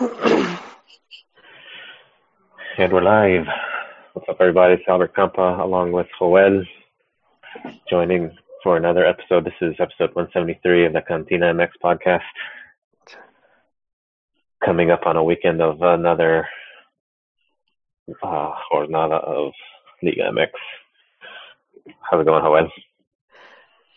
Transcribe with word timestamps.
And 2.78 2.90
we're 2.90 3.02
live. 3.02 3.46
What's 4.14 4.26
up, 4.30 4.38
everybody? 4.40 4.74
It's 4.74 4.82
Albert 4.88 5.14
Campa 5.14 5.60
along 5.60 5.92
with 5.92 6.06
Joel 6.18 6.64
joining 7.90 8.34
for 8.62 8.78
another 8.78 9.04
episode. 9.04 9.44
This 9.44 9.52
is 9.60 9.74
episode 9.78 10.14
173 10.14 10.86
of 10.86 10.94
the 10.94 11.02
Cantina 11.02 11.52
MX 11.52 11.68
podcast. 11.84 12.22
Coming 14.64 14.90
up 14.90 15.04
on 15.04 15.16
a 15.16 15.24
weekend 15.24 15.60
of 15.60 15.82
another 15.82 16.48
uh, 18.22 18.52
jornada 18.72 19.22
of 19.22 19.52
Liga 20.02 20.30
MX. 20.32 20.48
How's 22.10 22.22
it 22.22 22.24
going, 22.24 22.42
Joel? 22.42 22.70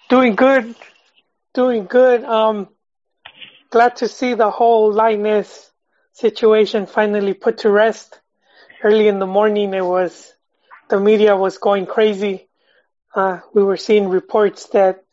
Doing 0.09 0.35
good. 0.35 0.75
Doing 1.53 1.85
good. 1.85 2.25
Um, 2.25 2.67
glad 3.69 3.95
to 3.97 4.09
see 4.09 4.33
the 4.33 4.51
whole 4.51 4.93
Lainez 4.93 5.69
situation 6.13 6.85
finally 6.87 7.33
put 7.33 7.59
to 7.59 7.69
rest. 7.69 8.19
Early 8.83 9.07
in 9.07 9.19
the 9.19 9.27
morning, 9.27 9.73
it 9.73 9.85
was 9.85 10.33
the 10.89 10.99
media 10.99 11.35
was 11.35 11.57
going 11.57 11.85
crazy. 11.85 12.47
Uh, 13.15 13.39
we 13.53 13.63
were 13.63 13.77
seeing 13.77 14.09
reports 14.09 14.67
that 14.69 15.03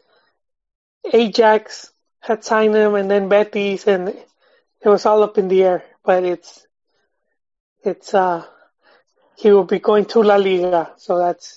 Ajax 1.13 1.93
had 2.21 2.45
signed 2.45 2.75
him, 2.75 2.95
and 2.95 3.11
then 3.11 3.29
Betis, 3.29 3.87
and 3.87 4.09
it 4.09 4.89
was 4.89 5.07
all 5.07 5.23
up 5.23 5.39
in 5.39 5.49
the 5.49 5.63
air. 5.65 5.85
But 6.05 6.25
it's 6.25 6.67
it's 7.85 8.15
uh 8.15 8.45
he 9.37 9.51
will 9.53 9.65
be 9.65 9.79
going 9.81 10.07
to 10.07 10.23
La 10.23 10.37
Liga, 10.37 10.85
so 10.97 11.19
that's 11.19 11.57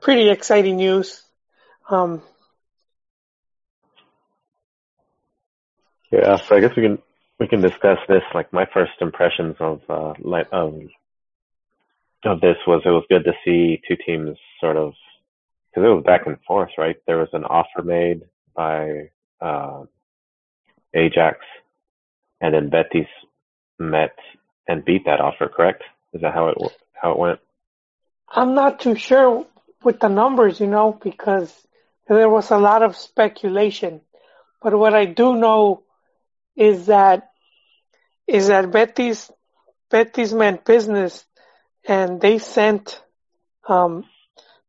pretty 0.00 0.28
exciting 0.28 0.76
news. 0.76 1.22
Um, 1.88 2.22
Yeah, 6.12 6.36
so 6.36 6.56
I 6.56 6.60
guess 6.60 6.76
we 6.76 6.82
can 6.82 6.98
we 7.38 7.48
can 7.48 7.60
discuss 7.60 7.98
this. 8.08 8.22
Like 8.34 8.52
my 8.52 8.66
first 8.72 8.92
impressions 9.00 9.56
of 9.60 9.80
uh, 9.88 10.14
of 12.24 12.40
this 12.40 12.56
was 12.66 12.82
it 12.84 12.90
was 12.90 13.04
good 13.08 13.24
to 13.24 13.32
see 13.44 13.80
two 13.86 13.96
teams 14.04 14.36
sort 14.60 14.76
of 14.76 14.94
because 15.70 15.86
it 15.86 15.94
was 15.94 16.04
back 16.04 16.26
and 16.26 16.38
forth, 16.46 16.70
right? 16.78 16.96
There 17.06 17.18
was 17.18 17.28
an 17.32 17.44
offer 17.44 17.82
made 17.82 18.22
by 18.54 19.10
uh, 19.40 19.84
Ajax, 20.94 21.38
and 22.40 22.54
then 22.54 22.70
Betis 22.70 23.06
met 23.78 24.16
and 24.66 24.84
beat 24.84 25.04
that 25.04 25.20
offer. 25.20 25.48
Correct? 25.48 25.82
Is 26.12 26.22
that 26.22 26.34
how 26.34 26.48
it 26.48 26.56
how 26.94 27.12
it 27.12 27.18
went? 27.18 27.40
I'm 28.28 28.54
not 28.54 28.80
too 28.80 28.96
sure 28.96 29.46
with 29.84 30.00
the 30.00 30.08
numbers, 30.08 30.58
you 30.58 30.66
know, 30.66 30.98
because 31.00 31.54
there 32.08 32.28
was 32.28 32.50
a 32.50 32.58
lot 32.58 32.82
of 32.82 32.96
speculation. 32.96 34.00
But 34.62 34.76
what 34.76 34.94
I 34.94 35.04
do 35.04 35.36
know 35.36 35.84
is 36.56 36.86
that 36.86 37.30
is 38.26 38.48
that 38.48 38.70
Betis 38.70 39.30
Betis 39.90 40.32
meant 40.32 40.64
business, 40.64 41.24
and 41.86 42.20
they 42.20 42.38
sent 42.38 43.00
um, 43.68 44.04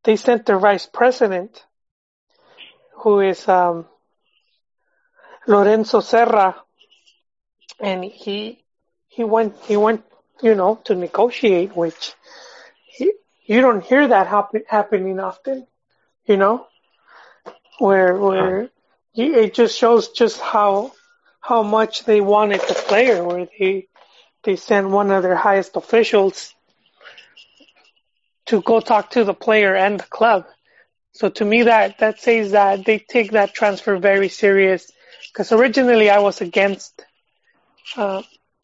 they 0.04 0.16
sent 0.16 0.46
their 0.46 0.60
vice 0.60 0.86
president, 0.86 1.66
who 2.98 3.20
is 3.20 3.48
um, 3.48 3.86
Lorenzo 5.48 6.02
Serra, 6.02 6.56
and 7.80 8.04
he 8.04 8.64
he 9.08 9.24
went 9.24 9.58
he 9.64 9.76
went 9.76 10.04
you 10.42 10.54
know 10.54 10.80
to 10.86 10.96
negotiate, 10.96 11.76
which 11.76 12.14
he, 12.86 13.14
you 13.46 13.62
don't 13.62 13.84
hear 13.84 14.08
that 14.08 14.28
happen, 14.28 14.64
happening 14.68 15.20
often, 15.20 15.66
you 16.26 16.38
know, 16.38 16.68
where 17.80 18.16
where 18.16 18.70
it 19.16 19.56
just 19.56 19.76
shows 19.76 20.10
just 20.10 20.40
how 20.40 20.92
how 21.48 21.64
much 21.64 22.04
they 22.04 22.20
wanted 22.20 22.60
the 22.68 22.74
player, 22.74 23.24
where 23.24 23.48
they 23.58 23.88
they 24.44 24.58
sent 24.58 24.90
one 24.90 25.12
of 25.12 25.24
their 25.24 25.36
highest 25.36 25.78
officials 25.78 26.54
to 28.48 28.62
go 28.62 28.82
talk 28.82 29.12
to 29.12 29.24
the 29.24 29.34
player 29.34 29.74
and 29.74 30.00
the 30.00 30.10
club. 30.18 30.46
So 31.14 31.30
to 31.30 31.46
me, 31.46 31.64
that 31.64 32.00
that 32.00 32.20
says 32.20 32.52
that 32.52 32.84
they 32.86 33.00
take 33.00 33.32
that 33.32 33.54
transfer 33.54 33.96
very 33.98 34.28
serious. 34.28 34.92
Because 35.30 35.54
originally 35.54 36.10
I 36.10 36.20
was 36.20 36.42
against 36.42 37.06
uh, 37.96 38.24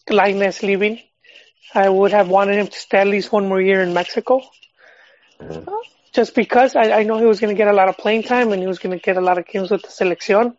Lainez 0.09 0.61
leaving. 0.61 0.99
I 1.73 1.87
would 1.87 2.11
have 2.11 2.27
wanted 2.27 2.55
him 2.55 2.67
to 2.67 2.77
stay 2.77 2.99
at 2.99 3.07
least 3.07 3.31
one 3.31 3.47
more 3.47 3.61
year 3.61 3.81
in 3.81 3.93
Mexico. 3.93 4.41
Mm-hmm. 5.39 5.69
Just 6.13 6.35
because 6.35 6.75
I, 6.75 6.91
I 6.99 7.03
know 7.03 7.17
he 7.17 7.25
was 7.25 7.39
going 7.39 7.55
to 7.55 7.57
get 7.57 7.69
a 7.69 7.73
lot 7.73 7.87
of 7.87 7.97
playing 7.97 8.23
time 8.23 8.51
and 8.51 8.61
he 8.61 8.67
was 8.67 8.79
going 8.79 8.97
to 8.97 9.03
get 9.03 9.17
a 9.17 9.21
lot 9.21 9.37
of 9.37 9.47
games 9.47 9.71
with 9.71 9.81
the 9.83 9.87
selección 9.87 10.57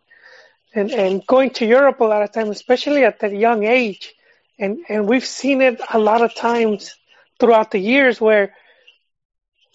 and 0.75 0.91
and 0.91 1.25
going 1.25 1.51
to 1.51 1.65
Europe 1.65 2.01
a 2.01 2.03
lot 2.03 2.21
of 2.21 2.31
times, 2.31 2.49
especially 2.49 3.05
at 3.05 3.19
that 3.21 3.31
young 3.35 3.63
age, 3.63 4.13
and 4.59 4.79
and 4.89 5.07
we've 5.07 5.25
seen 5.25 5.61
it 5.61 5.81
a 5.91 5.97
lot 5.97 6.21
of 6.21 6.35
times 6.35 6.95
throughout 7.39 7.71
the 7.71 7.79
years 7.79 8.19
where 8.19 8.53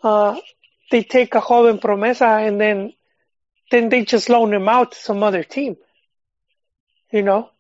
uh, 0.03 0.39
they 0.91 1.03
take 1.03 1.35
a 1.35 1.41
joven 1.41 1.79
promesa 1.79 2.47
and 2.47 2.61
then 2.61 2.93
then 3.71 3.89
they 3.89 4.05
just 4.05 4.29
loan 4.29 4.53
him 4.53 4.69
out 4.69 4.93
to 4.93 4.99
some 4.99 5.23
other 5.23 5.43
team, 5.43 5.77
you 7.11 7.23
know, 7.23 7.51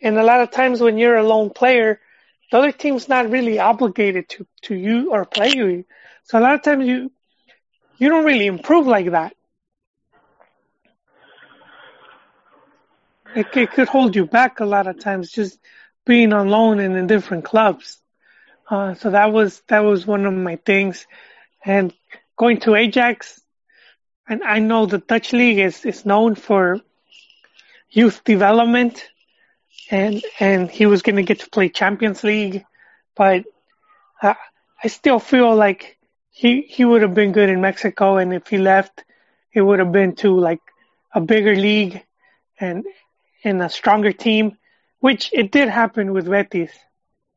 and 0.00 0.16
a 0.16 0.22
lot 0.22 0.40
of 0.40 0.50
times 0.50 0.80
when 0.80 0.98
you're 0.98 1.16
a 1.16 1.26
lone 1.26 1.50
player, 1.50 2.00
the 2.50 2.58
other 2.58 2.72
team's 2.72 3.08
not 3.08 3.30
really 3.30 3.58
obligated 3.58 4.28
to 4.28 4.46
to 4.62 4.74
you 4.74 5.10
or 5.10 5.24
play 5.24 5.52
you, 5.54 5.84
so 6.24 6.38
a 6.38 6.40
lot 6.40 6.54
of 6.54 6.62
times 6.62 6.86
you 6.86 7.10
you 7.98 8.08
don't 8.08 8.24
really 8.24 8.46
improve 8.46 8.86
like 8.86 9.10
that. 9.10 9.34
It, 13.34 13.46
it 13.56 13.72
could 13.72 13.88
hold 13.88 14.16
you 14.16 14.26
back 14.26 14.60
a 14.60 14.64
lot 14.64 14.86
of 14.86 14.98
times 14.98 15.30
just 15.30 15.58
being 16.06 16.32
on 16.32 16.48
loan 16.48 16.80
and 16.80 16.96
in 16.96 17.06
different 17.06 17.44
clubs. 17.44 18.00
Uh, 18.68 18.94
so 18.94 19.10
that 19.10 19.32
was 19.32 19.62
that 19.68 19.80
was 19.80 20.06
one 20.06 20.26
of 20.26 20.34
my 20.34 20.56
things, 20.56 21.06
and 21.64 21.92
going 22.36 22.60
to 22.60 22.74
Ajax, 22.74 23.40
and 24.28 24.42
I 24.42 24.58
know 24.58 24.86
the 24.86 24.98
Dutch 24.98 25.32
league 25.32 25.58
is 25.58 25.84
is 25.86 26.04
known 26.04 26.34
for 26.34 26.80
youth 27.90 28.22
development, 28.24 29.08
and 29.90 30.22
and 30.38 30.70
he 30.70 30.86
was 30.86 31.02
going 31.02 31.16
to 31.16 31.22
get 31.22 31.40
to 31.40 31.50
play 31.50 31.70
Champions 31.70 32.22
League, 32.24 32.64
but 33.16 33.44
uh, 34.22 34.34
I 34.82 34.88
still 34.88 35.18
feel 35.18 35.54
like 35.54 35.98
he 36.30 36.62
he 36.62 36.84
would 36.84 37.02
have 37.02 37.14
been 37.14 37.32
good 37.32 37.48
in 37.48 37.60
Mexico, 37.60 38.18
and 38.18 38.34
if 38.34 38.48
he 38.48 38.58
left, 38.58 39.04
it 39.52 39.62
would 39.62 39.78
have 39.78 39.92
been 39.92 40.14
to 40.16 40.38
like 40.38 40.60
a 41.14 41.20
bigger 41.20 41.56
league, 41.56 42.04
and 42.60 42.84
in 43.48 43.60
a 43.62 43.70
stronger 43.70 44.12
team, 44.12 44.56
which 45.00 45.30
it 45.32 45.50
did 45.50 45.68
happen 45.68 46.12
with 46.12 46.28
Betis, 46.28 46.70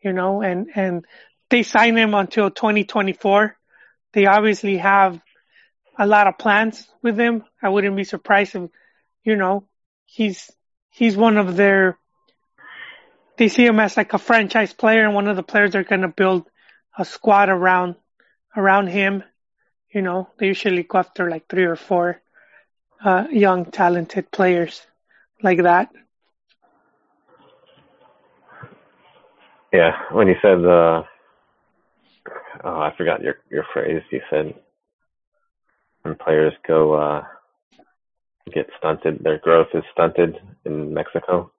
you 0.01 0.13
know, 0.13 0.41
and, 0.41 0.69
and 0.75 1.05
they 1.49 1.63
signed 1.63 1.97
him 1.97 2.13
until 2.13 2.51
2024. 2.51 3.55
They 4.13 4.25
obviously 4.25 4.77
have 4.77 5.21
a 5.97 6.05
lot 6.05 6.27
of 6.27 6.37
plans 6.37 6.85
with 7.01 7.17
him. 7.17 7.43
I 7.61 7.69
wouldn't 7.69 7.95
be 7.95 8.03
surprised 8.03 8.55
if, 8.55 8.69
you 9.23 9.35
know, 9.37 9.63
he's, 10.05 10.51
he's 10.89 11.15
one 11.15 11.37
of 11.37 11.55
their, 11.55 11.97
they 13.37 13.47
see 13.47 13.65
him 13.65 13.79
as 13.79 13.95
like 13.95 14.13
a 14.13 14.17
franchise 14.17 14.73
player 14.73 15.05
and 15.05 15.15
one 15.15 15.27
of 15.27 15.37
the 15.37 15.43
players 15.43 15.71
they're 15.71 15.83
going 15.83 16.01
to 16.01 16.09
build 16.09 16.49
a 16.97 17.05
squad 17.05 17.49
around, 17.49 17.95
around 18.55 18.87
him. 18.87 19.23
You 19.93 20.01
know, 20.01 20.29
they 20.37 20.47
usually 20.47 20.83
go 20.83 20.99
after 20.99 21.29
like 21.29 21.47
three 21.47 21.65
or 21.65 21.77
four, 21.77 22.21
uh, 23.03 23.27
young 23.31 23.65
talented 23.65 24.29
players 24.29 24.85
like 25.43 25.61
that. 25.63 25.89
Yeah, 29.73 29.93
when 30.11 30.27
you 30.27 30.35
said 30.41 30.65
uh 30.65 31.03
oh 32.63 32.79
I 32.81 32.93
forgot 32.97 33.21
your 33.21 33.35
your 33.49 33.65
phrase, 33.73 34.03
you 34.11 34.21
said 34.29 34.53
when 36.01 36.15
players 36.15 36.53
go 36.67 36.93
uh 36.93 37.23
get 38.53 38.67
stunted, 38.77 39.23
their 39.23 39.39
growth 39.39 39.69
is 39.73 39.83
stunted 39.93 40.37
in 40.65 40.93
Mexico. 40.93 41.51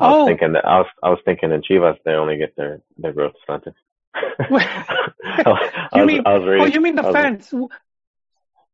I 0.00 0.08
was 0.10 0.22
oh. 0.22 0.26
thinking 0.26 0.52
that 0.52 0.64
I 0.64 0.78
was 0.78 0.86
I 1.02 1.10
was 1.10 1.18
thinking 1.24 1.50
in 1.50 1.62
Chivas 1.62 1.96
they 2.04 2.12
only 2.12 2.38
get 2.38 2.54
their 2.56 2.80
their 2.96 3.12
growth 3.12 3.34
stunted. 3.42 3.74
you 4.50 6.06
mean? 6.06 6.22
oh, 6.26 6.66
you 6.66 6.80
mean 6.80 6.94
the 6.94 7.02
fans? 7.12 7.52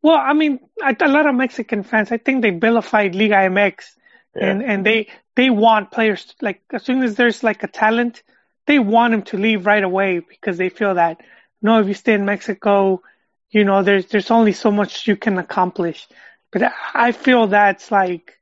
Well, 0.04 0.18
I 0.18 0.34
mean, 0.34 0.60
a 0.82 1.08
lot 1.08 1.24
of 1.24 1.34
Mexican 1.34 1.82
fans, 1.82 2.12
I 2.12 2.18
think 2.18 2.42
they 2.42 2.50
vilified 2.50 3.14
Liga 3.14 3.36
MX, 3.36 3.96
yeah. 4.36 4.50
and 4.50 4.62
and 4.62 4.84
they 4.84 5.08
they 5.34 5.48
want 5.48 5.92
players 5.92 6.26
to, 6.26 6.34
like 6.42 6.60
as 6.74 6.82
soon 6.82 7.02
as 7.02 7.14
there's 7.14 7.42
like 7.42 7.62
a 7.62 7.68
talent, 7.68 8.22
they 8.66 8.78
want 8.78 9.12
them 9.12 9.22
to 9.22 9.38
leave 9.38 9.64
right 9.64 9.82
away 9.82 10.18
because 10.18 10.58
they 10.58 10.68
feel 10.68 10.96
that 10.96 11.22
no, 11.62 11.80
if 11.80 11.88
you 11.88 11.94
stay 11.94 12.12
in 12.12 12.26
Mexico, 12.26 13.00
you 13.48 13.64
know, 13.64 13.82
there's 13.82 14.04
there's 14.08 14.30
only 14.30 14.52
so 14.52 14.70
much 14.70 15.08
you 15.08 15.16
can 15.16 15.38
accomplish. 15.38 16.06
But 16.52 16.70
I 16.92 17.12
feel 17.12 17.46
that's 17.46 17.90
like 17.90 18.38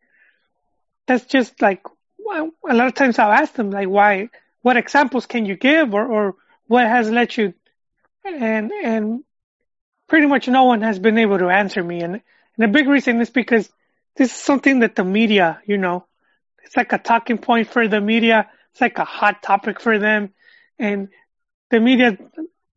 that's 1.07 1.27
just 1.27 1.63
like 1.63 1.83
a 2.19 2.75
lot 2.75 2.89
of 2.89 2.95
times 2.95 3.21
I'll 3.21 3.31
ask 3.31 3.53
them 3.55 3.71
like 3.71 3.87
why 3.87 4.31
what 4.63 4.77
examples 4.77 5.27
can 5.27 5.47
you 5.47 5.55
give 5.55 5.95
or 5.95 6.07
or 6.07 6.35
what 6.67 6.89
has 6.89 7.09
led 7.09 7.37
you 7.37 7.55
and 8.25 8.73
and 8.73 9.23
pretty 10.09 10.27
much 10.27 10.49
no 10.49 10.65
one 10.65 10.83
has 10.83 10.99
been 10.99 11.19
able 11.19 11.39
to 11.39 11.49
answer 11.49 11.83
me. 11.83 12.01
And, 12.01 12.21
and 12.57 12.65
a 12.65 12.69
big 12.69 12.89
reason 12.89 13.21
is 13.21 13.31
because 13.31 13.69
this 14.17 14.31
is 14.35 14.37
something 14.41 14.81
that 14.81 14.95
the 14.95 15.05
media, 15.05 15.61
you 15.67 15.79
know, 15.79 16.07
it's 16.65 16.77
like 16.77 16.93
a 16.93 16.99
talking 16.99 17.39
point 17.39 17.69
for 17.69 17.89
the 17.89 18.01
media, 18.01 18.51
it's 18.73 18.81
like 18.81 18.99
a 18.99 19.05
hot 19.05 19.43
topic 19.43 19.81
for 19.81 19.99
them, 19.99 20.31
and 20.79 21.09
the 21.71 21.81
media, 21.81 22.17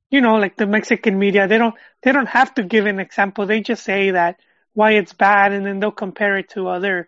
you 0.10 0.22
know, 0.22 0.36
like 0.36 0.56
the 0.58 0.68
Mexican 0.68 1.18
media, 1.20 1.48
they 1.48 1.58
don't 1.58 1.76
they 2.04 2.12
don't 2.12 2.28
have 2.28 2.54
to 2.56 2.64
give 2.64 2.86
an 2.86 3.00
example. 3.00 3.46
They 3.46 3.62
just 3.62 3.84
say 3.84 4.12
that 4.12 4.40
why 4.74 4.92
it's 4.94 5.14
bad, 5.14 5.52
and 5.54 5.66
then 5.66 5.80
they'll 5.80 5.92
compare 5.92 6.38
it 6.38 6.50
to 6.52 6.68
other 6.68 7.08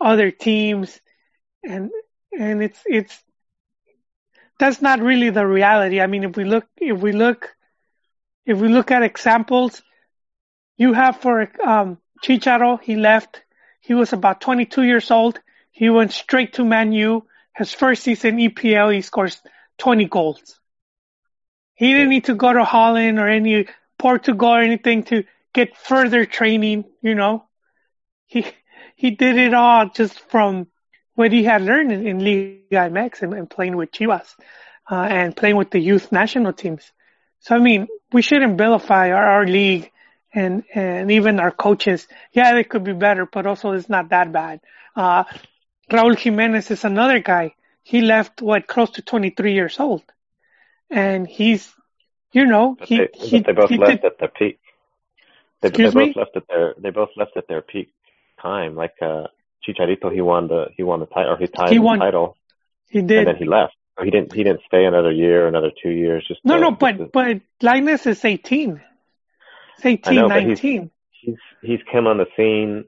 other 0.00 0.30
teams, 0.30 1.00
and 1.64 1.90
and 2.38 2.62
it's 2.62 2.80
it's 2.86 3.18
that's 4.58 4.82
not 4.82 5.00
really 5.00 5.30
the 5.30 5.46
reality. 5.46 6.00
I 6.00 6.06
mean, 6.06 6.24
if 6.24 6.36
we 6.36 6.44
look 6.44 6.66
if 6.76 6.98
we 7.00 7.12
look 7.12 7.54
if 8.46 8.58
we 8.58 8.68
look 8.68 8.90
at 8.90 9.02
examples, 9.02 9.82
you 10.76 10.92
have 10.92 11.16
for 11.18 11.50
um, 11.66 11.98
Chicharo, 12.24 12.80
he 12.80 12.96
left. 12.96 13.42
He 13.80 13.94
was 13.94 14.12
about 14.12 14.40
22 14.40 14.82
years 14.82 15.10
old. 15.10 15.40
He 15.70 15.90
went 15.90 16.12
straight 16.12 16.54
to 16.54 16.64
Man 16.64 16.92
U. 16.92 17.26
His 17.56 17.72
first 17.72 18.02
season 18.02 18.38
EPL, 18.38 18.94
he 18.94 19.02
scores 19.02 19.40
20 19.78 20.06
goals. 20.06 20.60
He 21.74 21.92
didn't 21.92 22.10
need 22.10 22.24
to 22.24 22.34
go 22.34 22.52
to 22.52 22.64
Holland 22.64 23.18
or 23.18 23.28
any 23.28 23.66
Portugal 23.98 24.48
or 24.48 24.60
anything 24.60 25.04
to 25.04 25.24
get 25.52 25.76
further 25.76 26.24
training. 26.24 26.84
You 27.02 27.14
know, 27.14 27.44
he 28.26 28.46
he 28.96 29.10
did 29.10 29.36
it 29.38 29.54
all 29.54 29.88
just 29.88 30.20
from 30.30 30.66
what 31.14 31.32
he 31.32 31.44
had 31.44 31.62
learned 31.62 31.92
in, 31.92 32.06
in 32.06 32.18
Liga 32.18 32.56
MX 32.90 33.22
and, 33.22 33.34
and 33.34 33.50
playing 33.50 33.76
with 33.76 33.92
Chivas 33.92 34.34
uh, 34.90 34.94
and 34.94 35.36
playing 35.36 35.56
with 35.56 35.70
the 35.70 35.80
youth 35.80 36.12
national 36.12 36.52
teams. 36.52 36.92
So 37.40 37.54
I 37.54 37.58
mean, 37.58 37.88
we 38.12 38.22
shouldn't 38.22 38.58
vilify 38.58 39.10
our, 39.10 39.24
our 39.24 39.46
league 39.46 39.90
and 40.32 40.64
and 40.74 41.10
even 41.10 41.40
our 41.40 41.50
coaches. 41.50 42.06
Yeah, 42.32 42.54
they 42.54 42.64
could 42.64 42.84
be 42.84 42.92
better, 42.92 43.26
but 43.26 43.46
also 43.46 43.72
it's 43.72 43.88
not 43.88 44.10
that 44.10 44.32
bad. 44.32 44.60
Uh, 44.96 45.24
Raúl 45.90 46.14
Jiménez 46.16 46.70
is 46.70 46.84
another 46.84 47.20
guy. 47.20 47.54
He 47.82 48.00
left 48.02 48.42
what 48.42 48.66
close 48.66 48.90
to 48.92 49.02
23 49.02 49.54
years 49.54 49.80
old, 49.80 50.02
and 50.90 51.26
he's, 51.26 51.72
you 52.32 52.46
know, 52.46 52.76
But 52.78 52.88
he 52.88 52.98
they, 52.98 53.08
he, 53.14 53.40
they 53.40 53.52
both 53.52 53.70
he 53.70 53.78
left 53.78 54.02
did, 54.02 54.04
at 54.04 54.18
their 54.18 54.28
peak. 54.28 54.60
They, 55.62 55.70
they 55.70 55.90
both 55.90 55.94
me? 55.94 56.14
left 56.16 56.36
at 56.36 56.46
their 56.48 56.74
they 56.78 56.90
both 56.90 57.10
left 57.16 57.36
at 57.36 57.48
their 57.48 57.62
peak 57.62 57.92
time. 58.40 58.74
Like 58.76 58.94
uh 59.02 59.26
Chicharito, 59.66 60.12
he 60.12 60.20
won 60.20 60.48
the 60.48 60.66
he 60.76 60.82
won 60.82 61.00
the 61.00 61.06
title 61.06 61.32
or 61.32 61.38
he 61.38 61.46
tied 61.46 61.70
He 61.70 61.78
the 61.78 61.82
won. 61.82 61.98
title, 61.98 62.36
he 62.88 63.02
did, 63.02 63.18
and 63.18 63.26
then 63.28 63.36
he 63.36 63.44
left. 63.44 63.74
He 64.02 64.10
didn't 64.10 64.32
he 64.34 64.42
didn't 64.44 64.62
stay 64.66 64.84
another 64.84 65.10
year, 65.12 65.46
another 65.46 65.70
two 65.82 65.90
years. 65.90 66.24
Just 66.26 66.40
No, 66.44 66.54
to, 66.54 66.60
no, 66.60 66.70
but 66.70 66.96
to- 66.98 67.10
but 67.12 67.40
Lainez 67.62 68.06
is 68.06 68.24
18. 68.24 68.80
It's 69.76 69.86
18, 69.86 70.14
know, 70.16 70.28
but 70.28 70.42
he's- 70.44 70.88
he's 71.10 71.36
he's 71.62 71.80
come 71.92 72.06
on 72.06 72.18
the 72.18 72.26
scene 72.36 72.84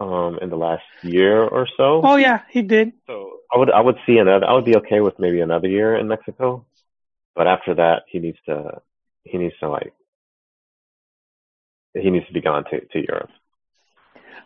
um 0.00 0.38
in 0.42 0.50
the 0.50 0.56
last 0.56 0.84
year 1.02 1.42
or 1.42 1.66
so. 1.76 2.02
Oh 2.04 2.16
yeah, 2.16 2.42
he 2.50 2.62
did. 2.62 2.92
So 3.06 3.40
I 3.54 3.58
would 3.58 3.70
I 3.70 3.80
would 3.80 3.98
see 4.06 4.18
another 4.18 4.46
I 4.46 4.52
would 4.52 4.64
be 4.64 4.76
okay 4.76 5.00
with 5.00 5.18
maybe 5.18 5.40
another 5.40 5.68
year 5.68 5.96
in 5.96 6.08
Mexico, 6.08 6.66
but 7.34 7.46
after 7.46 7.74
that 7.74 8.02
he 8.08 8.18
needs 8.18 8.38
to 8.46 8.80
he 9.24 9.38
needs 9.38 9.56
to 9.60 9.68
like 9.68 9.92
he 11.94 12.10
needs 12.10 12.26
to 12.26 12.32
be 12.32 12.40
gone 12.40 12.64
to 12.64 12.80
to 12.80 12.98
Europe. 13.06 13.30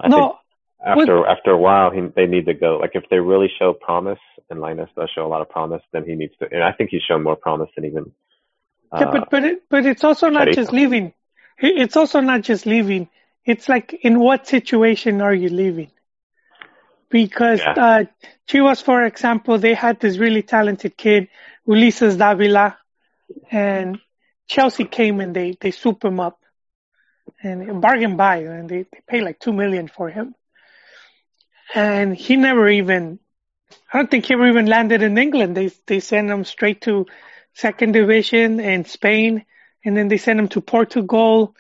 I 0.01 0.05
think 0.09 0.17
no, 0.17 0.39
after 0.87 1.27
after 1.27 1.51
a 1.51 1.59
while 1.59 1.91
he 1.91 2.01
they 2.15 2.27
need 2.27 2.47
to 2.47 2.55
go 2.55 2.79
like 2.79 2.93
if 2.95 3.05
they 3.11 3.19
really 3.19 3.51
show 3.59 3.73
promise 3.73 4.19
and 4.51 4.61
Lainez 4.61 4.89
does 4.95 5.11
show 5.15 5.27
a 5.27 5.29
lot 5.29 5.43
of 5.43 5.49
promise 5.51 5.83
then 5.93 6.05
he 6.05 6.15
needs 6.15 6.33
to 6.39 6.49
and 6.51 6.63
I 6.63 6.73
think 6.73 6.91
he's 6.91 7.03
shown 7.03 7.23
more 7.23 7.37
promise 7.37 7.71
than 7.77 7.85
even 7.85 8.13
uh, 8.93 9.01
yeah, 9.01 9.11
but 9.11 9.31
but 9.31 9.45
it, 9.45 9.63
but 9.69 9.87
it's 9.87 10.05
also 10.05 10.29
not 10.29 10.49
just 10.53 10.73
leaving. 10.73 11.13
It's 11.59 11.97
also 11.97 12.21
not 12.21 12.43
just 12.43 12.67
leaving. 12.67 13.09
It's 13.45 13.69
like 13.69 13.95
in 14.03 14.19
what 14.21 14.47
situation 14.47 15.21
are 15.21 15.35
you 15.35 15.49
leaving? 15.49 15.91
Because 17.11 17.61
Yeah. 17.61 17.73
uh, 17.73 18.05
Chivas, 18.49 18.83
for 18.83 19.05
example, 19.05 19.59
they 19.59 19.75
had 19.75 20.01
this 20.01 20.19
really 20.19 20.43
talented 20.43 20.97
kid, 20.97 21.29
Ulises 21.67 22.19
Davila, 22.19 22.77
and 23.51 23.99
Chelsea 24.47 24.85
came 24.85 25.21
and 25.21 25.35
they 25.35 25.57
they 25.61 25.71
swoop 25.73 26.05
him 26.05 26.21
up 26.21 26.39
and 27.43 27.81
bargain 27.81 28.17
buy, 28.17 28.39
and 28.39 28.69
they, 28.69 28.83
they 28.83 29.01
pay 29.07 29.21
like 29.21 29.39
two 29.39 29.53
million 29.53 29.89
for 29.89 30.09
him. 30.09 30.35
And 31.75 32.17
he 32.17 32.37
never 32.37 32.69
even, 32.69 33.19
I 33.93 33.99
don't 33.99 34.11
think 34.11 34.27
he 34.27 34.35
ever 34.35 34.49
even 34.49 34.67
landed 34.67 35.03
in 35.03 35.19
England. 35.19 35.57
They 35.57 35.71
they 35.87 36.01
sent 36.01 36.31
him 36.31 36.45
straight 36.45 36.83
to 36.83 37.07
second 37.55 37.93
division 37.93 38.61
in 38.61 38.85
Spain, 38.85 39.45
and 39.85 39.97
then 39.97 40.09
they 40.09 40.19
sent 40.19 40.39
him 40.41 40.49
to 40.49 40.61
Portugal, 40.61 41.55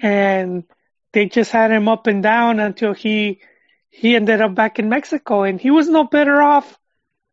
and 0.00 0.64
they 1.12 1.26
just 1.26 1.50
had 1.52 1.70
him 1.70 1.88
up 1.88 2.06
and 2.06 2.22
down 2.22 2.60
until 2.60 2.94
he 2.94 3.40
he 3.90 4.16
ended 4.16 4.40
up 4.40 4.54
back 4.54 4.78
in 4.78 4.88
Mexico, 4.88 5.42
and 5.44 5.60
he 5.60 5.70
was 5.70 5.88
no 5.88 6.04
better 6.04 6.42
off 6.42 6.78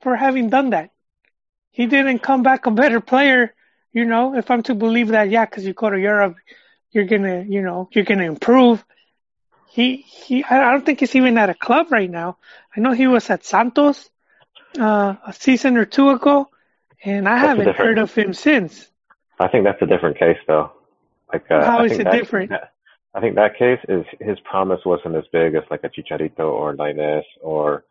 for 0.01 0.15
having 0.15 0.49
done 0.49 0.71
that. 0.71 0.91
He 1.71 1.85
didn't 1.87 2.19
come 2.19 2.43
back 2.43 2.65
a 2.65 2.71
better 2.71 3.01
player, 3.01 3.53
you 3.93 4.05
know. 4.05 4.35
If 4.35 4.49
I'm 4.51 4.63
to 4.63 4.75
believe 4.75 5.09
that, 5.09 5.29
yeah, 5.29 5.45
because 5.45 5.65
you 5.65 5.73
go 5.73 5.89
to 5.89 5.99
Europe, 5.99 6.35
you're 6.91 7.05
gonna, 7.05 7.43
you 7.47 7.61
know, 7.61 7.89
you're 7.93 8.05
gonna 8.05 8.25
improve. 8.25 8.83
He 9.73 9.97
he, 9.97 10.43
I 10.43 10.69
don't 10.71 10.85
think 10.85 10.99
he's 10.99 11.15
even 11.15 11.35
at 11.37 11.49
a 11.49 11.55
club 11.55 11.91
right 11.91 12.09
now. 12.09 12.37
I 12.77 12.79
know 12.79 12.91
he 12.91 13.07
was 13.07 13.27
at 13.31 13.43
Santos 13.43 14.07
uh, 14.79 15.15
a 15.25 15.33
season 15.33 15.77
or 15.77 15.85
two 15.85 16.09
ago, 16.11 16.47
and 17.03 17.27
I 17.27 17.35
That's 17.39 17.47
haven't 17.47 17.75
heard 17.75 17.97
of 17.97 18.13
him 18.13 18.33
since. 18.33 18.87
I 19.39 19.47
think 19.47 19.63
that's 19.65 19.81
a 19.81 19.87
different 19.87 20.19
case 20.19 20.37
though. 20.45 20.71
Like 21.31 21.49
uh, 21.49 21.65
How 21.65 21.79
I 21.79 21.85
is 21.85 21.89
think 21.91 22.01
it 22.01 22.03
that, 22.05 22.13
different? 22.13 22.49
that- 22.51 22.69
I 23.15 23.19
think 23.21 23.35
that 23.35 23.57
case 23.57 23.79
is 23.87 24.05
his 24.19 24.39
promise 24.39 24.79
wasn't 24.85 25.15
as 25.15 25.25
big 25.31 25.53
as 25.53 25.61
like 25.69 25.83
a 25.83 25.89
Chicharito 25.89 26.39
or 26.51 26.75
Lainez 26.75 27.23
or 27.41 27.83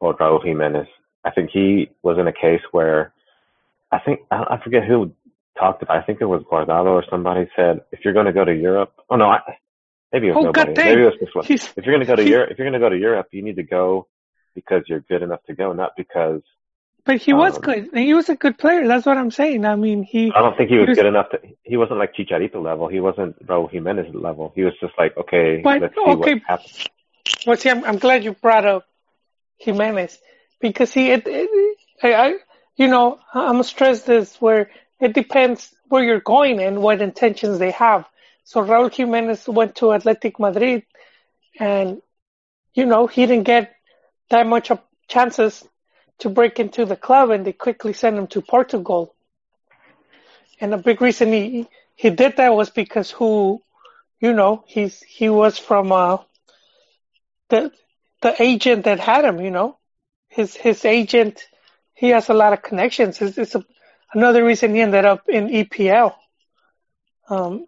or 0.00 0.16
Raúl 0.16 0.44
Jimenez. 0.44 0.86
I 1.24 1.30
think 1.30 1.50
he 1.50 1.90
was 2.02 2.16
in 2.18 2.28
a 2.28 2.32
case 2.32 2.60
where 2.72 3.12
I 3.90 3.98
think 3.98 4.20
I, 4.30 4.44
I 4.54 4.60
forget 4.62 4.84
who 4.84 5.12
talked 5.58 5.82
about. 5.82 5.96
I 5.96 6.02
think 6.02 6.20
it 6.20 6.26
was 6.26 6.42
Guardado 6.50 6.86
or 6.98 7.04
somebody 7.10 7.48
said 7.56 7.80
if 7.90 8.04
you're 8.04 8.12
going 8.14 8.26
to 8.26 8.32
go 8.32 8.44
to 8.44 8.54
Europe. 8.54 8.92
Oh 9.10 9.16
no, 9.16 9.26
I, 9.30 9.40
maybe 10.12 10.28
it 10.28 10.34
was 10.34 10.38
Oh, 10.44 10.46
nobody. 10.46 10.72
Maybe 10.76 11.02
it 11.02 11.04
was 11.06 11.14
this 11.20 11.34
one. 11.34 11.44
He's 11.44 11.64
If 11.76 11.84
you're 11.84 11.94
going 11.94 12.06
to 12.06 12.06
go 12.06 12.16
to 12.16 12.22
he- 12.22 12.30
Europe, 12.30 12.50
if 12.50 12.58
you're 12.58 12.70
to 12.70 12.78
go 12.78 12.88
to 12.88 12.96
Europe, 12.98 13.28
you 13.32 13.42
need 13.42 13.56
to 13.56 13.62
go 13.62 14.06
because 14.54 14.82
you're 14.88 15.00
good 15.00 15.22
enough 15.22 15.42
to 15.46 15.54
go, 15.54 15.72
not 15.72 15.92
because 15.96 16.42
But 17.04 17.18
he 17.22 17.32
was 17.32 17.54
Um, 17.56 17.60
good. 17.62 17.90
He 17.94 18.12
was 18.12 18.28
a 18.28 18.34
good 18.36 18.58
player. 18.58 18.86
That's 18.86 19.06
what 19.06 19.16
I'm 19.16 19.30
saying. 19.30 19.64
I 19.64 19.76
mean, 19.76 20.02
he. 20.02 20.32
I 20.34 20.40
don't 20.42 20.56
think 20.56 20.68
he 20.70 20.76
was 20.76 20.86
He 20.86 20.90
was- 20.90 20.98
good 20.98 21.06
enough 21.06 21.30
to. 21.30 21.38
He 21.62 21.76
wasn't 21.76 21.98
like 22.00 22.12
Chicharito 22.14 22.62
level. 22.62 22.88
He 22.88 23.00
wasn't 23.00 23.32
Raúl 23.46 23.70
Jimenez 23.70 24.14
level. 24.14 24.52
He 24.54 24.62
was 24.64 24.74
just 24.80 24.94
like, 24.98 25.16
okay, 25.16 25.60
But, 25.62 25.80
let's 25.82 25.94
see 25.94 26.00
okay. 26.00 26.34
what 26.34 26.42
happens. 26.46 26.86
Well, 27.46 27.56
see, 27.56 27.70
I'm, 27.70 27.84
I'm 27.84 27.98
glad 27.98 28.24
you 28.24 28.32
brought 28.32 28.66
up 28.66 28.84
Jimenez 29.58 30.18
because 30.60 30.92
he, 30.92 31.10
it, 31.10 31.26
it, 31.26 31.78
I, 32.02 32.12
I, 32.14 32.34
you 32.76 32.88
know, 32.88 33.18
I'm 33.34 33.52
gonna 33.52 33.64
stress 33.64 34.02
this 34.02 34.40
where 34.40 34.70
it 35.00 35.12
depends 35.14 35.72
where 35.88 36.02
you're 36.02 36.20
going 36.20 36.60
and 36.60 36.82
what 36.82 37.00
intentions 37.02 37.58
they 37.58 37.70
have. 37.72 38.06
So 38.48 38.64
Raúl 38.64 38.90
Jimenez 38.90 39.46
went 39.46 39.74
to 39.76 39.92
Athletic 39.92 40.40
Madrid, 40.40 40.84
and 41.60 42.00
you 42.72 42.86
know 42.86 43.06
he 43.06 43.26
didn't 43.26 43.44
get 43.44 43.74
that 44.30 44.46
much 44.46 44.70
of 44.70 44.80
chances 45.06 45.68
to 46.20 46.30
break 46.30 46.58
into 46.58 46.86
the 46.86 46.96
club, 46.96 47.28
and 47.28 47.44
they 47.44 47.52
quickly 47.52 47.92
sent 47.92 48.16
him 48.16 48.26
to 48.28 48.40
Portugal. 48.40 49.14
And 50.62 50.72
a 50.72 50.78
big 50.78 51.02
reason 51.02 51.30
he 51.30 51.68
he 51.94 52.08
did 52.08 52.38
that 52.38 52.54
was 52.54 52.70
because 52.70 53.10
who, 53.10 53.60
you 54.18 54.32
know, 54.32 54.64
he's 54.66 55.02
he 55.02 55.28
was 55.28 55.58
from 55.58 55.92
uh 55.92 56.16
the 57.50 57.70
the 58.22 58.34
agent 58.42 58.84
that 58.84 58.98
had 58.98 59.26
him, 59.26 59.42
you 59.42 59.50
know, 59.50 59.76
his 60.30 60.56
his 60.56 60.86
agent, 60.86 61.46
he 61.92 62.08
has 62.16 62.30
a 62.30 62.40
lot 62.42 62.54
of 62.54 62.62
connections. 62.62 63.20
It's, 63.20 63.36
it's 63.36 63.54
a, 63.56 63.62
another 64.14 64.42
reason 64.42 64.74
he 64.74 64.80
ended 64.80 65.04
up 65.04 65.28
in 65.28 65.48
EPL. 65.48 66.14
Um, 67.28 67.66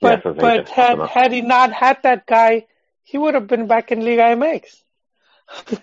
but 0.00 0.22
but 0.22 0.68
had 0.68 0.68
helped 0.68 0.92
him 0.92 1.00
out. 1.00 1.10
had 1.10 1.32
he 1.32 1.40
not 1.40 1.72
had 1.72 2.02
that 2.02 2.26
guy, 2.26 2.66
he 3.02 3.18
would 3.18 3.34
have 3.34 3.46
been 3.46 3.66
back 3.66 3.92
in 3.92 4.04
Liga 4.04 4.36
MX. 4.36 4.82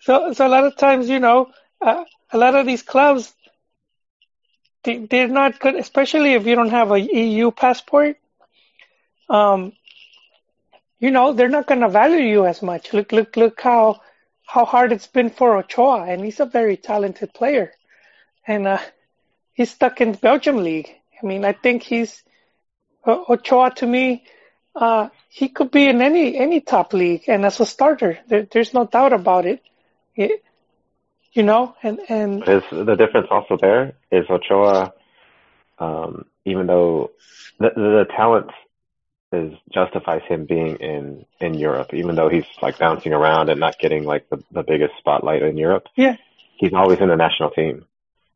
so 0.00 0.32
so 0.32 0.46
a 0.46 0.48
lot 0.48 0.64
of 0.64 0.76
times, 0.76 1.08
you 1.08 1.20
know, 1.20 1.50
uh, 1.80 2.04
a 2.32 2.38
lot 2.38 2.54
of 2.54 2.66
these 2.66 2.82
clubs, 2.82 3.32
they, 4.82 4.98
they're 4.98 5.28
not 5.28 5.60
good, 5.60 5.76
especially 5.76 6.34
if 6.34 6.46
you 6.46 6.54
don't 6.54 6.70
have 6.70 6.90
a 6.90 7.00
EU 7.00 7.50
passport. 7.50 8.16
Um, 9.28 9.72
you 10.98 11.10
know, 11.10 11.32
they're 11.32 11.48
not 11.48 11.66
going 11.66 11.80
to 11.80 11.88
value 11.88 12.24
you 12.24 12.46
as 12.46 12.62
much. 12.62 12.92
Look, 12.92 13.12
look, 13.12 13.36
look 13.36 13.60
how 13.60 14.00
how 14.46 14.64
hard 14.64 14.92
it's 14.92 15.06
been 15.06 15.30
for 15.30 15.56
Ochoa, 15.56 16.04
and 16.04 16.24
he's 16.24 16.40
a 16.40 16.46
very 16.46 16.76
talented 16.76 17.32
player, 17.32 17.72
and 18.46 18.66
uh, 18.66 18.78
he's 19.54 19.70
stuck 19.70 20.00
in 20.00 20.12
the 20.12 20.18
Belgium 20.18 20.58
league. 20.58 20.90
I 21.22 21.26
mean, 21.26 21.44
I 21.44 21.52
think 21.52 21.82
he's 21.82 22.22
Ochoa 23.06 23.70
to 23.76 23.86
me. 23.86 24.24
Uh, 24.74 25.08
he 25.28 25.48
could 25.48 25.70
be 25.70 25.86
in 25.88 26.00
any 26.02 26.36
any 26.36 26.60
top 26.60 26.92
league, 26.92 27.24
and 27.28 27.44
as 27.44 27.60
a 27.60 27.66
starter, 27.66 28.18
there, 28.28 28.46
there's 28.50 28.74
no 28.74 28.86
doubt 28.86 29.12
about 29.12 29.46
it. 29.46 29.62
It- 30.16 30.42
you 31.32 31.42
know, 31.42 31.74
and 31.82 31.98
and 32.08 32.44
His 32.44 32.62
the 32.70 32.94
difference 32.94 33.26
also 33.28 33.56
there 33.60 33.94
is 34.12 34.24
Ochoa, 34.30 34.92
um, 35.80 36.26
even 36.44 36.68
though 36.68 37.10
the, 37.58 37.70
the, 37.74 37.80
the 37.80 38.04
talent 38.16 38.50
is 39.32 39.52
justifies 39.72 40.22
him 40.28 40.46
being 40.46 40.76
in 40.76 41.26
in 41.40 41.54
Europe, 41.54 41.92
even 41.92 42.14
though 42.14 42.28
he's 42.28 42.44
like 42.62 42.78
bouncing 42.78 43.12
around 43.12 43.48
and 43.50 43.58
not 43.58 43.80
getting 43.80 44.04
like 44.04 44.28
the, 44.30 44.42
the 44.52 44.62
biggest 44.62 44.92
spotlight 44.98 45.42
in 45.42 45.56
Europe. 45.58 45.86
Yeah. 45.96 46.16
He's 46.56 46.72
always 46.72 47.00
in 47.00 47.08
the 47.08 47.16
national 47.16 47.50
team. 47.50 47.84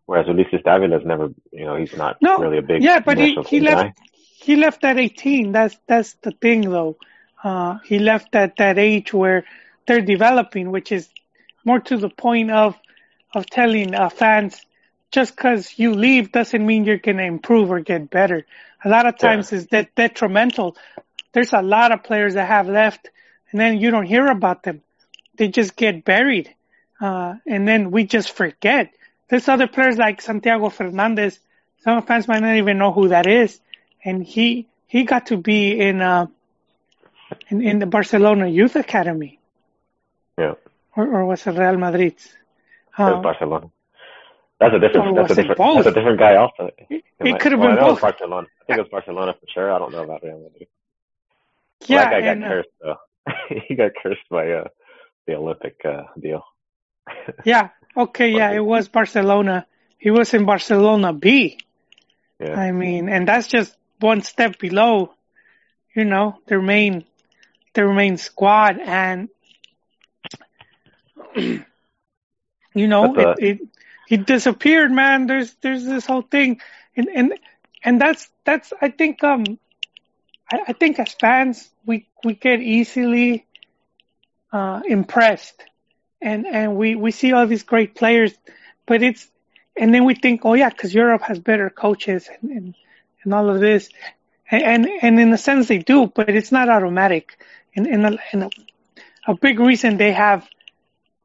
Whereas 0.07 0.27
Ulises 0.27 0.65
Davila's 0.65 1.05
never, 1.05 1.29
you 1.53 1.67
know, 1.67 1.77
he's 1.77 1.95
not 1.97 2.17
No, 2.21 2.39
really 2.39 2.59
a 2.59 2.63
big 2.63 2.83
yeah, 2.83 2.99
but 2.99 3.17
he, 3.19 3.27
national 3.27 3.45
he 3.45 3.61
left 3.61 3.97
guy. 3.97 4.07
He 4.49 4.57
left 4.57 4.83
at 4.83 4.99
18. 4.99 5.53
That's 5.53 5.77
that's 5.87 6.15
the 6.23 6.31
thing, 6.31 6.63
though. 6.63 6.97
Uh, 7.45 7.81
he 7.85 7.99
left 7.99 8.35
at 8.35 8.57
that 8.57 8.79
age 8.79 9.13
where 9.13 9.45
they're 9.87 10.01
developing, 10.01 10.71
which 10.71 10.91
is 10.91 11.07
more 11.67 11.81
to 11.81 11.99
the 11.99 12.09
point 12.09 12.51
of 12.51 12.75
of 13.35 13.45
telling 13.45 13.95
uh, 13.95 14.09
fans 14.09 14.65
just 15.11 15.37
because 15.37 15.79
you 15.79 15.93
leave 15.93 16.33
doesn't 16.33 16.65
mean 16.65 16.87
you're 16.87 16.97
going 16.97 17.19
to 17.19 17.25
improve 17.25 17.71
or 17.71 17.81
get 17.81 18.09
better. 18.09 18.47
A 18.83 18.89
lot 18.89 19.05
of 19.05 19.19
times 19.19 19.53
is 19.53 19.67
that 19.67 19.95
detrimental. 19.95 20.79
There's 21.33 21.53
a 21.53 21.61
lot 21.61 21.93
of 21.93 22.03
players 22.03 22.33
that 22.33 22.49
have 22.49 22.71
left, 22.71 23.11
and 23.51 23.61
then 23.61 23.77
you 23.77 23.91
don't 23.91 24.07
hear 24.07 24.29
about 24.29 24.63
them. 24.63 24.81
They 25.37 25.49
just 25.49 25.77
get 25.77 26.07
buried, 26.07 26.55
uh, 27.03 27.35
and 27.47 27.69
then 27.69 27.91
we 27.91 28.05
just 28.05 28.31
forget. 28.31 28.95
There's 29.29 29.47
other 29.47 29.67
players 29.67 29.99
like 29.99 30.23
Santiago 30.23 30.71
Fernandez. 30.71 31.39
Some 31.85 32.03
fans 32.07 32.27
might 32.27 32.41
not 32.41 32.57
even 32.57 32.79
know 32.79 32.93
who 32.93 33.09
that 33.09 33.27
is, 33.27 33.61
and 34.05 34.23
he 34.25 34.69
he 34.87 35.05
got 35.05 35.27
to 35.27 35.37
be 35.37 35.79
in 35.79 36.01
uh 36.01 36.27
in, 37.49 37.63
in 37.63 37.79
the 37.79 37.87
Barcelona 37.87 38.47
Youth 38.49 38.77
Academy, 38.77 39.39
Yeah, 40.39 40.55
or, 40.97 41.07
or 41.07 41.25
was 41.27 41.47
it 41.47 41.53
Real 41.53 41.77
Madrid? 41.77 42.15
it 42.15 42.23
was 42.99 43.15
Um, 43.17 43.23
Barcelona. 43.23 43.71
That's 44.61 44.75
a 44.75 44.79
different. 44.81 45.15
That's 45.17 45.31
a 45.33 45.35
different. 45.37 45.59
both? 45.59 45.85
That's 45.85 45.97
a 45.97 45.99
different 45.99 46.19
guy. 46.19 46.35
Also, 46.37 46.71
it 46.91 47.05
it 47.21 47.39
could 47.41 47.53
have 47.53 47.61
well, 47.61 47.71
been 47.75 47.79
I 47.79 47.89
both. 47.89 48.01
Barcelona. 48.01 48.47
I 48.61 48.65
think 48.67 48.79
it 48.79 48.83
was 48.83 48.91
Barcelona 48.91 49.33
for 49.35 49.47
sure. 49.55 49.73
I 49.73 49.79
don't 49.79 49.93
know 49.93 50.03
about 50.03 50.23
Real 50.23 50.41
Madrid. 50.41 50.69
Yeah, 51.87 52.05
that 52.05 52.11
guy 52.11 52.21
got 52.21 52.31
and, 52.33 52.45
uh, 52.45 52.49
cursed 52.49 52.69
though. 52.83 52.97
he 53.69 53.75
got 53.77 53.93
cursed 54.03 54.29
by 54.31 54.51
uh, 54.53 54.65
the 55.27 55.35
Olympic 55.35 55.77
uh, 55.85 56.05
deal. 56.21 56.43
yeah. 57.45 57.69
Okay, 57.97 58.31
yeah, 58.31 58.51
it 58.53 58.65
was 58.65 58.89
Barcelona. 58.89 59.67
He 59.99 60.11
was 60.11 60.33
in 60.35 60.45
Barcelona 60.45 61.13
B. 61.13 61.59
Yeah, 62.41 62.55
I 62.55 62.71
mean, 62.73 63.09
and 63.09 63.27
that's 63.27 63.49
just 63.49 63.77
one 64.01 64.23
step 64.23 64.59
below, 64.59 65.13
you 65.95 66.05
know, 66.05 66.39
their 66.47 66.63
main, 66.63 67.05
their 67.75 67.93
main 67.93 68.17
squad. 68.17 68.79
And, 68.79 69.29
you 71.37 71.65
know, 72.75 73.15
uh, 73.15 73.35
it, 73.39 73.61
it, 74.09 74.27
disappeared, 74.27 74.91
man. 74.91 75.27
There's, 75.27 75.55
there's 75.63 75.85
this 75.85 76.07
whole 76.07 76.23
thing. 76.23 76.61
And, 76.97 77.09
and, 77.09 77.35
and 77.83 78.01
that's, 78.01 78.29
that's, 78.45 78.73
I 78.81 78.91
think, 78.91 79.23
um, 79.25 79.59
I, 80.51 80.61
I 80.69 80.73
think 80.73 80.99
as 80.99 81.13
fans, 81.15 81.69
we, 81.85 82.07
we 82.25 82.35
get 82.35 82.61
easily, 82.61 83.47
uh, 84.53 84.81
impressed 84.87 85.63
and, 86.21 86.47
and 86.47 86.77
we, 86.77 86.95
we 86.95 87.11
see 87.11 87.33
all 87.33 87.47
these 87.47 87.63
great 87.63 87.95
players, 87.95 88.33
but 88.87 89.03
it's, 89.03 89.29
and 89.77 89.95
then 89.95 90.05
we 90.05 90.15
think, 90.15 90.45
oh 90.45 90.55
yeah, 90.55 90.69
because 90.69 90.93
Europe 90.93 91.23
has 91.23 91.39
better 91.39 91.71
coaches 91.71 92.29
and, 92.41 92.51
and, 92.51 92.75
and 93.23 93.35
all 93.35 93.49
of 93.51 93.61
this, 93.61 93.91
and, 94.51 94.63
and 94.63 94.89
and 95.03 95.21
in 95.21 95.33
a 95.33 95.39
sense 95.39 95.69
they 95.69 95.79
do, 95.79 96.07
but 96.07 96.29
it's 96.29 96.53
not 96.53 96.69
automatic. 96.69 97.39
And 97.75 97.87
and, 97.87 98.07
a, 98.07 98.19
and 98.33 98.45
a, 98.45 98.51
a 99.27 99.35
big 99.35 99.59
reason 99.61 99.97
they 99.97 100.13
have 100.13 100.49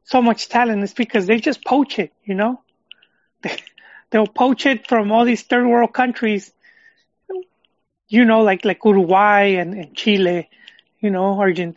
so 0.04 0.22
much 0.22 0.48
talent 0.48 0.82
is 0.82 0.94
because 0.94 1.26
they 1.26 1.38
just 1.38 1.64
poach 1.64 1.98
it, 1.98 2.12
you 2.24 2.34
know. 2.34 2.60
They, 3.42 3.56
they'll 4.10 4.26
poach 4.26 4.66
it 4.66 4.86
from 4.88 5.12
all 5.12 5.24
these 5.24 5.42
third 5.42 5.66
world 5.66 5.92
countries, 5.92 6.52
you 8.08 8.24
know, 8.24 8.42
like 8.42 8.64
like 8.64 8.84
Uruguay 8.84 9.54
and, 9.60 9.74
and 9.74 9.94
Chile, 9.94 10.48
you 11.00 11.10
know, 11.10 11.38
Argent, 11.38 11.76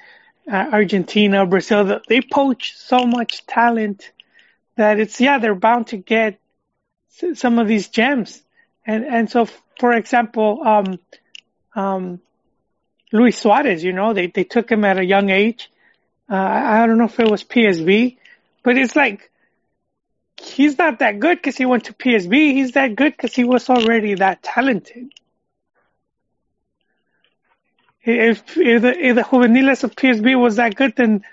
uh, 0.52 0.70
Argentina, 0.72 1.46
Brazil. 1.46 2.00
They 2.08 2.22
poach 2.22 2.76
so 2.78 3.06
much 3.06 3.46
talent 3.46 4.12
that 4.76 5.00
it's 5.00 5.20
yeah 5.20 5.40
they're 5.40 5.56
bound 5.56 5.88
to 5.88 5.98
get 5.98 6.40
some 7.34 7.60
of 7.60 7.68
these 7.68 7.88
gems 7.90 8.42
and 8.86 9.04
and 9.06 9.30
so 9.30 9.48
for 9.80 9.94
example 9.94 10.62
um 10.66 11.00
um 11.76 12.20
Luis 13.12 13.40
Suarez 13.40 13.84
you 13.84 13.94
know 13.94 14.14
they 14.14 14.28
they 14.28 14.44
took 14.44 14.72
him 14.72 14.84
at 14.86 15.00
a 15.00 15.06
young 15.06 15.30
age. 15.30 15.72
Uh, 16.30 16.36
I 16.36 16.86
don't 16.86 16.98
know 16.98 17.06
if 17.06 17.20
it 17.20 17.30
was 17.30 17.44
PSV 17.44 18.18
but 18.64 18.78
it's 18.78 18.96
like 18.96 19.32
he's 20.42 20.78
not 20.78 21.00
that 21.00 21.20
good 21.20 21.38
because 21.38 21.58
he 21.58 21.66
went 21.66 21.86
to 21.86 21.94
PSV 21.94 22.54
he's 22.54 22.74
that 22.74 22.96
good 22.96 23.14
because 23.14 23.34
he 23.34 23.44
was 23.44 23.70
already 23.70 24.16
that 24.16 24.44
talented. 24.44 25.12
If 28.04 28.58
if 28.58 28.82
the, 28.82 28.98
if 28.98 29.16
the 29.16 29.24
juveniles 29.24 29.84
of 29.84 29.96
PSV 29.96 30.40
was 30.40 30.58
that 30.58 30.76
good 30.76 30.96
then 30.96 31.24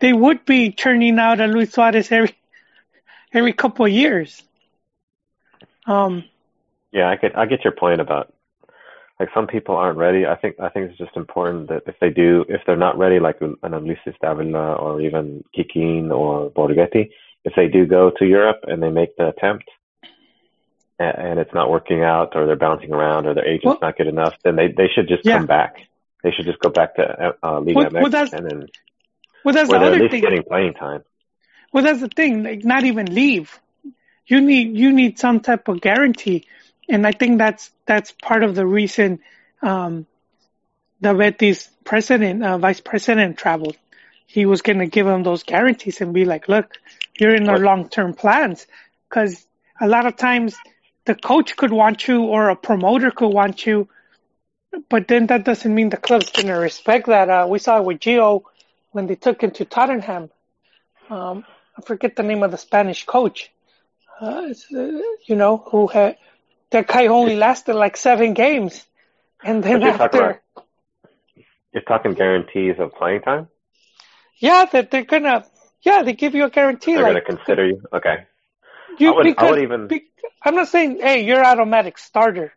they 0.00 0.12
would 0.12 0.44
be 0.44 0.72
churning 0.72 1.18
out 1.18 1.40
a 1.40 1.46
Luis 1.46 1.72
Suarez 1.72 2.10
every 2.10 2.36
every 3.32 3.52
couple 3.52 3.86
of 3.86 3.92
years. 3.92 4.42
Um, 5.86 6.24
yeah. 6.92 7.08
I 7.08 7.16
get. 7.16 7.36
I 7.36 7.46
get 7.46 7.64
your 7.64 7.72
point 7.72 8.00
about 8.00 8.32
like 9.20 9.28
some 9.34 9.46
people 9.46 9.76
aren't 9.76 9.98
ready. 9.98 10.26
I 10.26 10.36
think. 10.36 10.56
I 10.60 10.68
think 10.68 10.90
it's 10.90 10.98
just 10.98 11.16
important 11.16 11.68
that 11.68 11.82
if 11.86 11.96
they 12.00 12.10
do, 12.10 12.44
if 12.48 12.60
they're 12.66 12.76
not 12.76 12.98
ready, 12.98 13.18
like 13.20 13.40
an 13.40 13.56
Ulises 13.62 14.14
Davila 14.20 14.74
or 14.74 15.00
even 15.00 15.44
Kikin 15.56 16.10
or 16.10 16.50
Borghetti, 16.50 17.10
if 17.44 17.52
they 17.56 17.68
do 17.68 17.86
go 17.86 18.10
to 18.18 18.24
Europe 18.26 18.60
and 18.68 18.82
they 18.82 18.90
make 18.90 19.16
the 19.16 19.28
attempt. 19.28 19.64
And 20.98 21.40
it's 21.40 21.52
not 21.52 21.68
working 21.68 22.04
out, 22.04 22.36
or 22.36 22.46
they're 22.46 22.54
bouncing 22.54 22.92
around, 22.92 23.26
or 23.26 23.34
their 23.34 23.44
agent's 23.46 23.64
Well- 23.64 23.78
not 23.82 23.96
good 23.96 24.06
enough. 24.06 24.34
Then 24.44 24.54
they 24.54 24.68
they 24.68 24.88
should 24.94 25.08
just 25.08 25.26
Yeah. 25.26 25.38
come 25.38 25.46
back. 25.46 25.80
They 26.22 26.30
should 26.30 26.44
just 26.46 26.60
go 26.60 26.70
back 26.70 26.94
to 26.96 27.34
uh, 27.42 27.58
Liga 27.60 27.72
Well- 27.74 27.86
MX 27.90 28.02
well, 28.02 28.10
that's- 28.10 28.32
and 28.32 28.48
then 28.48 28.66
well, 29.44 29.52
that's 29.54 29.68
the 29.68 29.78
they're 29.78 29.94
at 29.94 30.00
least 30.00 30.12
thing. 30.12 30.20
getting 30.20 30.42
playing 30.44 30.74
time. 30.74 31.02
Well, 31.72 31.82
that's 31.82 32.00
the 32.00 32.08
thing. 32.08 32.44
Like, 32.44 32.64
not 32.64 32.84
even 32.84 33.06
leave. 33.12 33.58
You 34.26 34.40
need 34.40 34.76
you 34.76 34.92
need 34.92 35.18
some 35.18 35.40
type 35.40 35.66
of 35.66 35.80
guarantee, 35.80 36.46
and 36.92 37.06
I 37.06 37.12
think 37.12 37.38
that's 37.38 37.70
that's 37.86 38.12
part 38.12 38.44
of 38.44 38.54
the 38.54 38.66
reason 38.66 39.20
um, 39.62 40.06
the 41.00 41.14
Betis 41.14 41.70
president, 41.84 42.44
uh, 42.44 42.58
vice 42.58 42.80
president, 42.80 43.38
traveled. 43.38 43.76
He 44.26 44.44
was 44.44 44.60
going 44.60 44.78
to 44.78 44.86
give 44.86 45.06
them 45.06 45.22
those 45.22 45.42
guarantees 45.42 46.02
and 46.02 46.12
be 46.12 46.26
like, 46.26 46.48
"Look, 46.48 46.76
you're 47.18 47.34
in 47.34 47.48
our 47.48 47.58
long 47.58 47.88
term 47.88 48.12
plans," 48.12 48.66
because 49.08 49.46
a 49.80 49.88
lot 49.88 50.04
of 50.04 50.16
times 50.16 50.54
the 51.06 51.14
coach 51.14 51.56
could 51.56 51.72
want 51.72 52.06
you 52.06 52.24
or 52.24 52.50
a 52.50 52.56
promoter 52.56 53.10
could 53.10 53.32
want 53.32 53.64
you, 53.64 53.88
but 54.90 55.08
then 55.08 55.26
that 55.28 55.44
doesn't 55.44 55.74
mean 55.74 55.88
the 55.88 55.96
club's 55.96 56.30
going 56.30 56.48
to 56.48 56.54
respect 56.54 57.06
that. 57.06 57.30
Uh, 57.30 57.46
we 57.48 57.58
saw 57.58 57.78
it 57.78 57.84
with 57.84 58.00
Gio 58.00 58.42
when 58.90 59.06
they 59.06 59.16
took 59.16 59.42
him 59.42 59.50
to 59.52 59.64
Tottenham. 59.64 60.30
Um, 61.08 61.44
I 61.76 61.80
forget 61.80 62.16
the 62.16 62.22
name 62.22 62.42
of 62.42 62.50
the 62.50 62.58
Spanish 62.58 63.06
coach. 63.06 63.50
Uh, 64.20 64.52
uh, 64.76 64.82
you 65.26 65.36
know, 65.36 65.56
who 65.56 65.86
had 65.86 66.16
that 66.72 66.86
guy 66.88 67.06
only 67.06 67.36
lasted 67.36 67.74
like 67.74 67.96
seven 67.96 68.34
games, 68.34 68.84
and 69.44 69.62
then 69.62 69.80
you're 69.82 69.92
talking 69.92 70.20
after, 70.20 70.30
about- 70.30 70.66
You're 71.72 71.82
talking 71.84 72.14
guarantees 72.14 72.76
of 72.78 72.92
playing 72.94 73.22
time. 73.22 73.48
yeah, 74.38 74.64
that 74.72 74.90
they're 74.90 75.04
gonna, 75.04 75.44
yeah, 75.82 76.02
they 76.02 76.12
give 76.12 76.34
you 76.34 76.44
a 76.44 76.50
guarantee, 76.50 76.94
They're 76.94 77.04
gonna 77.06 77.20
consider 77.20 77.66
you. 77.66 77.82
Okay. 77.92 78.26
you 78.98 79.12
I 79.12 79.16
would- 79.16 79.26
I 79.26 79.30
because 79.30 79.50
would 79.50 79.62
even- 79.62 79.86
be- 79.86 80.08
I'm 80.44 80.54
not 80.56 80.68
saying, 80.68 80.98
hey, 81.00 81.24
you're 81.24 81.44
automatic 81.44 81.98
starter, 81.98 82.52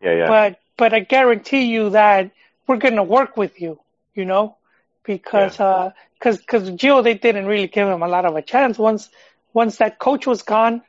Yeah, 0.00 0.14
yeah. 0.14 0.26
but 0.28 0.58
but 0.76 0.94
I 0.94 1.00
guarantee 1.00 1.64
you 1.64 1.90
that 1.90 2.30
we're 2.66 2.76
gonna 2.78 3.02
work 3.02 3.36
with 3.36 3.60
you, 3.60 3.80
you 4.14 4.24
know, 4.24 4.56
because 5.04 5.58
uh, 5.60 5.90
cause 6.20 6.40
cause 6.46 6.70
Gio 6.70 7.02
they 7.02 7.14
didn't 7.14 7.46
really 7.46 7.66
give 7.68 7.88
him 7.88 8.02
a 8.02 8.08
lot 8.08 8.24
of 8.24 8.36
a 8.36 8.42
chance 8.42 8.78
once 8.78 9.08
once 9.52 9.76
that 9.78 9.98
coach 9.98 10.26
was 10.26 10.42
gone, 10.42 10.82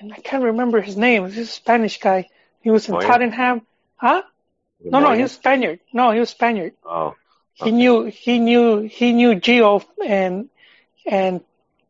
and 0.00 0.12
I 0.12 0.16
can't 0.16 0.44
remember 0.44 0.80
his 0.80 0.96
name. 0.96 1.26
He's 1.26 1.38
a 1.38 1.46
Spanish 1.46 2.00
guy. 2.00 2.28
He 2.60 2.70
was 2.70 2.88
in 2.88 2.94
Moya? 2.94 3.06
Tottenham, 3.06 3.66
huh? 3.96 4.22
No, 4.84 5.00
no, 5.00 5.12
he 5.12 5.22
was 5.22 5.32
Spaniard. 5.32 5.80
No, 5.92 6.10
he 6.12 6.20
was 6.20 6.30
Spaniard. 6.30 6.74
Oh, 6.84 7.16
He 7.54 7.72
knew 7.72 8.04
he 8.04 8.38
knew 8.38 8.82
he 8.82 9.12
knew 9.12 9.34
Gio 9.34 9.84
and 10.06 10.48
and 11.04 11.40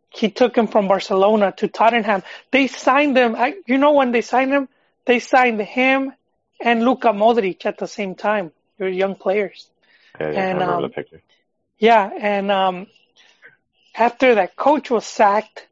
he 0.08 0.30
took 0.30 0.56
him 0.56 0.68
from 0.68 0.88
Barcelona 0.88 1.52
to 1.58 1.68
Tottenham. 1.68 2.22
They 2.50 2.66
signed 2.66 3.16
him. 3.16 3.36
I, 3.36 3.56
you 3.66 3.76
know 3.76 3.92
when 3.92 4.10
they 4.10 4.22
signed 4.22 4.52
him, 4.52 4.68
they 5.04 5.18
signed 5.18 5.60
him 5.60 6.12
and 6.60 6.84
Luka 6.84 7.08
Modric 7.08 7.66
at 7.66 7.76
the 7.76 7.86
same 7.86 8.14
time. 8.14 8.52
They're 8.78 8.88
young 8.88 9.16
players. 9.16 9.68
yeah, 10.18 10.30
yeah, 10.30 10.40
and, 10.40 10.48
I 10.48 10.52
remember 10.52 10.74
um, 10.74 10.82
the 10.82 10.88
picture. 10.88 11.22
Yeah, 11.78 12.10
and 12.18 12.50
um, 12.50 12.86
after 13.94 14.36
that 14.36 14.56
coach 14.56 14.90
was 14.90 15.04
sacked, 15.04 15.66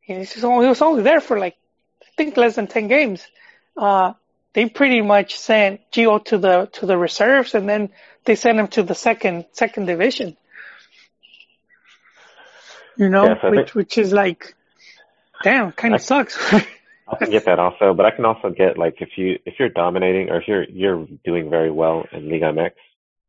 he 0.00 0.14
was 0.14 0.42
only, 0.42 0.64
he 0.64 0.68
was 0.70 0.82
only 0.82 1.02
there 1.02 1.20
for 1.20 1.38
like 1.38 1.56
think 2.16 2.36
less 2.36 2.56
than 2.56 2.66
ten 2.66 2.88
games. 2.88 3.26
Uh, 3.76 4.12
they 4.54 4.68
pretty 4.68 5.00
much 5.00 5.38
sent 5.38 5.80
Gio 5.92 6.22
to 6.26 6.38
the 6.38 6.68
to 6.74 6.86
the 6.86 6.96
reserves, 6.96 7.54
and 7.54 7.68
then 7.68 7.90
they 8.24 8.34
sent 8.34 8.58
him 8.58 8.68
to 8.68 8.82
the 8.82 8.94
second 8.94 9.46
second 9.52 9.86
division. 9.86 10.36
You 12.96 13.08
know, 13.08 13.24
Yes, 13.24 13.38
which 13.42 13.54
think- 13.54 13.74
which 13.74 13.98
is 13.98 14.12
like, 14.12 14.54
damn, 15.42 15.72
kind 15.72 15.94
of 15.94 16.02
sucks. 16.02 16.36
I 17.08 17.16
can 17.16 17.30
get 17.30 17.44
that 17.44 17.58
also, 17.58 17.92
but 17.94 18.06
I 18.06 18.10
can 18.10 18.24
also 18.24 18.50
get 18.50 18.78
like 18.78 19.00
if 19.00 19.16
you 19.16 19.38
if 19.44 19.54
you're 19.58 19.68
dominating 19.68 20.30
or 20.30 20.40
if 20.40 20.48
you're 20.48 20.64
you're 20.64 21.06
doing 21.24 21.50
very 21.50 21.70
well 21.70 22.06
in 22.12 22.30
Liga 22.30 22.46
MX 22.52 22.72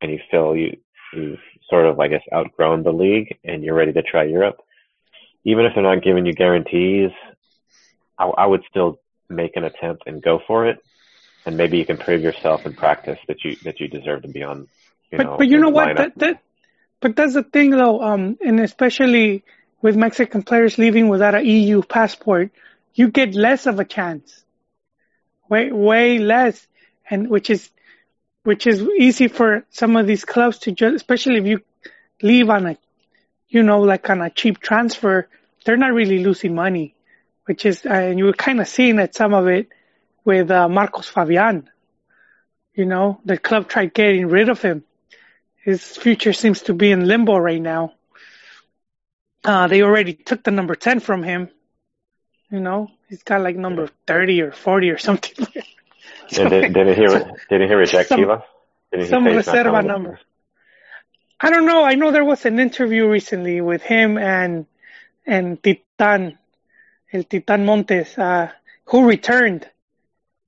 and 0.02 0.12
you 0.12 0.20
feel 0.30 0.56
you 0.56 0.78
you've 1.14 1.40
sort 1.70 1.86
of 1.86 2.00
I 2.00 2.08
guess 2.08 2.22
outgrown 2.34 2.84
the 2.84 2.94
league 2.94 3.38
and 3.44 3.64
you're 3.64 3.76
ready 3.76 3.94
to 3.94 4.02
try 4.02 4.24
Europe, 4.24 4.62
even 5.44 5.66
if 5.66 5.74
they're 5.74 5.84
not 5.84 6.04
giving 6.04 6.26
you 6.26 6.34
guarantees, 6.34 7.12
I, 8.24 8.44
I 8.44 8.46
would 8.46 8.64
still 8.70 9.00
make 9.30 9.56
an 9.56 9.64
attempt 9.64 10.04
and 10.06 10.22
go 10.22 10.40
for 10.48 10.68
it, 10.68 10.84
and 11.46 11.58
maybe 11.58 11.78
you 11.78 11.86
can 11.86 11.98
prove 11.98 12.22
yourself 12.22 12.66
in 12.66 12.74
practice 12.74 13.20
that 13.28 13.44
you 13.44 13.56
that 13.64 13.80
you 13.80 13.88
deserve 13.88 14.22
to 14.24 14.28
be 14.28 14.44
on. 14.44 14.68
You 15.12 15.18
but 15.18 15.24
know, 15.24 15.38
but 15.38 15.48
you 15.48 15.60
know 15.60 15.70
what? 15.70 15.98
that, 15.98 16.18
that 16.18 16.42
but 17.00 17.16
that's 17.16 17.34
the 17.34 17.44
thing 17.44 17.72
though, 17.72 18.02
um, 18.02 18.38
and 18.44 18.60
especially 18.60 19.44
with 19.82 19.96
Mexican 19.96 20.44
players 20.44 20.78
leaving 20.78 21.10
without 21.10 21.36
an 21.36 21.46
EU 21.46 21.82
passport, 21.82 22.52
you 22.94 23.10
get 23.10 23.36
less 23.36 23.66
of 23.66 23.80
a 23.80 23.86
chance, 23.86 24.44
way 25.50 25.72
way 25.72 26.20
less, 26.20 26.66
and 27.10 27.30
which 27.30 27.50
is 27.50 27.70
which 28.44 28.68
is 28.68 28.82
easy 28.82 29.28
for 29.28 29.66
some 29.70 29.96
of 29.96 30.06
these 30.08 30.26
clubs 30.26 30.60
to 30.60 30.72
just, 30.72 30.96
especially 30.96 31.38
if 31.38 31.46
you 31.46 31.62
leave 32.22 32.50
on 32.50 32.66
a, 32.68 32.78
you 33.48 33.64
know, 33.64 33.82
like 33.82 34.10
on 34.10 34.22
a 34.22 34.30
cheap 34.30 34.60
transfer, 34.60 35.28
they're 35.66 35.78
not 35.78 35.94
really 35.94 36.20
losing 36.24 36.54
money, 36.54 36.94
which 37.46 37.66
is, 37.66 37.86
uh, 37.86 37.90
and 37.90 38.20
you 38.20 38.26
were 38.26 38.34
kind 38.34 38.60
of 38.62 38.68
seeing 38.68 38.98
that 38.98 39.16
some 39.16 39.34
of 39.34 39.48
it 39.48 39.70
with 40.24 40.50
uh, 40.52 40.68
Marcos 40.70 41.08
Fabian. 41.08 41.70
You 42.74 42.86
know, 42.86 43.20
the 43.24 43.38
club 43.38 43.68
tried 43.68 43.94
getting 43.94 44.28
rid 44.28 44.50
of 44.50 44.62
him. 44.62 44.84
His 45.64 45.84
future 45.96 46.34
seems 46.34 46.64
to 46.64 46.74
be 46.74 46.92
in 46.92 47.08
limbo 47.08 47.38
right 47.38 47.62
now. 47.62 47.94
Uh, 49.44 49.68
they 49.68 49.82
already 49.82 50.14
took 50.14 50.44
the 50.44 50.52
number 50.52 50.76
10 50.76 51.00
from 51.00 51.24
him. 51.24 51.50
You 52.50 52.60
know, 52.60 52.90
he's 53.10 53.24
got 53.24 53.42
like 53.42 53.56
number 53.56 53.90
30 54.08 54.42
or 54.42 54.52
40 54.52 54.90
or 54.90 54.98
something. 54.98 55.48
And 56.38 56.50
did, 56.50 56.74
did 56.74 56.88
he 56.88 56.94
hear? 56.96 57.32
Did 57.50 57.62
he 57.62 57.68
hear 57.68 57.78
reject 57.78 58.10
Some-? 58.10 58.42
Did 58.92 59.10
some 59.10 59.26
say 59.26 59.36
he's 59.36 59.48
not 59.48 59.56
reserva 59.56 59.86
number. 59.86 60.20
I 61.40 61.50
don't 61.50 61.66
know. 61.66 61.84
I 61.84 61.96
know 61.96 62.12
there 62.12 62.24
was 62.24 62.46
an 62.46 62.60
interview 62.60 63.08
recently 63.08 63.60
with 63.62 63.82
him 63.82 64.18
and 64.18 64.66
and 65.26 65.62
Titan, 65.64 66.38
El 67.14 67.24
Titan 67.24 67.64
Montes, 67.64 68.18
uh, 68.18 68.52
who 68.86 69.08
returned. 69.08 69.70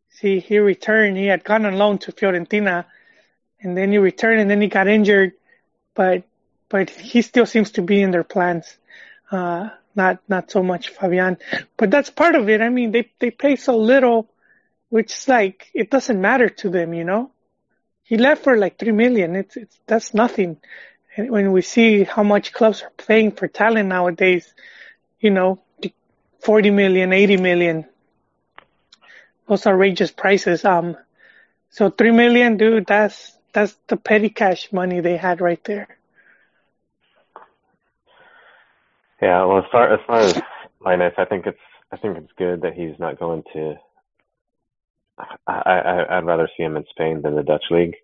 See, 0.10 0.40
he 0.40 0.58
returned. 0.58 1.16
He 1.16 1.28
had 1.28 1.44
gone 1.44 1.66
on 1.66 1.78
loan 1.78 2.00
to 2.00 2.12
Fiorentina, 2.12 2.86
and 3.62 3.78
then 3.78 3.92
he 3.92 4.00
returned, 4.00 4.42
and 4.42 4.50
then 4.50 4.62
he 4.62 4.68
got 4.68 4.88
injured. 4.88 5.34
But 5.94 6.24
but 6.68 6.90
he 6.90 7.22
still 7.22 7.46
seems 7.46 7.72
to 7.72 7.82
be 7.84 8.02
in 8.02 8.12
their 8.12 8.24
plans. 8.24 8.76
Uh, 9.32 9.70
not 9.96 10.20
not 10.28 10.50
so 10.50 10.64
much 10.64 10.90
Fabian, 10.90 11.38
but 11.78 11.92
that's 11.92 12.10
part 12.10 12.36
of 12.36 12.50
it. 12.50 12.62
I 12.62 12.70
mean, 12.70 12.92
they 12.92 13.12
they 13.20 13.30
pay 13.30 13.56
so 13.56 13.78
little, 13.78 14.30
which 14.90 15.14
is 15.14 15.28
like 15.28 15.70
it 15.74 15.92
doesn't 15.92 16.20
matter 16.20 16.50
to 16.50 16.70
them, 16.70 16.94
you 16.94 17.04
know. 17.04 17.32
He 18.04 18.18
left 18.18 18.44
for 18.44 18.58
like 18.58 18.80
three 18.80 18.92
million. 18.92 19.36
It's 19.36 19.56
it's 19.56 19.78
that's 19.86 20.14
nothing. 20.14 20.58
And 21.16 21.30
when 21.32 21.52
we 21.52 21.62
see 21.62 22.04
how 22.04 22.24
much 22.24 22.54
clubs 22.54 22.82
are 22.82 22.92
paying 22.98 23.32
for 23.32 23.48
talent 23.48 23.88
nowadays, 23.88 24.54
you 25.20 25.30
know, 25.30 25.62
40 26.46 26.70
million, 26.70 27.12
80 27.12 27.38
million, 27.38 27.86
those 29.48 29.66
outrageous 29.66 30.12
prices. 30.12 30.64
Um, 30.64 30.96
so 31.72 31.90
three 31.90 32.12
million, 32.12 32.58
dude, 32.58 32.86
that's 32.86 33.36
that's 33.52 33.76
the 33.88 33.98
petty 33.98 34.30
cash 34.30 34.72
money 34.72 35.00
they 35.00 35.18
had 35.18 35.42
right 35.42 35.64
there. 35.64 35.98
Yeah, 39.20 39.44
well, 39.46 39.58
as 39.58 39.64
far 39.72 39.92
as 39.92 40.00
far 40.06 40.20
as 40.20 40.40
Lainez, 40.82 41.18
I 41.18 41.26
think 41.26 41.48
it's 41.48 41.66
I 41.92 41.98
think 41.98 42.18
it's 42.18 42.32
good 42.38 42.62
that 42.62 42.76
he's 42.76 43.00
not 43.00 43.18
going 43.20 43.42
to. 43.54 43.76
I, 45.48 45.54
I 45.56 46.18
I'd 46.18 46.26
rather 46.26 46.48
see 46.56 46.64
him 46.64 46.78
in 46.78 46.86
Spain 46.92 47.24
than 47.24 47.36
the 47.36 47.44
Dutch 47.44 47.66
league. 47.72 47.96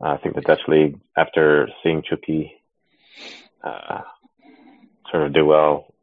Uh, 0.00 0.14
I 0.14 0.16
think 0.16 0.34
the 0.34 0.40
Dutch 0.40 0.62
league, 0.66 0.98
after 1.14 1.68
seeing 1.82 2.02
Chucky 2.02 2.54
uh, 3.62 4.00
sort 5.10 5.24
of 5.24 5.34
do 5.34 5.44
well, 5.44 5.93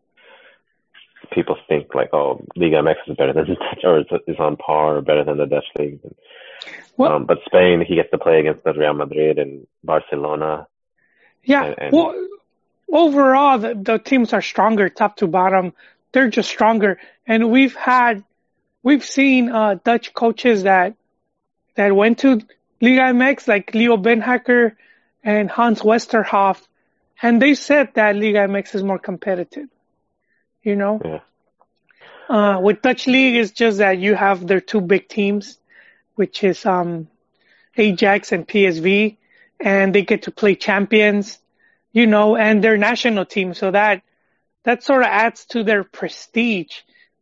people 1.31 1.57
think 1.67 1.93
like, 1.95 2.09
oh, 2.13 2.45
Liga 2.55 2.77
MX 2.77 2.95
is 3.07 3.15
better 3.17 3.33
than 3.33 3.47
the 3.47 3.55
Dutch, 3.55 3.79
or 3.83 3.99
is, 3.99 4.05
is 4.27 4.35
on 4.39 4.57
par 4.57 4.97
or 4.97 5.01
better 5.01 5.23
than 5.23 5.37
the 5.37 5.45
Dutch 5.45 5.65
league. 5.77 5.99
Well- 6.97 7.13
um, 7.13 7.25
but 7.25 7.39
Spain, 7.45 7.83
he 7.87 7.95
gets 7.95 8.11
to 8.11 8.17
play 8.17 8.39
against 8.39 8.63
the 8.63 8.73
Real 8.73 8.93
Madrid 8.93 9.39
and 9.39 9.65
Barcelona. 9.83 10.67
Yeah. 11.43 11.63
And- 11.65 11.75
and- 11.79 11.93
well, 11.93 12.27
overall, 12.91 13.57
the, 13.57 13.73
the 13.75 13.97
teams 13.97 14.33
are 14.33 14.41
stronger, 14.41 14.89
top 14.89 15.17
to 15.17 15.27
bottom. 15.27 15.73
They're 16.11 16.29
just 16.29 16.49
stronger, 16.49 16.99
and 17.25 17.49
we've 17.51 17.75
had, 17.75 18.23
we've 18.83 19.05
seen 19.05 19.49
uh, 19.49 19.75
Dutch 19.81 20.13
coaches 20.13 20.63
that 20.63 20.95
that 21.75 21.95
went 21.95 22.19
to 22.19 22.41
Liga 22.81 23.01
MX, 23.13 23.47
like 23.47 23.73
Leo 23.73 23.95
Beenhakker 23.95 24.75
and 25.23 25.49
Hans 25.49 25.81
Westerhof, 25.81 26.61
and 27.21 27.41
they 27.41 27.53
said 27.53 27.93
that 27.93 28.17
Liga 28.17 28.39
MX 28.39 28.75
is 28.75 28.83
more 28.83 28.99
competitive. 28.99 29.69
You 30.63 30.75
know, 30.75 31.03
Yeah. 31.03 31.19
uh, 32.29 32.59
with 32.61 32.81
Dutch 32.81 33.07
league, 33.07 33.35
it's 33.35 33.51
just 33.51 33.77
that 33.79 33.97
you 33.99 34.15
have 34.15 34.45
their 34.47 34.61
two 34.61 34.81
big 34.81 35.07
teams, 35.07 35.59
which 36.15 36.43
is 36.43 36.65
um, 36.65 37.07
Ajax 37.77 38.31
and 38.31 38.47
PSV, 38.47 39.17
and 39.59 39.93
they 39.93 40.01
get 40.03 40.23
to 40.23 40.31
play 40.31 40.55
champions, 40.55 41.39
you 41.91 42.07
know, 42.07 42.35
and 42.35 42.63
their 42.63 42.77
national 42.77 43.25
team. 43.25 43.53
So 43.53 43.71
that 43.71 44.01
that 44.63 44.83
sort 44.83 45.01
of 45.01 45.07
adds 45.07 45.45
to 45.47 45.63
their 45.63 45.83
prestige. 45.83 46.79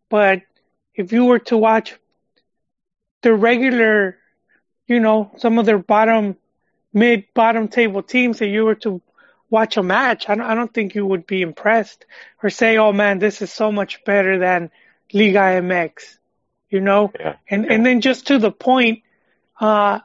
But 0.09 0.41
if 0.95 1.11
you 1.11 1.25
were 1.25 1.39
to 1.39 1.57
watch 1.57 1.95
the 3.21 3.33
regular, 3.33 4.17
you 4.87 4.99
know, 4.99 5.31
some 5.37 5.57
of 5.59 5.65
their 5.65 5.77
bottom, 5.77 6.35
mid 6.93 7.25
bottom 7.33 7.67
table 7.67 8.01
teams, 8.03 8.41
and 8.41 8.51
you 8.51 8.65
were 8.65 8.75
to 8.75 9.01
watch 9.49 9.77
a 9.77 9.83
match, 9.83 10.29
I 10.29 10.35
don't, 10.35 10.45
I 10.45 10.55
don't 10.55 10.73
think 10.73 10.95
you 10.95 11.05
would 11.05 11.25
be 11.25 11.41
impressed 11.41 12.05
or 12.43 12.49
say, 12.49 12.77
"Oh 12.77 12.91
man, 12.93 13.19
this 13.19 13.41
is 13.41 13.51
so 13.51 13.71
much 13.71 14.03
better 14.03 14.37
than 14.39 14.71
Liga 15.13 15.39
MX," 15.61 16.19
you 16.69 16.81
know. 16.81 17.11
Yeah. 17.19 17.35
And 17.49 17.65
yeah. 17.65 17.73
and 17.73 17.85
then 17.85 18.01
just 18.01 18.27
to 18.27 18.39
the 18.39 18.51
point, 18.51 19.03
uh, 19.59 19.99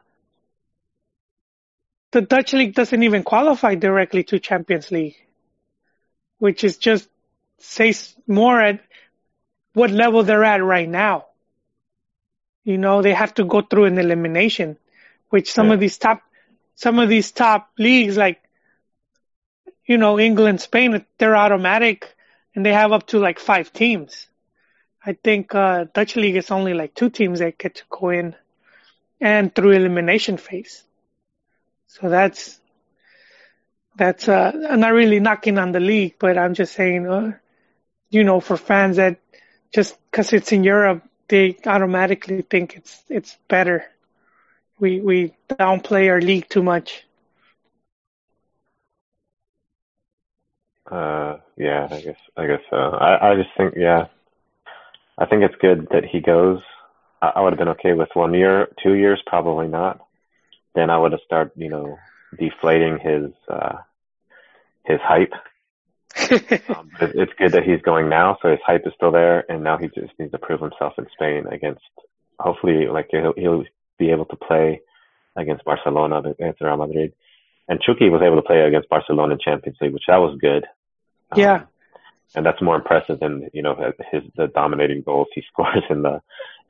the 2.12 2.22
Dutch 2.22 2.52
league 2.52 2.74
doesn't 2.74 3.02
even 3.02 3.22
qualify 3.22 3.74
directly 3.74 4.22
to 4.24 4.38
Champions 4.38 4.90
League, 4.90 5.16
which 6.38 6.64
is 6.64 6.76
just 6.78 7.08
says 7.58 8.14
more 8.26 8.60
at 8.60 8.80
what 9.74 9.90
level 9.90 10.22
they're 10.22 10.44
at 10.44 10.62
right 10.62 10.88
now. 10.88 11.26
You 12.64 12.78
know, 12.78 13.02
they 13.02 13.12
have 13.14 13.34
to 13.34 13.44
go 13.44 13.60
through 13.62 13.84
an 13.86 13.98
elimination, 13.98 14.78
which 15.30 15.52
some 15.52 15.68
Yeah. 15.68 15.74
of 15.74 15.80
these 15.80 15.98
top, 15.98 16.22
some 16.76 16.98
of 16.98 17.08
these 17.08 17.32
top 17.32 17.70
leagues 17.78 18.16
like, 18.16 18.40
you 19.86 19.98
know, 19.98 20.18
England, 20.18 20.60
Spain, 20.60 21.04
they're 21.18 21.36
automatic 21.36 22.14
and 22.54 22.64
they 22.64 22.72
have 22.72 22.92
up 22.92 23.06
to 23.08 23.18
like 23.18 23.38
five 23.38 23.72
teams. 23.72 24.28
I 25.04 25.12
think, 25.12 25.54
uh, 25.54 25.84
Dutch 25.92 26.16
league 26.16 26.36
is 26.36 26.50
only 26.50 26.72
like 26.72 26.94
two 26.94 27.10
teams 27.10 27.40
that 27.40 27.58
get 27.58 27.74
to 27.76 27.82
go 27.90 28.08
in 28.08 28.34
and 29.20 29.54
through 29.54 29.72
elimination 29.72 30.38
phase. 30.38 30.82
So 31.88 32.08
that's, 32.08 32.58
that's, 33.96 34.28
uh, 34.28 34.52
I'm 34.70 34.80
not 34.80 34.92
really 34.92 35.20
knocking 35.20 35.58
on 35.58 35.72
the 35.72 35.80
league, 35.80 36.16
but 36.18 36.38
I'm 36.38 36.54
just 36.54 36.74
saying, 36.74 37.06
uh, 37.06 37.32
you 38.08 38.24
know, 38.24 38.40
for 38.40 38.56
fans 38.56 38.96
that 38.96 39.18
just 39.72 39.96
cause 40.10 40.32
it's 40.32 40.52
in 40.52 40.64
Europe, 40.64 41.02
they 41.28 41.56
automatically 41.66 42.42
think 42.42 42.76
it's, 42.76 43.02
it's 43.08 43.36
better. 43.48 43.84
We, 44.78 45.00
we 45.00 45.34
downplay 45.48 46.10
our 46.10 46.20
league 46.20 46.48
too 46.48 46.62
much. 46.62 47.04
Uh, 50.90 51.38
yeah, 51.56 51.88
I 51.90 52.00
guess 52.00 52.16
I 52.36 52.46
guess 52.46 52.60
so. 52.70 52.76
I 52.76 53.30
I 53.32 53.36
just 53.36 53.50
think 53.56 53.74
yeah, 53.76 54.06
I 55.18 55.26
think 55.26 55.42
it's 55.42 55.54
good 55.60 55.88
that 55.92 56.04
he 56.04 56.20
goes. 56.20 56.60
I, 57.22 57.32
I 57.36 57.40
would 57.40 57.52
have 57.52 57.58
been 57.58 57.68
okay 57.70 57.94
with 57.94 58.10
one 58.14 58.34
year, 58.34 58.68
two 58.82 58.94
years, 58.94 59.22
probably 59.26 59.68
not. 59.68 60.00
Then 60.74 60.90
I 60.90 60.98
would 60.98 61.12
have 61.12 61.20
started, 61.24 61.52
you 61.56 61.70
know, 61.70 61.96
deflating 62.38 62.98
his 62.98 63.30
uh 63.48 63.78
his 64.84 65.00
hype. 65.02 65.32
Um, 66.68 66.90
it, 67.00 67.12
it's 67.14 67.32
good 67.38 67.52
that 67.52 67.64
he's 67.64 67.82
going 67.82 68.08
now, 68.08 68.38
so 68.40 68.50
his 68.50 68.60
hype 68.66 68.86
is 68.86 68.92
still 68.96 69.10
there, 69.12 69.44
and 69.50 69.62
now 69.64 69.76
he 69.78 69.88
just 69.88 70.12
needs 70.18 70.32
to 70.32 70.38
prove 70.38 70.60
himself 70.60 70.94
in 70.98 71.06
Spain 71.12 71.46
against. 71.50 71.82
Hopefully, 72.38 72.86
like 72.88 73.08
he'll 73.10 73.34
he'll 73.36 73.64
be 73.98 74.10
able 74.10 74.24
to 74.26 74.36
play 74.36 74.80
against 75.36 75.64
Barcelona, 75.64 76.18
against 76.38 76.60
Real 76.60 76.76
Madrid. 76.76 77.12
And 77.68 77.80
Chucky 77.80 78.10
was 78.10 78.22
able 78.22 78.36
to 78.36 78.42
play 78.42 78.60
against 78.60 78.88
Barcelona 78.88 79.34
in 79.34 79.40
Champions 79.40 79.78
League, 79.80 79.94
which 79.94 80.04
that 80.08 80.18
was 80.18 80.36
good. 80.40 80.64
Um, 81.32 81.40
Yeah. 81.40 81.62
and 82.34 82.44
that's 82.44 82.60
more 82.60 82.76
impressive 82.76 83.20
than 83.20 83.48
you 83.52 83.62
know 83.62 83.74
his 84.12 84.22
the 84.36 84.48
dominating 84.48 85.02
goals 85.02 85.28
he 85.34 85.42
scores 85.52 85.84
in 85.90 86.02
the 86.02 86.20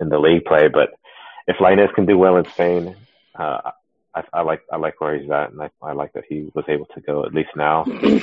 in 0.00 0.08
the 0.08 0.18
league 0.18 0.44
play. 0.44 0.68
But 0.68 0.90
if 1.46 1.56
Lainez 1.56 1.92
can 1.94 2.06
do 2.06 2.16
well 2.18 2.36
in 2.36 2.44
Spain, 2.46 2.94
uh, 3.38 3.72
I, 4.14 4.22
I 4.32 4.42
like 4.42 4.62
I 4.72 4.76
like 4.76 5.00
where 5.00 5.18
he's 5.18 5.30
at, 5.30 5.50
and 5.52 5.60
I, 5.60 5.70
I 5.82 5.92
like 5.92 6.12
that 6.12 6.24
he 6.28 6.50
was 6.54 6.64
able 6.68 6.86
to 6.94 7.00
go 7.00 7.24
at 7.24 7.34
least 7.34 7.50
now. 7.56 7.84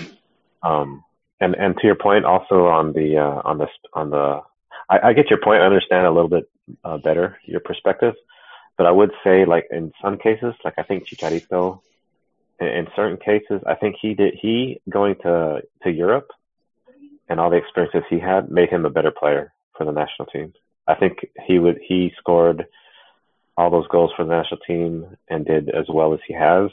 Um, 0.64 1.04
and 1.40 1.56
and 1.56 1.76
to 1.78 1.88
your 1.88 1.96
point, 1.96 2.24
also 2.26 2.68
on 2.68 2.94
the 2.94 3.18
uh, 3.18 3.42
on 3.44 3.58
the 3.58 3.68
on 3.94 4.12
the, 4.12 4.42
I, 4.90 5.10
I 5.10 5.14
get 5.14 5.30
your 5.30 5.40
point. 5.44 5.62
I 5.62 5.66
understand 5.66 6.06
a 6.06 6.12
little 6.12 6.30
bit 6.30 6.48
uh, 6.84 7.00
better 7.00 7.40
your 7.46 7.62
perspective, 7.62 8.14
but 8.78 8.86
I 8.86 8.92
would 8.92 9.12
say 9.24 9.46
like 9.46 9.66
in 9.72 9.92
some 10.04 10.20
cases, 10.20 10.54
like 10.64 10.76
I 10.78 10.84
think 10.84 11.08
Chicharito 11.08 11.82
in, 12.62 12.68
in 12.68 12.88
certain 12.96 13.18
cases, 13.18 13.62
I 13.68 13.76
think 13.76 13.96
he 14.02 14.14
did 14.14 14.36
he 14.42 14.80
going 14.90 15.16
to 15.24 15.62
to 15.84 15.92
Europe 15.92 16.30
and 17.28 17.40
all 17.40 17.50
the 17.50 17.58
experiences 17.58 18.04
he 18.10 18.20
had 18.20 18.52
made 18.52 18.70
him 18.70 18.86
a 18.86 18.90
better 18.90 19.12
player 19.12 19.54
for 19.78 19.86
the 19.86 19.92
national 19.92 20.28
team. 20.28 20.54
I 20.88 20.96
think 20.96 21.20
he 21.46 21.60
would 21.60 21.80
he 21.86 22.12
scored 22.18 22.66
all 23.58 23.70
those 23.70 23.88
goals 23.88 24.12
for 24.16 24.26
the 24.26 24.32
national 24.32 24.60
team 24.62 25.18
and 25.30 25.46
did 25.46 25.70
as 25.70 25.86
well 25.90 26.14
as 26.14 26.20
he 26.28 26.34
has, 26.34 26.70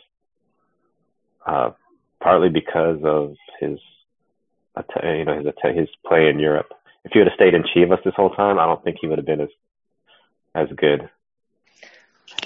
uh, 1.47 1.71
partly 2.21 2.49
because 2.49 2.99
of 3.05 3.35
his 3.61 3.79
you 5.03 5.25
know 5.25 5.37
his 5.39 5.77
his 5.77 5.89
play 6.07 6.29
in 6.29 6.39
Europe. 6.39 6.73
If 7.05 7.13
he 7.13 7.21
would 7.21 7.29
have 7.29 7.37
stayed 7.37 7.55
in 7.55 7.63
Chivas 7.63 8.03
this 8.05 8.15
whole 8.15 8.35
time, 8.35 8.59
I 8.59 8.67
don't 8.67 8.83
think 8.83 8.99
he 9.01 9.07
would 9.07 9.19
have 9.19 9.27
been 9.27 9.41
as 9.41 9.49
as 10.55 10.69
good. 10.77 11.09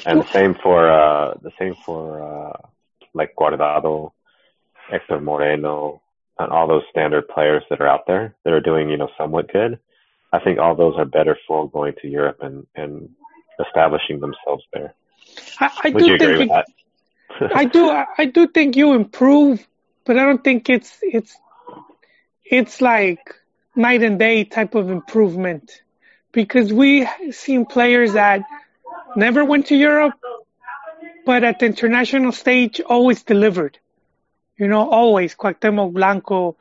And 0.07 0.21
the 0.21 0.27
same 0.27 0.55
for 0.55 0.89
uh, 0.89 1.35
the 1.43 1.53
same 1.59 1.75
for 1.75 2.23
uh, 2.23 2.69
like 3.15 3.35
Guardado, 3.39 4.13
Hector 4.91 5.21
Moreno, 5.21 6.01
and 6.39 6.53
all 6.53 6.67
those 6.67 6.83
standard 6.91 7.29
players 7.29 7.63
that 7.71 7.81
are 7.81 7.89
out 7.89 8.07
there 8.07 8.35
that 8.45 8.53
are 8.53 8.61
doing 8.61 8.91
you 8.91 8.97
know 8.97 9.09
somewhat 9.19 9.53
good. 9.53 9.79
I 10.33 10.41
think 10.41 10.59
all 10.59 10.75
those 10.75 10.95
are 10.97 11.05
better 11.05 11.37
for 11.47 11.69
going 11.71 11.95
to 12.03 12.09
Europe 12.09 12.39
and 12.41 12.67
and 12.75 13.11
establishing 13.61 14.21
themselves 14.21 14.65
there. 14.73 14.95
I, 15.61 15.71
I 15.85 15.91
Would 15.91 16.07
you 16.07 16.15
agree 16.15 16.39
with 16.39 16.49
that? 16.49 16.67
I 17.55 17.65
do. 17.65 17.91
I 18.19 18.25
do 18.27 18.47
think 18.47 18.77
you 18.77 18.95
improve, 18.95 19.67
but 20.05 20.19
I 20.19 20.25
don't 20.25 20.43
think 20.43 20.69
it's 20.69 20.99
it's 21.03 21.37
it's 22.45 22.81
like 22.81 23.35
night 23.75 24.03
and 24.03 24.19
day 24.19 24.45
type 24.45 24.75
of 24.75 24.91
improvement 24.91 25.83
because 26.33 26.73
we 26.73 27.09
seen 27.31 27.67
players 27.67 28.15
that 28.15 28.43
never 29.17 29.45
went 29.45 29.67
to 29.67 29.77
Europe, 29.77 30.15
but 31.25 31.45
at 31.45 31.59
the 31.59 31.67
international 31.67 32.33
stage 32.33 32.81
always 32.81 33.23
delivered. 33.23 33.79
You 34.57 34.69
know, 34.69 34.89
always. 34.91 35.35
Cuauhtemoc 35.35 35.93
Blanco, 35.93 36.57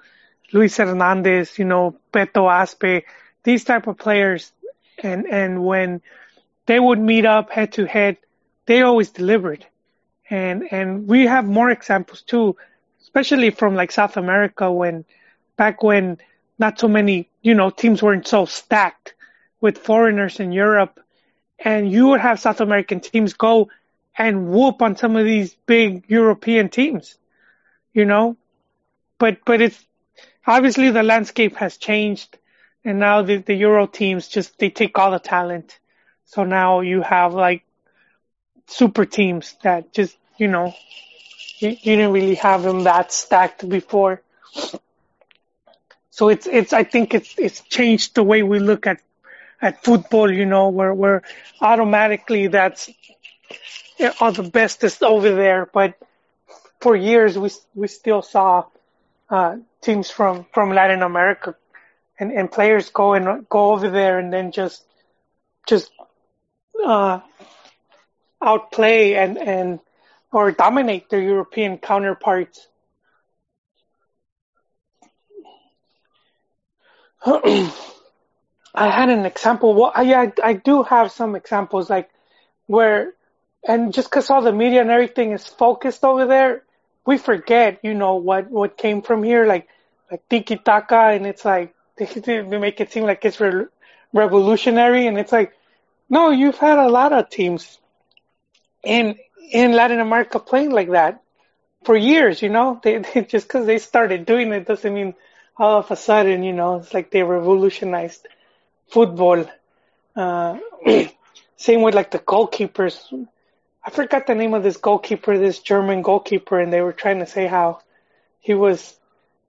Luis 0.53 0.77
Hernandez, 0.77 1.57
you 1.59 1.65
know, 1.65 1.97
Beto 2.13 2.49
Aspe, 2.49 3.03
these 3.43 3.63
type 3.63 3.87
of 3.87 3.97
players, 3.97 4.51
and 5.01 5.25
and 5.25 5.63
when 5.63 6.01
they 6.65 6.79
would 6.79 6.99
meet 6.99 7.25
up 7.25 7.51
head 7.51 7.73
to 7.73 7.85
head, 7.85 8.17
they 8.65 8.81
always 8.81 9.09
delivered, 9.09 9.65
and 10.29 10.67
and 10.71 11.07
we 11.07 11.25
have 11.25 11.45
more 11.45 11.69
examples 11.69 12.21
too, 12.21 12.55
especially 13.01 13.49
from 13.49 13.75
like 13.75 13.91
South 13.91 14.17
America 14.17 14.71
when 14.71 15.05
back 15.57 15.83
when 15.83 16.17
not 16.59 16.79
so 16.79 16.87
many 16.87 17.29
you 17.41 17.55
know 17.55 17.69
teams 17.69 18.01
weren't 18.01 18.27
so 18.27 18.45
stacked 18.45 19.15
with 19.59 19.77
foreigners 19.77 20.39
in 20.39 20.51
Europe, 20.51 20.99
and 21.59 21.91
you 21.91 22.07
would 22.07 22.21
have 22.21 22.39
South 22.39 22.61
American 22.61 22.99
teams 22.99 23.33
go 23.33 23.69
and 24.17 24.49
whoop 24.49 24.81
on 24.81 24.95
some 24.95 25.15
of 25.15 25.25
these 25.25 25.55
big 25.65 26.03
European 26.07 26.69
teams, 26.69 27.17
you 27.93 28.05
know, 28.05 28.37
but 29.19 29.39
but 29.45 29.61
it's 29.61 29.83
obviously 30.45 30.91
the 30.91 31.03
landscape 31.03 31.55
has 31.57 31.77
changed 31.77 32.37
and 32.83 32.99
now 32.99 33.21
the, 33.21 33.37
the 33.37 33.53
Euro 33.55 33.87
teams 33.87 34.27
just 34.27 34.57
they 34.59 34.69
take 34.69 34.97
all 34.97 35.11
the 35.11 35.19
talent. 35.19 35.79
So 36.25 36.43
now 36.43 36.81
you 36.81 37.01
have 37.01 37.33
like 37.33 37.63
super 38.67 39.05
teams 39.05 39.55
that 39.63 39.93
just 39.93 40.17
you 40.37 40.47
know 40.47 40.73
you, 41.59 41.69
you 41.69 41.95
didn't 41.95 42.11
really 42.13 42.35
have 42.35 42.63
them 42.63 42.83
that 42.83 43.11
stacked 43.11 43.67
before. 43.67 44.21
So 46.09 46.29
it's 46.29 46.47
it's 46.47 46.73
I 46.73 46.83
think 46.83 47.13
it's 47.13 47.35
it's 47.37 47.61
changed 47.61 48.15
the 48.15 48.23
way 48.23 48.43
we 48.43 48.59
look 48.59 48.87
at 48.87 49.01
at 49.61 49.83
football. 49.83 50.31
You 50.31 50.45
know 50.45 50.69
where 50.69 50.93
where 50.93 51.21
automatically 51.61 52.47
that's 52.47 52.89
all 54.19 54.31
the 54.31 54.43
best 54.43 54.83
is 54.83 55.01
over 55.01 55.33
there, 55.33 55.69
but 55.71 55.95
for 56.79 56.95
years 56.95 57.37
we 57.37 57.49
we 57.75 57.87
still 57.87 58.21
saw 58.21 58.65
uh, 59.29 59.57
teams 59.81 60.09
from 60.09 60.45
from 60.53 60.71
Latin 60.73 61.01
America 61.01 61.55
and, 62.19 62.31
and 62.31 62.51
players 62.51 62.89
go 62.89 63.13
and 63.13 63.47
go 63.49 63.71
over 63.71 63.89
there 63.89 64.19
and 64.19 64.31
then 64.33 64.51
just 64.51 64.83
just 65.67 65.91
uh, 66.85 67.19
outplay 68.41 69.13
and 69.13 69.37
and 69.37 69.79
or 70.31 70.51
dominate 70.51 71.09
their 71.09 71.21
European 71.21 71.77
counterparts. 71.77 72.67
I 78.73 78.89
had 78.89 79.09
an 79.09 79.25
example. 79.25 79.73
Well, 79.73 79.91
I, 79.93 80.31
I 80.43 80.53
do 80.53 80.83
have 80.83 81.11
some 81.11 81.35
examples 81.35 81.89
like 81.89 82.09
where, 82.67 83.13
and 83.67 83.93
just 83.93 84.09
because 84.09 84.29
all 84.29 84.41
the 84.41 84.51
media 84.51 84.81
and 84.81 84.89
everything 84.91 85.31
is 85.31 85.45
focused 85.47 86.03
over 86.03 86.25
there, 86.25 86.63
we 87.05 87.17
forget, 87.17 87.79
you 87.83 87.93
know, 87.93 88.15
what 88.15 88.49
what 88.51 88.77
came 88.77 89.01
from 89.01 89.23
here, 89.23 89.45
like 89.45 89.67
like 90.11 90.27
tiki 90.29 90.57
taka, 90.57 91.11
and 91.15 91.25
it's 91.25 91.45
like 91.45 91.73
they, 91.97 92.41
make 92.43 92.79
it 92.81 92.91
seem 92.91 93.03
like 93.03 93.23
it's 93.25 93.39
re- 93.39 93.65
revolutionary, 94.13 95.07
and 95.07 95.17
it's 95.19 95.31
like, 95.31 95.53
no, 96.09 96.29
you've 96.31 96.57
had 96.57 96.77
a 96.79 96.89
lot 96.89 97.13
of 97.13 97.29
teams 97.29 97.79
in 98.83 99.15
in 99.51 99.71
Latin 99.73 99.99
America 99.99 100.39
playing 100.39 100.71
like 100.71 100.89
that 100.91 101.21
for 101.83 101.95
years. 101.95 102.41
You 102.41 102.49
know, 102.49 102.79
they, 102.83 102.97
they 103.13 103.23
just 103.23 103.47
because 103.47 103.65
they 103.65 103.79
started 103.79 104.25
doing 104.25 104.51
it 104.53 104.65
doesn't 104.67 104.93
mean 104.93 105.13
all 105.57 105.79
of 105.79 105.91
a 105.91 105.95
sudden, 105.95 106.43
you 106.43 106.53
know, 106.53 106.77
it's 106.77 106.93
like 106.93 107.11
they 107.11 107.23
revolutionized 107.23 108.27
football. 108.89 109.45
Uh, 110.15 110.57
same 111.57 111.81
with 111.81 111.95
like 111.95 112.11
the 112.11 112.19
goalkeepers. 112.19 112.97
I 113.83 113.89
forgot 113.89 114.27
the 114.27 114.35
name 114.35 114.53
of 114.53 114.63
this 114.63 114.77
goalkeeper, 114.77 115.37
this 115.37 115.59
German 115.59 116.01
goalkeeper, 116.01 116.59
and 116.59 116.71
they 116.71 116.81
were 116.81 116.93
trying 116.93 117.19
to 117.19 117.25
say 117.25 117.47
how 117.47 117.79
he 118.39 118.53
was 118.53 118.95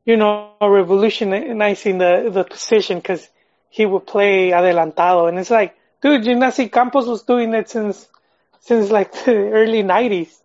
you 0.05 0.17
know, 0.17 0.53
revolutionizing 0.61 1.99
the, 1.99 2.31
the 2.33 2.45
position 2.45 2.99
because 2.99 3.29
he 3.71 3.87
would 3.87 4.07
play 4.07 4.51
adelantado. 4.51 5.29
And 5.29 5.39
it's 5.39 5.51
like, 5.51 5.77
dude, 6.01 6.23
Gimnasi 6.23 6.71
Campos 6.71 7.07
was 7.07 7.23
doing 7.23 7.55
it 7.55 7.71
since, 7.71 8.09
since 8.61 8.91
like 8.91 9.13
the 9.25 9.35
early 9.53 9.83
90s. 9.83 10.37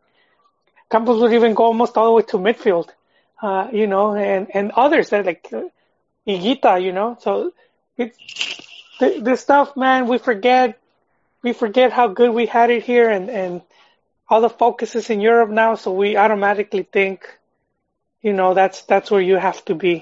Campos 0.89 1.19
would 1.21 1.33
even 1.33 1.53
go 1.53 1.65
almost 1.65 1.97
all 1.97 2.05
the 2.05 2.11
way 2.11 2.21
to 2.23 2.37
midfield, 2.37 2.89
uh, 3.41 3.67
you 3.73 3.87
know, 3.87 4.15
and, 4.15 4.47
and 4.53 4.71
others 4.71 5.09
that 5.09 5.25
like 5.25 5.51
uh, 5.51 5.63
you 6.25 6.91
know, 6.91 7.17
so 7.19 7.51
it's, 7.97 8.17
th- 8.99 9.23
this 9.23 9.41
stuff, 9.41 9.75
man, 9.75 10.07
we 10.07 10.17
forget, 10.17 10.79
we 11.47 11.53
forget 11.53 11.93
how 11.93 12.07
good 12.19 12.31
we 12.39 12.45
had 12.45 12.69
it 12.69 12.83
here 12.83 13.09
and, 13.09 13.29
and 13.29 13.61
all 14.29 14.41
the 14.41 14.49
focus 14.49 14.95
is 14.95 15.09
in 15.09 15.21
Europe 15.21 15.49
now. 15.49 15.75
So 15.75 15.93
we 15.93 16.17
automatically 16.17 16.83
think, 16.83 17.17
you 18.21 18.33
know 18.33 18.53
that's 18.53 18.81
that's 18.91 19.09
where 19.11 19.21
you 19.21 19.37
have 19.37 19.63
to 19.69 19.75
be. 19.75 19.95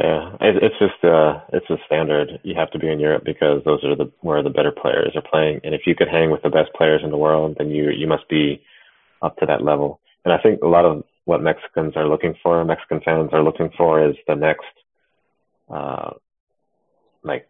Yeah, 0.00 0.36
it, 0.40 0.54
it's 0.66 0.78
just 0.78 1.00
uh, 1.04 1.40
it's 1.52 1.68
a 1.68 1.78
standard. 1.86 2.40
You 2.42 2.54
have 2.54 2.70
to 2.70 2.78
be 2.78 2.88
in 2.94 2.98
Europe 2.98 3.24
because 3.24 3.58
those 3.64 3.84
are 3.84 3.94
the 3.94 4.10
where 4.20 4.42
the 4.42 4.56
better 4.58 4.72
players 4.82 5.12
are 5.14 5.28
playing. 5.32 5.60
And 5.64 5.74
if 5.74 5.82
you 5.86 5.94
could 5.94 6.08
hang 6.08 6.30
with 6.30 6.42
the 6.42 6.54
best 6.58 6.70
players 6.78 7.02
in 7.04 7.10
the 7.10 7.22
world, 7.26 7.56
then 7.58 7.68
you 7.70 7.90
you 7.90 8.06
must 8.06 8.26
be 8.28 8.62
up 9.20 9.36
to 9.38 9.46
that 9.46 9.62
level. 9.62 10.00
And 10.24 10.32
I 10.32 10.38
think 10.38 10.62
a 10.62 10.72
lot 10.76 10.86
of 10.86 11.04
what 11.24 11.42
Mexicans 11.42 11.94
are 11.96 12.08
looking 12.08 12.34
for, 12.42 12.64
Mexican 12.64 13.00
fans 13.04 13.30
are 13.32 13.42
looking 13.42 13.70
for, 13.76 13.90
is 14.08 14.16
the 14.26 14.36
next, 14.48 14.74
uh, 15.68 16.10
like 17.22 17.46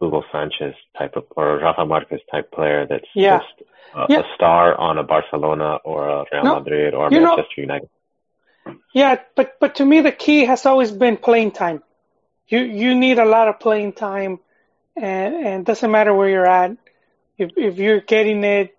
Hugo 0.00 0.24
Sanchez 0.32 0.74
type 0.98 1.14
of 1.16 1.24
or 1.36 1.58
Rafa 1.58 1.84
Marquez 1.84 2.20
type 2.30 2.50
player 2.50 2.86
that's 2.88 3.04
yeah. 3.14 3.38
just 3.38 3.70
a, 3.94 4.06
yeah. 4.08 4.20
a 4.20 4.34
star 4.34 4.78
on 4.78 4.98
a 4.98 5.02
Barcelona 5.02 5.76
or 5.84 6.08
a 6.08 6.24
Real 6.32 6.44
no, 6.44 6.58
Madrid 6.60 6.94
or 6.94 7.10
Manchester 7.10 7.42
know, 7.58 7.62
United. 7.62 7.88
Yeah, 8.94 9.16
but 9.36 9.58
but 9.60 9.76
to 9.76 9.84
me 9.84 10.00
the 10.00 10.12
key 10.12 10.44
has 10.46 10.64
always 10.66 10.90
been 10.90 11.16
playing 11.16 11.52
time. 11.52 11.82
You 12.48 12.60
you 12.60 12.94
need 12.94 13.18
a 13.18 13.24
lot 13.24 13.48
of 13.48 13.60
playing 13.60 13.92
time, 13.92 14.40
and 14.96 15.34
and 15.34 15.66
doesn't 15.66 15.90
matter 15.90 16.14
where 16.14 16.28
you're 16.28 16.46
at. 16.46 16.76
If 17.36 17.50
if 17.56 17.78
you're 17.78 18.00
getting 18.00 18.42
it, 18.44 18.76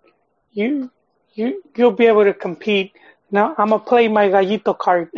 you 0.52 0.92
you 1.34 1.64
you'll 1.76 1.92
be 1.92 2.08
able 2.08 2.26
to 2.26 2.34
compete. 2.34 2.94
Now 3.30 3.56
I'm 3.58 3.70
gonna 3.70 3.80
play 3.80 4.08
my 4.08 4.28
gallito 4.28 4.78
card. 4.78 5.10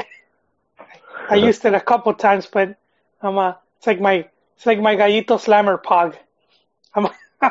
I 1.30 1.38
uh-huh. 1.38 1.46
used 1.48 1.64
it 1.66 1.74
a 1.74 1.80
couple 1.80 2.14
times, 2.14 2.48
but 2.52 2.78
I'm 3.22 3.38
a 3.38 3.58
it's 3.78 3.88
like 3.88 4.02
my 4.02 4.28
it's 4.56 4.66
like 4.66 4.80
my 4.80 4.96
gallito 4.96 5.40
slammer 5.40 5.78
pog. 5.78 6.16
I'm 6.94 7.08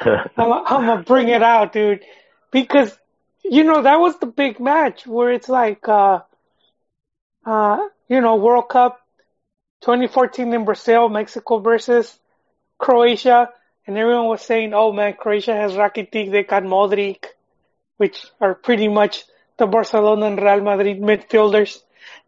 I'm, 0.00 0.52
I'm 0.52 0.86
gonna 0.86 1.02
bring 1.02 1.28
it 1.28 1.42
out, 1.42 1.72
dude, 1.72 2.00
because 2.50 2.96
you 3.44 3.64
know 3.64 3.82
that 3.82 4.00
was 4.00 4.18
the 4.18 4.26
big 4.26 4.60
match 4.60 5.06
where 5.06 5.30
it's 5.32 5.48
like, 5.48 5.88
uh, 5.88 6.20
uh, 7.44 7.78
you 8.08 8.20
know, 8.20 8.36
World 8.36 8.68
Cup 8.68 9.00
2014 9.82 10.52
in 10.52 10.64
Brazil, 10.64 11.08
Mexico 11.08 11.58
versus 11.58 12.18
Croatia, 12.78 13.50
and 13.86 13.96
everyone 13.98 14.26
was 14.26 14.42
saying, 14.42 14.72
"Oh 14.74 14.92
man, 14.92 15.14
Croatia 15.14 15.54
has 15.54 15.72
Rakitic, 15.72 16.30
they 16.30 16.42
got 16.44 16.62
Modric, 16.62 17.26
which 17.96 18.26
are 18.40 18.54
pretty 18.54 18.88
much 18.88 19.24
the 19.58 19.66
Barcelona 19.66 20.26
and 20.26 20.40
Real 20.40 20.60
Madrid 20.60 21.00
midfielders." 21.00 21.82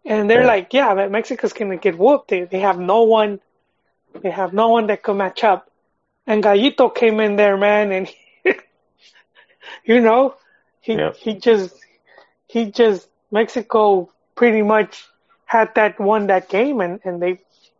And 0.04 0.28
they're 0.28 0.42
yeah. 0.42 0.46
like, 0.46 0.74
"Yeah, 0.74 0.94
but 0.94 1.10
Mexico's 1.10 1.52
gonna 1.52 1.76
get 1.76 1.98
whooped. 1.98 2.28
They 2.28 2.44
they 2.44 2.60
have 2.60 2.78
no 2.78 3.02
one, 3.04 3.40
they 4.20 4.30
have 4.30 4.52
no 4.52 4.68
one 4.68 4.86
that 4.88 5.02
could 5.02 5.16
match 5.16 5.44
up." 5.44 5.68
and 6.26 6.42
Gallito 6.42 6.94
came 6.94 7.20
in 7.20 7.36
there, 7.36 7.56
man, 7.56 7.92
and 7.92 8.06
he, 8.06 8.16
you 9.84 10.00
know, 10.00 10.36
he 10.80 10.98
he 11.18 11.34
just 11.34 11.74
he 12.46 12.66
just 12.70 13.08
Mexico 13.30 14.10
pretty 14.34 14.62
much 14.62 15.04
had 15.44 15.74
that 15.74 16.00
won 16.00 16.28
that 16.28 16.48
game 16.48 16.80
and 16.80 17.00
and 17.04 17.20
they 17.20 17.38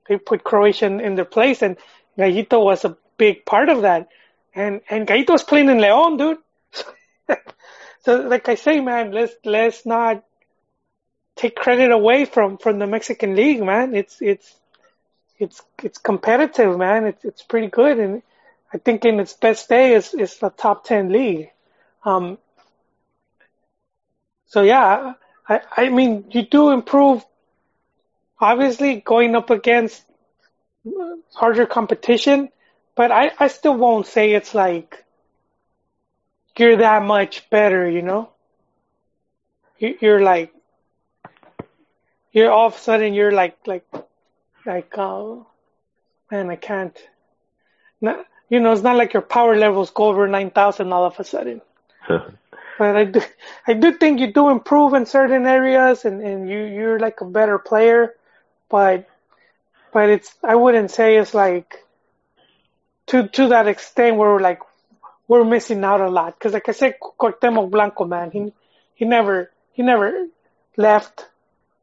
they 0.09 0.19
put 0.19 0.45
Croatia 0.45 0.87
in, 0.87 1.01
in 1.01 1.15
their 1.15 1.25
place 1.25 1.63
and 1.63 1.77
Gallito 2.19 2.63
was 2.63 2.85
a 2.85 2.97
big 3.17 3.45
part 3.45 3.69
of 3.69 3.83
that 3.83 4.09
and 4.55 4.81
and 4.91 5.07
Gallito 5.07 5.31
was 5.31 5.45
playing 5.45 5.69
in 5.69 5.79
León, 5.79 6.19
dude. 6.19 6.39
so 8.05 8.17
like 8.23 8.49
I 8.49 8.57
say, 8.57 8.81
man, 8.81 9.13
let's 9.13 9.35
let's 9.45 9.87
not 9.87 10.25
take 11.37 11.57
credit 11.57 11.91
away 11.91 12.25
from 12.25 12.59
from 12.59 12.79
the 12.79 12.87
Mexican 12.87 13.37
league, 13.37 13.63
man. 13.63 13.95
It's 13.95 14.21
it's 14.21 14.55
it's 15.43 15.63
it's 15.83 15.99
competitive, 15.99 16.79
man. 16.79 17.07
It's 17.07 17.25
it's 17.25 17.43
pretty 17.43 17.69
good, 17.69 17.99
and 17.99 18.23
I 18.73 18.79
think 18.79 19.05
in 19.05 19.21
its 19.21 19.35
best 19.35 19.69
day 19.69 19.95
is 19.95 20.15
is 20.15 20.43
a 20.43 20.51
top 20.51 20.85
ten 20.85 21.11
league. 21.11 21.51
Um, 22.05 22.39
so 24.47 24.63
yeah, 24.63 25.15
I 25.49 25.61
I 25.77 25.89
mean 25.91 26.25
you 26.31 26.43
do 26.43 26.71
improve. 26.71 27.25
Obviously, 28.41 28.97
going 29.01 29.37
up 29.37 29.51
against 29.51 30.05
harder 31.35 31.67
competition, 31.67 32.49
but 32.95 33.11
I 33.11 33.33
I 33.39 33.49
still 33.49 33.77
won't 33.77 34.07
say 34.07 34.33
it's 34.33 34.55
like 34.55 35.05
you're 36.57 36.77
that 36.77 37.03
much 37.03 37.49
better, 37.51 37.89
you 37.89 38.03
know. 38.03 38.31
You're 39.79 40.23
like 40.23 40.53
you're 42.33 42.51
all 42.51 42.69
of 42.69 42.75
a 42.77 42.79
sudden 42.79 43.15
you're 43.15 43.33
like 43.33 43.57
like 43.67 43.85
like 44.67 44.97
uh 44.97 45.37
man 46.31 46.51
I 46.51 46.57
can't. 46.57 46.97
Not, 48.01 48.27
you 48.49 48.61
know 48.61 48.73
it's 48.73 48.83
not 48.83 48.97
like 48.97 49.13
your 49.13 49.23
power 49.23 49.57
levels 49.57 49.91
go 49.91 50.05
over 50.05 50.27
nine 50.29 50.51
thousand 50.51 50.93
all 50.93 51.05
of 51.05 51.19
a 51.19 51.25
sudden. 51.25 51.61
But 52.79 52.97
I 52.97 53.05
do 53.05 53.21
I 53.67 53.75
do 53.75 53.93
think 53.93 54.19
you 54.19 54.33
do 54.33 54.49
improve 54.49 54.95
in 54.95 55.07
certain 55.07 55.47
areas 55.47 56.05
and 56.05 56.23
and 56.23 56.49
you 56.49 56.65
you're 56.65 56.99
like 56.99 57.21
a 57.21 57.27
better 57.27 57.59
player. 57.59 58.15
But 58.71 59.09
but 59.93 60.09
it's 60.09 60.35
I 60.43 60.55
wouldn't 60.57 60.91
say 60.91 61.19
it's 61.19 61.35
like 61.35 61.85
to 63.09 63.29
to 63.29 63.49
that 63.49 63.69
extent 63.69 64.17
where 64.17 64.31
we're 64.31 64.41
like 64.41 64.61
we're 65.29 65.45
missing 65.45 65.85
out 65.85 66.01
a 66.01 66.09
lot. 66.09 66.35
Because 66.35 66.55
like 66.55 66.69
I 66.69 66.73
said 66.73 66.97
Cuauhtemoc 66.99 67.71
Blanco 67.71 68.05
man 68.07 68.31
he 68.31 68.53
he 68.95 69.05
never 69.05 69.51
he 69.73 69.83
never 69.83 70.27
left 70.77 71.27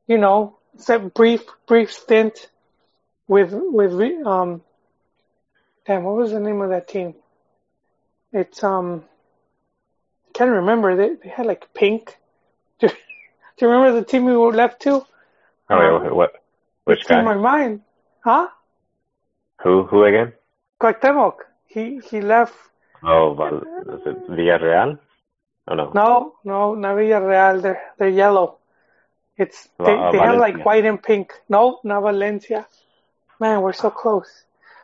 you 0.10 0.18
know, 0.18 0.58
except 0.74 1.14
brief 1.14 1.44
brief 1.68 1.94
stint 1.94 2.50
with 3.30 3.52
with 3.54 3.94
um 4.26 4.62
damn 5.86 6.04
what 6.04 6.18
was 6.18 6.32
the 6.32 6.40
name 6.42 6.60
of 6.62 6.72
that 6.72 6.90
team? 6.90 7.16
It's 8.34 8.62
um 8.64 9.06
I 10.28 10.32
can't 10.34 10.52
remember. 10.52 10.98
They 10.98 11.16
they 11.16 11.30
had 11.30 11.46
like 11.46 11.74
pink. 11.74 12.18
Do, 12.80 12.88
do 13.58 13.60
you 13.62 13.70
remember 13.70 13.98
the 13.98 14.06
team 14.06 14.26
we 14.26 14.36
were 14.36 14.52
left 14.54 14.82
to? 14.82 15.06
Oh, 15.72 16.00
wait, 16.04 16.14
what? 16.14 16.32
Which 16.86 17.02
It's 17.02 17.10
in 17.12 17.24
my 17.24 17.36
mind. 17.36 17.82
Huh? 18.26 18.48
Who? 19.64 19.84
Who 19.84 20.04
again? 20.04 20.34
Cuauhtemoc. 20.82 21.36
He 21.68 22.02
he 22.10 22.20
left 22.22 22.56
Oh, 23.02 23.34
Val, 23.34 23.58
is 23.58 24.02
it 24.06 24.28
Villarreal? 24.30 25.00
Oh 25.68 25.76
no. 25.76 25.92
no, 25.94 26.34
no, 26.44 26.76
not 26.76 26.96
Villarreal, 26.98 27.62
they're 27.62 27.82
they're 27.98 28.10
yellow. 28.10 28.58
It's 29.38 29.70
they, 29.78 29.94
Va- 29.96 30.08
uh, 30.08 30.12
they 30.12 30.18
have 30.18 30.38
like 30.38 30.66
white 30.66 30.86
and 30.86 31.02
pink. 31.02 31.32
No, 31.48 31.80
not 31.84 32.02
Valencia. 32.02 32.68
Man, 33.40 33.62
we're 33.62 33.74
so 33.74 33.90
close. 33.90 34.30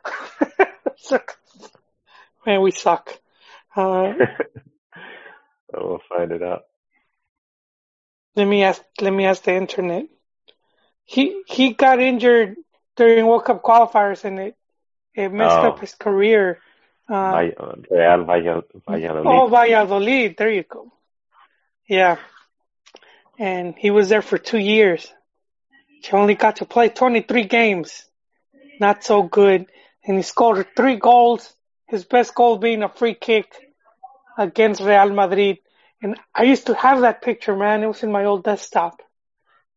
So- 0.98 1.20
Man, 2.46 2.62
we 2.62 2.72
suck. 2.72 3.12
Uh, 3.76 4.14
we'll 5.74 6.00
find 6.10 6.32
it 6.32 6.42
out. 6.42 6.64
let 8.36 8.46
me 8.46 8.64
ask. 8.64 8.82
Let 9.02 9.12
me 9.12 9.26
ask 9.26 9.44
the 9.44 9.54
internet. 9.56 10.06
He 11.04 11.44
he 11.48 11.74
got 11.74 12.00
injured 12.00 12.56
during 12.96 13.26
World 13.26 13.46
Cup 13.46 13.62
qualifiers, 13.64 14.24
and 14.26 14.40
it 14.40 14.56
it 15.14 15.32
messed 15.34 15.56
Oh. 15.58 15.70
up 15.70 15.80
his 15.80 15.94
career. 15.96 16.60
Uh, 17.10 17.14
Vall- 17.14 17.86
Real 17.92 18.24
Valladolid. 18.26 19.26
oh, 19.28 19.48
Valladolid. 19.48 20.36
There 20.38 20.50
you 20.52 20.64
go. 20.64 20.92
Yeah, 21.88 22.18
and 23.38 23.76
he 23.78 23.92
was 23.92 24.10
there 24.10 24.22
for 24.24 24.38
two 24.38 24.60
years. 24.60 25.12
He 26.02 26.12
only 26.14 26.36
got 26.36 26.58
to 26.58 26.66
play 26.66 26.90
23 26.90 27.44
games. 27.46 28.06
Not 28.80 29.04
so 29.04 29.24
good. 29.24 29.68
And 30.06 30.18
he 30.18 30.24
scored 30.24 30.68
three 30.76 30.98
goals. 30.98 31.54
His 31.88 32.06
best 32.06 32.34
goal 32.36 32.58
being 32.58 32.84
a 32.84 32.90
free 32.90 33.14
kick 33.16 33.54
against 34.38 34.82
Real 34.82 35.12
Madrid. 35.12 35.60
And 36.02 36.18
I 36.34 36.44
used 36.44 36.68
to 36.68 36.76
have 36.76 37.02
that 37.02 37.22
picture, 37.22 37.56
man. 37.56 37.84
It 37.84 37.88
was 37.88 38.04
in 38.04 38.12
my 38.12 38.26
old 38.26 38.44
desktop. 38.44 39.02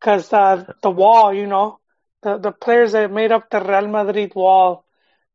Cause, 0.00 0.32
uh, 0.32 0.64
the 0.82 0.90
wall, 0.90 1.32
you 1.34 1.46
know, 1.46 1.78
the, 2.22 2.38
the 2.38 2.52
players 2.52 2.92
that 2.92 3.10
made 3.10 3.32
up 3.32 3.50
the 3.50 3.60
Real 3.60 3.88
Madrid 3.88 4.34
wall 4.34 4.84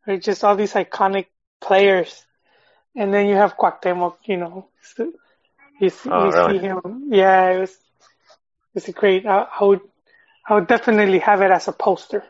are 0.07 0.17
just 0.17 0.43
all 0.43 0.55
these 0.55 0.73
iconic 0.73 1.27
players. 1.61 2.25
And 2.95 3.13
then 3.13 3.27
you 3.27 3.35
have 3.35 3.57
Cuauhtemoc, 3.57 4.15
you 4.25 4.37
know, 4.37 4.67
you 5.79 5.89
see, 5.89 6.09
Oh, 6.09 6.25
you 6.25 6.31
really? 6.31 6.55
see 6.55 6.57
him. 6.59 6.81
Yeah, 7.09 7.51
it 7.51 7.59
was, 7.61 7.77
it's 8.75 8.89
great. 8.91 9.25
I, 9.25 9.47
I 9.59 9.63
would, 9.63 9.81
I 10.47 10.55
would 10.55 10.67
definitely 10.67 11.19
have 11.19 11.41
it 11.41 11.51
as 11.51 11.67
a 11.67 11.71
poster. 11.73 12.23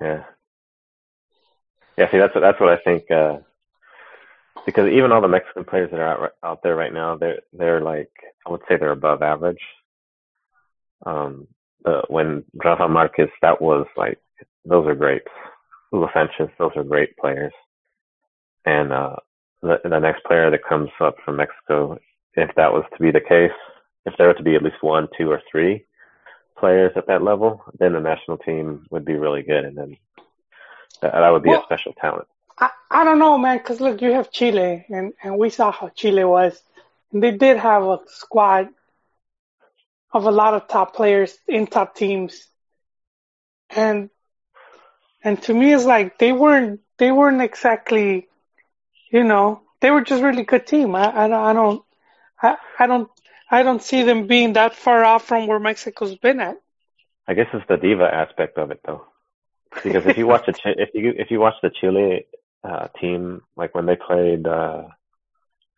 Yeah. 0.00 0.24
Yeah, 1.96 2.10
see, 2.10 2.18
that's 2.18 2.34
that's 2.34 2.60
what 2.60 2.70
I 2.70 2.78
think, 2.82 3.10
uh, 3.10 3.38
because 4.66 4.88
even 4.90 5.12
all 5.12 5.20
the 5.20 5.28
Mexican 5.28 5.64
players 5.64 5.90
that 5.90 6.00
are 6.00 6.24
out, 6.24 6.32
out 6.42 6.62
there 6.62 6.74
right 6.74 6.92
now, 6.92 7.16
they're, 7.16 7.40
they're 7.52 7.80
like, 7.80 8.10
I 8.46 8.50
would 8.50 8.62
say 8.68 8.76
they're 8.76 8.90
above 8.90 9.22
average. 9.22 9.60
Um, 11.06 11.46
uh, 11.84 12.02
when 12.08 12.44
Rafa 12.54 12.88
Marquez, 12.88 13.28
that 13.42 13.60
was 13.60 13.86
like, 13.96 14.18
those 14.64 14.86
are 14.86 14.94
great. 14.94 15.22
Hugo 15.92 16.08
Sanchez, 16.12 16.52
those 16.58 16.72
are 16.76 16.82
great 16.82 17.16
players. 17.16 17.52
And, 18.64 18.92
uh, 18.92 19.16
the, 19.62 19.76
the 19.84 19.98
next 19.98 20.24
player 20.24 20.50
that 20.50 20.64
comes 20.68 20.90
up 21.00 21.16
from 21.24 21.36
Mexico, 21.36 21.98
if 22.34 22.50
that 22.56 22.72
was 22.72 22.84
to 22.92 23.02
be 23.02 23.10
the 23.10 23.20
case, 23.20 23.52
if 24.04 24.14
there 24.18 24.26
were 24.26 24.34
to 24.34 24.42
be 24.42 24.56
at 24.56 24.62
least 24.62 24.82
one, 24.82 25.08
two, 25.16 25.30
or 25.30 25.40
three 25.50 25.86
players 26.58 26.92
at 26.96 27.06
that 27.06 27.22
level, 27.22 27.62
then 27.78 27.92
the 27.92 28.00
national 28.00 28.38
team 28.38 28.86
would 28.90 29.04
be 29.04 29.14
really 29.14 29.42
good, 29.42 29.64
and 29.64 29.76
then 29.76 29.96
that, 31.02 31.12
that 31.12 31.30
would 31.30 31.42
be 31.42 31.50
Well- 31.50 31.60
a 31.60 31.64
special 31.64 31.92
talent. 31.94 32.28
I, 32.56 32.70
I 32.88 33.02
don't 33.04 33.18
know, 33.18 33.36
man, 33.36 33.58
because 33.58 33.80
look, 33.80 34.00
you 34.00 34.12
have 34.12 34.30
Chile, 34.30 34.86
and, 34.88 35.12
and 35.22 35.38
we 35.38 35.50
saw 35.50 35.72
how 35.72 35.88
Chile 35.88 36.22
was. 36.24 36.60
And 37.12 37.22
they 37.22 37.32
did 37.32 37.56
have 37.56 37.82
a 37.82 37.98
squad 38.06 38.68
of 40.12 40.26
a 40.26 40.30
lot 40.30 40.54
of 40.54 40.68
top 40.68 40.94
players 40.94 41.36
in 41.48 41.66
top 41.66 41.96
teams. 41.96 42.46
And 43.70 44.10
and 45.24 45.42
to 45.42 45.54
me, 45.54 45.72
it's 45.72 45.84
like 45.84 46.18
they 46.18 46.32
weren't 46.32 46.80
they 46.98 47.10
weren't 47.10 47.42
exactly, 47.42 48.28
you 49.10 49.24
know, 49.24 49.62
they 49.80 49.90
were 49.90 50.02
just 50.02 50.22
really 50.22 50.44
good 50.44 50.66
team. 50.66 50.94
I 50.94 51.24
I 51.24 51.28
don't 51.28 51.42
I 51.44 51.52
don't 51.52 51.84
I, 52.40 52.56
I 52.78 52.86
don't 52.86 53.10
I 53.54 53.62
don't 53.62 53.82
see 53.82 54.02
them 54.02 54.26
being 54.26 54.54
that 54.54 54.74
far 54.74 55.04
off 55.04 55.24
from 55.24 55.46
where 55.46 55.60
Mexico's 55.60 56.16
been 56.16 56.40
at. 56.40 56.56
I 57.28 57.34
guess 57.34 57.46
it's 57.54 57.64
the 57.68 57.76
diva 57.76 58.02
aspect 58.12 58.58
of 58.58 58.72
it, 58.72 58.80
though, 58.84 59.04
because 59.84 60.06
if 60.06 60.18
you 60.18 60.26
watch 60.26 60.46
the 60.46 60.52
Chi- 60.62 60.74
if 60.76 60.90
you 60.92 61.12
if 61.16 61.30
you 61.30 61.38
watch 61.38 61.54
the 61.62 61.70
Chile 61.80 62.26
uh, 62.64 62.88
team, 63.00 63.42
like 63.56 63.72
when 63.72 63.86
they 63.86 63.94
played, 63.94 64.44
uh, 64.44 64.82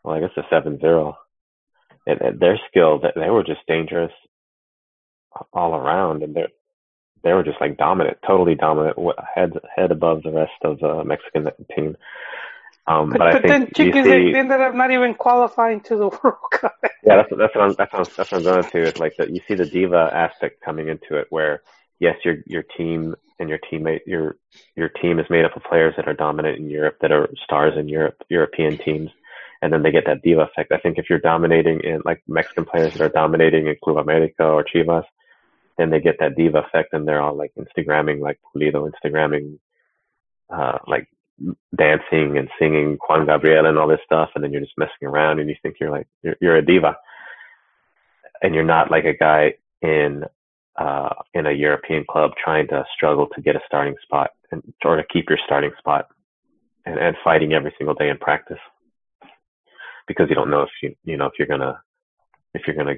well, 0.02 0.16
I 0.16 0.20
guess 0.20 0.30
the 0.34 0.44
seven 0.48 0.80
zero, 0.80 1.18
and, 2.06 2.18
and 2.22 2.40
their 2.40 2.58
skill, 2.70 3.00
that 3.00 3.12
they 3.14 3.28
were 3.28 3.44
just 3.44 3.66
dangerous 3.68 4.12
all 5.52 5.74
around, 5.74 6.22
and 6.22 6.34
they 6.34 6.46
they 7.22 7.34
were 7.34 7.44
just 7.44 7.60
like 7.60 7.76
dominant, 7.76 8.16
totally 8.26 8.54
dominant, 8.54 8.96
head 9.34 9.52
head 9.76 9.92
above 9.92 10.22
the 10.22 10.32
rest 10.32 10.60
of 10.64 10.78
the 10.78 11.04
Mexican 11.04 11.46
team. 11.76 11.94
Um, 12.88 13.10
But, 13.10 13.18
but, 13.18 13.26
I 13.28 13.32
but 13.32 13.42
think 13.42 13.52
then 13.52 13.70
Chickens 13.74 14.04
see, 14.04 14.32
they 14.32 14.38
ended 14.38 14.60
up 14.60 14.74
not 14.74 14.90
even 14.92 15.14
qualifying 15.14 15.80
to 15.82 15.96
the 15.96 16.08
World 16.22 16.50
Cup. 16.52 16.76
Yeah, 17.02 17.16
that's 17.16 17.30
that's 17.36 17.54
what 17.54 17.64
I'm 17.64 17.74
that's 17.74 17.92
what 17.92 18.00
I'm, 18.08 18.14
that's 18.16 18.32
what 18.32 18.34
I'm 18.34 18.42
going 18.42 18.64
to. 18.64 18.82
It's 18.82 19.00
like 19.00 19.16
that 19.18 19.30
you 19.30 19.40
see 19.48 19.54
the 19.54 19.66
diva 19.66 20.10
aspect 20.12 20.60
coming 20.60 20.88
into 20.88 21.16
it, 21.16 21.26
where 21.30 21.62
yes, 21.98 22.16
your 22.24 22.36
your 22.46 22.62
team 22.76 23.16
and 23.38 23.48
your 23.48 23.58
teammate 23.70 24.00
your 24.06 24.36
your 24.76 24.88
team 24.88 25.18
is 25.18 25.26
made 25.30 25.44
up 25.44 25.56
of 25.56 25.62
players 25.64 25.94
that 25.96 26.08
are 26.08 26.14
dominant 26.14 26.58
in 26.58 26.70
Europe, 26.70 26.98
that 27.00 27.12
are 27.12 27.28
stars 27.44 27.74
in 27.76 27.88
Europe, 27.88 28.22
European 28.28 28.78
teams, 28.78 29.10
and 29.62 29.72
then 29.72 29.82
they 29.82 29.90
get 29.90 30.06
that 30.06 30.22
diva 30.22 30.42
effect. 30.42 30.72
I 30.72 30.78
think 30.78 30.98
if 30.98 31.10
you're 31.10 31.18
dominating 31.18 31.80
in 31.80 32.02
like 32.04 32.22
Mexican 32.28 32.64
players 32.64 32.92
that 32.92 33.02
are 33.02 33.08
dominating 33.08 33.66
in 33.66 33.76
Club 33.82 33.98
America 33.98 34.44
or 34.44 34.64
Chivas, 34.64 35.04
then 35.76 35.90
they 35.90 36.00
get 36.00 36.18
that 36.20 36.36
diva 36.36 36.58
effect, 36.58 36.92
and 36.92 37.06
they're 37.06 37.22
all 37.22 37.36
like 37.36 37.52
Instagramming, 37.58 38.20
like 38.20 38.38
Pulido 38.54 38.90
Instagramming, 38.90 39.58
uh, 40.50 40.78
like 40.86 41.08
dancing 41.76 42.38
and 42.38 42.48
singing 42.58 42.98
Juan 43.08 43.26
Gabriel 43.26 43.66
and 43.66 43.78
all 43.78 43.88
this 43.88 44.00
stuff, 44.04 44.30
and 44.34 44.42
then 44.42 44.52
you're 44.52 44.62
just 44.62 44.78
messing 44.78 45.08
around, 45.08 45.40
and 45.40 45.48
you 45.48 45.56
think 45.62 45.76
you're 45.80 45.90
like 45.90 46.08
you're, 46.22 46.36
you're 46.40 46.56
a 46.56 46.64
diva, 46.64 46.96
and 48.42 48.54
you're 48.54 48.64
not 48.64 48.90
like 48.90 49.04
a 49.04 49.14
guy 49.16 49.54
in 49.82 50.24
uh, 50.76 51.14
in 51.34 51.46
a 51.46 51.52
European 51.52 52.04
club 52.10 52.32
trying 52.42 52.68
to 52.68 52.84
struggle 52.94 53.28
to 53.34 53.42
get 53.42 53.56
a 53.56 53.60
starting 53.66 53.94
spot 54.02 54.30
and 54.52 54.62
or 54.84 54.96
to 54.96 55.04
keep 55.12 55.28
your 55.28 55.38
starting 55.44 55.72
spot, 55.78 56.08
and, 56.86 56.98
and 56.98 57.16
fighting 57.24 57.52
every 57.52 57.74
single 57.78 57.94
day 57.94 58.08
in 58.08 58.18
practice. 58.18 58.58
because 60.06 60.28
you 60.28 60.34
don't 60.34 60.50
know 60.50 60.62
if 60.62 60.70
you 60.82 60.94
you 61.04 61.16
know 61.16 61.26
if 61.26 61.32
you're 61.38 61.48
gonna 61.48 61.80
if 62.54 62.62
you're 62.66 62.76
gonna 62.76 62.94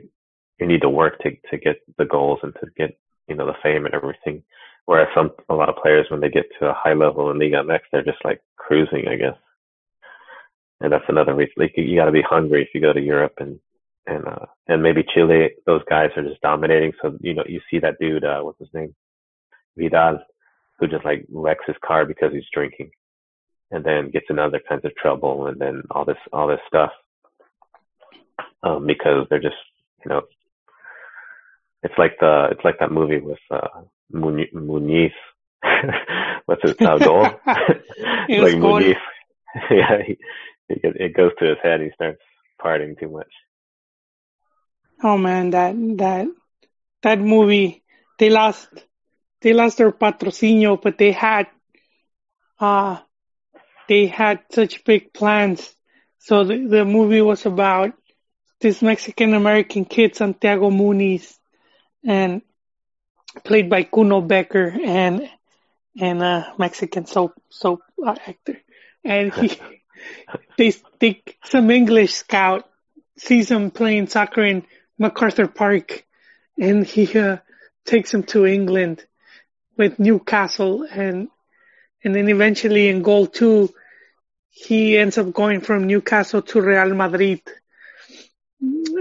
you 0.60 0.66
need 0.66 0.82
to 0.82 0.88
work 0.90 1.18
to 1.20 1.30
to 1.50 1.58
get 1.58 1.76
the 1.98 2.04
goals 2.04 2.40
and 2.42 2.54
to 2.54 2.66
get 2.76 2.98
you 3.28 3.34
know 3.34 3.46
the 3.46 3.54
fame 3.62 3.86
and 3.86 3.94
everything. 3.94 4.42
Whereas 4.88 5.08
some 5.14 5.32
a 5.50 5.54
lot 5.54 5.68
of 5.68 5.76
players 5.76 6.06
when 6.08 6.20
they 6.20 6.30
get 6.30 6.46
to 6.58 6.70
a 6.70 6.72
high 6.72 6.94
level 6.94 7.30
in 7.30 7.38
Liga 7.38 7.56
MX, 7.56 7.80
they're 7.92 8.02
just 8.02 8.24
like 8.24 8.40
cruising, 8.56 9.06
I 9.06 9.16
guess. 9.16 9.36
And 10.80 10.90
that's 10.90 11.04
another 11.08 11.34
reason. 11.34 11.52
Like 11.58 11.74
you 11.76 11.94
got 11.94 12.06
to 12.06 12.10
be 12.10 12.22
hungry 12.22 12.62
if 12.62 12.70
you 12.72 12.80
go 12.80 12.94
to 12.94 13.00
Europe 13.14 13.34
and 13.36 13.60
and 14.06 14.26
uh 14.26 14.46
and 14.66 14.82
maybe 14.82 15.04
Chile. 15.14 15.50
Those 15.66 15.82
guys 15.90 16.08
are 16.16 16.22
just 16.22 16.40
dominating. 16.40 16.92
So 17.02 17.18
you 17.20 17.34
know 17.34 17.44
you 17.46 17.60
see 17.70 17.78
that 17.80 17.98
dude. 18.00 18.24
uh 18.24 18.40
What's 18.40 18.60
his 18.60 18.70
name? 18.72 18.94
Vidal, 19.76 20.20
who 20.78 20.86
just 20.86 21.04
like 21.04 21.26
wrecks 21.30 21.64
his 21.66 21.76
car 21.84 22.06
because 22.06 22.32
he's 22.32 22.48
drinking, 22.50 22.90
and 23.70 23.84
then 23.84 24.10
gets 24.10 24.30
in 24.30 24.38
other 24.38 24.62
kinds 24.66 24.86
of 24.86 24.96
trouble, 24.96 25.48
and 25.48 25.60
then 25.60 25.82
all 25.90 26.06
this 26.06 26.16
all 26.32 26.48
this 26.48 26.64
stuff. 26.66 26.92
Um, 28.62 28.86
because 28.86 29.26
they're 29.28 29.38
just 29.38 29.60
you 30.02 30.08
know 30.08 30.22
it's 31.82 31.98
like 31.98 32.16
the 32.20 32.48
it's 32.52 32.64
like 32.64 32.78
that 32.80 32.90
movie 32.90 33.20
with 33.20 33.38
uh 33.50 33.82
Munez. 34.12 35.12
What's 36.46 36.62
his 36.62 36.74
goal? 36.78 37.22
like 37.46 38.54
Munez. 38.54 38.94
yeah, 39.70 39.98
he, 40.06 40.18
it, 40.68 40.96
it 40.96 41.16
goes 41.16 41.32
to 41.38 41.46
his 41.46 41.58
head. 41.62 41.80
He 41.80 41.90
starts 41.94 42.20
partying 42.62 42.98
too 42.98 43.10
much. 43.10 43.32
Oh 45.02 45.16
man, 45.16 45.50
that 45.50 45.74
that 45.98 46.26
that 47.02 47.18
movie. 47.20 47.82
They 48.18 48.30
lost 48.30 48.68
they 49.42 49.52
lost 49.52 49.78
their 49.78 49.92
patrocinio, 49.92 50.80
but 50.82 50.98
they 50.98 51.12
had 51.12 51.46
uh 52.58 52.98
they 53.88 54.06
had 54.06 54.40
such 54.50 54.84
big 54.84 55.12
plans. 55.12 55.72
So 56.18 56.44
the 56.44 56.66
the 56.66 56.84
movie 56.84 57.22
was 57.22 57.46
about 57.46 57.92
this 58.60 58.82
Mexican 58.82 59.34
American 59.34 59.84
kid 59.84 60.16
Santiago 60.16 60.70
Munez 60.70 61.38
and 62.04 62.42
played 63.44 63.70
by 63.70 63.82
Kuno 63.84 64.20
Becker 64.20 64.74
and 64.82 65.28
and 66.00 66.22
a 66.22 66.54
Mexican 66.58 67.06
soap 67.06 67.34
soap 67.50 67.80
actor, 68.06 68.60
and 69.04 69.32
he 69.34 69.58
they 70.58 70.72
they 70.98 71.22
some 71.44 71.70
English 71.70 72.14
scout 72.14 72.68
sees 73.16 73.50
him 73.50 73.70
playing 73.70 74.06
soccer 74.06 74.44
in 74.44 74.64
MacArthur 74.98 75.48
Park, 75.48 76.04
and 76.58 76.86
he 76.86 77.18
uh, 77.18 77.38
takes 77.84 78.12
him 78.14 78.22
to 78.24 78.46
England 78.46 79.04
with 79.76 79.98
Newcastle, 79.98 80.86
and 80.90 81.28
and 82.04 82.14
then 82.14 82.28
eventually 82.28 82.88
in 82.88 83.02
goal 83.02 83.26
two, 83.26 83.70
he 84.50 84.96
ends 84.96 85.18
up 85.18 85.32
going 85.32 85.60
from 85.60 85.86
Newcastle 85.86 86.42
to 86.42 86.60
Real 86.60 86.94
Madrid, 86.94 87.42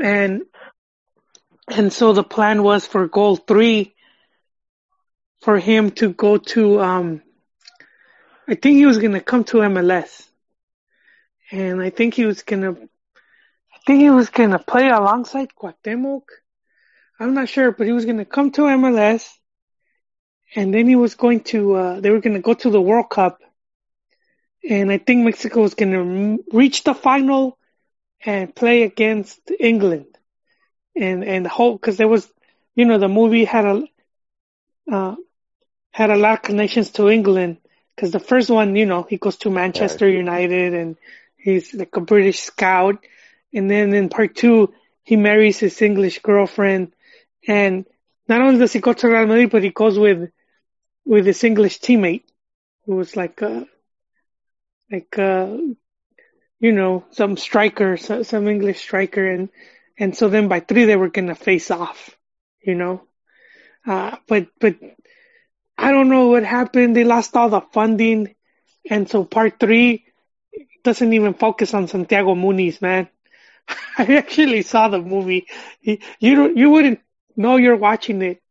and 0.04 0.44
and 1.68 1.94
so 1.94 2.14
the 2.14 2.24
plan 2.24 2.64
was 2.64 2.88
for 2.88 3.08
goal 3.08 3.36
three 3.36 3.94
for 5.42 5.60
him 5.60 5.92
to 5.92 6.14
go 6.14 6.38
to, 6.38 6.82
um, 6.82 7.22
I 8.48 8.56
think 8.56 8.78
he 8.78 8.86
was 8.86 8.98
going 8.98 9.14
to 9.14 9.22
come 9.22 9.44
to 9.46 9.58
MLS. 9.58 10.28
And 11.52 11.82
I 11.82 11.90
think 11.90 12.14
he 12.14 12.26
was 12.26 12.44
going 12.44 12.62
to, 12.62 12.90
I 13.74 13.78
think 13.86 14.02
he 14.02 14.10
was 14.10 14.30
going 14.30 14.52
to 14.52 14.60
play 14.60 14.90
alongside 14.90 15.50
Cuauhtemoc. 15.56 16.24
I'm 17.20 17.34
not 17.34 17.50
sure, 17.50 17.72
but 17.72 17.88
he 17.88 17.94
was 17.94 18.06
going 18.06 18.18
to 18.18 18.26
come 18.26 18.52
to 18.52 18.62
MLS. 18.64 19.28
And 20.56 20.74
then 20.74 20.88
he 20.88 20.96
was 20.96 21.16
going 21.16 21.42
to, 21.46 21.76
uh, 21.76 22.00
they 22.00 22.10
were 22.10 22.22
going 22.22 22.36
to 22.36 22.42
go 22.42 22.54
to 22.54 22.70
the 22.70 22.82
World 22.82 23.10
Cup. 23.10 23.40
And 24.68 24.92
I 24.92 24.98
think 24.98 25.24
Mexico 25.24 25.62
was 25.62 25.76
going 25.76 25.92
to 25.92 26.44
reach 26.52 26.84
the 26.84 26.94
final 26.94 27.58
and 28.26 28.54
play 28.54 28.84
against 28.84 29.40
England 29.60 30.08
and 30.98 31.24
and 31.24 31.46
the 31.46 31.50
whole 31.50 31.74
because 31.74 31.98
there 31.98 32.08
was, 32.08 32.28
you 32.76 32.86
know, 32.86 32.98
the 32.98 33.08
movie 33.08 33.46
had 33.46 33.66
a 33.66 33.84
uh, 34.92 35.16
had 35.92 36.10
a 36.10 36.18
lot 36.18 36.34
of 36.34 36.42
connections 36.44 36.92
to 36.92 37.10
England 37.10 37.58
because 37.96 38.12
the 38.12 38.20
first 38.20 38.50
one, 38.50 38.76
you 38.76 38.86
know, 38.86 39.04
he 39.04 39.18
goes 39.18 39.38
to 39.38 39.50
Manchester 39.50 40.08
yeah. 40.08 40.18
United 40.20 40.74
and 40.74 40.96
he's 41.36 41.74
like 41.74 41.96
a 41.96 42.02
British 42.02 42.40
scout, 42.42 43.04
and 43.54 43.70
then 43.70 43.94
in 43.94 44.10
part 44.10 44.36
two 44.36 44.74
he 45.04 45.16
marries 45.16 45.60
his 45.60 45.82
English 45.82 46.20
girlfriend, 46.20 46.94
and 47.48 47.86
not 48.28 48.42
only 48.42 48.60
does 48.60 48.74
he 48.74 48.80
go 48.80 48.94
to 48.94 49.08
Real 49.08 49.26
Madrid, 49.26 49.50
but 49.50 49.64
he 49.64 49.70
goes 49.70 49.98
with 49.98 50.30
with 51.06 51.26
his 51.26 51.44
English 51.44 51.80
teammate 51.80 52.24
who 52.86 52.96
was 52.96 53.16
like 53.16 53.42
a 53.42 53.66
like 54.92 55.18
a 55.18 55.58
you 56.60 56.72
know 56.72 57.06
some 57.12 57.38
striker, 57.38 57.98
some 57.98 58.48
English 58.48 58.80
striker, 58.80 59.30
and 59.30 59.50
and 59.98 60.16
so 60.16 60.30
then 60.30 60.48
by 60.48 60.60
three 60.60 60.86
they 60.86 60.96
were 60.96 61.10
gonna 61.10 61.36
face 61.36 61.72
off, 61.72 62.16
you 62.62 62.76
know. 62.76 63.04
Uh, 63.86 64.18
but 64.28 64.48
but 64.60 64.76
I 65.78 65.92
don't 65.92 66.10
know 66.10 66.28
what 66.28 66.44
happened. 66.44 66.96
They 66.96 67.04
lost 67.04 67.36
all 67.36 67.50
the 67.50 67.62
funding, 67.62 68.36
and 68.90 69.10
so 69.10 69.24
part 69.26 69.60
three 69.60 70.06
doesn't 70.84 71.14
even 71.14 71.34
focus 71.34 71.74
on 71.74 71.88
Santiago 71.88 72.36
Munez, 72.36 72.82
man. 72.82 73.08
I 73.98 74.16
actually 74.16 74.62
saw 74.64 74.88
the 74.88 75.00
movie. 75.00 75.48
You 75.82 76.00
you, 76.20 76.56
you 76.56 76.70
wouldn't 76.70 77.00
know 77.36 77.58
you're 77.58 77.76
watching 77.76 78.22
it. 78.22 78.42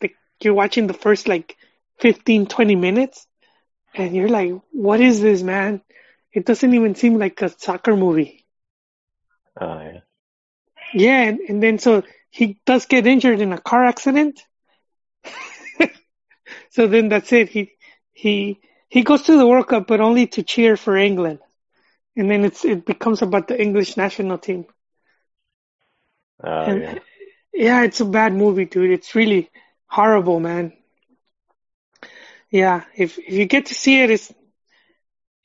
Like, 0.00 0.14
you're 0.42 0.54
watching 0.54 0.86
the 0.86 0.94
first 0.94 1.28
like 1.28 1.56
15, 1.98 2.46
20 2.46 2.76
minutes, 2.76 3.26
and 3.94 4.14
you're 4.14 4.28
like, 4.28 4.52
"What 4.72 5.00
is 5.00 5.20
this, 5.20 5.42
man?" 5.42 5.82
It 6.32 6.46
doesn't 6.46 6.74
even 6.74 6.94
seem 6.94 7.18
like 7.18 7.42
a 7.42 7.48
soccer 7.48 7.96
movie. 7.96 8.46
Oh 9.60 9.80
yeah. 9.80 10.00
Yeah, 10.92 11.22
and, 11.22 11.40
and 11.40 11.62
then 11.62 11.78
so 11.78 12.02
he 12.30 12.60
does 12.66 12.86
get 12.86 13.06
injured 13.06 13.40
in 13.40 13.52
a 13.52 13.60
car 13.60 13.84
accident. 13.84 14.40
so 16.70 16.86
then 16.86 17.08
that's 17.08 17.32
it. 17.32 17.48
He 17.48 17.72
he 18.12 18.60
he 18.88 19.02
goes 19.02 19.22
to 19.22 19.36
the 19.36 19.46
World 19.46 19.68
Cup, 19.68 19.86
but 19.86 20.00
only 20.00 20.26
to 20.28 20.42
cheer 20.42 20.76
for 20.76 20.96
England, 20.96 21.40
and 22.16 22.30
then 22.30 22.44
it's 22.44 22.64
it 22.64 22.84
becomes 22.84 23.22
about 23.22 23.48
the 23.48 23.60
English 23.60 23.96
national 23.96 24.38
team. 24.38 24.66
Uh, 26.42 26.64
and, 26.68 26.82
yeah. 26.82 26.98
yeah, 27.52 27.82
it's 27.82 28.00
a 28.00 28.04
bad 28.04 28.32
movie, 28.32 28.64
dude. 28.64 28.90
It's 28.90 29.14
really 29.14 29.50
horrible, 29.86 30.40
man. 30.40 30.72
Yeah, 32.50 32.84
if 32.96 33.18
if 33.18 33.32
you 33.32 33.46
get 33.46 33.66
to 33.66 33.74
see 33.74 34.00
it, 34.00 34.10
it's 34.10 34.32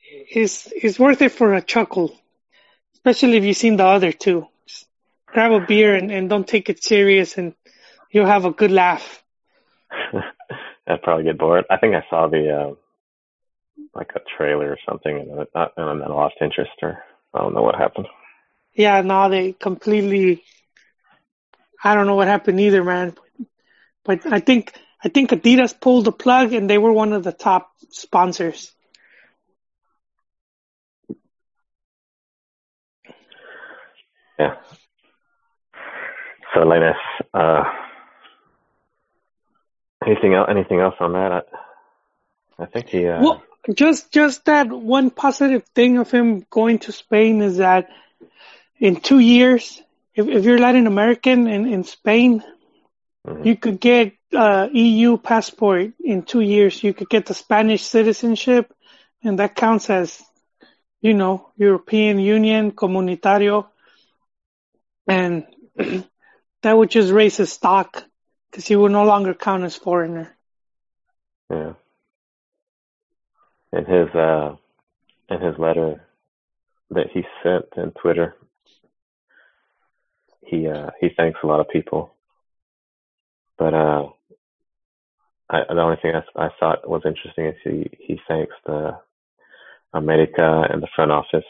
it's 0.09 0.67
it's 0.71 0.99
worth 0.99 1.21
it 1.21 1.31
for 1.31 1.53
a 1.53 1.61
chuckle, 1.61 2.17
especially 2.93 3.37
if 3.37 3.43
you've 3.43 3.57
seen 3.57 3.77
the 3.77 3.85
other 3.85 4.11
two 4.11 4.47
grab 5.35 5.51
a 5.51 5.59
beer 5.59 5.95
and, 5.95 6.11
and 6.11 6.29
don't 6.29 6.47
take 6.47 6.69
it 6.69 6.81
serious 6.81 7.37
and 7.37 7.53
you'll 8.09 8.25
have 8.25 8.45
a 8.45 8.51
good 8.51 8.71
laugh. 8.71 9.21
I'd 10.87 11.01
probably 11.01 11.23
get 11.23 11.37
bored. 11.37 11.65
I 11.69 11.77
think 11.77 11.95
I 11.95 12.03
saw 12.09 12.27
the 12.27 12.49
uh, 12.51 12.73
like 13.93 14.11
a 14.15 14.19
trailer 14.37 14.71
or 14.71 14.77
something 14.87 15.17
and 15.17 15.29
then, 15.39 15.45
uh, 15.55 15.67
and 15.77 16.01
then 16.01 16.07
I 16.07 16.13
lost 16.13 16.35
interest 16.41 16.71
or 16.81 17.03
I 17.33 17.39
don't 17.39 17.53
know 17.53 17.63
what 17.63 17.75
happened. 17.75 18.07
Yeah, 18.73 19.01
no, 19.01 19.29
they 19.29 19.53
completely. 19.53 20.43
I 21.83 21.95
don't 21.95 22.07
know 22.07 22.15
what 22.15 22.27
happened 22.27 22.59
either, 22.59 22.83
man. 22.83 23.15
But 24.03 24.25
I 24.31 24.39
think 24.39 24.73
I 25.03 25.09
think 25.09 25.31
Adidas 25.31 25.79
pulled 25.79 26.05
the 26.05 26.11
plug 26.11 26.53
and 26.53 26.69
they 26.69 26.77
were 26.77 26.91
one 26.91 27.13
of 27.13 27.23
the 27.23 27.31
top 27.31 27.71
sponsors. 27.89 28.71
Yeah, 34.37 34.55
so 36.53 36.61
Lainez, 36.61 36.95
uh, 37.33 37.63
anything 40.05 40.33
else? 40.33 40.47
Anything 40.49 40.79
else 40.79 40.95
on 40.99 41.13
that? 41.13 41.31
I, 41.31 42.63
I 42.63 42.65
think 42.65 42.89
he. 42.89 43.07
Uh, 43.07 43.21
well, 43.21 43.43
just 43.73 44.11
just 44.11 44.45
that 44.45 44.69
one 44.69 45.09
positive 45.09 45.63
thing 45.73 45.97
of 45.97 46.11
him 46.11 46.45
going 46.49 46.79
to 46.79 46.91
Spain 46.91 47.41
is 47.41 47.57
that 47.57 47.89
in 48.79 48.97
two 48.97 49.19
years, 49.19 49.81
if, 50.13 50.27
if 50.27 50.45
you're 50.45 50.59
Latin 50.59 50.87
American 50.87 51.47
in 51.47 51.67
in 51.67 51.83
Spain, 51.83 52.43
mm-hmm. 53.25 53.47
you 53.47 53.55
could 53.55 53.79
get 53.79 54.13
uh, 54.33 54.67
EU 54.71 55.17
passport 55.17 55.93
in 56.03 56.23
two 56.23 56.41
years. 56.41 56.83
You 56.83 56.93
could 56.93 57.09
get 57.09 57.25
the 57.25 57.33
Spanish 57.33 57.83
citizenship, 57.83 58.73
and 59.23 59.39
that 59.39 59.55
counts 59.55 59.89
as, 59.89 60.21
you 61.01 61.13
know, 61.13 61.51
European 61.57 62.19
Union 62.19 62.71
comunitario, 62.71 63.67
and 65.07 65.45
that 66.61 66.77
would 66.77 66.89
just 66.89 67.11
raise 67.11 67.37
his 67.37 67.51
stock 67.51 68.03
because 68.55 68.67
he 68.67 68.75
would 68.77 68.93
no 68.93 69.03
longer 69.03 69.33
count 69.33 69.65
as 69.65 69.75
foreigner. 69.75 70.33
Yeah. 71.49 71.73
In 73.73 73.83
his 73.83 74.07
uh, 74.15 74.55
in 75.29 75.41
his 75.41 75.59
letter 75.59 76.07
that 76.91 77.07
he 77.13 77.23
sent 77.43 77.65
in 77.75 77.91
Twitter, 77.91 78.33
he 80.45 80.69
uh, 80.69 80.91
he 81.01 81.09
thanks 81.17 81.39
a 81.43 81.47
lot 81.47 81.59
of 81.59 81.67
people, 81.67 82.15
but 83.57 83.73
uh, 83.73 84.07
I, 85.49 85.63
the 85.67 85.81
only 85.81 85.97
thing 86.01 86.13
I, 86.15 86.45
I 86.45 86.49
thought 86.57 86.89
was 86.89 87.01
interesting 87.05 87.47
is 87.47 87.55
he 87.61 87.89
he 87.99 88.21
thanks 88.25 88.55
the 88.65 88.97
America 89.91 90.63
and 90.69 90.81
the 90.81 90.87
front 90.95 91.11
office 91.11 91.43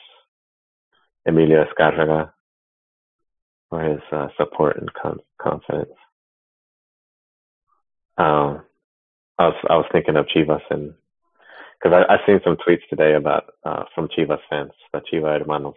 Emilio 1.27 1.65
Azcárraga 1.65 2.31
for 3.69 3.83
his 3.83 4.01
uh, 4.11 4.29
support 4.37 4.77
and 4.77 4.91
con- 4.91 5.19
confidence. 5.39 5.93
Um, 8.17 8.63
I 9.37 9.47
was 9.47 9.55
I 9.69 9.75
was 9.75 9.85
thinking 9.91 10.15
of 10.15 10.27
Chivas 10.27 10.61
and 10.69 10.93
because 11.81 12.05
I 12.09 12.13
I 12.13 12.17
seen 12.25 12.39
some 12.43 12.57
tweets 12.57 12.87
today 12.89 13.13
about 13.13 13.53
uh, 13.63 13.83
from 13.93 14.07
Chivas 14.07 14.39
fans, 14.49 14.71
the 14.93 15.01
Chiva 15.01 15.39
hermanos. 15.39 15.75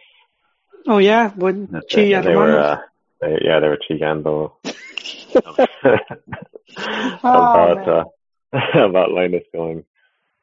Oh 0.87 0.97
yeah, 0.97 1.29
what 1.31 1.55
They, 2.23 2.29
they 2.29 2.35
were 2.35 2.59
uh, 2.59 2.77
they, 3.21 3.37
yeah 3.41 3.59
they 3.59 3.67
were 3.67 3.79
chillando 3.89 4.53
about 7.23 7.87
uh, 7.87 8.03
about 8.73 9.09
Lainez 9.09 9.43
going, 9.53 9.83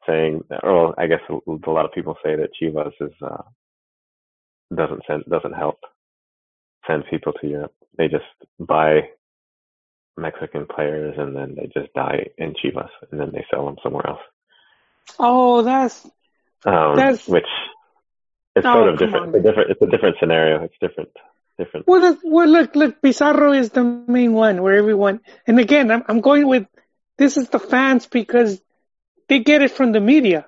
saying, 0.05 0.43
or 0.63 0.99
I 0.99 1.07
guess 1.07 1.21
a 1.29 1.69
lot 1.69 1.85
of 1.85 1.93
people 1.93 2.15
say 2.23 2.35
that 2.35 2.51
Chivas 2.61 2.93
is 3.01 3.13
uh, 3.21 3.43
doesn't 4.75 5.03
send 5.07 5.23
doesn't 5.25 5.53
help 5.53 5.79
send 6.85 7.05
people 7.09 7.33
to 7.33 7.47
Europe. 7.47 7.73
They 7.97 8.07
just 8.07 8.25
buy 8.59 9.09
Mexican 10.17 10.65
players 10.65 11.15
and 11.17 11.35
then 11.35 11.55
they 11.55 11.67
just 11.79 11.93
die 11.93 12.27
in 12.37 12.53
Chivas 12.53 12.89
and 13.11 13.19
then 13.19 13.31
they 13.31 13.45
sell 13.51 13.65
them 13.65 13.75
somewhere 13.83 14.07
else. 14.07 14.21
Oh, 15.19 15.61
that's 15.61 16.05
Um, 16.65 16.95
That's- 16.95 17.27
which 17.27 17.45
it's 18.55 18.65
Oh, 18.65 18.73
sort 18.73 18.89
of 18.89 18.97
different. 18.99 19.27
on. 19.27 19.35
It's 19.35 19.37
a 19.37 19.41
different. 19.47 19.69
It's 19.71 19.81
a 19.81 19.87
different 19.87 20.15
scenario. 20.19 20.63
It's 20.63 20.75
different. 20.81 21.09
Different. 21.59 21.87
well, 21.87 22.01
look, 22.01 22.19
well, 22.23 22.47
look, 22.47 22.75
look. 22.75 23.01
Pizarro 23.01 23.51
is 23.51 23.69
the 23.71 23.83
main 23.83 24.33
one 24.33 24.61
where 24.63 24.75
everyone. 24.75 25.21
And 25.47 25.59
again, 25.59 25.91
I'm 25.91 26.03
I'm 26.07 26.21
going 26.21 26.47
with 26.47 26.65
this 27.17 27.37
is 27.37 27.49
the 27.49 27.59
fans 27.59 28.05
because 28.07 28.61
they 29.27 29.39
get 29.39 29.61
it 29.61 29.71
from 29.71 29.91
the 29.91 29.99
media, 29.99 30.45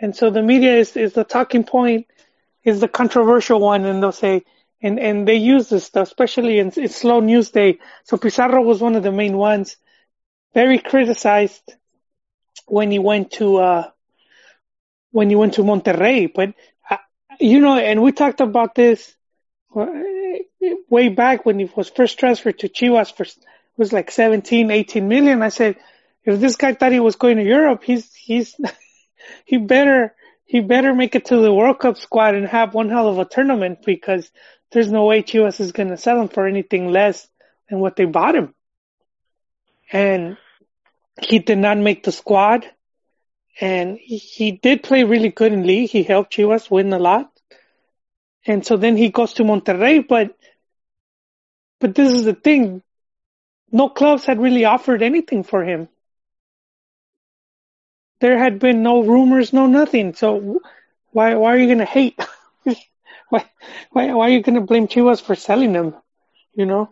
and 0.00 0.14
so 0.14 0.30
the 0.30 0.42
media 0.42 0.76
is 0.76 0.96
is 0.96 1.12
the 1.14 1.24
talking 1.24 1.64
point, 1.64 2.06
is 2.64 2.80
the 2.80 2.88
controversial 2.88 3.60
one, 3.60 3.84
and 3.84 4.02
they'll 4.02 4.12
say. 4.12 4.44
And 4.82 4.98
and 4.98 5.28
they 5.28 5.36
use 5.36 5.68
this 5.68 5.84
stuff, 5.84 6.08
especially 6.08 6.58
in, 6.58 6.70
in 6.70 6.88
slow 6.88 7.20
news 7.20 7.50
day. 7.50 7.78
So 8.04 8.16
Pizarro 8.16 8.62
was 8.62 8.80
one 8.80 8.96
of 8.96 9.02
the 9.02 9.12
main 9.12 9.36
ones, 9.36 9.76
very 10.54 10.78
criticized 10.78 11.74
when 12.66 12.90
he 12.90 12.98
went 12.98 13.32
to 13.32 13.58
uh 13.58 13.90
when 15.10 15.28
he 15.28 15.36
went 15.36 15.54
to 15.54 15.62
Monterrey. 15.62 16.32
But 16.32 16.54
uh, 16.88 16.96
you 17.38 17.60
know, 17.60 17.76
and 17.76 18.02
we 18.02 18.12
talked 18.12 18.40
about 18.40 18.74
this 18.74 19.14
uh, 19.76 19.86
way 20.88 21.08
back 21.08 21.44
when 21.44 21.58
he 21.58 21.70
was 21.76 21.90
first 21.90 22.18
transferred 22.18 22.58
to 22.60 22.68
Chivas 22.68 23.14
for 23.14 23.26
was 23.80 23.92
like 23.92 24.10
17, 24.10 24.70
18 24.70 25.08
million. 25.08 25.42
I 25.42 25.48
said, 25.48 25.76
if 26.24 26.38
this 26.38 26.56
guy 26.56 26.74
thought 26.74 26.92
he 26.92 27.00
was 27.00 27.16
going 27.16 27.38
to 27.38 27.42
Europe, 27.42 27.82
he's 27.82 28.12
he's 28.14 28.54
he 29.44 29.56
better 29.56 30.14
he 30.44 30.60
better 30.60 30.94
make 30.94 31.14
it 31.14 31.26
to 31.26 31.38
the 31.38 31.52
World 31.52 31.78
Cup 31.78 31.96
squad 31.96 32.34
and 32.34 32.46
have 32.46 32.74
one 32.74 32.90
hell 32.90 33.08
of 33.08 33.18
a 33.18 33.24
tournament 33.24 33.78
because 33.84 34.30
there's 34.72 34.90
no 34.90 35.04
way 35.04 35.22
Chivas 35.22 35.60
is 35.60 35.72
going 35.72 35.88
to 35.88 35.96
sell 35.96 36.20
him 36.20 36.28
for 36.28 36.46
anything 36.46 36.92
less 36.92 37.28
than 37.68 37.80
what 37.80 37.96
they 37.96 38.04
bought 38.04 38.36
him. 38.36 38.54
And 39.92 40.36
he 41.20 41.40
did 41.40 41.58
not 41.58 41.78
make 41.78 42.04
the 42.04 42.12
squad. 42.12 42.66
And 43.60 43.98
he, 43.98 44.52
did 44.52 44.82
play 44.82 45.04
really 45.04 45.30
good 45.30 45.52
in 45.52 45.66
league. 45.66 45.90
He 45.90 46.02
helped 46.02 46.32
Chivas 46.32 46.70
win 46.70 46.92
a 46.92 46.98
lot. 46.98 47.30
And 48.46 48.64
so 48.64 48.76
then 48.76 48.96
he 48.96 49.10
goes 49.10 49.34
to 49.34 49.42
Monterrey, 49.42 50.06
but, 50.06 50.34
but 51.78 51.94
this 51.94 52.12
is 52.12 52.24
the 52.24 52.32
thing. 52.32 52.82
No 53.70 53.88
clubs 53.88 54.24
had 54.24 54.40
really 54.40 54.64
offered 54.64 55.02
anything 55.02 55.42
for 55.42 55.62
him. 55.62 55.88
There 58.20 58.38
had 58.38 58.58
been 58.58 58.82
no 58.82 59.02
rumors, 59.02 59.52
no 59.52 59.66
nothing. 59.66 60.14
So 60.14 60.60
why, 61.10 61.34
why 61.34 61.54
are 61.54 61.58
you 61.58 61.66
going 61.66 61.78
to 61.78 61.84
hate? 61.84 62.18
why, 63.30 63.44
why, 63.90 64.12
why 64.14 64.26
are 64.28 64.32
you 64.32 64.42
going 64.42 64.56
to 64.56 64.60
blame 64.60 64.86
Chivas 64.88 65.22
for 65.22 65.34
selling 65.34 65.72
them? 65.72 65.94
You 66.54 66.66
know, 66.66 66.90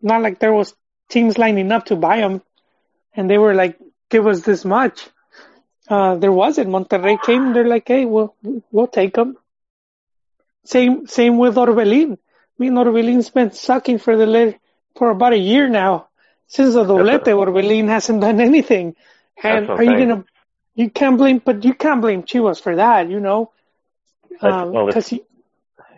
not 0.00 0.22
like 0.22 0.38
there 0.38 0.52
was 0.52 0.74
teams 1.08 1.38
lining 1.38 1.72
up 1.72 1.86
to 1.86 1.96
buy 1.96 2.18
them, 2.20 2.42
and 3.14 3.28
they 3.28 3.38
were 3.38 3.54
like, 3.54 3.78
give 4.10 4.26
us 4.26 4.42
this 4.42 4.64
much. 4.64 5.08
Uh, 5.88 6.16
there 6.16 6.32
wasn't. 6.32 6.68
Monterrey 6.68 7.20
came. 7.22 7.52
They're 7.52 7.66
like, 7.66 7.88
hey, 7.88 8.04
we'll 8.04 8.34
we'll 8.70 8.88
take 8.88 9.14
them. 9.14 9.36
Same 10.64 11.06
same 11.06 11.38
with 11.38 11.54
Orbelin. 11.56 12.18
Me 12.58 12.70
mean, 12.70 12.74
Orbelin's 12.74 13.30
been 13.30 13.52
sucking 13.52 13.98
for 13.98 14.16
the 14.16 14.56
for 14.96 15.10
about 15.10 15.32
a 15.32 15.38
year 15.38 15.68
now. 15.68 16.08
Since 16.48 16.74
the 16.74 16.84
doblete, 16.84 17.24
Orbelin 17.26 17.88
hasn't 17.88 18.20
done 18.20 18.40
anything. 18.40 18.94
And 19.42 19.68
are 19.70 19.82
you 19.82 19.90
gonna? 19.98 20.24
You 20.74 20.90
can't 20.90 21.16
blame, 21.18 21.40
but 21.44 21.64
you 21.64 21.74
can't 21.74 22.00
blame 22.00 22.22
Chivas 22.24 22.60
for 22.60 22.76
that. 22.76 23.08
You 23.08 23.20
know, 23.20 23.52
That's- 24.40 24.66
well, 24.68 24.86
because 24.86 25.08
he 25.08 25.22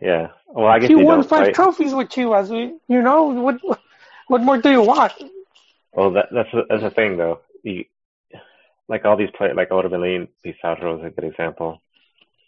Yeah. 0.01 0.29
Well, 0.47 0.67
I 0.67 0.79
guess 0.79 0.89
he 0.89 0.95
you 0.95 1.05
won 1.05 1.23
five 1.23 1.47
right? 1.47 1.55
trophies 1.55 1.95
with 1.95 2.09
Chivas. 2.09 2.49
We- 2.51 2.77
You 2.89 3.03
know 3.03 3.25
what? 3.25 3.61
What 4.29 4.43
more 4.43 4.59
do 4.59 4.71
you 4.71 4.83
want? 4.83 5.13
Well, 5.93 6.11
that, 6.13 6.27
that's 6.31 6.51
the- 6.53 6.67
that's 6.69 6.83
the 6.83 6.91
thing 6.91 7.17
though. 7.17 7.41
You, 7.63 7.85
like 8.89 9.05
all 9.05 9.17
these 9.17 9.31
players, 9.37 9.57
like 9.57 9.71
Orbelin, 9.71 10.29
Pizarro 10.43 10.99
is 10.99 11.05
a 11.07 11.11
good 11.11 11.25
example. 11.25 11.81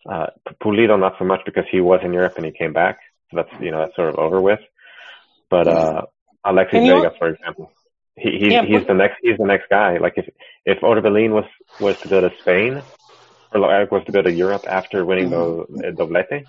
Uh, 0.08 0.26
Pulido 0.62 0.98
not 0.98 1.14
so 1.18 1.24
much 1.24 1.40
because 1.44 1.64
he 1.70 1.80
was 1.80 2.00
in 2.04 2.12
Europe 2.12 2.34
and 2.36 2.46
he 2.46 2.52
came 2.52 2.72
back. 2.72 2.98
So 3.30 3.36
that's 3.38 3.62
you 3.62 3.70
know 3.70 3.78
that's 3.80 3.96
sort 3.96 4.10
of 4.10 4.16
over 4.16 4.40
with. 4.40 4.60
But 5.50 5.68
uh, 5.68 6.02
Alexis 6.44 6.84
you 6.84 6.94
Vega, 6.94 7.12
for 7.18 7.28
example, 7.28 7.70
he 8.16 8.30
he's, 8.38 8.52
Yeah, 8.52 8.64
he's 8.64 8.78
but- 8.80 8.88
the 8.88 8.94
next 8.94 9.16
he's 9.22 9.38
the 9.38 9.46
next 9.46 9.68
guy. 9.68 9.98
Like 9.98 10.14
if 10.16 10.28
if 10.64 10.78
Orbelin 10.80 11.30
was 11.30 11.44
was 11.80 11.96
to 12.02 12.08
go 12.08 12.20
to 12.20 12.30
Spain 12.40 12.82
or 13.52 13.60
like 13.60 13.90
was 13.90 14.04
to 14.06 14.12
go 14.12 14.22
to 14.22 14.32
Europe 14.32 14.64
after 14.68 15.04
winning 15.04 15.30
the 15.30 15.64
the 15.68 15.90
doblete, 15.98 16.44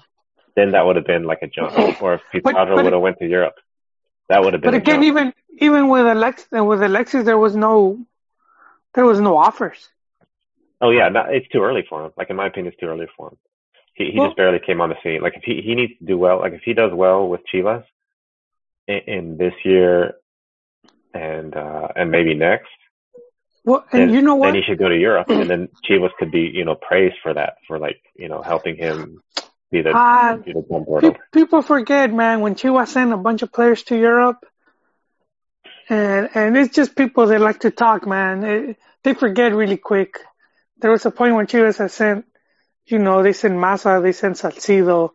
then 0.55 0.71
that 0.71 0.85
would 0.85 0.95
have 0.95 1.05
been 1.05 1.23
like 1.23 1.41
a 1.41 1.47
jump. 1.47 2.01
Or 2.01 2.15
if 2.15 2.21
Pizarro 2.31 2.83
would 2.83 2.93
have 2.93 3.01
went 3.01 3.17
to 3.19 3.27
Europe, 3.27 3.55
that 4.29 4.43
would 4.43 4.53
have 4.53 4.61
been. 4.61 4.71
But 4.71 4.75
a 4.75 4.77
again, 4.77 4.95
jump. 4.95 5.05
even 5.05 5.33
even 5.59 5.89
with 5.89 6.05
Alex 6.05 6.47
with 6.51 6.81
Alexis, 6.81 7.25
there 7.25 7.37
was 7.37 7.55
no 7.55 8.05
there 8.95 9.05
was 9.05 9.19
no 9.19 9.37
offers. 9.37 9.89
Oh 10.81 10.89
yeah, 10.89 11.09
not, 11.09 11.33
it's 11.33 11.47
too 11.49 11.61
early 11.61 11.85
for 11.87 12.05
him. 12.05 12.11
Like 12.17 12.29
in 12.29 12.35
my 12.35 12.47
opinion, 12.47 12.71
it's 12.73 12.79
too 12.79 12.87
early 12.87 13.07
for 13.15 13.29
him. 13.29 13.37
He 13.93 14.11
he 14.11 14.19
Well- 14.19 14.27
just 14.27 14.37
barely 14.37 14.59
came 14.59 14.81
on 14.81 14.89
the 14.89 14.95
scene. 15.03 15.21
Like 15.21 15.35
if 15.35 15.43
he 15.43 15.61
he 15.61 15.75
needs 15.75 15.93
to 15.99 16.05
do 16.05 16.17
well, 16.17 16.39
like 16.39 16.53
if 16.53 16.61
he 16.63 16.73
does 16.73 16.91
well 16.93 17.27
with 17.27 17.41
Chivas 17.53 17.83
in, 18.87 18.99
in 19.07 19.37
this 19.37 19.53
year 19.63 20.15
and 21.13 21.55
uh 21.55 21.87
and 21.95 22.09
maybe 22.09 22.33
next, 22.33 22.69
Well, 23.63 23.85
and 23.91 24.01
then, 24.03 24.13
you 24.13 24.21
know 24.21 24.35
what? 24.35 24.47
then 24.47 24.55
he 24.55 24.63
should 24.63 24.79
go 24.79 24.89
to 24.89 24.97
Europe, 24.97 25.29
and 25.29 25.49
then 25.49 25.69
Chivas 25.87 26.11
could 26.17 26.31
be 26.31 26.49
you 26.53 26.65
know 26.65 26.75
praised 26.75 27.17
for 27.21 27.33
that 27.33 27.57
for 27.67 27.77
like 27.79 28.01
you 28.15 28.29
know 28.29 28.41
helping 28.41 28.75
him 28.75 29.21
be 29.71 29.81
the 29.81 29.93
Ah, 29.93 30.37
be 30.45 30.53
the 30.53 30.61
jump 30.69 30.85
portal. 30.85 31.13
Pe- 31.13 31.19
people 31.31 31.61
forget, 31.61 32.11
man, 32.13 32.41
when 32.41 32.55
Chivas 32.55 32.89
sent 32.89 33.13
a 33.13 33.17
bunch 33.17 33.41
of 33.41 33.51
players 33.51 33.83
to 33.83 33.97
Europe, 33.97 34.45
and 35.89 36.29
and 36.33 36.57
it's 36.57 36.75
just 36.75 36.95
people 36.95 37.27
that 37.27 37.39
like 37.41 37.59
to 37.61 37.71
talk, 37.71 38.05
man. 38.07 38.43
It, 38.43 38.77
they 39.03 39.13
forget 39.13 39.53
really 39.53 39.77
quick. 39.77 40.19
There 40.79 40.91
was 40.91 41.05
a 41.05 41.11
point 41.11 41.35
when 41.35 41.47
Chivas 41.47 41.77
had 41.77 41.91
sent, 41.91 42.25
you 42.85 42.99
know, 42.99 43.23
they 43.23 43.33
sent 43.33 43.55
Maza, 43.55 43.99
they 44.01 44.11
sent 44.13 44.35
Salcido, 44.37 45.11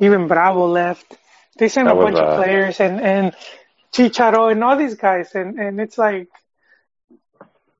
even 0.00 0.28
Bravo 0.28 0.66
left. 0.66 1.16
They 1.58 1.68
sent 1.68 1.88
That 1.88 1.92
a 1.92 1.96
was, 1.96 2.06
bunch 2.06 2.18
uh, 2.18 2.22
of 2.22 2.34
players 2.34 2.80
and 2.80 3.00
and 3.00 3.34
Chicharo 3.92 4.50
and 4.52 4.62
all 4.64 4.76
these 4.76 4.94
guys, 4.94 5.34
and 5.34 5.58
and 5.58 5.80
it's 5.80 5.98
like 5.98 6.28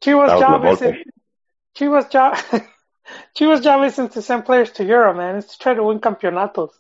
Chivas' 0.03 0.39
job 0.39 0.65
isn't 0.65 0.97
Chivas' 1.77 2.11
job. 2.11 2.37
Chivas' 3.37 3.63
job 3.63 3.85
isn't 3.85 4.13
to 4.13 4.23
send 4.23 4.45
players 4.45 4.71
to 4.73 4.85
Europe, 4.85 5.17
man. 5.17 5.37
It's 5.37 5.53
to 5.53 5.59
try 5.59 5.75
to 5.75 5.83
win 5.83 6.01
campeonatos. 6.01 6.71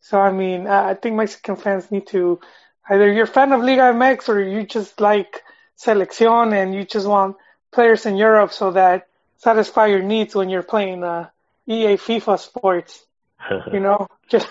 So 0.00 0.20
I 0.20 0.30
mean, 0.30 0.66
I 0.66 0.94
think 0.94 1.16
Mexican 1.16 1.56
fans 1.56 1.90
need 1.90 2.06
to 2.08 2.40
either 2.88 3.12
you're 3.12 3.24
a 3.24 3.28
fan 3.38 3.52
of 3.52 3.62
Liga 3.62 3.92
MX 3.92 4.28
or 4.28 4.40
you 4.40 4.64
just 4.64 5.00
like 5.00 5.42
selección 5.78 6.54
and 6.54 6.74
you 6.74 6.84
just 6.84 7.06
want 7.06 7.36
players 7.72 8.06
in 8.06 8.16
Europe 8.16 8.52
so 8.52 8.70
that 8.72 9.08
satisfy 9.38 9.86
your 9.86 10.02
needs 10.02 10.34
when 10.34 10.48
you're 10.48 10.62
playing 10.62 11.02
uh, 11.04 11.28
EA 11.66 11.96
FIFA 11.96 12.38
sports. 12.38 13.04
You 13.72 13.80
know, 13.80 14.08
just 14.28 14.48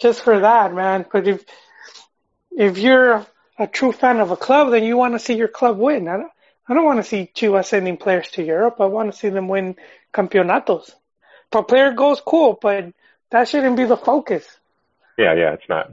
just 0.00 0.22
for 0.22 0.40
that, 0.40 0.74
man. 0.74 1.06
But 1.12 1.28
if 1.28 1.44
if 2.50 2.78
you're 2.78 3.24
a 3.58 3.66
true 3.66 3.92
fan 3.92 4.20
of 4.20 4.30
a 4.30 4.36
club, 4.36 4.70
then 4.70 4.84
you 4.84 4.96
want 4.96 5.14
to 5.14 5.18
see 5.18 5.34
your 5.34 5.48
club 5.48 5.78
win. 5.78 6.08
I 6.08 6.16
don't, 6.16 6.32
I 6.68 6.74
don't 6.74 6.84
want 6.84 6.98
to 6.98 7.08
see 7.08 7.30
Chivas 7.34 7.66
sending 7.66 7.96
players 7.96 8.28
to 8.32 8.42
Europe. 8.42 8.76
I 8.80 8.86
want 8.86 9.12
to 9.12 9.18
see 9.18 9.28
them 9.28 9.48
win 9.48 9.76
campeonatos. 10.12 10.92
Player 11.50 11.92
goes, 11.92 12.20
cool, 12.20 12.58
but 12.60 12.92
that 13.30 13.48
shouldn't 13.48 13.76
be 13.76 13.84
the 13.84 13.96
focus. 13.96 14.46
yeah, 15.18 15.34
yeah, 15.34 15.52
it's 15.52 15.68
not. 15.68 15.90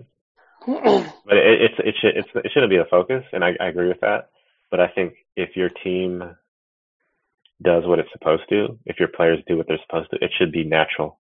But 1.26 1.38
it, 1.38 1.62
it's 1.62 1.76
it 1.80 1.96
should 2.02 2.18
it's 2.18 2.30
it 2.34 2.52
shouldn't 2.54 2.70
be 2.72 2.78
the 2.78 2.86
focus, 2.90 3.24
and 3.34 3.44
I, 3.44 3.56
I 3.60 3.68
agree 3.68 3.88
with 3.88 4.02
that. 4.02 4.30
But 4.72 4.80
I 4.80 4.88
think 4.88 5.14
if 5.36 5.56
your 5.56 5.70
team 5.70 6.24
does 7.62 7.86
what 7.86 8.00
it's 8.00 8.12
supposed 8.12 8.44
to, 8.50 8.80
if 8.86 9.00
your 9.00 9.10
players 9.10 9.40
do 9.48 9.58
what 9.58 9.68
they're 9.68 9.80
supposed 9.86 10.10
to, 10.12 10.18
it 10.24 10.32
should 10.38 10.52
be 10.52 10.64
natural. 10.64 11.20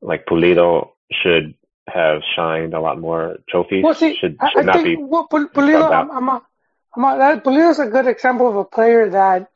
Like 0.00 0.26
Pulido 0.26 0.90
should 1.22 1.54
have 1.88 2.20
shined 2.34 2.74
a 2.74 2.80
lot 2.80 2.98
more 2.98 3.36
trophies. 3.48 3.84
Well, 3.84 3.94
see, 3.94 4.16
should 4.16 4.38
should 4.52 4.60
I 4.60 4.62
not 4.62 4.74
think 4.76 4.86
be. 4.86 4.96
well, 4.98 5.26
Pul- 5.28 5.48
Pulido. 5.48 5.90
I'm, 5.90 6.10
I'm 6.10 6.28
a, 6.28 6.42
I'm 6.96 7.04
a, 7.04 7.18
that, 7.18 7.44
Pulido's 7.44 7.78
a 7.78 7.86
good 7.86 8.06
example 8.06 8.48
of 8.48 8.56
a 8.56 8.64
player 8.64 9.10
that 9.10 9.50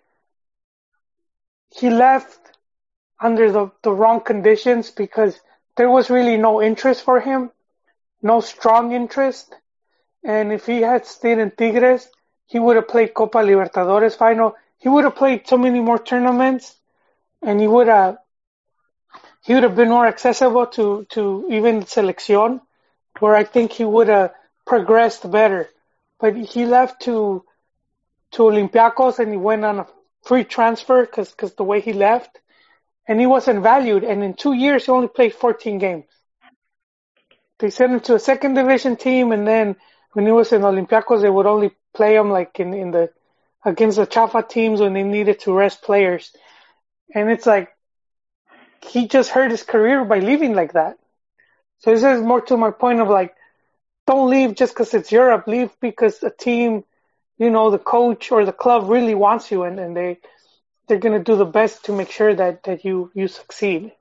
he 1.71 1.91
left 1.91 2.39
under 3.21 3.53
the, 3.53 3.71
the 3.83 3.93
wrong 3.93 4.21
conditions 4.21 4.91
because 4.91 5.39
there 5.77 5.91
was 5.91 6.11
really 6.11 6.37
no 6.37 6.61
interest 6.63 7.05
for 7.05 7.21
him, 7.21 7.51
no 8.23 8.41
strong 8.41 8.93
interest. 8.93 9.55
And 10.25 10.53
if 10.53 10.67
he 10.67 10.81
had 10.83 11.07
stayed 11.07 11.39
in 11.39 11.51
Tigres, 11.51 12.09
he 12.47 12.59
would 12.59 12.77
have 12.77 12.89
played 12.89 13.15
Copa 13.15 13.39
Libertadores 13.39 14.17
final. 14.17 14.57
He 14.79 14.89
would 14.89 15.05
have 15.05 15.17
played 15.17 15.47
so 15.47 15.57
many 15.57 15.81
more 15.81 15.99
tournaments, 15.99 16.75
and 17.43 17.61
he 17.61 17.69
would 17.69 17.87
have 17.87 18.19
he 19.43 19.55
would 19.55 19.63
have 19.63 19.77
been 19.77 19.89
more 19.89 20.07
accessible 20.07 20.67
to 20.67 21.07
to 21.11 21.47
even 21.51 21.83
selección, 21.83 22.61
where 23.21 23.35
I 23.35 23.45
think 23.45 23.73
he 23.73 23.85
would 23.85 24.09
have 24.09 24.33
progressed 24.67 25.31
better. 25.31 25.69
But 26.19 26.37
he 26.37 26.67
left 26.67 27.03
to 27.03 27.45
to 28.33 28.43
Olympiacos 28.43 29.19
and 29.19 29.31
he 29.31 29.39
went 29.39 29.65
on 29.65 29.81
a 29.81 29.87
free 30.25 30.45
transfer 30.45 31.05
because 31.05 31.33
cause 31.35 31.55
the 31.55 31.65
way 31.65 31.81
he 31.81 31.93
left, 31.93 32.39
and 33.09 33.19
he 33.19 33.27
wasn't 33.27 33.63
valued. 33.63 34.05
And 34.05 34.23
in 34.23 34.35
two 34.35 34.53
years, 34.53 34.87
he 34.87 34.93
only 34.93 35.09
played 35.09 35.35
14 35.35 35.79
games. 35.79 36.07
They 37.59 37.71
sent 37.71 37.93
him 37.93 38.01
to 38.01 38.15
a 38.15 38.19
second 38.19 38.55
division 38.55 38.97
team, 38.97 39.33
and 39.33 39.47
then 39.47 39.77
when 40.13 40.27
he 40.27 40.33
was 40.33 40.53
in 40.53 40.63
Olympiacos, 40.63 41.23
they 41.23 41.31
would 41.31 41.47
only 41.47 41.73
play 41.95 42.17
him 42.17 42.31
like 42.31 42.59
in, 42.61 42.73
in 42.75 42.91
the 42.91 43.11
against 43.65 43.99
the 43.99 44.07
Chafa 44.07 44.43
teams 44.49 44.81
when 44.81 44.95
they 44.95 45.03
needed 45.03 45.41
to 45.41 45.53
rest 45.53 45.83
players. 45.83 46.33
And 47.15 47.31
it's 47.31 47.47
like 47.47 47.71
he 48.83 49.09
just 49.09 49.31
hurt 49.31 49.51
his 49.51 49.63
career 49.63 50.05
by 50.05 50.21
leaving 50.21 50.55
like 50.55 50.73
that. 50.73 50.97
So 51.79 51.91
this 51.91 52.03
is 52.03 52.23
more 52.23 52.41
to 52.43 52.57
my 52.57 52.71
point 52.71 53.01
of 53.01 53.09
like, 53.09 53.35
don't 54.07 54.31
leave 54.31 54.55
just 54.55 54.75
because 54.75 54.95
it's 54.95 55.13
Europe. 55.13 55.47
Leave 55.47 55.71
because 55.81 56.23
a 56.23 56.31
team, 56.31 56.85
you 57.41 57.49
know, 57.49 57.71
the 57.71 57.79
coach 57.79 58.31
or 58.31 58.45
the 58.45 58.53
club 58.53 58.91
really 58.91 59.15
wants 59.15 59.51
you, 59.51 59.63
and, 59.65 59.81
and 59.81 59.97
they 59.97 60.19
they're 60.87 60.99
gonna 60.99 61.25
do 61.25 61.37
the 61.37 61.47
best 61.47 61.87
to 61.87 61.93
make 61.93 62.11
sure 62.11 62.35
that 62.35 62.65
that 62.65 62.85
you 62.85 63.11
you 63.15 63.29
succeed. 63.29 63.93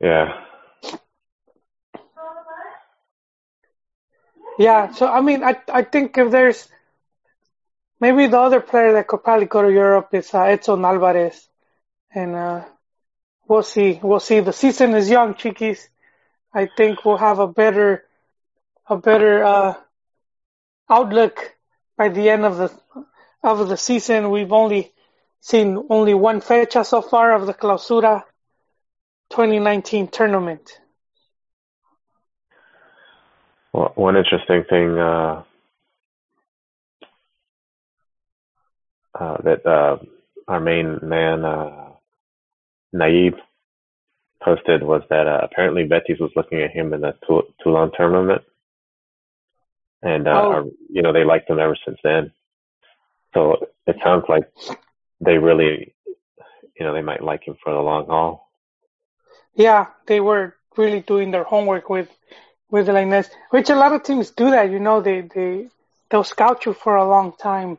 Yeah. 0.00 0.40
Yeah. 4.58 4.92
So 4.92 5.06
I 5.06 5.20
mean, 5.20 5.44
I 5.44 5.60
I 5.68 5.82
think 5.82 6.16
if 6.16 6.30
there's 6.30 6.66
maybe 8.00 8.26
the 8.28 8.40
other 8.40 8.60
player 8.62 8.94
that 8.94 9.08
could 9.08 9.22
probably 9.22 9.46
go 9.46 9.60
to 9.60 9.70
Europe 9.70 10.08
is 10.12 10.32
uh, 10.32 10.44
Edson 10.44 10.82
Alvarez, 10.86 11.46
and 12.14 12.34
uh, 12.34 12.64
we'll 13.46 13.62
see. 13.62 14.00
We'll 14.02 14.20
see. 14.20 14.40
The 14.40 14.54
season 14.54 14.94
is 14.94 15.10
young, 15.10 15.34
Chiquis. 15.34 15.86
I 16.54 16.70
think 16.78 17.04
we'll 17.04 17.18
have 17.18 17.40
a 17.40 17.46
better 17.46 18.05
a 18.88 18.96
better 18.96 19.44
uh, 19.44 19.74
outlook 20.88 21.54
by 21.96 22.08
the 22.08 22.30
end 22.30 22.44
of 22.44 22.56
the 22.56 22.72
of 23.42 23.68
the 23.68 23.76
season. 23.76 24.30
We've 24.30 24.52
only 24.52 24.92
seen 25.40 25.86
only 25.90 26.14
one 26.14 26.40
fecha 26.40 26.84
so 26.84 27.02
far 27.02 27.34
of 27.34 27.46
the 27.46 27.54
Clausura 27.54 28.24
2019 29.30 30.08
tournament. 30.08 30.80
Well, 33.72 33.92
one 33.94 34.16
interesting 34.16 34.64
thing 34.68 34.98
uh, 34.98 35.42
uh, 39.18 39.36
that 39.42 39.66
uh, 39.66 39.98
our 40.48 40.60
main 40.60 40.98
man 41.02 41.44
uh, 41.44 41.90
Naib 42.94 43.34
posted 44.42 44.82
was 44.82 45.02
that 45.10 45.26
uh, 45.26 45.40
apparently 45.42 45.84
Betis 45.84 46.18
was 46.20 46.30
looking 46.36 46.62
at 46.62 46.70
him 46.70 46.94
in 46.94 47.02
the 47.02 47.14
Toulon 47.62 47.90
tournament, 47.96 48.42
and 50.06 50.28
uh, 50.28 50.30
oh. 50.30 50.70
you 50.88 51.02
know 51.02 51.12
they 51.12 51.24
liked 51.24 51.50
him 51.50 51.58
ever 51.58 51.76
since 51.84 51.98
then. 52.04 52.32
So 53.34 53.66
it 53.86 53.96
sounds 54.02 54.24
like 54.28 54.44
they 55.20 55.36
really, 55.36 55.94
you 56.78 56.86
know, 56.86 56.94
they 56.94 57.02
might 57.02 57.22
like 57.22 57.46
him 57.46 57.56
for 57.62 57.72
the 57.72 57.80
long 57.80 58.06
haul. 58.06 58.50
Yeah, 59.54 59.86
they 60.06 60.20
were 60.20 60.54
really 60.76 61.00
doing 61.00 61.30
their 61.32 61.44
homework 61.44 61.90
with 61.90 62.08
with 62.70 62.86
Lainez, 62.86 63.28
which 63.50 63.68
a 63.68 63.74
lot 63.74 63.92
of 63.92 64.04
teams 64.04 64.30
do 64.30 64.50
that. 64.50 64.70
You 64.70 64.78
know, 64.78 65.00
they 65.00 65.22
they 65.22 65.68
they'll 66.08 66.24
scout 66.24 66.66
you 66.66 66.72
for 66.72 66.94
a 66.96 67.08
long 67.08 67.32
time 67.32 67.78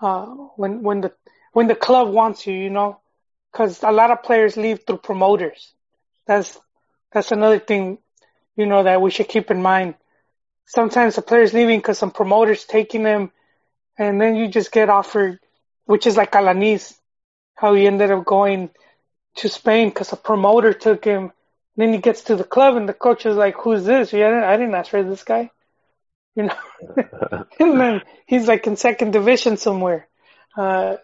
uh, 0.00 0.26
when 0.56 0.82
when 0.82 1.00
the 1.00 1.12
when 1.52 1.68
the 1.68 1.74
club 1.74 2.08
wants 2.12 2.46
you. 2.46 2.54
You 2.54 2.70
know, 2.70 3.00
because 3.50 3.82
a 3.82 3.92
lot 3.92 4.10
of 4.10 4.22
players 4.22 4.58
leave 4.58 4.84
through 4.86 4.98
promoters. 4.98 5.72
That's 6.26 6.58
that's 7.12 7.32
another 7.32 7.58
thing, 7.58 7.98
you 8.56 8.66
know, 8.66 8.82
that 8.82 9.00
we 9.00 9.10
should 9.10 9.28
keep 9.28 9.50
in 9.50 9.62
mind. 9.62 9.94
Sometimes 10.66 11.16
the 11.16 11.22
player's 11.22 11.52
leaving 11.54 11.78
because 11.78 11.98
some 11.98 12.10
promoters 12.10 12.64
taking 12.64 13.02
them, 13.02 13.30
and 13.98 14.20
then 14.20 14.36
you 14.36 14.48
just 14.48 14.72
get 14.72 14.90
offered, 14.90 15.38
which 15.86 16.06
is 16.06 16.16
like 16.16 16.32
Alanis, 16.32 16.94
how 17.56 17.74
he 17.74 17.86
ended 17.86 18.10
up 18.10 18.24
going 18.24 18.70
to 19.36 19.48
Spain 19.48 19.88
because 19.88 20.12
a 20.12 20.16
promoter 20.16 20.72
took 20.74 21.04
him 21.04 21.24
And 21.24 21.32
then 21.76 21.92
he 21.92 21.98
gets 21.98 22.22
to 22.24 22.36
the 22.36 22.44
club 22.44 22.76
and 22.76 22.88
the 22.88 22.94
coach 22.94 23.26
is 23.26 23.36
like, 23.36 23.56
"Who's 23.62 23.84
this? 23.84 24.12
Yeah, 24.12 24.26
I 24.28 24.30
didn't, 24.30 24.44
I 24.44 24.56
didn't 24.56 24.74
ask 24.74 24.90
for 24.90 25.02
this 25.02 25.24
guy." 25.24 25.50
You 26.36 26.44
know, 26.44 26.56
and 27.60 27.80
then 27.80 28.02
he's 28.26 28.48
like 28.48 28.66
in 28.66 28.76
second 28.76 29.12
division 29.12 29.56
somewhere. 29.56 30.08
Uh, 30.56 30.96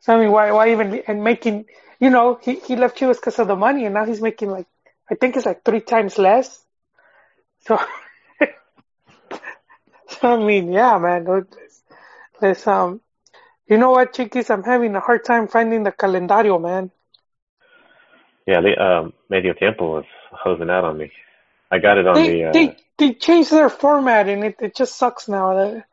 so 0.00 0.14
I 0.14 0.20
mean, 0.20 0.32
why, 0.32 0.52
why 0.52 0.72
even 0.72 1.02
and 1.06 1.24
making? 1.24 1.66
You 2.00 2.10
know, 2.10 2.38
he 2.42 2.56
he 2.56 2.76
left 2.76 2.98
Chivas 2.98 3.16
because 3.16 3.38
of 3.38 3.48
the 3.48 3.56
money, 3.56 3.84
and 3.86 3.94
now 3.94 4.04
he's 4.06 4.22
making 4.22 4.50
like 4.50 4.66
I 5.10 5.14
think 5.16 5.36
it's 5.36 5.46
like 5.46 5.64
three 5.64 5.80
times 5.80 6.18
less. 6.18 6.64
So, 7.66 7.76
so 7.76 7.84
I 10.22 10.36
mean, 10.36 10.72
yeah, 10.72 10.98
man. 10.98 11.24
Let's, 11.24 11.82
let's 12.40 12.66
um, 12.66 13.00
you 13.66 13.76
know 13.76 13.90
what, 13.90 14.14
Chiquis? 14.14 14.50
I'm 14.50 14.62
having 14.62 14.94
a 14.96 15.00
hard 15.00 15.24
time 15.24 15.48
finding 15.48 15.82
the 15.82 15.92
calendario, 15.92 16.60
man. 16.60 16.90
Yeah, 18.46 18.62
the 18.62 18.82
um, 18.82 19.12
Medio 19.28 19.52
Tiempo 19.52 19.96
was 19.96 20.04
hosing 20.32 20.70
out 20.70 20.84
on 20.84 20.96
me. 20.96 21.12
I 21.70 21.78
got 21.78 21.98
it 21.98 22.06
on 22.06 22.14
they, 22.14 22.28
the. 22.30 22.44
Uh, 22.44 22.52
they 22.52 22.76
they 22.96 23.12
changed 23.14 23.50
their 23.50 23.68
format 23.68 24.28
and 24.28 24.42
it 24.42 24.56
it 24.60 24.74
just 24.74 24.96
sucks 24.96 25.28
now. 25.28 25.54
That 25.54 25.84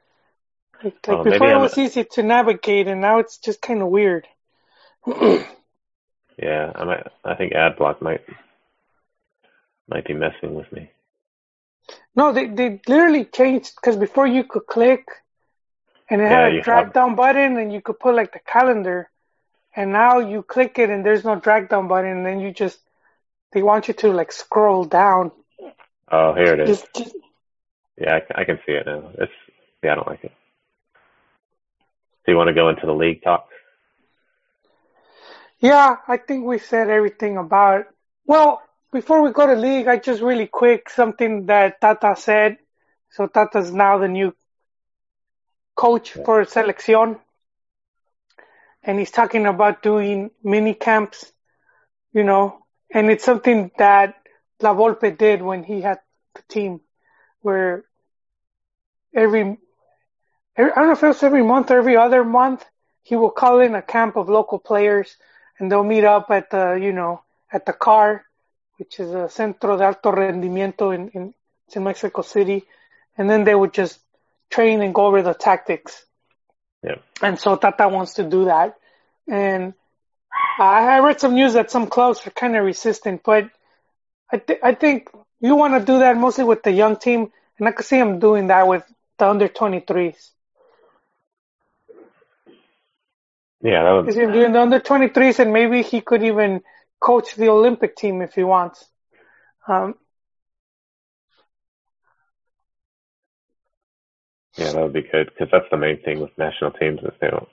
like, 0.81 0.95
like 1.07 1.17
oh, 1.17 1.23
before 1.23 1.51
it 1.51 1.59
was 1.59 1.77
easy 1.77 2.05
to 2.05 2.23
navigate 2.23 2.87
and 2.87 3.01
now 3.01 3.19
it's 3.19 3.37
just 3.39 3.61
kind 3.61 3.81
of 3.81 3.89
weird. 3.89 4.25
yeah, 5.05 6.71
I 6.73 6.83
might. 6.85 7.07
I 7.25 7.35
think 7.35 7.51
AdBlock 7.53 8.01
might 8.01 8.21
might 9.89 10.05
be 10.05 10.13
messing 10.13 10.55
with 10.55 10.71
me. 10.71 10.89
No, 12.15 12.31
they 12.31 12.47
they 12.47 12.81
literally 12.87 13.25
changed 13.25 13.73
because 13.75 13.97
before 13.97 14.27
you 14.27 14.43
could 14.43 14.65
click 14.65 15.05
and 16.09 16.21
it 16.21 16.25
yeah, 16.25 16.45
had 16.45 16.53
a 16.53 16.61
drag 16.61 16.85
have... 16.85 16.93
down 16.93 17.15
button 17.15 17.57
and 17.57 17.73
you 17.73 17.81
could 17.81 17.99
put 17.99 18.15
like 18.15 18.31
the 18.31 18.39
calendar 18.39 19.09
and 19.75 19.91
now 19.91 20.19
you 20.19 20.41
click 20.41 20.79
it 20.79 20.89
and 20.89 21.05
there's 21.05 21.25
no 21.25 21.35
drag 21.35 21.69
down 21.69 21.87
button 21.87 22.11
and 22.11 22.25
then 22.25 22.39
you 22.39 22.51
just 22.51 22.79
they 23.51 23.61
want 23.61 23.87
you 23.87 23.93
to 23.93 24.11
like 24.11 24.31
scroll 24.31 24.85
down. 24.85 25.31
Oh 26.11 26.33
here 26.33 26.53
it 26.53 26.61
is. 26.61 26.81
Just, 26.81 26.93
just, 26.93 27.15
yeah 27.97 28.19
I, 28.35 28.41
I, 28.41 28.43
can 28.45 28.59
see 28.65 28.73
it 28.73 28.85
now. 28.85 29.11
It's 29.17 29.31
yeah 29.83 29.93
i 29.93 29.95
don't 29.95 30.07
like 30.07 30.23
it. 30.23 30.31
So 32.25 32.31
you 32.31 32.37
want 32.37 32.47
to 32.47 32.53
go 32.53 32.69
into 32.69 32.85
the 32.85 32.93
league 32.93 33.23
talk? 33.23 33.49
Yeah 35.59 35.97
i 36.07 36.17
think 36.17 36.45
we 36.45 36.59
said 36.59 36.89
everything 36.89 37.37
about 37.37 37.81
it. 37.81 37.87
well 38.25 38.61
before 38.95 39.21
we 39.21 39.31
go 39.31 39.45
to 39.45 39.55
league 39.55 39.87
i 39.87 39.97
just 39.97 40.21
really 40.21 40.47
quick 40.47 40.89
something 40.89 41.47
that 41.47 41.81
tata 41.81 42.15
said. 42.17 42.57
So 43.11 43.27
tata's 43.27 43.71
now 43.73 43.97
the 43.97 44.07
new 44.07 44.33
coach 45.75 46.13
for 46.13 46.45
selección. 46.45 47.19
And 48.83 48.97
he's 48.97 49.11
talking 49.11 49.47
about 49.47 49.83
doing 49.83 50.31
mini 50.41 50.73
camps, 50.73 51.29
you 52.13 52.23
know, 52.23 52.59
and 52.89 53.09
it's 53.09 53.25
something 53.25 53.71
that 53.77 54.15
La 54.61 54.73
Volpe 54.73 55.17
did 55.17 55.41
when 55.41 55.63
he 55.63 55.81
had 55.81 55.99
the 56.35 56.43
team, 56.47 56.79
where 57.41 57.83
every, 59.13 59.57
every 60.55 60.71
I 60.71 60.75
don't 60.75 60.87
know 60.87 60.93
if 60.93 61.03
it 61.03 61.07
was 61.07 61.23
every 61.23 61.43
month 61.43 61.69
or 61.69 61.79
every 61.79 61.97
other 61.97 62.23
month, 62.23 62.63
he 63.03 63.17
will 63.17 63.31
call 63.31 63.59
in 63.59 63.75
a 63.75 63.81
camp 63.81 64.15
of 64.15 64.29
local 64.29 64.59
players, 64.59 65.17
and 65.59 65.69
they'll 65.69 65.83
meet 65.83 66.05
up 66.05 66.27
at 66.29 66.49
the, 66.49 66.79
you 66.81 66.93
know, 66.93 67.21
at 67.51 67.65
the 67.65 67.73
CAR, 67.73 68.25
which 68.77 68.99
is 68.99 69.11
a 69.11 69.29
Centro 69.29 69.77
de 69.77 69.85
Alto 69.85 70.11
Rendimiento 70.11 70.93
in, 70.93 71.09
in, 71.09 71.33
in 71.73 71.83
Mexico 71.83 72.21
City, 72.21 72.63
and 73.17 73.29
then 73.29 73.43
they 73.43 73.55
would 73.55 73.73
just 73.73 73.99
train 74.49 74.81
and 74.81 74.93
go 74.93 75.07
over 75.07 75.21
the 75.21 75.33
tactics 75.33 76.05
yeah. 76.85 76.97
And 77.21 77.39
so 77.39 77.55
Tata 77.55 77.87
wants 77.87 78.13
to 78.15 78.23
do 78.23 78.45
that. 78.45 78.75
And 79.27 79.73
I 80.59 80.99
read 80.99 81.19
some 81.19 81.33
news 81.33 81.53
that 81.53 81.71
some 81.71 81.87
clubs 81.87 82.25
are 82.27 82.31
kind 82.31 82.55
of 82.55 82.63
resistant, 82.63 83.21
but 83.23 83.49
I, 84.31 84.37
th- 84.37 84.59
I 84.61 84.75
think 84.75 85.09
you 85.39 85.55
want 85.55 85.73
to 85.73 85.85
do 85.85 85.99
that 85.99 86.15
mostly 86.15 86.43
with 86.43 86.61
the 86.61 86.71
young 86.71 86.97
team, 86.97 87.31
and 87.57 87.67
I 87.67 87.71
could 87.71 87.85
see 87.85 87.97
him 87.97 88.19
doing 88.19 88.47
that 88.47 88.67
with 88.67 88.83
the 89.17 89.27
under 89.27 89.47
23s. 89.47 90.29
Yeah, 93.61 93.83
that 93.83 93.91
would. 93.91 94.09
Is 94.09 94.15
he 94.15 94.21
doing 94.21 94.51
the 94.51 94.61
under 94.61 94.79
23s, 94.79 95.39
and 95.39 95.51
maybe 95.51 95.81
he 95.81 96.01
could 96.01 96.23
even 96.23 96.61
coach 97.05 97.35
the 97.35 97.49
Olympic 97.49 97.95
team 97.95 98.21
if 98.21 98.33
he 98.33 98.43
wants. 98.43 98.85
Um, 99.67 99.95
Yeah, 104.57 104.71
that 104.71 104.81
would 104.83 104.93
be 104.93 105.01
good 105.01 105.27
because 105.31 105.49
that's 105.51 105.69
the 105.69 105.77
main 105.77 106.01
thing 106.03 106.21
with 106.21 106.37
national 106.37 106.71
teams 106.71 106.99
is 107.01 107.11
they 107.19 107.29
don't 107.29 107.49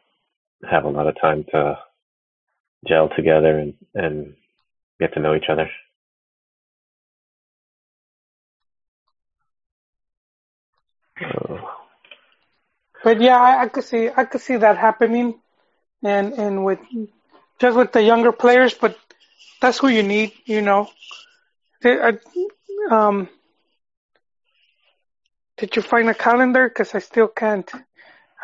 have 0.70 0.84
a 0.84 0.88
lot 0.88 1.08
of 1.08 1.20
time 1.20 1.44
to 1.52 1.78
gel 2.88 3.08
together 3.16 3.58
and 3.58 3.74
and 3.94 4.34
get 5.00 5.12
to 5.14 5.20
know 5.20 5.34
each 5.34 5.50
other. 5.50 5.68
But 13.04 13.20
yeah, 13.20 13.38
I, 13.40 13.62
I 13.62 13.68
could 13.68 13.84
see 13.84 14.08
I 14.16 14.24
could 14.24 14.40
see 14.40 14.56
that 14.56 14.78
happening, 14.78 15.40
and 16.02 16.32
and 16.34 16.64
with 16.64 16.80
just 17.60 17.76
with 17.76 17.92
the 17.92 18.02
younger 18.02 18.32
players, 18.32 18.74
but 18.74 18.96
that's 19.60 19.78
who 19.78 19.88
you 19.88 20.02
need, 20.02 20.32
you 20.44 20.62
know. 20.62 20.88
I, 21.84 22.18
um, 22.90 23.28
did 25.56 25.76
you 25.76 25.82
find 25.82 26.08
a 26.08 26.14
calendar? 26.14 26.68
Because 26.68 26.94
I 26.94 26.98
still 26.98 27.28
can't. 27.28 27.70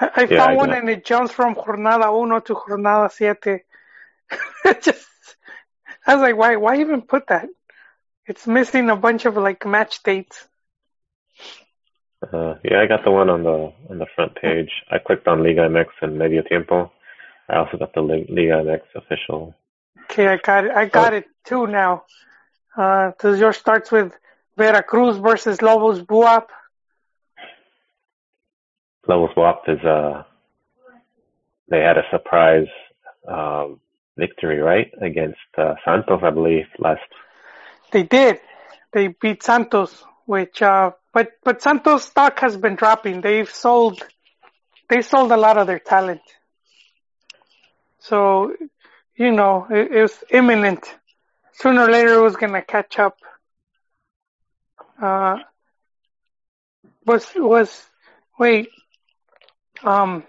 I, 0.00 0.10
I 0.16 0.20
yeah, 0.30 0.38
found 0.38 0.52
I 0.52 0.54
one 0.54 0.72
and 0.72 0.88
it 0.88 1.04
jumps 1.04 1.32
from 1.32 1.54
Jornada 1.54 2.12
uno 2.22 2.40
to 2.40 2.54
Jornada 2.54 3.10
siete. 3.10 3.64
Just, 4.82 5.06
I 6.06 6.14
was 6.14 6.22
like, 6.22 6.36
why, 6.36 6.56
why 6.56 6.80
even 6.80 7.02
put 7.02 7.26
that? 7.28 7.48
It's 8.26 8.46
missing 8.46 8.90
a 8.90 8.96
bunch 8.96 9.24
of 9.24 9.36
like 9.36 9.66
match 9.66 10.02
dates. 10.02 10.46
Uh, 12.20 12.54
yeah, 12.64 12.80
I 12.80 12.86
got 12.86 13.04
the 13.04 13.10
one 13.10 13.30
on 13.30 13.44
the 13.44 13.72
on 13.90 13.98
the 13.98 14.06
front 14.14 14.34
page. 14.34 14.70
I 14.90 14.98
clicked 14.98 15.28
on 15.28 15.42
Liga 15.42 15.68
MX 15.68 15.86
and 16.02 16.18
Medio 16.18 16.42
Tiempo. 16.42 16.92
I 17.48 17.56
also 17.56 17.78
got 17.78 17.94
the 17.94 18.02
Liga 18.02 18.62
MX 18.64 18.80
official. 18.96 19.54
Okay, 20.10 20.26
I 20.26 20.36
got 20.36 20.64
it. 20.64 20.70
I 20.72 20.86
got 20.86 21.12
oh. 21.12 21.16
it 21.16 21.26
too 21.44 21.66
now. 21.66 22.04
Uh, 22.76 23.12
does 23.20 23.38
yours 23.40 23.56
starts 23.56 23.90
with 23.90 24.12
Veracruz 24.56 25.18
versus 25.18 25.60
Lobos 25.62 26.00
Buap? 26.00 26.46
Lobos 29.06 29.34
Buap 29.36 29.68
is 29.68 29.84
uh, 29.84 30.22
they 31.68 31.80
had 31.80 31.98
a 31.98 32.04
surprise 32.10 32.68
um, 33.26 33.80
victory, 34.16 34.58
right, 34.58 34.90
against 35.00 35.38
uh, 35.56 35.74
Santos, 35.84 36.20
I 36.22 36.30
believe, 36.30 36.66
last. 36.78 37.00
They 37.92 38.02
did. 38.02 38.40
They 38.92 39.08
beat 39.08 39.42
Santos, 39.42 40.04
which 40.26 40.62
uh, 40.62 40.92
but 41.12 41.32
but 41.44 41.62
Santos 41.62 42.04
stock 42.04 42.38
has 42.40 42.56
been 42.56 42.76
dropping. 42.76 43.20
They've 43.20 43.50
sold 43.50 44.02
they 44.88 45.02
sold 45.02 45.30
a 45.32 45.36
lot 45.36 45.58
of 45.58 45.66
their 45.66 45.78
talent. 45.78 46.22
So, 47.98 48.54
you 49.18 49.32
know, 49.32 49.66
it, 49.68 49.92
it 49.92 50.02
was 50.02 50.24
imminent. 50.30 50.94
Sooner 51.52 51.82
or 51.82 51.90
later 51.90 52.14
it 52.14 52.22
was 52.22 52.36
gonna 52.36 52.62
catch 52.62 52.98
up. 52.98 53.18
Uh 55.02 55.38
was 57.04 57.26
was 57.36 57.84
wait 58.38 58.68
um 59.82 60.24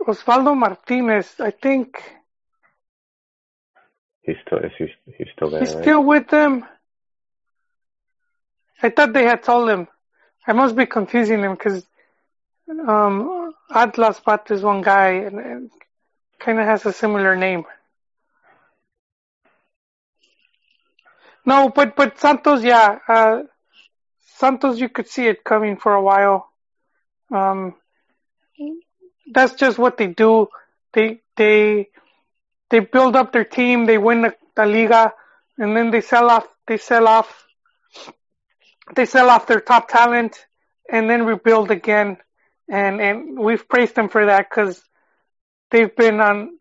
Osvaldo 0.00 0.56
Martinez, 0.56 1.34
I 1.38 1.50
think 1.50 2.02
he's 4.22 4.36
still 4.46 4.58
is 4.58 4.72
he, 4.78 4.86
he's 5.18 5.28
still 5.36 5.50
there. 5.50 5.60
He's 5.60 5.74
right? 5.74 5.82
still 5.82 6.02
with 6.02 6.28
them. 6.28 6.64
I 8.82 8.88
thought 8.88 9.12
they 9.12 9.24
had 9.24 9.42
told 9.42 9.68
him. 9.68 9.88
I 10.46 10.52
must 10.54 10.74
be 10.74 10.86
confusing 10.86 11.40
him 11.40 11.52
because 11.52 11.84
um, 12.88 13.52
Atlas 13.70 14.20
Bat 14.20 14.50
is 14.52 14.62
one 14.62 14.80
guy 14.80 15.10
and, 15.10 15.38
and 15.38 15.70
kind 16.40 16.58
of 16.60 16.66
has 16.66 16.86
a 16.86 16.92
similar 16.92 17.36
name. 17.36 17.66
No, 21.46 21.70
but 21.70 21.96
but 21.96 22.18
Santos, 22.20 22.62
yeah, 22.64 22.98
uh, 23.08 23.42
Santos, 24.36 24.78
you 24.80 24.88
could 24.88 25.08
see 25.08 25.26
it 25.26 25.44
coming 25.44 25.76
for 25.76 25.94
a 25.94 26.02
while. 26.02 26.50
Um, 27.34 27.74
that's 29.32 29.54
just 29.54 29.78
what 29.78 29.96
they 29.98 30.08
do. 30.08 30.48
They 30.94 31.20
they 31.36 31.88
they 32.70 32.80
build 32.80 33.16
up 33.16 33.32
their 33.32 33.44
team, 33.44 33.86
they 33.86 33.98
win 33.98 34.22
the, 34.22 34.34
the 34.56 34.66
Liga, 34.66 35.12
and 35.58 35.76
then 35.76 35.90
they 35.90 36.00
sell 36.02 36.30
off. 36.30 36.46
They 36.66 36.78
sell 36.78 37.08
off 37.08 37.46
they 38.94 39.06
sell 39.06 39.30
off 39.30 39.46
their 39.46 39.60
top 39.60 39.88
talent 39.88 40.46
and 40.90 41.08
then 41.08 41.24
rebuild 41.24 41.70
again. 41.70 42.18
And, 42.68 43.00
and 43.00 43.38
we've 43.38 43.68
praised 43.68 43.94
them 43.94 44.08
for 44.08 44.26
that 44.26 44.48
because 44.50 44.82
they've 45.70 45.94
been 45.94 46.20
on, 46.20 46.58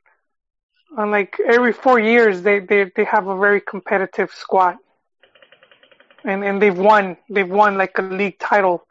on 0.97 1.12
like 1.12 1.38
every 1.45 1.74
four 1.74 1.99
years, 1.99 2.41
they, 2.41 2.60
they, 2.60 2.91
they 2.95 3.03
have 3.05 3.28
a 3.28 3.38
very 3.38 3.62
competitive 3.62 4.32
squad. 4.32 4.78
And, 6.24 6.43
and 6.43 6.62
they've 6.62 6.78
won, 6.78 7.18
they've 7.30 7.49
won 7.49 7.78
like 7.78 7.97
a 7.97 8.01
league 8.01 8.39
title 8.39 8.86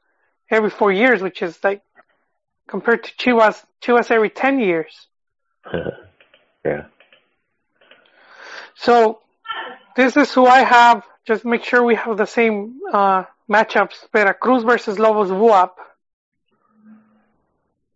every 0.51 0.71
four 0.71 0.93
years, 0.93 1.21
which 1.23 1.43
is 1.43 1.59
like 1.63 1.83
compared 2.67 3.05
to 3.05 3.13
Chivas, 3.13 3.63
Chivas 3.83 4.11
every 4.11 4.31
10 4.31 4.61
years. 4.61 5.07
yeah. 6.65 6.85
So 8.77 9.21
this 9.97 10.17
is 10.17 10.33
who 10.33 10.47
I 10.47 10.61
have 10.61 11.03
just 11.29 11.45
make 11.45 11.63
sure 11.63 11.83
we 11.83 11.95
have 11.95 12.17
the 12.17 12.27
same 12.27 12.81
uh, 12.91 13.25
matchups: 13.51 14.09
Veracruz 14.13 14.65
versus 14.65 14.99
Lobos 14.99 15.31
Buap. 15.31 15.73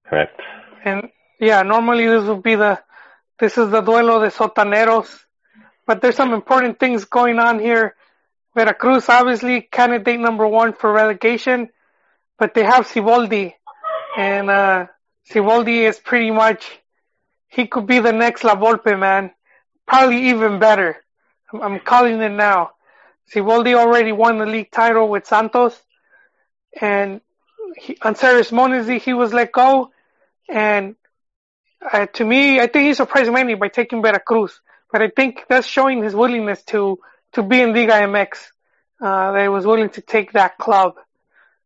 Correct. 0.04 0.38
And 0.84 1.08
yeah, 1.42 1.62
normally 1.62 2.06
this 2.06 2.24
would 2.24 2.42
be 2.42 2.54
the 2.54 2.80
this 3.40 3.58
is 3.58 3.68
the 3.70 3.82
duelo 3.82 4.22
de 4.22 4.30
sotaneros, 4.30 5.08
but 5.84 6.00
there's 6.00 6.14
some 6.14 6.32
important 6.32 6.78
things 6.78 7.04
going 7.04 7.40
on 7.40 7.58
here. 7.58 7.96
Veracruz, 8.54 9.08
obviously, 9.08 9.62
candidate 9.62 10.20
number 10.20 10.46
one 10.46 10.72
for 10.72 10.92
relegation, 10.92 11.68
but 12.38 12.54
they 12.54 12.62
have 12.62 12.86
Siboldi, 12.86 13.54
and 14.16 14.48
uh, 14.50 14.86
is 15.34 15.98
pretty 15.98 16.30
much 16.30 16.78
he 17.48 17.66
could 17.66 17.88
be 17.88 17.98
the 17.98 18.12
next 18.12 18.44
La 18.44 18.54
Volpe 18.54 18.96
man, 18.96 19.32
probably 19.84 20.28
even 20.28 20.60
better. 20.60 21.02
I'm, 21.52 21.80
calling 21.80 22.20
it 22.20 22.28
now. 22.28 22.70
Siboldi 23.34 23.74
already 23.74 24.12
won 24.12 24.38
the 24.38 24.46
league 24.46 24.70
title 24.70 25.08
with 25.08 25.26
Santos, 25.26 25.76
and 26.80 27.20
he, 27.76 27.94
Ansarius 27.96 28.52
Monizzi, 28.52 29.00
he 29.00 29.12
was 29.12 29.32
let 29.32 29.50
go, 29.50 29.90
and 30.48 30.94
uh, 31.90 32.06
to 32.06 32.24
me, 32.24 32.60
I 32.60 32.66
think 32.66 32.86
he 32.86 32.94
surprised 32.94 33.32
many 33.32 33.54
by 33.54 33.68
taking 33.68 34.02
Veracruz, 34.02 34.60
but 34.90 35.02
I 35.02 35.08
think 35.08 35.44
that's 35.48 35.66
showing 35.66 36.02
his 36.02 36.14
willingness 36.14 36.62
to 36.64 36.98
to 37.32 37.42
be 37.42 37.60
in 37.60 37.74
Liga 37.74 37.92
MX. 37.92 38.48
Uh, 39.00 39.32
that 39.32 39.42
he 39.42 39.48
was 39.48 39.66
willing 39.66 39.90
to 39.90 40.00
take 40.00 40.32
that 40.32 40.58
club, 40.58 40.94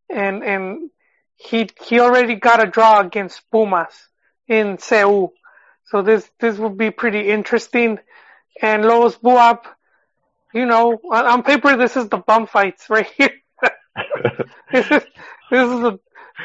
and 0.08 0.42
and 0.42 0.90
he 1.36 1.68
he 1.82 2.00
already 2.00 2.36
got 2.36 2.66
a 2.66 2.70
draw 2.70 3.00
against 3.00 3.42
Pumas 3.50 3.94
in 4.48 4.78
Seoul, 4.78 5.34
so 5.84 6.02
this 6.02 6.28
this 6.40 6.56
would 6.56 6.78
be 6.78 6.90
pretty 6.90 7.28
interesting. 7.28 7.98
And 8.62 8.86
Lobos 8.86 9.16
Buap, 9.18 9.64
you 10.54 10.64
know, 10.64 10.98
on, 11.12 11.26
on 11.26 11.42
paper, 11.42 11.76
this 11.76 11.94
is 11.96 12.08
the 12.08 12.16
bum 12.16 12.46
fights 12.46 12.86
right 12.90 13.06
here. 13.18 13.32
this 14.72 14.90
is 14.90 15.02
this 15.50 15.68
is 15.68 15.80
the 15.80 15.98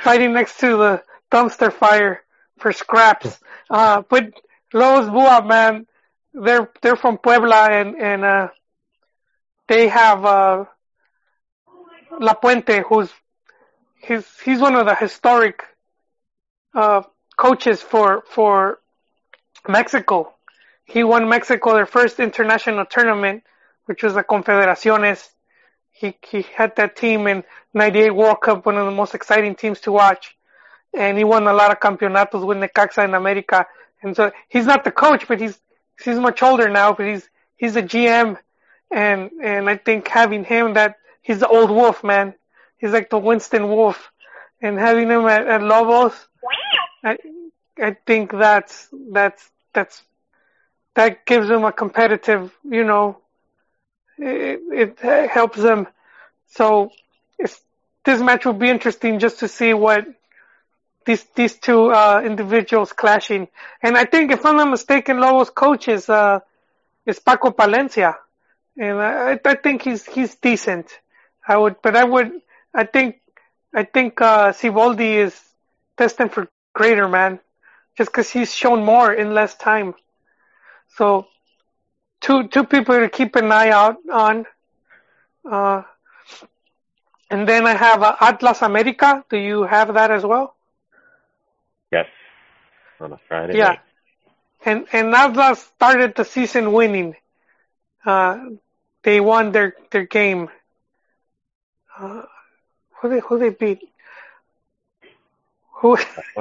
fighting 0.03 0.33
next 0.33 0.59
to 0.59 0.77
the 0.77 1.03
dumpster 1.31 1.71
fire 1.71 2.21
for 2.61 2.71
scraps. 2.71 3.39
Uh, 3.69 4.03
but 4.09 4.33
Los 4.73 5.09
Buap, 5.09 5.47
man, 5.47 5.87
they're 6.33 6.69
they're 6.81 6.95
from 6.95 7.17
Puebla 7.17 7.69
and 7.71 7.95
and 7.95 8.23
uh, 8.23 8.47
they 9.67 9.87
have 9.89 10.25
uh, 10.25 10.65
Lapuente, 12.19 12.83
who's 12.87 13.11
he's 14.01 14.27
he's 14.41 14.59
one 14.59 14.75
of 14.75 14.85
the 14.85 14.95
historic 14.95 15.63
uh, 16.75 17.01
coaches 17.37 17.81
for 17.81 18.23
for 18.29 18.79
Mexico. 19.67 20.33
He 20.85 21.03
won 21.03 21.29
Mexico 21.29 21.73
their 21.73 21.85
first 21.85 22.19
international 22.19 22.85
tournament 22.85 23.43
which 23.85 24.03
was 24.03 24.13
the 24.13 24.23
Confederaciones. 24.23 25.29
He 25.91 26.15
he 26.29 26.43
had 26.55 26.75
that 26.77 26.95
team 26.95 27.27
in 27.27 27.43
'98 27.73 28.11
World 28.11 28.41
Cup, 28.41 28.65
one 28.65 28.77
of 28.77 28.85
the 28.85 28.91
most 28.91 29.13
exciting 29.15 29.55
teams 29.55 29.81
to 29.81 29.91
watch, 29.91 30.37
and 30.93 31.17
he 31.17 31.23
won 31.23 31.47
a 31.47 31.53
lot 31.53 31.71
of 31.71 31.79
campeonatos 31.79 32.45
with 32.45 32.57
Necaxa 32.57 33.03
in 33.03 33.13
America. 33.13 33.65
And 34.01 34.15
so 34.15 34.31
he's 34.49 34.65
not 34.65 34.83
the 34.83 34.91
coach, 34.91 35.27
but 35.27 35.39
he's 35.39 35.59
he's 36.03 36.17
much 36.17 36.41
older 36.41 36.69
now, 36.69 36.93
but 36.93 37.05
he's 37.07 37.29
he's 37.57 37.75
a 37.75 37.83
GM, 37.83 38.37
and 38.89 39.31
and 39.41 39.69
I 39.69 39.77
think 39.77 40.07
having 40.07 40.43
him 40.43 40.73
that 40.73 40.97
he's 41.21 41.39
the 41.39 41.47
old 41.47 41.69
wolf 41.69 42.03
man. 42.03 42.33
He's 42.77 42.91
like 42.91 43.11
the 43.11 43.19
Winston 43.19 43.69
Wolf, 43.69 44.11
and 44.59 44.79
having 44.79 45.07
him 45.07 45.27
at, 45.27 45.47
at 45.47 45.61
Lobos, 45.61 46.15
I 47.03 47.17
I 47.79 47.95
think 48.07 48.31
that's 48.31 48.89
that's 49.11 49.47
that's 49.73 50.01
that 50.95 51.25
gives 51.25 51.49
him 51.49 51.63
a 51.63 51.71
competitive, 51.71 52.51
you 52.63 52.83
know, 52.83 53.19
it, 54.17 54.59
it 54.71 54.99
helps 55.29 55.61
them. 55.61 55.87
So 56.49 56.91
this 58.03 58.21
match 58.21 58.45
will 58.45 58.53
be 58.53 58.69
interesting 58.69 59.19
just 59.19 59.39
to 59.39 59.47
see 59.47 59.73
what 59.73 60.05
these 61.05 61.23
these 61.35 61.57
two 61.57 61.91
uh, 61.91 62.21
individuals 62.23 62.93
clashing. 62.93 63.47
And 63.81 63.97
I 63.97 64.05
think, 64.05 64.31
if 64.31 64.45
I'm 64.45 64.57
not 64.57 64.69
mistaken, 64.69 65.19
Lobos' 65.19 65.49
coach 65.49 65.87
is 65.87 66.09
uh, 66.09 66.39
is 67.05 67.19
Paco 67.19 67.51
Palencia, 67.51 68.15
and 68.77 68.99
I, 69.01 69.39
I 69.43 69.55
think 69.55 69.83
he's 69.83 70.05
he's 70.05 70.35
decent. 70.35 70.87
I 71.47 71.57
would, 71.57 71.81
but 71.81 71.95
I 71.95 72.03
would, 72.03 72.31
I 72.73 72.85
think, 72.85 73.19
I 73.73 73.83
think 73.83 74.21
uh, 74.21 74.53
is 74.63 75.41
destined 75.97 76.33
for 76.33 76.47
greater, 76.73 77.07
man. 77.07 77.39
just 77.97 78.11
because 78.11 78.29
he's 78.29 78.53
shown 78.53 78.83
more 78.83 79.13
in 79.13 79.33
less 79.33 79.55
time. 79.55 79.93
So 80.97 81.27
two 82.21 82.47
two 82.47 82.63
people 82.65 82.99
to 82.99 83.09
keep 83.09 83.35
an 83.35 83.51
eye 83.51 83.69
out 83.69 83.97
on. 84.11 84.45
Uh, 85.49 85.83
and 87.31 87.47
then 87.47 87.65
I 87.65 87.73
have 87.75 88.03
uh, 88.03 88.15
Atlas 88.21 88.61
America. 88.61 89.25
Do 89.29 89.37
you 89.37 89.63
have 89.63 89.93
that 89.95 90.11
as 90.11 90.23
well? 90.25 90.55
On 93.01 93.11
a 93.11 93.19
Friday. 93.27 93.57
Yeah. 93.57 93.69
night. 93.69 93.79
And 94.63 94.87
and 94.93 95.13
Atlas 95.13 95.59
started 95.75 96.15
the 96.15 96.23
season 96.23 96.71
winning. 96.71 97.15
Uh, 98.05 98.37
they 99.03 99.19
won 99.19 99.51
their 99.51 99.73
their 99.89 100.05
game. 100.05 100.49
Uh, 101.97 102.23
who 103.01 103.09
they 103.09 103.19
who 103.19 103.39
they 103.39 103.49
beat? 103.49 103.81
Who? 105.81 105.97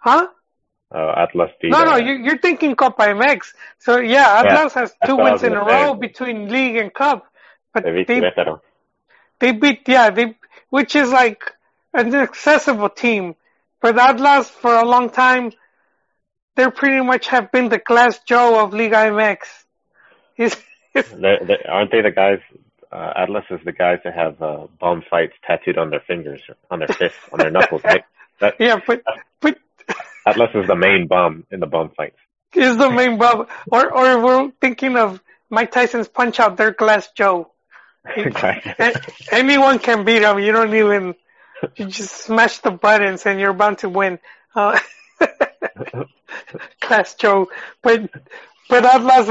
huh? 0.00 0.26
Oh, 0.92 1.12
Atlas 1.16 1.50
beat. 1.62 1.70
No, 1.70 1.84
no, 1.84 1.92
uh, 1.92 1.96
you, 1.98 2.14
you're 2.14 2.38
thinking 2.38 2.74
Copa 2.74 3.02
MX. 3.02 3.54
So 3.78 3.98
yeah, 3.98 4.42
Atlas 4.44 4.74
has 4.74 4.92
two 5.06 5.16
wins 5.16 5.44
in 5.44 5.52
a 5.52 5.64
say. 5.64 5.70
row 5.70 5.94
between 5.94 6.48
league 6.48 6.76
and 6.76 6.92
cup. 6.92 7.26
But 7.72 7.84
they 7.84 7.92
beat 7.92 8.08
they 8.08 8.20
Querétaro. 8.20 8.60
they 9.38 9.52
beat 9.52 9.86
yeah 9.86 10.10
they 10.10 10.36
which 10.70 10.96
is 10.96 11.10
like 11.12 11.52
an 11.94 12.12
accessible 12.14 12.88
team. 12.88 13.36
But 13.80 13.98
Atlas 13.98 14.48
for 14.50 14.74
a 14.74 14.84
long 14.84 15.10
time, 15.10 15.52
they 16.56 16.70
pretty 16.70 17.02
much 17.04 17.28
have 17.28 17.50
been 17.52 17.68
the 17.68 17.78
Glass 17.78 18.18
Joe 18.26 18.62
of 18.62 18.72
Liga 18.74 18.96
MX. 18.96 19.38
He's, 20.34 20.56
he's 20.92 21.08
They, 21.10 21.38
they, 21.42 21.58
aren't 21.68 21.90
they 21.90 22.02
the 22.02 22.10
guys? 22.10 22.40
Uh, 22.92 23.12
Atlas 23.16 23.44
is 23.50 23.60
the 23.64 23.72
guys 23.72 23.98
that 24.04 24.14
have 24.14 24.42
uh, 24.42 24.66
bomb 24.80 25.02
fights 25.08 25.34
tattooed 25.46 25.78
on 25.78 25.90
their 25.90 26.00
fingers, 26.00 26.42
on 26.70 26.80
their 26.80 26.88
fists, 26.88 27.18
on 27.32 27.38
their 27.38 27.50
knuckles, 27.50 27.82
right? 27.84 28.02
That, 28.40 28.54
yeah, 28.60 28.80
but 28.84 29.02
but 29.40 29.56
Atlas 30.26 30.50
is 30.54 30.66
the 30.66 30.74
main 30.74 31.06
bomb 31.06 31.44
in 31.52 31.60
the 31.60 31.66
bomb 31.66 31.90
fights. 31.96 32.18
is 32.54 32.76
the 32.76 32.90
main 32.90 33.16
bomb, 33.18 33.46
Or 33.70 33.92
or 33.92 34.24
we're 34.24 34.50
thinking 34.60 34.96
of 34.96 35.22
Mike 35.50 35.70
Tyson's 35.70 36.08
Punch 36.08 36.40
Out. 36.40 36.56
Their 36.56 36.72
Glass 36.72 37.08
Joe. 37.16 37.52
A- 38.04 39.00
Anyone 39.30 39.78
can 39.78 40.04
beat 40.04 40.22
him. 40.22 40.38
You 40.40 40.50
don't 40.52 40.74
even. 40.74 41.14
You 41.76 41.86
just 41.86 42.14
smash 42.14 42.58
the 42.58 42.70
buttons 42.70 43.26
and 43.26 43.40
you're 43.40 43.52
bound 43.52 43.78
to 43.78 43.88
win. 43.88 44.18
Uh, 44.54 44.78
Glass 46.80 47.14
Joe, 47.14 47.48
but 47.82 48.10
but 48.68 48.84
Atlas 48.84 49.26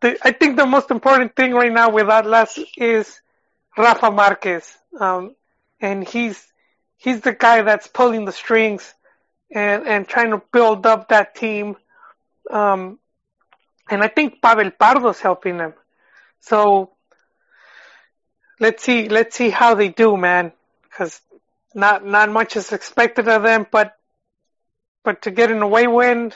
they, 0.00 0.16
I 0.22 0.32
think 0.32 0.56
the 0.56 0.66
most 0.66 0.90
important 0.90 1.36
thing 1.36 1.52
right 1.52 1.72
now 1.72 1.90
with 1.90 2.08
Atlas 2.08 2.58
is 2.76 3.20
Rafa 3.76 4.10
Marquez, 4.10 4.76
um, 4.98 5.34
and 5.80 6.06
he's 6.06 6.44
he's 6.96 7.20
the 7.20 7.32
guy 7.32 7.62
that's 7.62 7.86
pulling 7.86 8.24
the 8.24 8.32
strings 8.32 8.94
and 9.50 9.86
and 9.86 10.08
trying 10.08 10.30
to 10.30 10.42
build 10.52 10.86
up 10.86 11.08
that 11.08 11.34
team. 11.34 11.76
Um, 12.50 12.98
and 13.90 14.02
I 14.02 14.08
think 14.08 14.42
Pavel 14.42 14.70
Pardo's 14.70 15.20
helping 15.20 15.56
them. 15.58 15.74
So 16.40 16.90
let's 18.60 18.82
see 18.82 19.08
let's 19.08 19.36
see 19.36 19.50
how 19.50 19.74
they 19.74 19.88
do, 19.88 20.16
man, 20.16 20.52
because 20.92 21.20
not 21.74 22.04
not 22.04 22.30
much 22.30 22.56
is 22.56 22.72
expected 22.72 23.28
of 23.28 23.42
them, 23.42 23.66
but 23.70 23.96
but 25.04 25.22
to 25.22 25.30
get 25.30 25.50
in 25.50 25.56
an 25.56 25.62
away 25.62 25.86
win, 25.86 26.32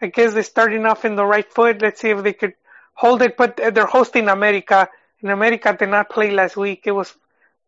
I 0.00 0.08
guess 0.08 0.34
they're 0.34 0.42
starting 0.42 0.84
off 0.86 1.04
in 1.04 1.16
the 1.16 1.24
right 1.24 1.50
foot. 1.50 1.82
Let's 1.82 2.00
see 2.00 2.10
if 2.10 2.22
they 2.22 2.34
could 2.34 2.54
hold 2.94 3.22
it. 3.22 3.36
But 3.36 3.56
they're 3.56 3.86
hosting 3.86 4.28
America, 4.28 4.88
and 5.22 5.30
America 5.30 5.74
did 5.78 5.88
not 5.88 6.10
play 6.10 6.30
last 6.30 6.56
week. 6.56 6.82
It 6.84 6.92
was 6.92 7.12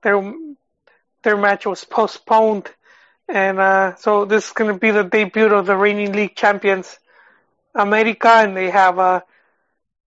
their 0.02 0.20
their 1.22 1.36
match 1.36 1.66
was 1.66 1.84
postponed, 1.84 2.68
and 3.28 3.58
uh, 3.58 3.96
so 3.96 4.24
this 4.24 4.46
is 4.46 4.52
going 4.52 4.72
to 4.72 4.78
be 4.78 4.90
the 4.90 5.04
debut 5.04 5.46
of 5.46 5.66
the 5.66 5.76
reigning 5.76 6.12
league 6.12 6.36
champions, 6.36 6.98
America, 7.74 8.28
and 8.28 8.56
they 8.56 8.70
have 8.70 8.98
uh, 8.98 9.20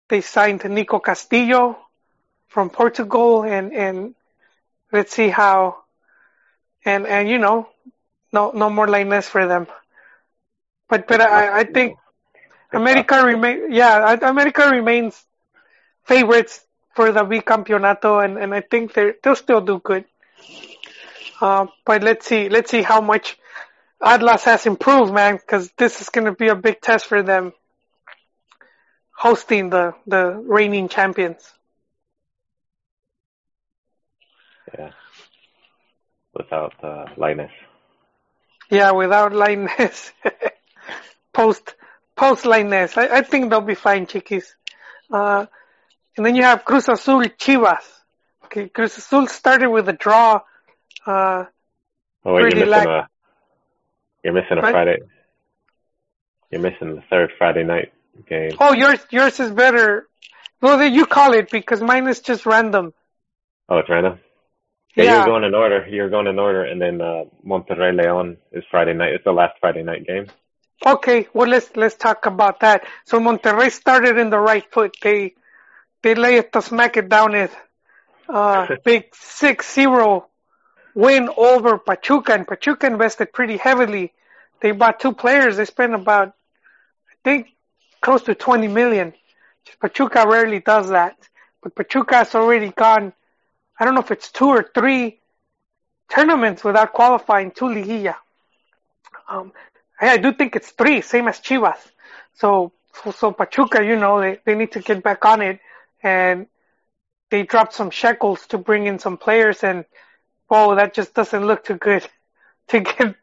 they 0.08 0.22
signed 0.22 0.64
Nico 0.64 0.98
Castillo 0.98 1.78
from 2.48 2.70
Portugal, 2.70 3.44
and 3.44 3.72
and 3.72 4.14
let's 4.92 5.12
see 5.12 5.28
how, 5.28 5.84
and 6.86 7.06
and 7.06 7.28
you 7.28 7.38
know, 7.38 7.68
no 8.32 8.52
no 8.52 8.70
more 8.70 8.86
Lainez 8.86 9.24
for 9.28 9.46
them. 9.46 9.66
But 10.88 11.06
but 11.08 11.20
I 11.20 11.60
I 11.60 11.64
think 11.64 11.98
America 12.72 13.22
remain 13.24 13.72
yeah 13.72 14.16
America 14.22 14.68
remains 14.70 15.24
favorites 16.04 16.66
for 16.94 17.12
the 17.12 17.24
bicampeonato 17.24 18.24
and 18.24 18.38
and 18.38 18.54
I 18.54 18.60
think 18.62 18.94
they 18.94 19.14
they'll 19.22 19.36
still 19.36 19.60
do 19.62 19.78
good. 19.80 20.04
Uh, 21.40 21.66
but 21.84 22.02
let's 22.02 22.26
see 22.26 22.48
let's 22.48 22.70
see 22.70 22.82
how 22.82 23.00
much 23.00 23.38
Atlas 24.02 24.44
has 24.44 24.66
improved, 24.66 25.12
man, 25.12 25.36
because 25.36 25.70
this 25.78 26.00
is 26.02 26.10
going 26.10 26.26
to 26.26 26.32
be 26.32 26.48
a 26.48 26.56
big 26.56 26.80
test 26.80 27.06
for 27.06 27.22
them 27.22 27.52
hosting 29.16 29.70
the 29.70 29.94
the 30.06 30.30
reigning 30.46 30.88
champions. 30.88 31.52
Yeah. 34.78 34.90
Without 36.36 36.74
uh, 36.82 37.06
Lainez. 37.16 37.50
Yeah, 38.70 38.90
without 38.92 39.32
Lainez. 39.32 40.12
post 41.32 41.74
post 42.16 42.44
Lainez. 42.44 42.96
I, 42.98 43.18
I 43.18 43.22
think 43.22 43.50
they'll 43.50 43.60
be 43.60 43.74
fine, 43.74 44.06
Chiquis. 44.06 44.54
Uh, 45.10 45.46
and 46.16 46.26
then 46.26 46.34
you 46.34 46.42
have 46.42 46.64
Cruz 46.64 46.88
Azul 46.88 47.22
Chivas. 47.22 47.84
Okay, 48.44 48.68
Cruz 48.68 48.96
Azul 48.98 49.26
started 49.28 49.70
with 49.70 49.88
a 49.88 49.92
draw. 49.92 50.40
Uh, 51.06 51.44
Oh 52.24 52.34
wait, 52.34 52.40
you're 52.40 52.50
missing 52.50 52.66
lack- 52.70 52.86
a. 52.86 53.08
You're 54.24 54.32
missing 54.34 54.58
a 54.58 54.62
What? 54.62 54.72
Friday. 54.72 54.98
You're 56.50 56.60
missing 56.60 56.96
the 56.96 57.02
third 57.08 57.30
Friday 57.38 57.64
night 57.64 57.92
game. 58.28 58.50
oh, 58.60 58.72
yours 58.72 58.98
yours 59.10 59.38
is 59.40 59.52
better. 59.52 60.06
Well, 60.60 60.78
then 60.78 60.92
you 60.92 61.06
call 61.06 61.32
it 61.34 61.50
because 61.50 61.80
mine 61.80 62.08
is 62.08 62.20
just 62.20 62.44
random. 62.46 62.92
Oh, 63.68 63.78
it's 63.78 63.88
random. 63.88 64.18
Yeah, 64.96 65.04
Yeah. 65.04 65.16
you're 65.16 65.26
going 65.26 65.44
in 65.44 65.54
order. 65.54 65.86
You're 65.88 66.10
going 66.10 66.26
in 66.26 66.38
order, 66.38 66.64
and 66.64 66.80
then 66.80 67.00
uh, 67.00 67.24
Monterrey 67.46 67.92
León 68.00 68.38
is 68.52 68.64
Friday 68.70 68.94
night. 68.94 69.12
It's 69.14 69.24
the 69.24 69.32
last 69.32 69.54
Friday 69.60 69.82
night 69.82 70.06
game. 70.06 70.26
Okay, 70.84 71.28
well 71.32 71.48
let's 71.48 71.74
let's 71.76 71.96
talk 71.96 72.26
about 72.26 72.60
that. 72.60 72.86
So 73.04 73.18
Monterrey 73.18 73.70
started 73.72 74.18
in 74.18 74.30
the 74.30 74.38
right 74.38 74.64
foot. 74.72 74.96
They 75.02 75.34
they 76.02 76.14
lay 76.14 76.36
it 76.36 76.52
to 76.52 76.62
smack 76.62 76.96
it 76.96 77.08
down 77.08 77.34
it. 77.34 77.50
Uh, 78.28 78.66
big 78.84 79.04
six 79.14 79.72
zero 79.74 80.28
win 80.94 81.28
over 81.36 81.78
Pachuca, 81.78 82.34
and 82.34 82.46
Pachuca 82.46 82.86
invested 82.86 83.32
pretty 83.32 83.56
heavily. 83.56 84.12
They 84.60 84.72
bought 84.72 85.00
two 85.00 85.12
players. 85.12 85.56
They 85.56 85.64
spent 85.64 85.94
about 85.94 86.28
I 86.28 87.14
think 87.24 87.48
close 88.00 88.22
to 88.24 88.34
twenty 88.34 88.68
million. 88.68 89.14
Pachuca 89.80 90.26
rarely 90.28 90.60
does 90.60 90.90
that, 90.90 91.16
but 91.62 91.74
Pachuca 91.74 92.16
has 92.16 92.34
already 92.34 92.70
gone. 92.70 93.12
I 93.78 93.84
don't 93.84 93.94
know 93.94 94.00
if 94.00 94.10
it's 94.10 94.30
two 94.30 94.48
or 94.48 94.68
three 94.74 95.20
tournaments 96.08 96.64
without 96.64 96.92
qualifying 96.92 97.50
to 97.52 97.64
Liguilla. 97.64 98.16
Um, 99.28 99.52
I 100.00 100.18
do 100.18 100.32
think 100.32 100.56
it's 100.56 100.70
three, 100.70 101.00
same 101.00 101.28
as 101.28 101.40
Chivas. 101.40 101.78
So, 102.34 102.72
so, 103.02 103.10
so 103.10 103.32
Pachuca, 103.32 103.84
you 103.84 103.96
know, 103.96 104.20
they, 104.20 104.38
they 104.44 104.54
need 104.54 104.72
to 104.72 104.80
get 104.80 105.02
back 105.02 105.24
on 105.24 105.42
it 105.42 105.60
and 106.02 106.46
they 107.30 107.42
dropped 107.42 107.74
some 107.74 107.90
shekels 107.90 108.46
to 108.48 108.58
bring 108.58 108.86
in 108.86 108.98
some 108.98 109.16
players 109.16 109.64
and 109.64 109.84
whoa, 110.48 110.76
that 110.76 110.94
just 110.94 111.14
doesn't 111.14 111.44
look 111.44 111.64
too 111.64 111.76
good 111.76 112.06
to 112.68 112.80
get, 112.80 113.14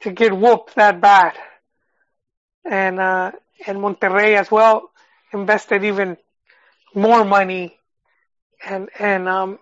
to 0.00 0.10
get 0.10 0.36
whooped 0.36 0.74
that 0.74 1.00
bad. 1.00 1.34
And, 2.64 2.98
uh, 2.98 3.32
and 3.66 3.78
Monterrey 3.78 4.36
as 4.36 4.50
well 4.50 4.90
invested 5.32 5.84
even 5.84 6.16
more 6.94 7.24
money 7.24 7.76
and, 8.64 8.88
and, 8.98 9.28
um, 9.28 9.58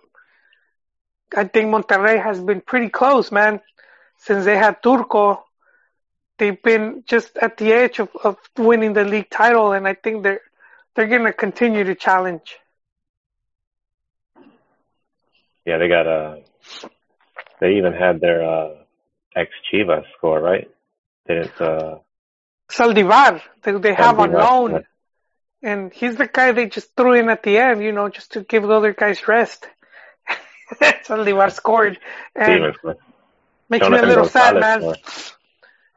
I 1.35 1.45
think 1.45 1.69
Monterrey 1.69 2.21
has 2.21 2.41
been 2.41 2.61
pretty 2.61 2.89
close, 2.89 3.31
man, 3.31 3.61
since 4.17 4.45
they 4.45 4.57
had 4.57 4.81
Turco 4.83 5.43
they've 6.37 6.61
been 6.61 7.03
just 7.05 7.37
at 7.37 7.57
the 7.57 7.71
edge 7.71 7.99
of, 7.99 8.09
of 8.23 8.37
winning 8.57 8.93
the 8.93 9.03
league 9.03 9.29
title, 9.29 9.71
and 9.71 9.87
I 9.87 9.93
think 9.93 10.23
they're 10.23 10.41
they're 10.95 11.07
going 11.07 11.23
to 11.23 11.33
continue 11.33 11.83
to 11.85 11.95
challenge. 11.95 12.57
Yeah, 15.65 15.77
they 15.77 15.87
got 15.87 16.07
uh 16.07 16.35
They 17.59 17.77
even 17.79 17.93
had 17.93 18.19
their 18.19 18.43
uh, 18.43 18.69
ex 19.35 19.49
Chivas 19.71 20.05
score, 20.17 20.39
right? 20.39 20.69
They 21.25 21.35
didn't. 21.35 21.61
Uh, 21.61 21.99
Zaldívar, 22.69 23.41
they, 23.61 23.71
they 23.73 23.93
have 23.93 24.19
on 24.19 24.31
loan, 24.31 24.71
yeah. 24.71 25.71
and 25.71 25.93
he's 25.93 26.15
the 26.15 26.27
guy 26.27 26.51
they 26.51 26.67
just 26.67 26.95
threw 26.95 27.13
in 27.13 27.29
at 27.29 27.43
the 27.43 27.57
end, 27.57 27.83
you 27.83 27.91
know, 27.91 28.09
just 28.09 28.33
to 28.33 28.41
give 28.41 28.63
the 28.63 28.75
other 28.79 28.93
guys 28.93 29.27
rest. 29.27 29.67
Zaldívar 31.05 31.51
scored, 31.51 31.99
and 32.35 32.73
makes 33.69 33.89
me 33.89 33.97
a 33.97 34.05
little 34.05 34.25
sad, 34.25 34.59
man. 34.59 34.95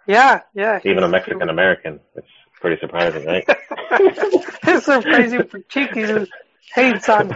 Yeah, 0.07 0.41
yeah. 0.55 0.81
Even 0.85 1.03
a 1.03 1.09
Mexican 1.09 1.49
American. 1.49 2.01
It's 2.15 2.27
pretty 2.61 2.81
surprising, 2.81 3.27
right? 3.27 3.45
it's 3.91 4.85
surprising 4.87 5.45
for 5.45 5.59
Cheeky 5.61 6.03
who 6.03 6.27
hates 6.75 7.09
on 7.09 7.35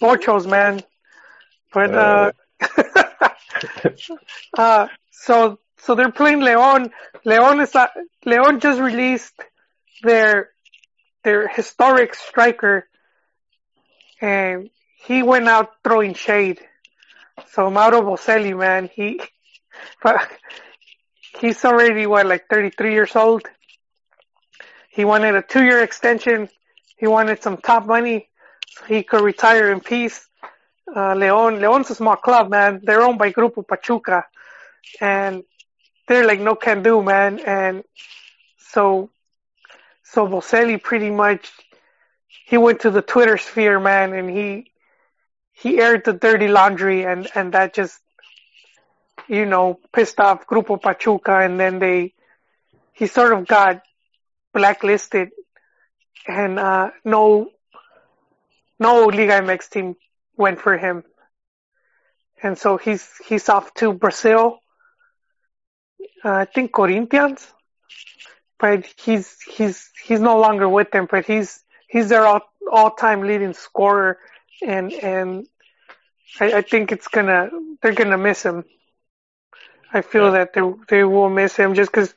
Porchos, 0.00 0.46
man. 0.46 0.80
But 1.72 1.94
uh, 1.94 2.32
uh, 4.58 4.88
so 5.10 5.58
so 5.78 5.94
they're 5.94 6.12
playing 6.12 6.40
Leon. 6.40 6.90
Leon 7.24 7.60
is 7.60 7.74
uh, 7.74 7.88
Leon 8.24 8.60
just 8.60 8.80
released 8.80 9.34
their 10.02 10.50
their 11.24 11.48
historic 11.48 12.14
striker, 12.14 12.88
and 14.20 14.70
he 15.06 15.22
went 15.22 15.48
out 15.48 15.70
throwing 15.84 16.14
shade. 16.14 16.60
So 17.52 17.70
Mauro 17.70 18.02
Boselli, 18.02 18.56
man, 18.56 18.90
he 18.92 19.20
he's 21.40 21.64
already 21.64 22.06
what 22.06 22.26
like 22.26 22.46
33 22.48 22.92
years 22.92 23.14
old. 23.16 23.42
He 24.90 25.04
wanted 25.04 25.34
a 25.34 25.42
two-year 25.42 25.82
extension. 25.82 26.48
He 26.96 27.06
wanted 27.06 27.42
some 27.42 27.56
top 27.58 27.86
money 27.86 28.28
so 28.68 28.84
he 28.86 29.02
could 29.02 29.22
retire 29.22 29.70
in 29.70 29.80
peace. 29.80 30.26
Uh, 30.94 31.14
Leon, 31.14 31.60
Leon's 31.60 31.90
a 31.90 31.94
small 31.94 32.16
club, 32.16 32.50
man. 32.50 32.80
They're 32.82 33.02
owned 33.02 33.18
by 33.18 33.30
Grupo 33.30 33.66
Pachuca, 33.66 34.24
and 35.00 35.44
they're 36.08 36.26
like 36.26 36.40
no 36.40 36.54
can 36.54 36.82
do, 36.82 37.02
man. 37.02 37.38
And 37.40 37.84
so, 38.56 39.10
so 40.02 40.26
Boselli 40.26 40.82
pretty 40.82 41.10
much 41.10 41.52
he 42.46 42.56
went 42.56 42.80
to 42.80 42.90
the 42.90 43.02
Twitter 43.02 43.36
sphere, 43.36 43.78
man, 43.78 44.14
and 44.14 44.28
he 44.30 44.70
he 45.60 45.80
aired 45.80 46.04
the 46.04 46.12
dirty 46.12 46.48
laundry, 46.48 47.04
and 47.04 47.28
and 47.34 47.52
that 47.52 47.74
just 47.74 48.00
you 49.26 49.44
know 49.44 49.78
pissed 49.92 50.20
off 50.20 50.46
Grupo 50.46 50.80
Pachuca, 50.80 51.38
and 51.40 51.58
then 51.58 51.78
they 51.78 52.14
he 52.92 53.06
sort 53.06 53.32
of 53.32 53.46
got 53.46 53.82
blacklisted, 54.54 55.30
and 56.26 56.58
uh, 56.58 56.90
no 57.04 57.50
no 58.78 59.06
Liga 59.06 59.40
MX 59.40 59.70
team 59.70 59.96
went 60.36 60.60
for 60.60 60.76
him, 60.78 61.02
and 62.42 62.56
so 62.56 62.76
he's 62.76 63.08
he's 63.26 63.48
off 63.48 63.74
to 63.74 63.92
Brazil. 63.92 64.60
Uh, 66.24 66.32
I 66.32 66.44
think 66.44 66.72
Corinthians, 66.72 67.46
but 68.58 68.86
he's 69.04 69.36
he's 69.42 69.90
he's 70.04 70.20
no 70.20 70.38
longer 70.38 70.68
with 70.68 70.92
them. 70.92 71.08
But 71.10 71.26
he's 71.26 71.60
he's 71.88 72.08
their 72.08 72.26
all 72.26 72.42
all 72.70 72.92
time 72.92 73.22
leading 73.22 73.54
scorer, 73.54 74.18
and 74.62 74.92
and 74.94 75.46
I, 76.40 76.52
I 76.58 76.62
think 76.62 76.92
it's 76.92 77.08
gonna 77.08 77.50
they're 77.82 77.94
gonna 77.94 78.18
miss 78.18 78.42
him. 78.44 78.64
I 79.92 80.02
feel 80.02 80.30
Yeah. 80.30 80.32
that 80.32 80.52
they 80.52 80.62
they 80.88 81.04
will 81.04 81.28
miss 81.30 81.56
him 81.56 81.74
just 81.74 81.90
because 81.90 82.14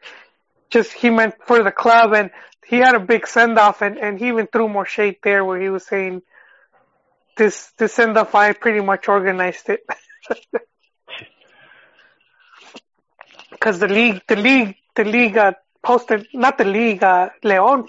just 0.72 0.92
he 0.94 1.10
meant 1.10 1.36
for 1.46 1.64
the 1.64 1.72
club 1.72 2.14
and 2.14 2.32
he 2.66 2.78
had 2.78 2.96
a 2.96 3.00
big 3.00 3.28
send 3.28 3.58
off 3.58 3.82
and 3.82 3.98
and 3.98 4.20
he 4.20 4.28
even 4.28 4.48
threw 4.48 4.68
more 4.68 4.86
shade 4.86 5.18
there 5.24 5.44
where 5.46 5.60
he 5.60 5.70
was 5.70 5.86
saying 5.86 6.22
this 7.38 7.72
this 7.78 7.94
send 7.94 8.18
off 8.18 8.36
I 8.36 8.54
pretty 8.54 8.82
much 8.82 9.08
organized 9.08 9.70
it 9.70 9.82
because 13.52 13.80
the 13.80 13.88
league 13.88 14.22
the 14.28 14.36
league 14.36 14.76
the 14.96 15.04
league 15.04 15.38
uh, 15.38 15.54
posted 15.84 16.28
not 16.34 16.58
the 16.58 16.66
league 16.66 17.04
uh, 17.04 17.30
Leon 17.44 17.88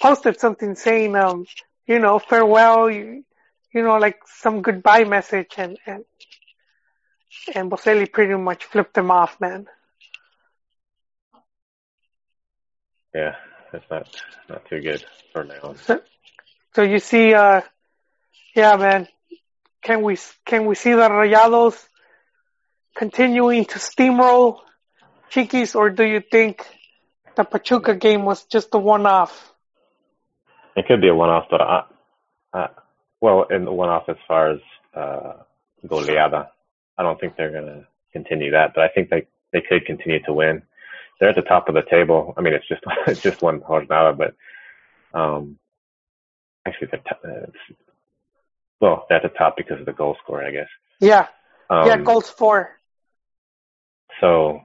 posted 0.00 0.38
something 0.40 0.74
saying 0.74 1.14
um 1.16 1.46
you 1.86 1.98
know 1.98 2.18
farewell 2.18 2.90
you 2.90 3.24
you 3.72 3.82
know 3.82 3.98
like 3.98 4.18
some 4.26 4.62
goodbye 4.62 5.04
message 5.04 5.52
and 5.56 5.78
and 5.86 6.04
and 7.54 7.70
Boselli 7.70 8.10
pretty 8.12 8.34
much 8.34 8.64
flipped 8.64 8.96
him 8.96 9.10
off 9.10 9.40
man. 9.40 9.66
Yeah, 13.14 13.36
that's 13.72 13.84
not 13.90 14.08
not 14.48 14.64
too 14.68 14.80
good 14.80 15.04
for 15.32 15.44
now. 15.44 15.74
so, 15.82 16.00
so 16.74 16.82
you 16.82 16.98
see 16.98 17.34
uh 17.34 17.62
yeah 18.54 18.76
man 18.76 19.08
can 19.82 20.02
we 20.02 20.18
can 20.44 20.66
we 20.66 20.74
see 20.74 20.92
the 20.92 21.08
Rayados 21.08 21.76
continuing 22.96 23.64
to 23.66 23.78
steamroll? 23.78 24.60
Chiquis 25.30 25.74
or 25.76 25.90
do 25.90 26.04
you 26.04 26.20
think 26.20 26.66
the 27.36 27.44
Pachuca 27.44 27.94
game 27.94 28.24
was 28.24 28.44
just 28.44 28.74
a 28.74 28.78
one 28.78 29.06
off 29.06 29.52
It 30.76 30.86
could 30.86 31.00
be 31.00 31.08
a 31.08 31.14
one-off, 31.14 31.46
but 31.50 31.60
I, 31.60 31.82
I, 32.54 32.68
well, 33.20 33.44
in 33.50 33.64
the 33.64 33.72
one-off 33.72 34.08
as 34.08 34.16
far 34.26 34.50
as 34.50 34.60
uh, 34.94 35.32
goleada, 35.86 36.48
I 36.98 37.02
don't 37.02 37.20
think 37.20 37.36
they're 37.36 37.52
gonna 37.52 37.86
continue 38.12 38.50
that. 38.50 38.72
But 38.74 38.84
I 38.84 38.88
think 38.88 39.10
they 39.10 39.26
they 39.52 39.60
could 39.60 39.84
continue 39.86 40.22
to 40.24 40.32
win. 40.32 40.62
They're 41.18 41.30
at 41.30 41.36
the 41.36 41.42
top 41.42 41.68
of 41.68 41.74
the 41.74 41.82
table. 41.90 42.34
I 42.36 42.40
mean, 42.40 42.54
it's 42.54 42.68
just 42.68 42.82
it's 43.06 43.22
just 43.22 43.42
one 43.42 43.60
jornada, 43.60 44.16
but 44.16 44.34
um, 45.18 45.58
actually, 46.66 46.88
they're 46.90 47.00
t- 47.00 47.28
uh, 47.28 47.46
it's, 47.48 47.78
well, 48.80 49.06
they're 49.08 49.18
at 49.18 49.22
the 49.22 49.38
top 49.38 49.56
because 49.56 49.78
of 49.80 49.86
the 49.86 49.92
goal 49.92 50.16
scorer, 50.22 50.44
I 50.44 50.50
guess. 50.50 50.68
yeah 51.00 51.26
Um, 51.68 51.86
yeah 51.86 51.96
goals 51.98 52.30
for 52.30 52.70
So, 54.20 54.60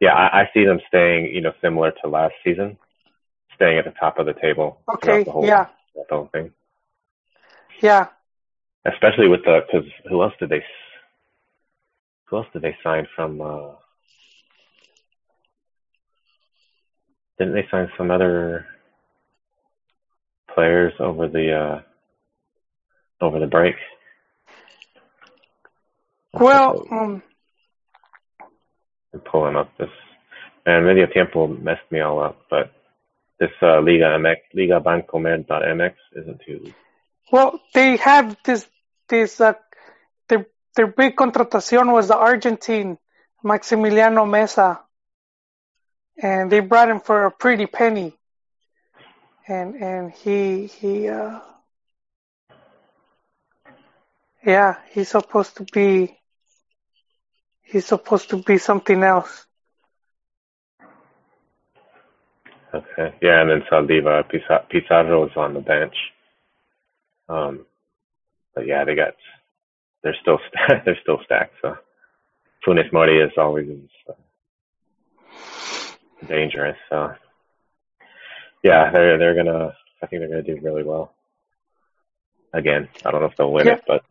yeah, 0.00 0.12
I, 0.14 0.40
I 0.42 0.50
see 0.52 0.64
them 0.64 0.80
staying, 0.88 1.34
you 1.34 1.40
know, 1.40 1.52
similar 1.62 1.92
to 2.02 2.08
last 2.08 2.34
season, 2.42 2.76
staying 3.54 3.78
at 3.78 3.84
the 3.84 3.92
top 3.92 4.18
of 4.18 4.26
the 4.26 4.34
table. 4.34 4.80
okay 4.94 5.22
the 5.22 5.30
whole, 5.30 5.44
yeah 5.46 5.66
throughout 5.92 6.08
the 6.08 6.14
whole 6.16 6.30
thing. 6.32 6.50
Yeah 7.82 8.06
Especially 8.86 9.28
with 9.28 9.44
the, 9.44 9.60
because 9.66 9.86
who 10.08 10.22
else 10.22 10.32
did 10.40 10.48
they, 10.48 10.64
who 12.24 12.38
else 12.38 12.46
did 12.52 12.62
they 12.62 12.74
sign 12.82 13.06
from, 13.14 13.40
uh, 13.40 13.72
didn't 17.38 17.52
they 17.54 17.66
sign 17.70 17.90
some 17.98 18.10
other 18.10 18.64
players 20.54 20.94
over 20.98 21.28
the, 21.28 21.52
uh, 21.52 21.80
over 23.24 23.38
the 23.38 23.46
break? 23.46 23.74
well 26.32 26.86
um 26.90 27.22
I'm 29.12 29.20
pulling 29.20 29.56
up 29.56 29.76
this, 29.76 29.90
and 30.64 30.86
Medio 30.86 31.06
Tiempo 31.06 31.48
messed 31.48 31.90
me 31.90 32.00
all 32.00 32.22
up, 32.22 32.38
but 32.48 32.72
this, 33.40 33.50
uh, 33.60 33.80
Liga 33.80 34.16
MX, 34.18 34.36
Liga 34.54 34.80
Bancomer.mx 34.80 35.94
isn't 36.14 36.40
too 36.46 36.72
Well, 37.30 37.60
they 37.74 37.96
have 37.96 38.36
this 38.44 38.66
this 39.08 39.40
uh, 39.40 39.54
their 40.28 40.46
their 40.74 40.88
big 40.88 41.16
contratación 41.16 41.92
was 41.92 42.08
the 42.08 42.16
Argentine 42.16 42.98
Maximiliano 43.44 44.26
Meza, 44.26 44.80
and 46.20 46.50
they 46.50 46.60
brought 46.60 46.90
him 46.90 47.00
for 47.00 47.26
a 47.26 47.30
pretty 47.30 47.66
penny, 47.66 48.14
and 49.46 49.76
and 49.76 50.12
he 50.12 50.66
he 50.66 51.08
uh 51.08 51.40
yeah 54.44 54.76
he's 54.90 55.08
supposed 55.08 55.56
to 55.56 55.64
be 55.72 56.18
he's 57.62 57.86
supposed 57.86 58.30
to 58.30 58.38
be 58.38 58.58
something 58.58 59.02
else. 59.02 59.46
Okay. 62.72 63.14
Yeah, 63.20 63.40
and 63.40 63.50
then 63.50 63.62
Saldiva 63.70 64.24
Pizarro 64.68 65.26
is 65.26 65.36
on 65.36 65.54
the 65.54 65.60
bench. 65.60 65.94
Um, 67.30 67.66
but 68.54 68.66
yeah, 68.66 68.84
they 68.84 68.94
got 68.96 69.14
they're 70.02 70.16
still 70.20 70.38
st- 70.38 70.84
they're 70.84 70.98
still 71.02 71.20
stacked. 71.24 71.54
So 71.62 71.76
Funes 72.66 72.92
Mori 72.92 73.20
is 73.20 73.32
always 73.36 73.68
uh, 74.08 74.12
dangerous. 76.26 76.76
So 76.88 77.14
yeah, 78.62 78.90
they're 78.90 79.18
they're 79.18 79.34
gonna 79.34 79.74
I 80.02 80.06
think 80.06 80.20
they're 80.22 80.28
gonna 80.28 80.42
do 80.42 80.58
really 80.62 80.82
well. 80.82 81.12
Again, 82.52 82.88
I 83.04 83.10
don't 83.10 83.20
know 83.20 83.28
if 83.28 83.36
they'll 83.36 83.52
win 83.52 83.66
Yeah. 83.66 83.74
it, 83.74 83.82
but 83.86 84.02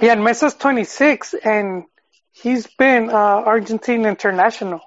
Yeah, 0.00 0.12
and 0.12 0.22
Meza's 0.22 0.54
26, 0.54 1.34
and 1.44 1.84
he's 2.32 2.66
been 2.66 3.10
uh, 3.10 3.12
Argentine 3.46 4.04
international. 4.06 4.80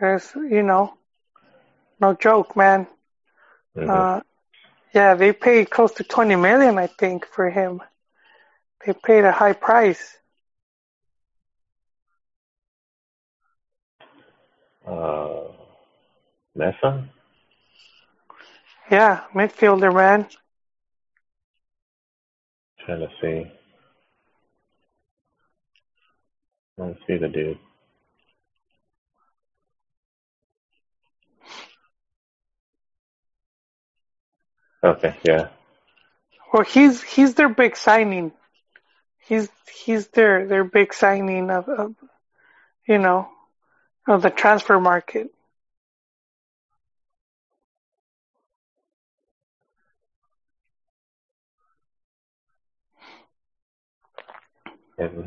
It's, 0.00 0.34
you 0.34 0.62
know, 0.62 0.94
no 2.00 2.14
joke, 2.14 2.56
man. 2.56 2.86
mhm. 3.76 3.88
Uh, 3.90 4.20
yeah, 4.96 5.14
they 5.14 5.34
paid 5.34 5.70
close 5.70 5.92
to 5.92 6.04
20 6.04 6.36
million, 6.36 6.78
I 6.78 6.86
think, 6.86 7.26
for 7.26 7.50
him. 7.50 7.82
They 8.84 8.94
paid 8.94 9.24
a 9.24 9.30
high 9.30 9.52
price. 9.52 10.16
uh, 14.86 15.48
Meza. 16.56 17.08
Yeah, 18.90 19.24
midfielder, 19.34 19.92
man. 19.94 20.26
Trying 22.84 23.00
to 23.00 23.08
see. 23.20 23.52
Let's 26.78 26.98
see 27.06 27.18
the 27.18 27.28
dude. 27.28 27.58
Okay, 34.86 35.16
yeah. 35.24 35.48
Well, 36.52 36.62
he's 36.62 37.02
he's 37.02 37.34
their 37.34 37.48
big 37.48 37.76
signing. 37.76 38.32
He's 39.18 39.48
he's 39.84 40.06
their 40.08 40.46
their 40.46 40.64
big 40.64 40.94
signing 40.94 41.50
of, 41.50 41.68
of 41.68 41.94
you 42.86 42.98
know 42.98 43.28
of 44.06 44.22
the 44.22 44.30
transfer 44.30 44.78
market. 44.78 45.30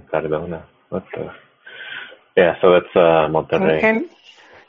Cardona. 0.09 0.65
What 0.89 1.05
the? 1.13 1.31
Yeah, 2.35 2.55
so 2.61 2.71
that's 2.71 2.95
uh, 2.95 3.27
Monterrey. 3.29 3.83
And 3.83 4.09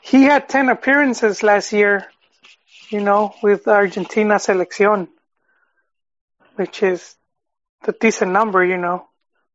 he 0.01 0.23
had 0.23 0.49
10 0.49 0.69
appearances 0.69 1.43
last 1.43 1.71
year, 1.71 2.05
you 2.91 2.99
know, 3.01 3.33
with 3.41 3.67
Argentina 3.67 4.35
selección, 4.35 5.07
which 6.55 6.83
is 6.83 7.15
the 7.83 7.93
decent 7.93 8.31
number, 8.31 8.63
you 8.63 8.77
know. 8.77 9.07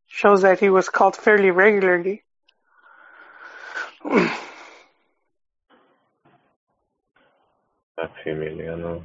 Shows 0.08 0.42
that 0.42 0.60
he 0.60 0.70
was 0.70 0.88
called 0.88 1.16
fairly 1.16 1.50
regularly. 1.50 2.22
Maximiliano. 7.98 9.04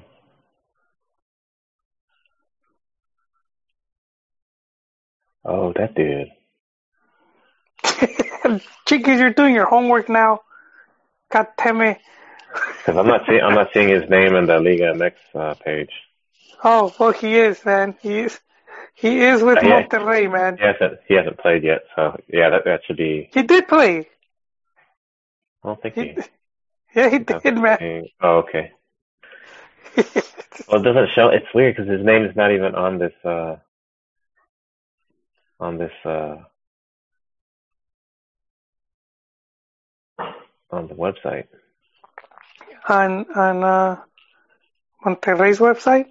Oh, 5.43 5.73
that 5.75 5.95
dude. 5.95 6.27
Chiquis, 8.85 9.19
you're 9.19 9.33
doing 9.33 9.55
your 9.55 9.65
homework 9.65 10.07
now. 10.07 10.41
God 11.31 11.47
damn 11.57 11.81
it. 11.81 11.97
Because 12.53 12.97
I'm 12.97 13.07
not 13.07 13.21
seeing 13.27 13.41
I'm 13.41 13.55
not 13.55 13.69
seeing 13.73 13.89
his 13.89 14.09
name 14.09 14.35
in 14.35 14.45
the 14.47 14.59
Liga 14.59 14.93
MX 14.93 15.13
uh, 15.35 15.53
page. 15.55 15.91
Oh, 16.63 16.93
well, 16.99 17.11
he 17.11 17.35
is, 17.35 17.63
man. 17.65 17.95
He 18.01 18.19
is. 18.19 18.39
He 18.93 19.21
is 19.21 19.41
with 19.41 19.57
Uh, 19.59 19.67
yeah. 19.67 19.83
Monterrey, 19.87 20.31
man. 20.31 20.57
He 20.57 20.63
hasn't 20.63 20.99
he 21.07 21.13
hasn't 21.15 21.37
played 21.39 21.63
yet, 21.63 21.81
so 21.95 22.19
yeah, 22.27 22.49
that 22.49 22.65
that 22.65 22.81
should 22.85 22.97
be. 22.97 23.29
He 23.33 23.43
did 23.43 23.67
play. 23.67 24.07
I 25.63 25.67
don't 25.67 25.81
think 25.81 25.95
He, 25.95 26.01
he. 26.03 26.17
yeah, 26.95 27.09
he 27.09 27.19
did, 27.19 27.57
man. 27.57 28.05
Oh, 28.21 28.37
okay. 28.39 28.71
Well, 30.67 30.79
it 30.81 30.83
doesn't 30.83 31.09
show. 31.15 31.29
It's 31.29 31.45
weird 31.53 31.75
because 31.75 31.89
his 31.91 32.05
name 32.05 32.25
is 32.25 32.35
not 32.35 32.51
even 32.51 32.75
on 32.75 32.97
this 32.99 33.13
uh 33.25 33.57
on 35.59 35.77
this 35.77 35.91
uh 36.05 36.37
on 40.69 40.87
the 40.87 40.95
website. 40.95 41.47
On 42.87 43.25
on 43.35 43.63
uh, 43.63 44.01
Monterrey's 45.05 45.59
website. 45.59 46.07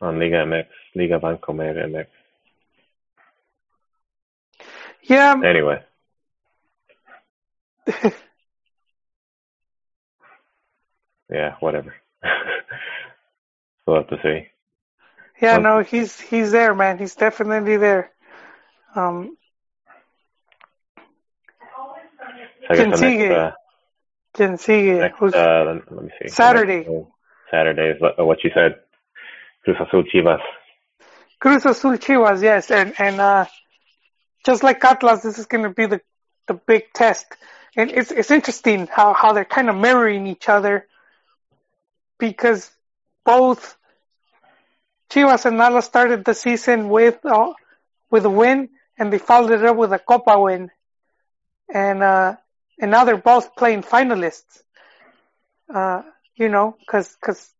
On 0.00 0.18
Liga 0.18 0.44
MX, 0.44 0.66
Liga 0.94 1.18
Bancomer 1.18 1.74
MX. 1.74 2.06
Yeah, 5.02 5.40
Anyway, 5.44 5.82
yeah, 11.30 11.56
whatever. 11.60 11.94
we'll 13.86 13.96
have 13.96 14.08
to 14.08 14.18
see. 14.22 14.48
yeah, 15.42 15.58
no, 15.58 15.80
he's 15.82 16.18
he's 16.18 16.52
there, 16.52 16.74
man. 16.74 16.98
He's 16.98 17.14
definitely 17.16 17.76
there. 17.76 18.10
Um, 18.94 19.36
So 22.66 22.72
I 22.72 22.76
guess 22.76 23.00
the 23.00 23.06
next, 23.10 23.30
uh, 23.32 23.52
can 24.34 24.58
see 24.58 24.92
next 24.92 25.18
who's 25.18 25.34
uh, 25.34 25.80
let 25.90 26.04
me 26.04 26.10
see. 26.20 26.28
Saturday. 26.28 26.86
Uh, 26.86 27.04
Saturday 27.50 27.90
is 27.90 28.00
what, 28.00 28.26
what 28.26 28.44
you 28.44 28.50
said. 28.54 28.76
Cruz 29.64 29.76
Azul 29.80 30.04
Chivas. 30.04 30.40
Cruz 31.38 31.64
Azul 31.64 31.92
Chivas, 31.92 32.42
yes, 32.42 32.70
and 32.70 32.94
and 32.98 33.20
uh, 33.20 33.46
just 34.44 34.62
like 34.62 34.84
Atlas, 34.84 35.22
this 35.22 35.38
is 35.38 35.46
going 35.46 35.64
to 35.64 35.70
be 35.70 35.86
the 35.86 36.00
the 36.46 36.54
big 36.54 36.92
test, 36.92 37.26
and 37.76 37.90
it's 37.90 38.10
it's 38.10 38.30
interesting 38.30 38.86
how 38.86 39.14
how 39.14 39.32
they're 39.32 39.44
kind 39.44 39.70
of 39.70 39.76
mirroring 39.76 40.26
each 40.26 40.48
other 40.48 40.86
because 42.18 42.70
both 43.24 43.76
Chivas 45.10 45.44
and 45.46 45.60
Atlas 45.60 45.86
started 45.86 46.24
the 46.24 46.34
season 46.34 46.88
with 46.88 47.24
uh, 47.24 47.52
with 48.10 48.24
a 48.24 48.30
win, 48.30 48.68
and 48.98 49.12
they 49.12 49.18
followed 49.18 49.52
it 49.52 49.64
up 49.64 49.76
with 49.76 49.92
a 49.92 49.98
Copa 49.98 50.38
win, 50.38 50.70
and 51.72 52.02
uh, 52.02 52.36
and 52.80 52.90
now 52.90 53.04
they're 53.04 53.16
both 53.16 53.56
playing 53.56 53.82
finalists. 53.82 54.62
Uh, 55.72 56.02
you 56.36 56.48
know, 56.48 56.76
because 56.80 57.16
because 57.20 57.50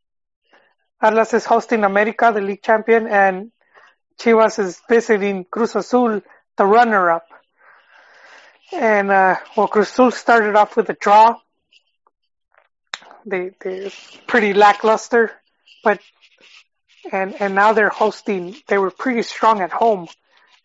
Atlas 1.01 1.35
is 1.35 1.45
hosting 1.45 1.85
America, 1.85 2.33
the 2.35 2.41
league 2.41 2.62
champion, 2.62 3.07
and 3.07 3.53
Chivas 4.19 4.59
is 4.59 4.81
visiting 4.89 5.45
Cruz 5.45 5.75
Azul, 5.77 6.21
the 6.57 6.65
runner-up. 6.65 7.27
And 8.73 9.11
uh, 9.11 9.37
well, 9.57 9.69
Cruz 9.69 9.91
Azul 9.91 10.11
started 10.11 10.57
off 10.57 10.77
with 10.77 10.89
a 10.91 10.95
draw. 10.95 11.37
They 13.27 13.51
they're 13.61 13.91
pretty 14.27 14.53
lackluster, 14.53 15.33
but 15.83 16.01
and 17.11 17.41
and 17.41 17.55
now 17.55 17.73
they're 17.73 17.89
hosting. 17.89 18.57
They 18.67 18.79
were 18.79 18.91
pretty 18.91 19.23
strong 19.23 19.61
at 19.61 19.73
home, 19.73 20.09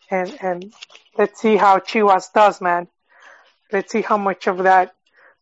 and 0.09 0.35
and 0.41 0.73
let's 1.17 1.39
see 1.39 1.55
how 1.55 1.79
Chivas 1.79 2.33
does, 2.33 2.59
man. 2.61 2.87
Let's 3.71 3.91
see 3.91 4.01
how 4.01 4.17
much 4.17 4.47
of 4.47 4.59
that 4.63 4.93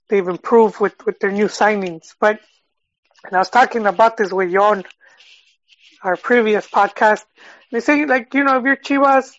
they've 0.10 0.28
improved 0.28 0.80
with 0.80 1.06
with 1.06 1.20
their 1.20 1.32
new 1.32 1.46
signings. 1.46 2.14
But 2.20 2.40
and 3.26 3.36
I 3.36 3.40
was 3.40 3.50
talking 3.50 3.86
about 3.86 4.18
this 4.18 4.32
with 4.32 4.52
Jon, 4.52 4.84
our 6.04 6.16
previous 6.16 6.68
podcast. 6.68 7.24
They 7.72 7.80
say 7.80 8.06
like 8.06 8.34
you 8.34 8.44
know 8.44 8.58
if 8.58 8.64
you're 8.64 8.76
Chivas, 8.78 9.34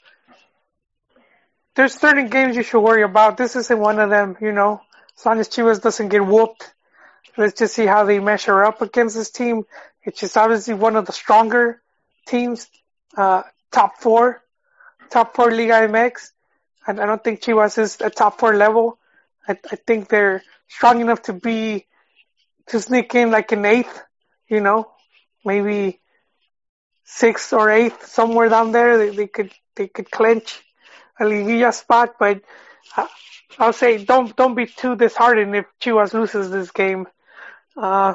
there's 1.74 1.94
certain 1.94 2.28
games 2.28 2.56
you 2.56 2.62
should 2.62 2.80
worry 2.80 3.02
about. 3.02 3.36
This 3.36 3.56
isn't 3.56 3.78
one 3.78 3.98
of 3.98 4.10
them. 4.10 4.36
You 4.40 4.52
know, 4.52 4.80
as 5.18 5.26
long 5.26 5.38
as 5.38 5.48
Chivas 5.48 5.80
doesn't 5.80 6.08
get 6.08 6.26
whooped, 6.26 6.72
let's 7.36 7.58
just 7.58 7.74
see 7.74 7.86
how 7.86 8.04
they 8.04 8.18
measure 8.18 8.64
up 8.64 8.82
against 8.82 9.14
this 9.16 9.30
team. 9.30 9.64
It's 10.02 10.20
just 10.20 10.36
obviously 10.36 10.74
one 10.74 10.96
of 10.96 11.06
the 11.06 11.12
stronger 11.12 11.82
teams, 12.26 12.66
uh, 13.16 13.42
top 13.70 14.00
four, 14.00 14.42
top 15.10 15.34
four 15.34 15.50
Liga 15.50 15.86
MX. 15.88 16.32
And 16.88 16.98
I 17.00 17.04
don't 17.06 17.22
think 17.22 17.42
Chivas 17.42 17.76
is 17.78 18.00
a 18.00 18.08
top 18.08 18.40
four 18.40 18.54
level. 18.56 18.98
I, 19.46 19.58
I 19.70 19.76
think 19.76 20.08
they're 20.08 20.42
strong 20.68 21.02
enough 21.02 21.22
to 21.24 21.34
be 21.34 21.86
to 22.68 22.80
sneak 22.80 23.14
in 23.14 23.30
like 23.30 23.52
an 23.52 23.66
eighth, 23.66 24.02
you 24.48 24.60
know, 24.60 24.90
maybe 25.44 26.00
sixth 27.04 27.52
or 27.52 27.70
eighth, 27.70 28.06
somewhere 28.06 28.48
down 28.48 28.72
there. 28.72 28.96
They, 28.96 29.10
they 29.10 29.26
could 29.26 29.52
they 29.76 29.88
could 29.88 30.10
clinch 30.10 30.62
a 31.20 31.24
liguilla 31.24 31.74
spot, 31.74 32.14
but 32.18 32.40
I, 32.96 33.06
I'll 33.58 33.74
say 33.74 34.02
don't 34.02 34.34
don't 34.34 34.54
be 34.54 34.64
too 34.66 34.96
disheartened 34.96 35.54
if 35.54 35.66
Chivas 35.82 36.14
loses 36.14 36.50
this 36.50 36.70
game. 36.70 37.06
Uh, 37.76 38.14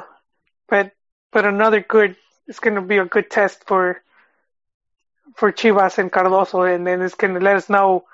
but 0.68 0.90
but 1.32 1.46
another 1.46 1.80
good, 1.80 2.16
it's 2.48 2.58
going 2.58 2.74
to 2.74 2.82
be 2.82 2.98
a 2.98 3.04
good 3.04 3.30
test 3.30 3.68
for 3.68 4.02
for 5.36 5.52
Chivas 5.52 5.98
and 5.98 6.10
Cardoso, 6.10 6.74
and 6.74 6.84
then 6.84 7.02
it's 7.02 7.14
going 7.14 7.34
to 7.34 7.40
let 7.40 7.54
us 7.54 7.68
know 7.68 8.04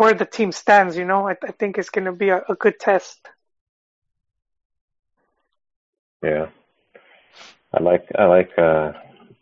where 0.00 0.14
the 0.14 0.24
team 0.24 0.50
stands. 0.50 0.96
You 0.96 1.04
know, 1.04 1.28
I, 1.28 1.36
I 1.46 1.52
think 1.52 1.76
it's 1.76 1.90
going 1.90 2.06
to 2.06 2.12
be 2.12 2.30
a, 2.30 2.38
a 2.48 2.54
good 2.54 2.80
test. 2.80 3.18
Yeah. 6.22 6.46
I 7.74 7.82
like 7.82 8.06
I 8.18 8.24
like 8.24 8.50
uh 8.58 8.92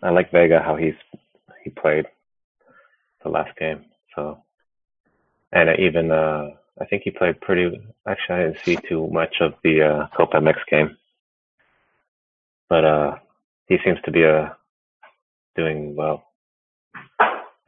I 0.02 0.11
like 0.11 0.30
Vega 0.32 0.61
how 0.61 0.74
he's 0.76 0.98
he 1.64 1.70
played 1.70 2.06
the 3.22 3.30
last 3.30 3.56
game. 3.56 3.84
So 4.14 4.42
and 5.52 5.70
even 5.78 6.11
uh 6.11 6.50
I 6.80 6.84
think 6.86 7.02
he 7.04 7.11
played 7.11 7.40
pretty 7.40 7.66
actually 8.06 8.34
I 8.34 8.42
didn't 8.44 8.64
see 8.64 8.76
too 8.88 9.09
much 9.12 9.36
of 9.40 9.54
the 9.62 9.82
uh 9.82 10.06
Copa 10.16 10.36
MX 10.38 10.59
game. 10.70 10.96
But 12.68 12.84
uh 12.84 13.11
he 13.66 13.78
seems 13.84 13.98
to 14.04 14.11
be 14.11 14.24
uh 14.24 14.48
doing 15.56 15.96
well 15.96 16.24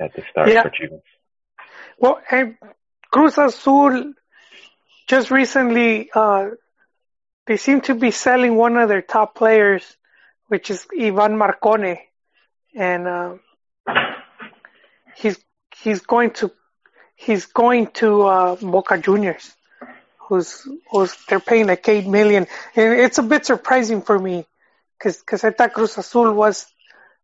at 0.00 0.12
the 0.14 0.22
start 0.30 0.48
Yeah. 0.48 0.62
for 0.62 0.70
Chivas. 0.70 1.02
Well, 1.98 2.20
and 2.30 2.56
Cruz 3.10 3.38
Azul 3.38 4.14
just 5.08 5.30
recently, 5.30 6.10
uh, 6.14 6.50
they 7.46 7.56
seem 7.56 7.80
to 7.82 7.94
be 7.94 8.12
selling 8.12 8.54
one 8.54 8.76
of 8.76 8.88
their 8.88 9.02
top 9.02 9.34
players, 9.34 9.82
which 10.46 10.70
is 10.70 10.86
Ivan 10.96 11.36
Marcone, 11.36 11.98
and 12.74 13.08
uh, 13.08 13.34
he's 15.16 15.38
he's 15.82 16.00
going 16.02 16.30
to 16.32 16.52
he's 17.16 17.46
going 17.46 17.88
to 17.88 18.22
uh, 18.22 18.56
Boca 18.56 18.98
Juniors, 18.98 19.52
who's 20.18 20.66
who's 20.90 21.16
they're 21.28 21.40
paying 21.40 21.66
like 21.66 21.88
eight 21.88 22.06
million, 22.06 22.46
and 22.76 23.00
it's 23.00 23.18
a 23.18 23.24
bit 23.24 23.44
surprising 23.44 24.02
for 24.02 24.16
me, 24.16 24.46
because 24.98 25.18
because 25.18 25.42
I 25.42 25.50
thought 25.50 25.72
Cruz 25.72 25.98
Azul 25.98 26.32
was, 26.32 26.66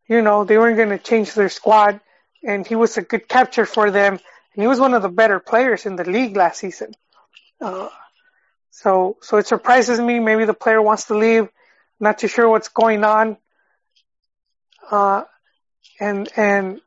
you 0.09 0.23
know, 0.23 0.45
they 0.45 0.59
weren't 0.59 0.77
going 0.77 0.91
to 0.91 0.99
change 0.99 1.35
their 1.35 1.49
squad, 1.49 2.01
and 2.43 2.67
he 2.67 2.75
was 2.75 2.97
a 2.97 3.03
good 3.03 3.29
capture 3.29 3.67
for 3.67 3.93
them, 3.93 4.19
he 4.57 4.67
was 4.67 4.81
one 4.81 4.95
of 4.95 5.03
the 5.03 5.09
better 5.09 5.39
players 5.39 5.87
in 5.87 5.97
the 5.97 6.05
league 6.05 6.37
last 6.37 6.59
season. 6.61 6.93
Uh, 7.61 7.89
so 8.71 9.17
so 9.21 9.37
it 9.37 9.47
surprises 9.47 10.01
me. 10.01 10.19
Maybe 10.19 10.45
the 10.45 10.55
player 10.55 10.81
wants 10.81 11.05
to 11.07 11.17
leave. 11.17 11.49
Not 12.01 12.19
too 12.19 12.29
sure 12.29 12.49
what's 12.49 12.69
going 12.69 13.05
on. 13.05 13.37
Uh, 14.91 15.25
and 16.01 16.29
and 16.37 16.81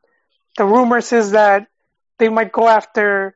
the 0.56 0.64
rumors 0.64 1.12
is 1.12 1.32
that 1.32 1.68
they 2.18 2.28
might 2.28 2.52
go 2.52 2.68
after 2.68 3.34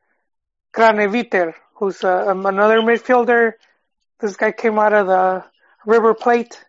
Graneviter, 0.75 1.55
who's 1.75 2.03
uh, 2.03 2.31
um, 2.31 2.47
another 2.47 2.81
midfielder. 2.81 3.53
This 4.21 4.37
guy 4.37 4.53
came 4.53 4.79
out 4.79 4.93
of 4.93 5.07
the 5.07 5.45
River 5.87 6.15
Plate, 6.15 6.63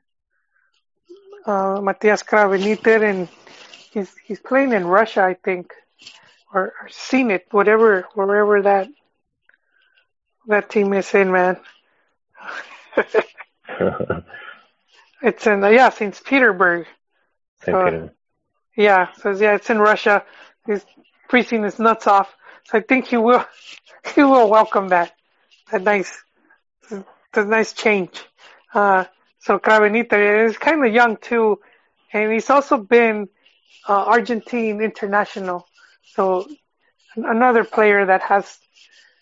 uh, 1.46 1.80
Matias 1.82 2.24
Graveniter, 2.24 3.04
and 3.04 3.30
he's 3.92 4.14
he's 4.24 4.40
playing 4.40 4.74
in 4.74 4.86
Russia, 4.86 5.24
I 5.24 5.34
think, 5.34 5.74
or, 6.56 6.74
or 6.82 6.90
Zenit, 6.90 7.42
whatever, 7.52 8.08
wherever 8.14 8.62
that, 8.62 8.88
that 10.48 10.70
team 10.70 10.94
is 10.94 11.14
in, 11.14 11.32
man. 11.32 11.58
it's 15.22 15.46
in 15.46 15.62
yeah, 15.62 15.90
Saint 15.90 16.22
Petersburg. 16.24 16.88
St. 17.62 17.76
So, 17.76 17.84
Peter. 17.84 18.14
Yeah, 18.78 19.12
so 19.22 19.32
yeah, 19.32 19.56
it's 19.56 19.70
in 19.70 19.80
Russia. 19.80 20.24
He's 20.66 20.86
freezing 21.30 21.64
his 21.64 21.78
nuts 21.78 22.08
off. 22.08 22.34
So 22.66 22.78
I 22.78 22.82
think 22.82 23.08
he 23.08 23.18
will 23.18 23.46
he 24.16 24.24
will 24.24 24.50
welcome 24.50 24.90
that. 24.90 25.14
That 25.72 25.84
nice 25.84 26.12
that 26.90 27.48
nice 27.48 27.74
change. 27.74 28.24
Uh 28.74 29.06
so 29.40 29.60
Cravenita 29.60 30.48
is 30.48 30.58
kind 30.58 30.86
of 30.86 30.94
young 30.94 31.18
too, 31.18 31.60
and 32.14 32.32
he's 32.32 32.50
also 32.50 32.78
been 32.78 33.30
uh, 33.88 34.04
Argentine 34.06 34.82
international. 34.82 35.68
So 36.14 36.48
another 37.16 37.64
player 37.64 38.06
that 38.06 38.22
has 38.24 38.58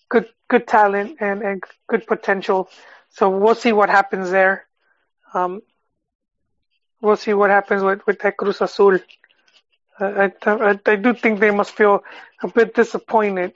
good 0.10 0.28
good 0.50 0.68
talent 0.68 1.18
and, 1.20 1.42
and 1.42 1.64
good 1.88 2.06
potential. 2.08 2.70
So 3.10 3.30
we'll 3.30 3.56
see 3.56 3.74
what 3.74 3.90
happens 3.90 4.32
there. 4.32 4.66
Um, 5.34 5.62
we'll 7.02 7.18
see 7.18 7.34
what 7.34 7.50
happens 7.50 7.84
with 7.84 8.06
with 8.08 8.20
that 8.20 8.38
Cruz 8.38 8.62
Azul. 8.62 9.00
Uh, 10.00 10.30
I, 10.46 10.50
I, 10.50 10.80
I 10.86 10.96
do 10.96 11.14
think 11.14 11.40
they 11.40 11.52
must 11.52 11.72
feel 11.72 12.04
a 12.42 12.48
bit 12.48 12.74
disappointed, 12.74 13.54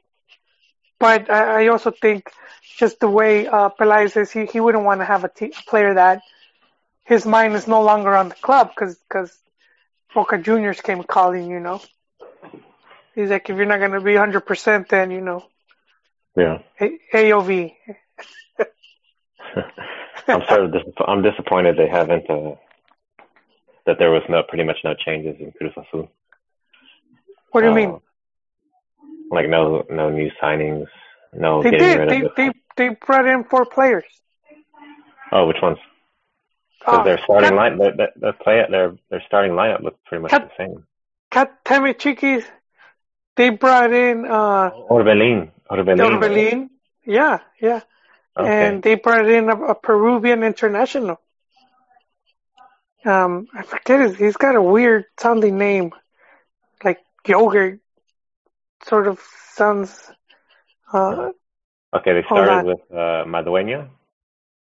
but 1.00 1.30
I, 1.30 1.64
I 1.64 1.68
also 1.68 1.92
think 1.92 2.32
just 2.78 3.00
the 3.00 3.10
way 3.10 3.48
uh, 3.48 3.70
Pelaez 3.70 4.16
is, 4.18 4.32
he, 4.32 4.46
he 4.46 4.60
wouldn't 4.60 4.84
want 4.84 5.02
to 5.02 5.06
have 5.06 5.24
a, 5.24 5.32
a 5.42 5.50
player 5.68 5.94
that 5.96 6.22
his 7.06 7.26
mind 7.26 7.56
is 7.56 7.68
no 7.68 7.82
longer 7.82 8.16
on 8.16 8.30
the 8.30 8.36
club 8.36 8.72
because 8.76 9.00
Boca 10.14 10.38
Juniors 10.38 10.82
came 10.82 11.04
calling, 11.04 11.50
you 11.50 11.60
know. 11.60 11.82
He's 13.18 13.32
like, 13.32 13.50
if 13.50 13.58
you're 13.58 13.66
not 13.66 13.80
going 13.80 13.94
to 13.94 14.00
be 14.00 14.12
100%, 14.14 14.90
then, 14.90 15.10
you 15.10 15.22
know, 15.22 15.44
Yeah. 16.36 16.60
A- 16.80 17.00
AOV. 17.16 17.74
I'm 20.28 20.44
sort 20.48 20.66
of 20.66 20.72
dis- 20.72 20.94
I'm 21.08 21.24
disappointed 21.24 21.78
they 21.78 21.88
haven't 21.88 22.30
uh, 22.30 22.52
that 23.88 23.98
there 23.98 24.12
was 24.12 24.22
no 24.30 24.44
pretty 24.48 24.64
much 24.66 24.78
no 24.84 24.94
changes 24.94 25.36
in 25.40 25.52
Cruz 25.54 25.72
Azul. 25.76 26.12
What 27.52 27.62
do 27.62 27.68
you 27.68 27.72
Uh, 27.72 27.76
mean? 27.76 28.00
Like 29.32 29.50
no 29.50 29.84
no 29.90 30.10
new 30.12 30.30
signings, 30.40 30.86
no 31.34 31.64
They 31.64 31.72
did. 31.72 32.10
They, 32.10 32.22
they, 32.38 32.52
they 32.76 32.90
brought 33.04 33.26
in 33.26 33.46
four 33.46 33.66
players. 33.66 34.06
Oh, 35.32 35.48
which 35.48 35.58
ones? 35.62 35.80
Because 36.80 37.00
Uh, 37.00 37.04
their 37.04 37.18
starting 37.24 37.50
Kat- 37.50 37.56
line, 37.58 37.78
their, 37.80 37.94
their, 37.96 38.12
their 38.18 38.34
play, 38.34 38.64
their 38.70 38.96
their 39.10 39.24
starting 39.26 39.54
lineup 39.54 39.82
looks 39.82 39.98
pretty 40.06 40.22
much 40.22 40.32
Kat- 40.32 40.50
the 40.50 40.56
same. 40.64 40.86
Kat 41.32 41.64
Temichikis, 41.66 42.46
they 43.38 43.50
brought 43.52 43.94
in 43.94 44.26
uh, 44.26 44.72
Orbelin, 44.90 45.52
Orbelin. 45.70 46.00
Orbelin. 46.00 46.70
Yeah, 47.06 47.40
yeah. 47.62 47.82
Okay. 48.38 48.68
And 48.68 48.84
they 48.84 48.96
brought 48.96 49.30
in 49.30 49.50
a, 49.50 49.56
a 49.56 49.76
Peruvian 49.76 50.44
international. 50.44 51.20
Um, 53.06 53.48
I 53.54 53.64
forget 53.64 54.02
his, 54.02 54.18
he's 54.18 54.38
got 54.38 54.56
a 54.56 54.62
weird 54.62 55.06
sounding 55.20 55.58
name. 55.58 55.92
Like 56.84 57.00
yogurt 57.26 57.80
sort 58.86 59.08
of 59.08 59.20
sounds, 59.54 60.12
uh, 60.92 61.30
okay, 61.96 62.14
they 62.14 62.24
started 62.26 62.66
with 62.66 62.80
uh, 62.92 63.24
Madueña. 63.26 63.90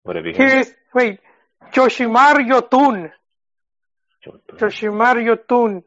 Would 0.05 0.18
it 0.18 0.24
be 0.24 0.30
him? 0.32 0.36
here's, 0.36 0.72
wait, 0.93 1.20
Yoshimar 1.74 2.36
Yotun. 2.47 3.11
Yoshimar 4.57 5.16
Yotun. 5.16 5.84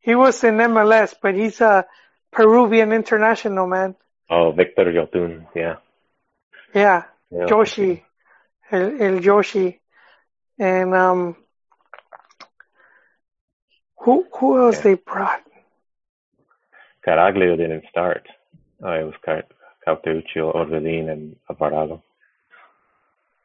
He 0.00 0.14
was 0.14 0.42
in 0.44 0.54
MLS, 0.54 1.14
but 1.20 1.34
he's 1.34 1.60
a 1.60 1.84
Peruvian 2.32 2.92
international, 2.92 3.66
man. 3.66 3.94
Oh, 4.30 4.52
Victor 4.52 4.84
Yotun. 4.92 5.46
Yeah. 5.54 5.76
Yeah, 6.74 7.04
yeah. 7.30 7.46
Joshi, 7.46 8.02
El, 8.70 9.02
El 9.02 9.18
Joshi, 9.20 9.78
and 10.58 10.94
um, 10.94 11.36
who 14.00 14.26
who 14.38 14.58
else 14.62 14.76
Yeah. 14.76 14.82
they 14.82 14.94
brought? 14.94 15.42
Caraglio 17.06 17.56
didn't 17.56 17.84
start. 17.90 18.28
Oh, 18.82 18.92
it 18.92 19.04
was 19.04 19.14
Car- 19.24 19.44
Cauteruccio, 19.86 20.54
Orbelin, 20.54 21.10
and 21.10 21.36
Alvarado. 21.48 22.02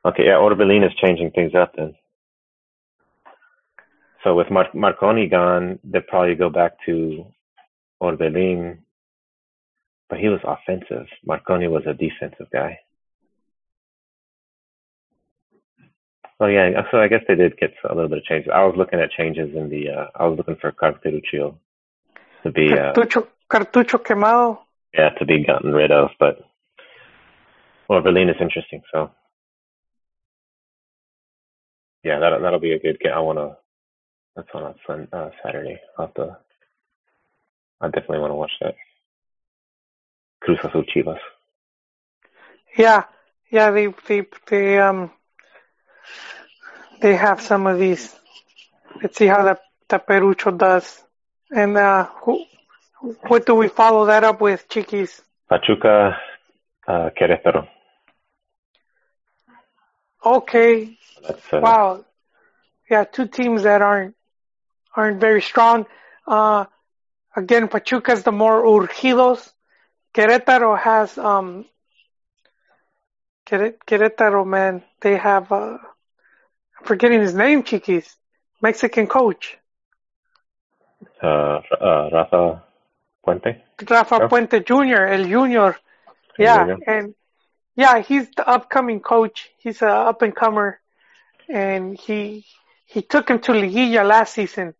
Okay, 0.05 0.25
yeah, 0.25 0.33
Orbelin 0.33 0.85
is 0.85 0.93
changing 0.95 1.31
things 1.31 1.55
up 1.55 1.73
then. 1.77 1.95
So 4.23 4.35
with 4.35 4.51
Mar- 4.51 4.69
Marconi 4.73 5.27
gone, 5.27 5.79
they'll 5.85 6.01
probably 6.01 6.35
go 6.35 6.49
back 6.49 6.73
to 6.85 7.25
Orbelin, 8.03 8.79
but 10.09 10.19
he 10.19 10.27
was 10.27 10.41
offensive. 10.43 11.07
Marconi 11.25 11.67
was 11.67 11.83
a 11.87 11.93
defensive 11.93 12.49
guy. 12.51 12.79
Oh 16.39 16.47
yeah, 16.47 16.81
so 16.91 16.97
I 16.97 17.07
guess 17.07 17.21
they 17.27 17.35
did 17.35 17.57
get 17.57 17.71
a 17.89 17.95
little 17.95 18.09
bit 18.09 18.17
of 18.17 18.25
changes. 18.25 18.51
I 18.53 18.65
was 18.65 18.75
looking 18.77 18.99
at 18.99 19.11
changes 19.11 19.55
in 19.55 19.69
the. 19.69 19.89
Uh, 19.89 20.07
I 20.15 20.25
was 20.25 20.37
looking 20.37 20.57
for 20.59 20.71
Cauteruccio 20.73 21.55
to 22.43 22.51
be. 22.51 22.73
Uh, 22.73 22.91
Cartucho, 22.93 23.27
Cartucho 23.49 24.03
Quemado. 24.03 24.59
yeah, 24.93 25.09
to 25.19 25.25
be 25.25 25.45
gotten 25.45 25.71
rid 25.71 25.91
of. 25.91 26.09
But 26.19 26.39
well, 27.87 28.01
Berlin 28.01 28.29
is 28.29 28.35
interesting. 28.41 28.81
So 28.91 29.11
yeah, 32.03 32.19
that'll 32.19 32.41
that'll 32.41 32.59
be 32.59 32.73
a 32.73 32.79
good 32.79 32.99
game. 32.99 33.13
I 33.15 33.19
want 33.21 33.39
to. 33.39 33.57
That's 34.35 34.49
on 34.53 34.73
a 35.13 35.15
uh, 35.15 35.29
Saturday. 35.45 35.79
I'll 35.97 36.07
have 36.07 36.15
to. 36.15 36.37
I 37.83 37.87
definitely 37.87 38.19
want 38.19 38.31
to 38.31 38.35
watch 38.35 38.51
that. 38.61 38.75
Cruz 40.41 40.57
Azul 40.63 40.83
Chivas. 40.83 41.19
Yeah, 42.77 43.03
yeah. 43.51 43.71
They 43.71 43.87
they 44.07 44.25
they 44.47 44.79
um 44.79 45.11
they 47.01 47.15
have 47.15 47.41
some 47.41 47.67
of 47.67 47.77
these. 47.77 48.15
Let's 49.01 49.17
see 49.17 49.25
how 49.27 49.43
the 49.43 49.59
the 49.89 49.99
Perucho 49.99 50.57
does. 50.57 51.03
And 51.51 51.77
uh, 51.77 52.05
who, 52.23 52.45
what 53.27 53.45
do 53.45 53.55
we 53.55 53.67
follow 53.67 54.05
that 54.05 54.23
up 54.23 54.39
with, 54.39 54.67
Chiquis? 54.69 55.21
Pachuca, 55.49 56.17
uh, 56.87 57.09
Querétaro. 57.19 57.67
Okay, 60.25 60.97
uh, 61.27 61.59
Wow. 61.59 62.05
Yeah, 62.89 63.03
two 63.03 63.27
teams 63.27 63.63
that 63.63 63.81
aren't 63.81 64.15
aren't 64.95 65.19
very 65.19 65.41
strong. 65.41 65.85
Uh, 66.25 66.65
again, 67.35 67.67
Pachuca's 67.67 68.23
the 68.23 68.31
more 68.31 68.63
urgidos. 68.63 69.51
Querétaro 70.13 70.77
has 70.79 71.17
um. 71.17 71.65
Querétaro, 73.45 74.45
man, 74.47 74.83
they 75.01 75.17
have 75.17 75.51
uh, 75.51 75.77
I'm 76.79 76.85
forgetting 76.85 77.21
his 77.21 77.35
name, 77.35 77.63
Chiquis. 77.63 78.15
Mexican 78.61 79.07
coach 79.07 79.57
uh, 81.21 81.61
uh, 81.81 82.09
Rafa 82.11 82.63
Puente. 83.25 83.61
Rafa 83.89 84.23
Oh. 84.23 84.27
Puente 84.27 84.59
Jr. 84.63 85.05
El 85.07 85.25
Junior. 85.27 85.75
Yeah, 86.37 86.65
Junior. 86.65 86.77
and 86.87 87.15
yeah, 87.75 87.99
he's 87.99 88.29
the 88.31 88.47
upcoming 88.47 88.99
coach. 88.99 89.49
He's 89.57 89.81
a 89.81 89.89
up 89.89 90.21
and 90.21 90.35
comer, 90.35 90.79
and 91.49 91.97
he 91.97 92.45
he 92.85 93.01
took 93.01 93.29
him 93.29 93.39
to 93.39 93.51
Liguilla 93.53 94.05
last 94.05 94.33
season. 94.33 94.75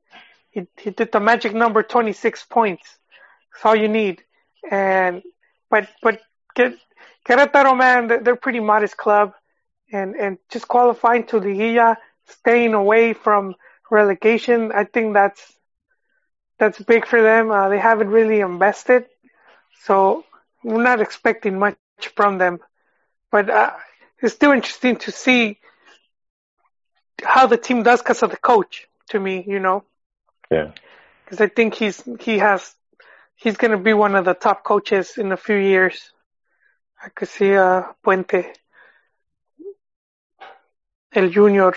He 0.53 0.67
he 0.77 0.91
did 0.91 1.11
the 1.11 1.19
magic 1.19 1.53
number 1.53 1.84
twenty 1.84 2.13
six 2.13 2.45
points. 2.45 2.97
That's 3.53 3.65
all 3.65 3.75
you 3.75 3.88
need. 3.89 4.23
And 4.69 5.23
but 5.69 5.89
but 6.01 6.21
get 6.55 6.73
Querétaro 7.27 7.77
man, 7.77 8.07
they're, 8.07 8.19
they're 8.21 8.35
pretty 8.35 8.59
modest 8.59 8.97
club, 8.97 9.34
and 9.91 10.15
and 10.15 10.38
just 10.49 10.67
qualifying 10.67 11.25
to 11.27 11.39
Liguilla, 11.39 11.97
staying 12.27 12.73
away 12.73 13.13
from 13.13 13.55
relegation. 13.91 14.71
I 14.71 14.85
think 14.85 15.13
that's 15.13 15.41
that's 16.59 16.80
big 16.81 17.05
for 17.05 17.21
them. 17.21 17.51
Uh, 17.51 17.69
they 17.69 17.80
haven't 17.80 18.09
really 18.09 18.41
invested, 18.41 19.05
so 19.84 20.23
we're 20.63 20.84
not 20.84 21.01
expecting 21.01 21.59
much 21.59 21.77
from 22.15 22.38
them. 22.38 22.59
But 23.31 23.49
uh, 23.49 23.71
it's 24.21 24.35
still 24.35 24.51
interesting 24.51 24.97
to 24.97 25.11
see 25.11 25.59
how 27.23 27.47
the 27.47 27.57
team 27.57 27.84
does 27.84 28.01
because 28.01 28.21
of 28.23 28.31
the 28.31 28.38
coach. 28.38 28.88
To 29.09 29.19
me, 29.19 29.43
you 29.45 29.59
know, 29.59 29.84
Yeah. 30.52 30.72
because 31.24 31.41
I 31.41 31.48
think 31.48 31.76
he's 31.76 32.03
he 32.22 32.40
has 32.40 32.76
he's 33.36 33.57
going 33.57 33.72
to 33.72 33.78
be 33.78 33.94
one 33.94 34.15
of 34.15 34.26
the 34.26 34.34
top 34.34 34.64
coaches 34.64 35.18
in 35.18 35.32
a 35.32 35.38
few 35.38 35.56
years. 35.57 36.11
I 37.03 37.10
could 37.10 37.30
see 37.30 37.56
uh, 37.56 37.84
Puente, 38.06 38.53
El 41.14 41.30
Junior. 41.30 41.74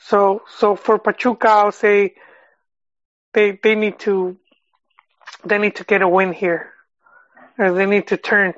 So 0.00 0.42
so 0.48 0.76
for 0.76 0.98
Pachuca, 0.98 1.48
I'll 1.48 1.72
say 1.72 2.14
they 3.34 3.58
they 3.62 3.74
need 3.74 3.98
to 4.00 4.36
they 5.44 5.58
need 5.58 5.76
to 5.76 5.84
get 5.84 6.02
a 6.02 6.08
win 6.08 6.32
here, 6.32 6.72
or 7.58 7.72
they 7.72 7.86
need 7.86 8.08
to 8.08 8.16
turn 8.16 8.54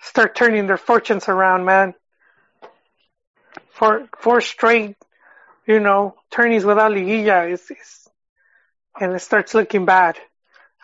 start 0.00 0.34
turning 0.34 0.66
their 0.66 0.76
fortunes 0.78 1.28
around, 1.28 1.64
man. 1.64 1.94
For 3.70 4.08
four 4.18 4.40
straight, 4.40 4.96
you 5.66 5.80
know, 5.80 6.14
tourneys 6.30 6.64
without 6.64 6.92
liguilla 6.92 7.50
is, 7.50 7.62
is 7.70 8.08
and 9.00 9.12
it 9.12 9.20
starts 9.20 9.54
looking 9.54 9.84
bad. 9.84 10.18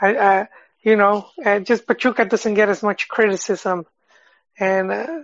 I, 0.00 0.16
I 0.16 0.48
you 0.82 0.96
know, 0.96 1.26
uh, 1.44 1.60
just 1.60 1.86
Pachuca 1.86 2.24
doesn't 2.24 2.54
get 2.54 2.68
as 2.68 2.82
much 2.82 3.08
criticism, 3.08 3.84
and 4.58 4.92
uh, 4.92 5.22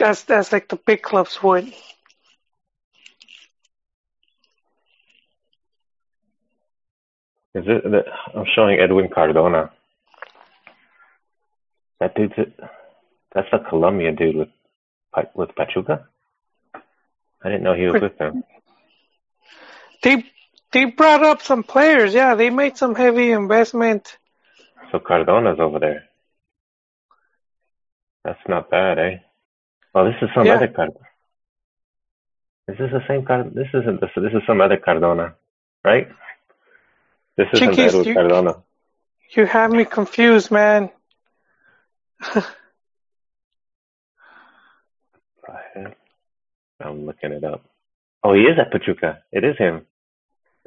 as 0.00 0.24
as 0.28 0.52
like 0.52 0.68
the 0.68 0.76
big 0.76 1.02
clubs 1.02 1.42
would. 1.42 1.66
Is 7.54 7.64
it? 7.66 7.82
The, 7.84 8.04
I'm 8.34 8.46
showing 8.54 8.78
Edwin 8.78 9.08
Cardona. 9.08 9.72
That 12.00 12.14
dude's 12.14 12.34
it. 12.36 12.52
That's 13.34 13.48
a 13.52 13.58
Colombia 13.58 14.12
dude 14.12 14.36
with 14.36 14.48
with 15.34 15.54
Pachuca. 15.56 16.06
I 16.74 17.48
didn't 17.48 17.62
know 17.62 17.74
he 17.74 17.86
was 17.86 18.00
with 18.00 18.18
them. 18.18 18.44
They 20.02 20.24
they 20.72 20.84
brought 20.86 21.22
up 21.24 21.42
some 21.42 21.62
players. 21.62 22.14
Yeah, 22.14 22.34
they 22.34 22.50
made 22.50 22.76
some 22.76 22.94
heavy 22.94 23.30
investment. 23.32 24.16
So 24.92 24.98
Cardona's 24.98 25.60
over 25.60 25.78
there. 25.78 26.04
That's 28.24 28.40
not 28.48 28.70
bad, 28.70 28.98
eh? 28.98 29.16
Oh, 29.94 30.04
this 30.04 30.14
is 30.22 30.28
some 30.34 30.46
Yeah. 30.46 30.54
other 30.54 30.68
Cardona. 30.68 31.04
Is 32.68 32.76
this 32.78 32.90
the 32.92 33.02
same 33.08 33.24
Card? 33.24 33.54
This 33.54 33.68
isn't 33.72 34.00
this. 34.00 34.10
This 34.14 34.32
is 34.34 34.42
some 34.46 34.60
other 34.60 34.76
Cardona, 34.76 35.34
right? 35.84 36.08
This 37.36 37.48
Chiquis, 37.54 37.78
Edwin 37.94 38.04
you- 38.04 38.14
Cardona. 38.14 38.62
You 39.36 39.46
have 39.46 39.70
me 39.70 39.84
confused, 39.84 40.50
man. 40.50 40.90
I'm 46.80 47.06
looking 47.06 47.32
it 47.32 47.44
up. 47.44 47.64
Oh, 48.22 48.34
he 48.34 48.42
is 48.42 48.58
at 48.58 48.70
Pachuca. 48.70 49.22
It 49.32 49.44
is 49.44 49.56
him. 49.58 49.86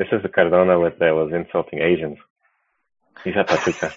This 0.02 0.08
is 0.14 0.24
the 0.24 0.30
Cardona 0.30 0.80
with 0.80 0.98
that 0.98 1.12
was 1.14 1.32
insulting 1.32 1.78
Asians. 1.80 2.18
He's 3.24 3.36
at 3.38 3.48
Pachuca. 3.48 3.94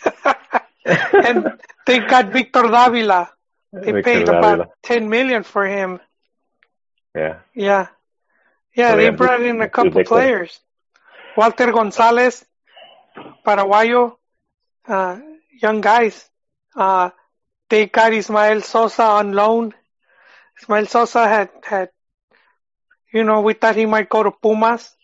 and 0.85 1.47
they 1.87 2.01
got 2.01 2.31
Victor 2.31 2.65
Davila. 2.65 3.31
They 3.73 3.91
Victor 3.91 4.03
paid 4.03 4.27
Davila. 4.27 4.53
about 4.53 4.69
ten 4.83 5.09
million 5.09 5.45
for 5.45 5.65
him. 5.67 6.01
Yeah. 7.15 7.39
Yeah. 7.55 7.87
Yeah, 8.75 8.91
So 8.91 8.97
they 8.99 9.09
brought 9.09 9.41
in 9.41 9.63
a 9.63 9.69
couple 9.71 9.93
Victor. 9.93 10.11
players. 10.11 10.61
Walter 11.39 11.73
Gonzalez, 11.73 12.45
Paraguayo, 13.47 14.19
uh, 14.87 15.19
young 15.63 15.81
guys. 15.81 16.29
Uh, 16.77 17.09
they 17.71 17.87
got 17.87 18.13
Ismael 18.13 18.61
Sosa 18.61 19.05
on 19.05 19.33
loan. 19.33 19.73
Ismael 20.61 20.85
Sosa 20.85 21.27
had, 21.27 21.49
had, 21.63 21.89
you 23.11 23.25
know, 23.25 23.41
we 23.41 23.55
thought 23.55 23.77
he 23.77 23.87
might 23.87 24.11
go 24.11 24.23
to 24.23 24.33
Pumas 24.33 24.95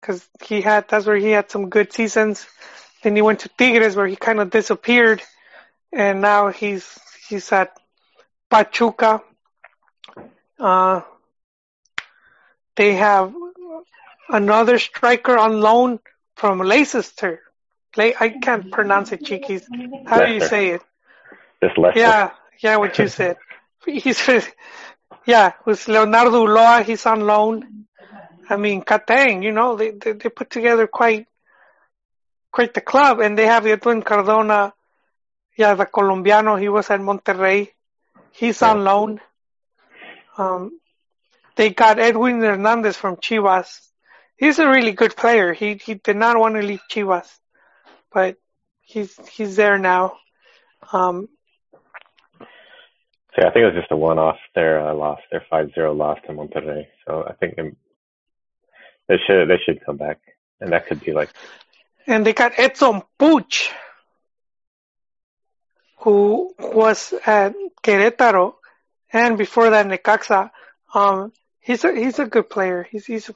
because 0.00 0.26
he 0.44 0.60
had, 0.60 0.88
that's 0.88 1.06
where 1.06 1.16
he 1.16 1.30
had 1.30 1.50
some 1.50 1.68
good 1.68 1.92
seasons. 1.92 2.46
Then 3.02 3.16
he 3.16 3.22
went 3.22 3.40
to 3.40 3.48
Tigres 3.50 3.96
where 3.96 4.06
he 4.06 4.16
kind 4.16 4.40
of 4.40 4.50
disappeared 4.50 5.22
and 5.92 6.20
now 6.20 6.48
he's, 6.48 6.98
he's 7.28 7.50
at 7.52 7.76
Pachuca. 8.50 9.22
Uh, 10.58 11.02
they 12.76 12.94
have 12.94 13.34
another 14.28 14.78
striker 14.78 15.36
on 15.36 15.60
loan 15.60 16.00
from 16.34 16.58
Leicester. 16.58 17.40
Le- 17.96 18.12
I 18.20 18.28
can't 18.42 18.70
pronounce 18.70 19.12
it, 19.12 19.24
Chiquis. 19.24 19.66
How 20.06 20.24
do 20.24 20.32
you 20.32 20.40
say 20.40 20.68
it? 20.70 20.82
This 21.60 21.72
Lester. 21.76 21.98
Yeah, 21.98 22.30
yeah, 22.60 22.76
what 22.76 22.98
you 22.98 23.08
said. 23.08 23.36
He's, 23.86 24.28
yeah, 25.26 25.52
with 25.64 25.88
Leonardo 25.88 26.46
Ulloa, 26.46 26.84
he's 26.84 27.06
on 27.06 27.20
loan. 27.20 27.85
I 28.48 28.56
mean, 28.56 28.82
Katang, 28.82 29.42
you 29.42 29.52
know, 29.52 29.76
they, 29.76 29.90
they 29.90 30.12
they 30.12 30.28
put 30.28 30.50
together 30.50 30.86
quite 30.86 31.26
quite 32.52 32.74
the 32.74 32.80
club, 32.80 33.20
and 33.20 33.36
they 33.36 33.46
have 33.46 33.66
Edwin 33.66 34.02
Cardona. 34.02 34.72
Yeah, 35.56 35.74
the 35.74 35.86
Colombiano, 35.86 36.56
he 36.56 36.68
was 36.68 36.90
at 36.90 37.00
Monterrey. 37.00 37.70
He's 38.32 38.60
on 38.62 38.84
loan. 38.84 39.20
Um, 40.36 40.78
they 41.56 41.70
got 41.70 41.98
Edwin 41.98 42.40
Hernandez 42.40 42.96
from 42.96 43.16
Chivas. 43.16 43.80
He's 44.36 44.58
a 44.58 44.68
really 44.68 44.92
good 44.92 45.16
player. 45.16 45.54
He 45.54 45.80
he 45.82 45.94
did 45.94 46.16
not 46.16 46.38
want 46.38 46.56
to 46.56 46.62
leave 46.62 46.82
Chivas, 46.90 47.28
but 48.12 48.36
he's 48.82 49.16
he's 49.28 49.56
there 49.56 49.78
now. 49.78 50.18
Um, 50.92 51.28
So 53.36 53.46
I 53.46 53.50
think 53.52 53.64
it 53.64 53.74
was 53.74 53.80
just 53.80 53.92
a 53.92 53.96
one-off. 53.96 54.38
Their 54.54 54.80
uh, 54.88 54.94
loss, 54.94 55.20
their 55.30 55.44
5-0 55.52 55.94
loss 55.96 56.18
to 56.26 56.32
Monterrey. 56.32 56.86
So 57.06 57.22
I 57.28 57.34
think 57.34 57.58
they 59.08 59.16
should 59.26 59.48
they 59.48 59.58
should 59.64 59.84
come 59.84 59.96
back, 59.96 60.18
and 60.60 60.72
that 60.72 60.86
could 60.86 61.00
be 61.00 61.12
like 61.12 61.30
And 62.06 62.24
they 62.26 62.32
got 62.32 62.58
Edson 62.58 63.02
Puch, 63.18 63.70
who 65.98 66.52
was 66.58 67.12
at 67.26 67.54
Querétaro, 67.82 68.54
and 69.12 69.38
before 69.38 69.70
that 69.70 69.86
Necaxa. 69.86 70.50
Um, 70.94 71.32
he's 71.60 71.84
a 71.84 71.92
he's 71.94 72.18
a 72.18 72.26
good 72.26 72.48
player. 72.48 72.86
He's 72.90 73.06
he's 73.06 73.28
a, 73.28 73.34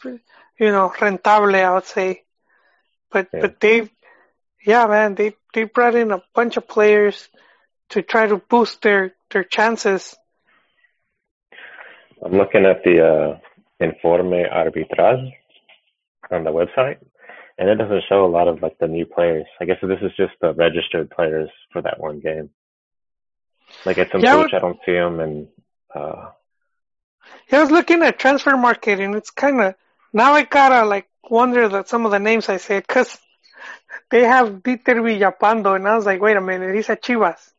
you 0.59 0.71
know 0.71 0.91
rentable, 0.91 1.55
I 1.55 1.75
would 1.75 1.85
say. 1.87 2.23
But 3.11 3.29
Yeah. 3.33 3.41
but 3.41 3.61
they, 3.61 3.89
yeah, 4.65 4.87
man, 4.87 5.15
they 5.15 5.35
they 5.55 5.65
brought 5.65 5.95
in 5.95 6.11
a 6.13 6.23
bunch 6.35 6.57
of 6.57 6.69
players 6.69 7.29
to 7.91 8.03
try 8.03 8.27
to 8.27 8.37
boost 8.37 8.83
their 8.83 9.15
their 9.31 9.45
chances. 9.45 10.17
I'm 12.25 12.33
looking 12.33 12.67
at 12.67 12.83
the 12.85 12.97
uh, 13.01 13.39
Informe 13.81 14.45
Arbitral 14.51 15.33
on 16.33 16.45
the 16.45 16.51
website, 16.53 16.99
and 17.59 17.69
it 17.69 17.77
doesn't 17.77 18.05
show 18.09 18.25
a 18.25 18.29
lot 18.35 18.49
of 18.49 18.63
like 18.63 18.79
the 18.79 18.87
new 18.89 19.07
players. 19.07 19.47
I 19.61 19.65
guess 19.65 19.77
this 19.83 19.99
is 20.03 20.13
just 20.17 20.35
the 20.41 20.53
registered 20.55 21.11
players 21.11 21.51
for 21.73 21.83
that 21.83 22.01
one 22.01 22.21
game. 22.21 22.51
Like 23.85 23.99
at 23.99 24.11
some 24.13 24.25
Yeah, 24.25 24.25
coach, 24.25 24.51
I 24.55 24.59
don't 24.61 24.79
see 24.85 24.93
them, 24.93 25.21
and 25.21 25.49
uh, 25.95 26.31
Yeah, 27.51 27.59
I 27.59 27.63
was 27.63 27.71
looking 27.71 28.03
at 28.03 28.19
transfer 28.19 28.57
market, 28.57 29.01
and 29.01 29.15
it's 29.15 29.31
kind 29.31 29.61
of 29.61 29.75
now 30.13 30.33
I 30.35 30.43
gotta 30.45 30.87
like 30.87 31.09
wonder 31.29 31.69
that 31.69 31.89
some 31.89 32.05
of 32.07 32.11
the 32.13 32.19
names 32.19 32.49
I 32.49 32.57
said 32.57 32.87
because 32.87 33.19
they 34.11 34.25
have 34.25 34.63
Dieter 34.63 35.01
Villalpando, 35.03 35.75
and 35.77 35.87
I 35.89 35.97
was 35.97 36.07
like, 36.07 36.21
wait 36.21 36.37
a 36.37 36.41
minute, 36.41 36.75
he's 36.75 36.91
at 36.91 37.03
Chivas. 37.03 37.53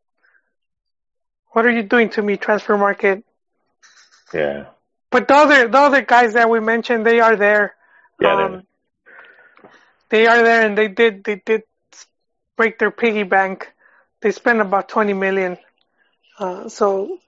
What 1.52 1.64
are 1.66 1.70
you 1.70 1.82
doing 1.82 2.10
to 2.10 2.22
me, 2.22 2.36
transfer 2.36 2.76
market? 2.76 3.24
yeah, 4.32 4.64
But 5.10 5.28
the 5.28 5.34
other 5.34 5.68
the 5.68 5.78
other 5.78 6.02
guys 6.02 6.32
that 6.34 6.50
we 6.50 6.58
mentioned, 6.60 7.06
they 7.06 7.20
are 7.20 7.36
there. 7.36 7.76
Yeah, 8.22 8.48
Um, 8.54 8.62
they 10.10 10.26
are 10.26 10.42
there, 10.42 10.66
and 10.66 10.76
they 10.78 10.88
did 10.88 11.24
they 11.24 11.36
did 11.44 11.62
break 12.56 12.78
their 12.78 12.90
piggy 12.90 13.22
bank. 13.24 13.72
They 14.20 14.30
spent 14.32 14.60
about 14.60 14.88
twenty 14.88 15.14
million. 15.14 15.58
Uh, 16.38 16.68
so 16.68 17.18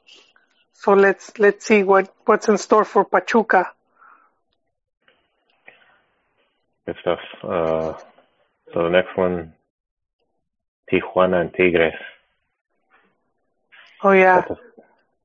so 0.72 0.92
let's 0.94 1.38
let's 1.38 1.64
see 1.66 1.82
what 1.82 2.12
what's 2.26 2.48
in 2.48 2.58
store 2.58 2.84
for 2.84 3.04
Pachuca. 3.04 3.72
good 6.86 6.96
stuff. 7.00 7.18
Uh, 7.42 7.92
so 8.72 8.84
the 8.84 8.90
next 8.90 9.16
one, 9.16 9.52
Tijuana 10.90 11.40
and 11.42 11.52
Tigres. 11.54 11.94
Oh 14.02 14.12
yeah, 14.12 14.44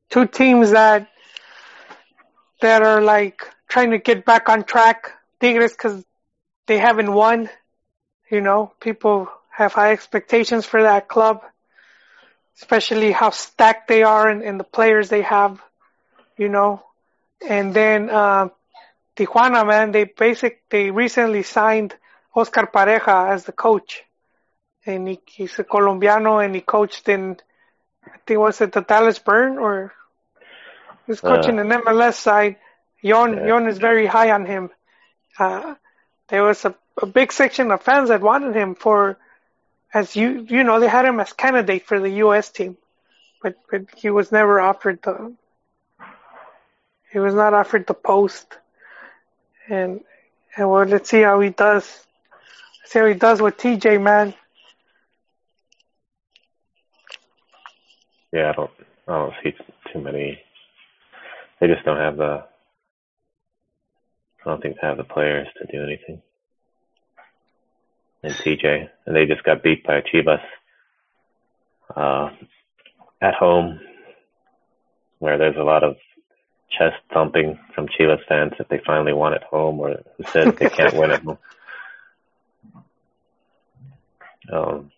two 0.09 0.25
teams 0.25 0.71
that 0.71 1.07
that 2.61 2.81
are 2.81 3.01
like 3.01 3.41
trying 3.67 3.91
to 3.91 3.97
get 3.97 4.25
back 4.25 4.49
on 4.49 4.63
track. 4.63 5.11
Tigres 5.39 5.71
because 5.73 6.03
they 6.67 6.77
haven't 6.77 7.11
won. 7.13 7.49
You 8.29 8.41
know, 8.41 8.73
people 8.79 9.29
have 9.49 9.73
high 9.73 9.91
expectations 9.91 10.65
for 10.65 10.83
that 10.83 11.07
club, 11.07 11.43
especially 12.57 13.11
how 13.11 13.29
stacked 13.31 13.87
they 13.87 14.03
are 14.03 14.29
and, 14.29 14.43
and 14.43 14.59
the 14.59 14.63
players 14.63 15.09
they 15.09 15.21
have. 15.23 15.61
You 16.37 16.49
know, 16.49 16.83
and 17.47 17.73
then 17.73 18.09
uh, 18.09 18.49
Tijuana, 19.15 19.65
man, 19.67 19.91
they 19.91 20.05
basic 20.05 20.63
they 20.69 20.91
recently 20.91 21.43
signed 21.43 21.95
Oscar 22.35 22.67
Pareja 22.67 23.29
as 23.31 23.43
the 23.45 23.51
coach, 23.51 24.03
and 24.85 25.07
he, 25.07 25.19
he's 25.25 25.57
a 25.59 25.63
Colombiano 25.63 26.39
and 26.43 26.55
he 26.55 26.61
coached 26.61 27.09
in 27.09 27.37
I 28.05 28.17
think 28.25 28.39
was 28.39 28.61
it 28.61 28.71
the 28.71 28.81
Dallas 28.81 29.19
Burn 29.19 29.57
or 29.57 29.93
he's 31.07 31.21
coaching 31.21 31.59
Uh, 31.59 31.61
an 31.61 31.69
MLS 31.69 32.15
side. 32.15 32.57
Yon 33.01 33.37
Yeah. 33.37 33.47
Yon 33.47 33.67
is 33.67 33.77
very 33.77 34.05
high 34.05 34.31
on 34.31 34.45
him. 34.45 34.69
Uh, 35.39 35.75
there 36.27 36.43
was 36.43 36.65
a, 36.65 36.75
a 37.01 37.05
big 37.05 37.31
section 37.31 37.71
of 37.71 37.81
fans 37.81 38.09
that 38.09 38.21
wanted 38.21 38.55
him 38.55 38.75
for 38.75 39.17
as 39.93 40.15
you 40.15 40.45
you 40.49 40.63
know 40.63 40.79
they 40.79 40.87
had 40.87 41.05
him 41.05 41.19
as 41.19 41.33
candidate 41.33 41.85
for 41.85 41.99
the 41.99 42.09
U.S. 42.25 42.51
team, 42.51 42.77
but 43.41 43.55
but 43.71 43.85
he 43.95 44.09
was 44.09 44.31
never 44.31 44.59
offered 44.59 45.01
the 45.01 45.33
he 47.11 47.19
was 47.19 47.33
not 47.33 47.53
offered 47.53 47.87
the 47.87 47.93
post, 47.95 48.57
and 49.69 50.01
and 50.55 50.69
well 50.69 50.85
let's 50.85 51.09
see 51.09 51.21
how 51.21 51.39
he 51.39 51.49
does. 51.49 52.05
see 52.85 52.99
how 52.99 53.05
he 53.07 53.15
does 53.15 53.41
with 53.41 53.57
TJ 53.57 54.01
man. 54.01 54.33
yeah, 58.31 58.49
I 58.49 58.53
don't, 58.53 58.71
I 59.07 59.11
don't 59.13 59.33
see 59.43 59.53
too 59.91 60.01
many. 60.01 60.39
They 61.59 61.67
just 61.67 61.85
don't 61.85 61.97
have 61.97 62.17
the. 62.17 62.43
I 64.49 64.53
don't 64.53 64.61
think 64.63 64.77
they 64.81 64.87
have 64.87 64.97
the 64.97 65.03
players 65.03 65.47
to 65.59 65.71
do 65.71 65.83
anything. 65.83 66.23
And 68.23 68.33
TJ, 68.33 68.89
and 69.05 69.15
they 69.15 69.27
just 69.27 69.43
got 69.43 69.61
beat 69.61 69.85
by 69.85 70.01
Chivas 70.01 70.41
uh, 71.95 72.31
at 73.21 73.35
home. 73.35 73.79
where 75.19 75.37
there's 75.37 75.55
a 75.55 75.63
lot 75.63 75.83
of 75.83 75.97
chest 76.71 76.95
thumping 77.13 77.59
from 77.75 77.89
Chivas 77.89 78.25
fans 78.27 78.53
that 78.57 78.69
they 78.69 78.81
finally 78.87 79.13
won 79.13 79.35
at 79.35 79.43
home, 79.43 79.79
or 79.79 80.01
who 80.17 80.23
said 80.23 80.57
they 80.57 80.69
can't 80.69 80.95
win 80.95 81.11
at 81.11 81.21
home. 81.21 81.37
Um, 84.51 84.91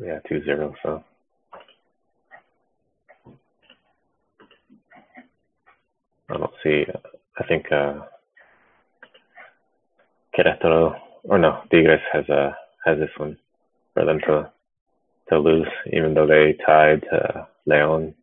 yeah, 0.00 0.18
two 0.28 0.42
zero. 0.42 0.74
So 0.82 1.04
I 6.28 6.36
don't 6.36 6.50
see. 6.64 6.86
I 7.40 7.46
think 7.46 7.72
uh, 7.72 8.02
Querétaro 10.36 10.94
or 11.24 11.38
no, 11.38 11.62
Tigres 11.70 12.00
has 12.12 12.28
a 12.28 12.56
has 12.84 12.98
this 12.98 13.10
one 13.16 13.38
for 13.94 14.04
them 14.04 14.20
to 14.26 14.50
to 15.30 15.38
lose, 15.38 15.68
even 15.92 16.14
though 16.14 16.26
they 16.26 16.56
tied 16.66 17.04
uh, 17.12 17.44
Leon. 17.66 18.14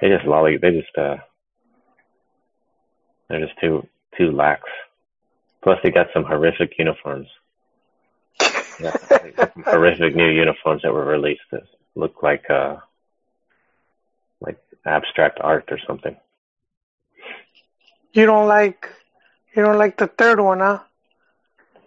They 0.00 0.08
just 0.08 0.24
lolly. 0.24 0.56
They 0.56 0.70
just 0.70 0.96
uh, 0.96 1.16
they're 3.28 3.46
just 3.46 3.58
too 3.60 3.86
too 4.16 4.30
lax. 4.30 4.62
Plus, 5.62 5.78
they 5.82 5.90
got 5.90 6.06
some 6.14 6.24
horrific 6.24 6.72
uniforms. 6.78 7.28
Yeah, 8.80 8.96
some 9.10 9.62
horrific 9.64 10.16
new 10.16 10.30
uniforms 10.30 10.82
that 10.82 10.92
were 10.92 11.04
released 11.04 11.42
that 11.52 11.64
look 11.94 12.22
like 12.22 12.48
uh, 12.48 12.76
like 14.40 14.58
abstract 14.86 15.38
art 15.42 15.68
or 15.70 15.78
something. 15.86 16.16
You 18.12 18.26
don't 18.26 18.48
like 18.48 18.88
you 19.54 19.62
don't 19.62 19.78
like 19.78 19.96
the 19.96 20.06
third 20.06 20.40
one, 20.40 20.60
huh? 20.60 20.80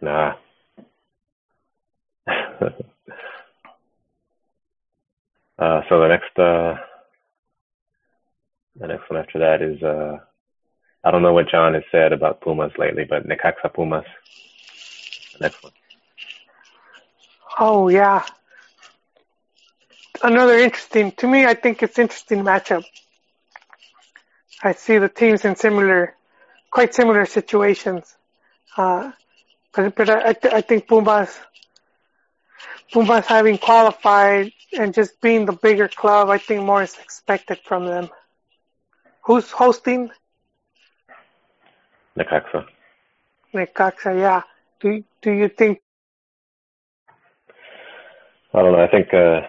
Nah. 0.02 0.34
uh, 2.28 2.72
so 5.90 6.00
the 6.00 6.08
next 6.08 6.40
uh, 6.40 6.76
the 8.76 8.88
next 8.88 9.10
one 9.10 9.20
after 9.20 9.40
that 9.40 9.62
is 9.62 9.82
uh, 9.84 10.18
I 11.04 11.12
don't 11.12 11.22
know 11.22 11.34
what 11.34 11.50
John 11.50 11.74
has 11.74 11.84
said 11.91 12.14
about 12.14 12.41
Pumas 12.41 12.72
lately, 12.78 13.04
but 13.04 13.28
Necaxa 13.28 13.74
Pumas. 13.74 14.06
The 15.34 15.40
next 15.41 15.64
one. 15.64 15.74
Oh 17.60 17.90
yeah. 17.90 18.24
Another 20.22 20.58
interesting 20.58 21.12
to 21.14 21.28
me. 21.28 21.45
I 21.45 21.54
think 21.54 21.84
it's 21.84 22.00
interesting 22.00 22.44
matchup. 22.44 22.86
I 24.64 24.72
see 24.72 24.98
the 24.98 25.10
teams 25.10 25.44
in 25.44 25.56
similar, 25.57 26.15
quite 26.72 26.94
similar 26.95 27.26
situations. 27.26 28.15
Uh, 28.77 29.11
but 29.76 29.95
but 29.95 30.10
I, 30.10 30.35
I 30.57 30.61
think 30.61 30.88
Pumas, 30.88 31.38
Pumas 32.91 33.26
having 33.26 33.57
qualified 33.57 34.53
and 34.77 34.94
just 34.94 35.19
being 35.19 35.45
the 35.45 35.52
bigger 35.53 35.90
club, 35.90 36.30
I 36.30 36.38
think 36.38 36.64
more 36.64 36.81
is 36.81 36.98
expected 36.98 37.60
from 37.65 37.85
them. 37.85 38.10
Who's 39.26 39.52
hosting? 39.52 40.10
Necaxa. 42.18 42.65
Necaxa, 43.53 44.18
yeah. 44.18 44.41
Do 44.80 45.03
do 45.22 45.31
you 45.31 45.49
think? 45.49 45.81
I 48.53 48.61
don't 48.61 48.72
know. 48.72 48.84
I 48.84 48.88
think 48.88 49.14
uh, 49.14 49.41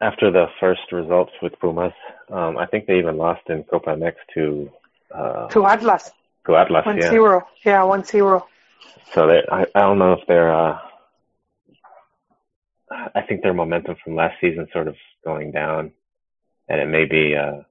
after 0.00 0.30
the 0.30 0.46
first 0.60 0.92
results 0.92 1.32
with 1.42 1.58
Pumas, 1.60 1.92
um, 2.30 2.56
I 2.56 2.66
think 2.66 2.86
they 2.86 2.98
even 2.98 3.16
lost 3.16 3.42
in 3.48 3.64
Copa 3.64 3.90
MX 3.90 4.14
to 4.34 4.70
uh, 5.14 5.48
to 5.48 5.66
Atlas. 5.66 6.10
To 6.46 6.56
Atlas, 6.56 6.84
one 6.84 6.98
yeah. 6.98 7.10
zero. 7.10 7.46
Yeah, 7.64 7.84
one 7.84 8.04
zero. 8.04 8.46
So 9.12 9.26
they, 9.26 9.42
I, 9.50 9.66
I 9.74 9.80
don't 9.80 9.98
know 9.98 10.12
if 10.12 10.26
they're. 10.26 10.52
Uh, 10.54 10.78
I 12.90 13.22
think 13.22 13.42
their 13.42 13.54
momentum 13.54 13.96
from 14.02 14.14
last 14.14 14.36
season 14.40 14.68
sort 14.72 14.88
of 14.88 14.96
going 15.24 15.52
down, 15.52 15.92
and 16.68 16.80
it 16.80 16.86
may 16.86 17.04
be 17.06 17.34
uh, 17.34 17.62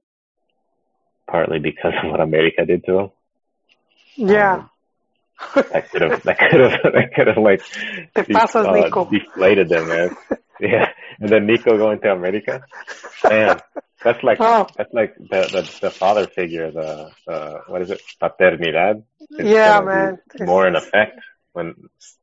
partly 1.30 1.58
because 1.58 1.92
of 2.02 2.10
what 2.10 2.20
America 2.20 2.64
did 2.66 2.84
to 2.86 2.92
them. 2.92 3.10
Yeah. 4.16 4.54
Um, 4.54 4.70
that 5.54 5.90
could 5.90 6.02
have 6.02 6.22
that 6.22 6.38
could 6.38 6.60
have 6.60 6.80
that 6.94 7.14
could 7.14 7.26
have 7.26 7.38
like 7.38 7.62
Te 8.14 8.32
pasas, 8.32 8.66
uh, 8.66 9.04
deflated 9.10 9.68
them, 9.68 9.88
man. 9.88 10.16
yeah, 10.60 10.83
and 11.20 11.28
then 11.28 11.46
Nico 11.46 11.76
going 11.76 12.00
to 12.00 12.12
America, 12.12 12.62
man. 13.28 13.60
That's 14.02 14.22
like 14.22 14.38
Oh. 14.40 14.66
that's 14.76 14.92
like 14.92 15.14
the, 15.16 15.40
the 15.54 15.78
the 15.82 15.90
father 15.90 16.26
figure, 16.26 16.70
the 16.70 17.10
the 17.26 17.60
what 17.68 17.80
is 17.82 17.90
it, 17.90 18.02
paternidad? 18.20 19.02
It's 19.30 19.48
Yeah, 19.48 19.80
man. 19.80 20.18
More 20.40 20.66
in 20.66 20.76
effect 20.76 21.18
when 21.52 21.74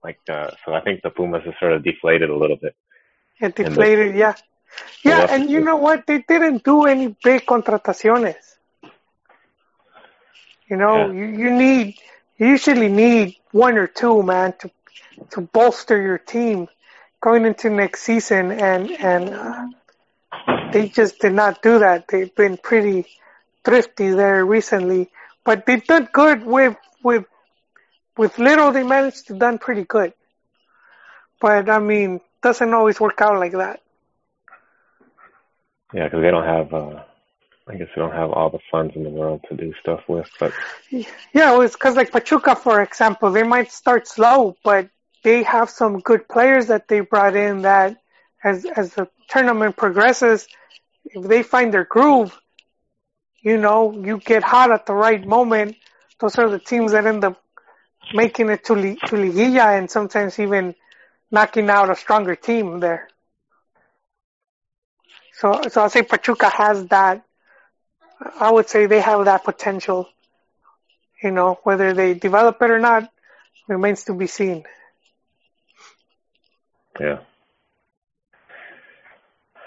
like 0.04 0.20
uh, 0.30 0.52
so. 0.66 0.74
I 0.74 0.82
think 0.82 1.02
the 1.02 1.10
Pumas 1.10 1.44
is 1.46 1.54
sort 1.60 1.74
of 1.74 1.84
deflated 1.84 2.30
a 2.30 2.36
little 2.38 2.58
bit. 2.58 2.76
It 3.40 3.56
deflated, 3.56 4.16
yeah. 4.16 4.36
Yeah, 5.04 5.20
left 5.20 5.34
and 5.34 5.50
you 5.50 5.62
know 5.62 5.78
what? 5.78 6.06
They 6.06 6.20
didn't 6.28 6.64
do 6.64 6.86
any 6.86 7.16
big 7.24 7.46
contrataciones. 7.46 8.36
You 10.70 10.78
know, 10.78 11.08
Yeah. 11.08 11.14
you, 11.14 11.26
you 11.26 11.52
need, 11.52 11.96
you 12.38 12.48
usually 12.48 12.88
need 12.88 13.36
one 13.52 13.78
or 13.78 13.88
two, 13.88 14.24
man, 14.24 14.54
to, 14.60 14.72
to 15.32 15.42
bolster 15.42 16.02
your 16.02 16.18
team 16.18 16.68
going 17.22 17.46
into 17.46 17.70
next 17.70 18.04
season 18.04 18.52
and, 18.52 18.92
and, 18.92 19.30
uh, 19.30 19.68
they 20.74 20.90
just 20.90 21.20
did 21.20 21.34
not 21.34 21.62
do 21.62 21.80
that. 21.80 22.08
They've 22.08 22.34
been 22.34 22.58
pretty 22.58 23.06
thrifty 23.64 24.10
there 24.12 24.46
recently, 24.46 25.10
but 25.44 25.66
they 25.66 25.78
did 25.78 26.12
good 26.12 26.46
with, 26.46 26.76
with, 27.04 27.26
with 28.18 28.38
little 28.38 28.72
they 28.72 28.84
managed 28.84 29.28
to 29.28 29.34
done 29.36 29.58
pretty 29.58 29.84
good. 29.84 30.14
But 31.40 31.70
I 31.70 31.80
mean, 31.80 32.22
doesn't 32.42 32.74
always 32.74 33.00
work 33.00 33.22
out 33.22 33.40
like 33.40 33.54
that. 33.54 33.82
Yeah, 35.94 36.06
because 36.06 36.22
they 36.22 36.32
don't 36.32 36.46
have. 36.46 36.74
uh 36.74 37.04
I 37.68 37.76
guess 37.76 37.88
they 37.96 38.02
don't 38.02 38.12
have 38.12 38.32
all 38.32 38.50
the 38.50 38.60
funds 38.72 38.94
in 38.96 39.04
the 39.04 39.10
world 39.10 39.46
to 39.48 39.56
do 39.56 39.74
stuff 39.80 40.02
with, 40.08 40.28
but 40.40 40.52
Yeah, 40.90 41.06
well, 41.34 41.62
it's 41.62 41.76
because 41.76 41.96
like 41.96 42.12
Pachuca, 42.12 42.56
for 42.56 42.82
example, 42.82 43.32
they 43.32 43.44
might 43.44 43.72
start 43.72 44.08
slow, 44.08 44.58
but 44.64 44.90
they 45.24 45.44
have 45.44 45.70
some 45.70 46.00
good 46.00 46.28
players 46.28 46.68
that 46.68 46.88
they 46.88 47.02
brought 47.02 47.36
in 47.36 47.64
that 47.64 47.98
as 48.44 48.66
as 48.66 48.94
the 48.96 49.08
tournament 49.30 49.78
progresses, 49.78 50.48
if 51.06 51.24
they 51.28 51.44
find 51.44 51.74
their 51.74 51.86
groove, 51.86 52.38
you 53.42 53.58
know, 53.58 53.92
you 53.92 54.18
get 54.20 54.44
hot 54.44 54.72
at 54.72 54.86
the 54.86 54.94
right 54.94 55.26
moment. 55.26 55.76
Those 56.20 56.38
are 56.38 56.50
the 56.50 56.60
teams 56.60 56.92
that 56.92 57.06
end 57.06 57.24
up 57.24 57.42
making 58.14 58.50
it 58.50 58.66
to 58.66 58.74
li- 58.74 59.00
to 59.08 59.16
liguilla 59.16 59.78
and 59.78 59.90
sometimes 59.90 60.40
even 60.40 60.76
knocking 61.32 61.70
out 61.70 61.90
a 61.90 61.96
stronger 61.96 62.36
team 62.36 62.80
there. 62.80 63.08
So 65.34 65.62
so 65.70 65.82
I'll 65.82 65.90
say 65.90 66.04
Pachuca 66.04 66.50
has 66.50 66.86
that. 66.88 67.24
I 68.40 68.52
would 68.52 68.70
say 68.70 68.86
they 68.86 69.02
have 69.02 69.26
that 69.26 69.44
potential. 69.44 70.08
You 71.24 71.32
know, 71.32 71.60
whether 71.64 71.94
they 71.94 72.14
develop 72.16 72.62
it 72.62 72.72
or 72.72 72.80
not 72.80 73.10
remains 73.68 74.06
to 74.06 74.14
be 74.14 74.28
seen. 74.28 74.66
Yeah. 77.02 77.20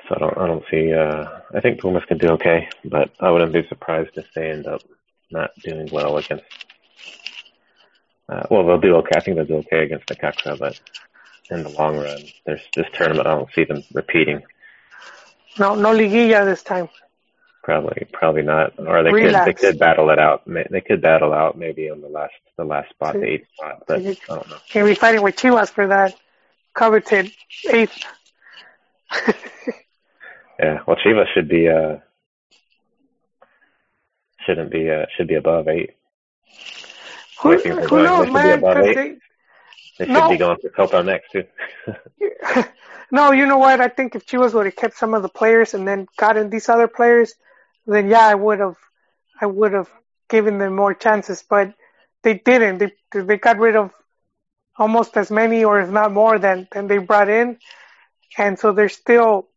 So 0.09 0.15
I 0.17 0.19
don't. 0.19 0.39
I 0.39 0.47
don't 0.47 0.65
see. 0.71 0.93
uh 0.93 1.41
I 1.55 1.61
think 1.61 1.81
Pumas 1.81 2.05
can 2.07 2.19
do 2.19 2.29
okay, 2.31 2.69
but 2.85 3.11
I 3.21 3.31
wouldn't 3.31 3.53
be 3.53 3.67
surprised 3.69 4.11
if 4.17 4.27
they 4.35 4.51
end 4.51 4.67
up 4.67 4.83
not 5.31 5.51
doing 5.63 5.89
well 5.91 6.19
against. 6.19 6.45
Uh, 8.29 8.43
well, 8.51 8.67
they'll 8.67 8.81
do 8.81 8.97
okay. 8.97 9.13
I 9.17 9.21
think 9.21 9.37
they'll 9.37 9.47
do 9.47 9.57
okay 9.57 9.85
against 9.85 10.07
Necaxa, 10.07 10.59
but 10.59 10.81
in 11.51 11.63
the 11.63 11.69
long 11.71 11.97
run, 11.99 12.23
there's 12.47 12.63
this 12.75 12.87
tournament. 12.95 13.27
I 13.27 13.35
don't 13.35 13.53
see 13.55 13.65
them 13.65 13.83
repeating. 13.93 14.43
No, 15.59 15.75
no 15.75 15.93
liguilla 15.93 16.45
this 16.45 16.63
time. 16.63 16.89
Probably, 17.63 18.07
probably 18.13 18.43
not. 18.43 18.79
Or 18.79 19.03
they 19.03 19.11
could, 19.11 19.35
they 19.47 19.53
could 19.55 19.79
battle 19.79 20.11
it 20.11 20.19
out. 20.19 20.43
They 20.47 20.83
could 20.83 21.01
battle 21.01 21.33
out 21.33 21.57
maybe 21.57 21.89
on 21.89 22.01
the 22.03 22.09
last, 22.09 22.35
the 22.59 22.65
last 22.65 22.91
spot, 22.91 23.15
the 23.15 23.25
eighth 23.25 23.49
spot. 23.55 23.85
But 23.87 24.01
I 24.01 24.15
don't 24.29 24.49
know. 24.51 24.57
Can't 24.69 24.87
be 24.87 24.95
fighting 24.95 25.23
with 25.23 25.37
Chivas 25.37 25.71
for 25.71 25.87
that 25.87 26.15
coveted 26.75 27.33
eighth. 27.71 27.99
Yeah. 30.57 30.79
Well, 30.87 30.97
Chivas 31.05 31.27
should 31.35 31.49
be, 31.49 31.69
uh, 31.69 31.97
shouldn't 34.47 34.71
be, 34.71 34.89
uh, 34.89 35.07
should 35.17 35.27
be 35.27 35.35
above 35.35 35.67
eight. 35.67 35.91
who 37.43 37.59
who 37.59 38.03
knows, 38.05 38.27
they 38.33 38.51
should 38.53 38.61
be 38.61 38.65
man? 38.65 38.83
they- 38.85 39.17
They 39.99 40.07
should 40.07 40.09
No. 40.09 40.29
be 40.29 40.37
going 40.37 40.59
for 40.63 40.69
Copa 40.71 41.03
next 41.03 41.33
too. 41.33 41.45
no, 43.11 43.33
you 43.33 43.47
know 43.47 43.59
what? 43.59 43.81
I 43.81 43.89
think 43.89 44.15
if 44.15 44.27
Chivas 44.27 44.55
would 44.55 44.67
have 44.67 44.77
kept 44.77 44.97
some 44.97 45.13
of 45.15 45.23
the 45.23 45.29
players 45.29 45.75
and 45.75 45.87
then 45.89 46.07
gotten 46.17 46.51
these 46.51 46.69
other 46.69 46.87
players, 46.89 47.35
then 47.87 48.09
yeah, 48.09 48.25
I 48.27 48.35
would 48.37 48.61
have, 48.61 48.77
I 49.41 49.47
would 49.47 49.73
have 49.73 49.91
given 50.29 50.59
them 50.59 50.75
more 50.77 50.95
chances. 50.95 51.43
But 51.49 51.75
they 52.23 52.35
didn't. 52.35 52.79
They 52.79 52.93
they 53.13 53.39
got 53.39 53.59
rid 53.59 53.75
of 53.77 53.91
almost 54.79 55.17
as 55.17 55.31
many, 55.31 55.65
or 55.65 55.81
if 55.81 55.91
not 55.91 56.13
more, 56.13 56.39
than 56.39 56.69
than 56.73 56.87
they 56.89 56.99
brought 56.99 57.29
in, 57.29 57.59
and 58.39 58.59
so 58.59 58.73
they're 58.73 58.89
still. 58.89 59.49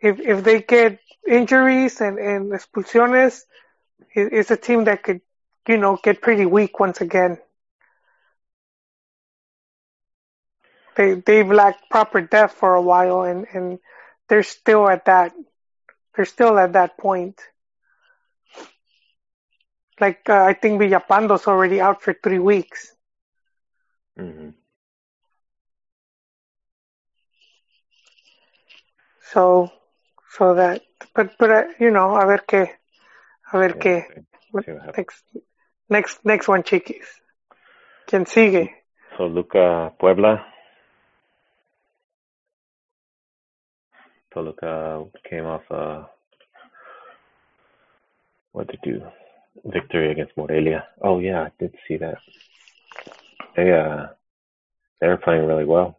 If 0.00 0.20
if 0.20 0.44
they 0.44 0.60
get 0.62 0.98
injuries 1.26 2.00
and 2.00 2.18
and 2.18 2.52
expulsiones, 2.52 3.42
it, 4.14 4.32
it's 4.32 4.50
a 4.50 4.56
team 4.56 4.84
that 4.84 5.02
could, 5.02 5.20
you 5.68 5.76
know, 5.78 5.98
get 6.02 6.20
pretty 6.22 6.46
weak 6.46 6.78
once 6.80 7.00
again. 7.00 7.38
they 10.96 11.14
they've 11.14 11.50
lacked 11.50 11.88
proper 11.90 12.20
depth 12.20 12.54
for 12.54 12.74
a 12.74 12.82
while, 12.82 13.22
and 13.22 13.46
and 13.52 13.78
they're 14.28 14.42
still 14.42 14.88
at 14.88 15.04
that 15.06 15.32
they're 16.14 16.24
still 16.24 16.58
at 16.58 16.72
that 16.74 16.98
point. 16.98 17.40
Like 20.00 20.28
uh, 20.28 20.42
I 20.44 20.54
think 20.54 20.80
Villalpando's 20.80 21.46
already 21.46 21.80
out 21.80 22.02
for 22.02 22.12
three 22.12 22.38
weeks. 22.38 22.94
Hmm 24.16 24.50
So 29.32 29.70
so 30.36 30.54
that 30.54 30.82
but 31.14 31.38
but 31.38 31.50
uh, 31.50 31.64
you 31.78 31.90
know 31.90 32.16
a 32.16 32.26
ver 32.26 32.44
qué 32.46 32.68
a 33.52 33.58
ver 33.58 33.78
qué 33.78 34.06
next 34.96 35.24
next 35.88 36.24
next 36.24 36.48
one 36.48 36.62
chiquis. 36.62 37.22
¿Quién 38.06 38.26
sigue? 38.26 38.70
So 39.16 39.26
Luca 39.26 39.92
Puebla. 39.98 40.46
Toluca 44.32 45.04
came 45.28 45.46
off 45.46 45.70
uh 45.70 46.04
what 48.52 48.66
did 48.68 48.80
do? 48.82 49.02
Victory 49.64 50.10
against 50.10 50.36
Morelia. 50.36 50.84
Oh 51.02 51.18
yeah, 51.18 51.42
I 51.44 51.50
did 51.58 51.74
see 51.86 51.96
that. 51.98 52.18
They 53.56 53.70
uh 53.72 54.06
they 55.00 55.08
were 55.08 55.18
playing 55.18 55.46
really 55.46 55.64
well. 55.64 55.98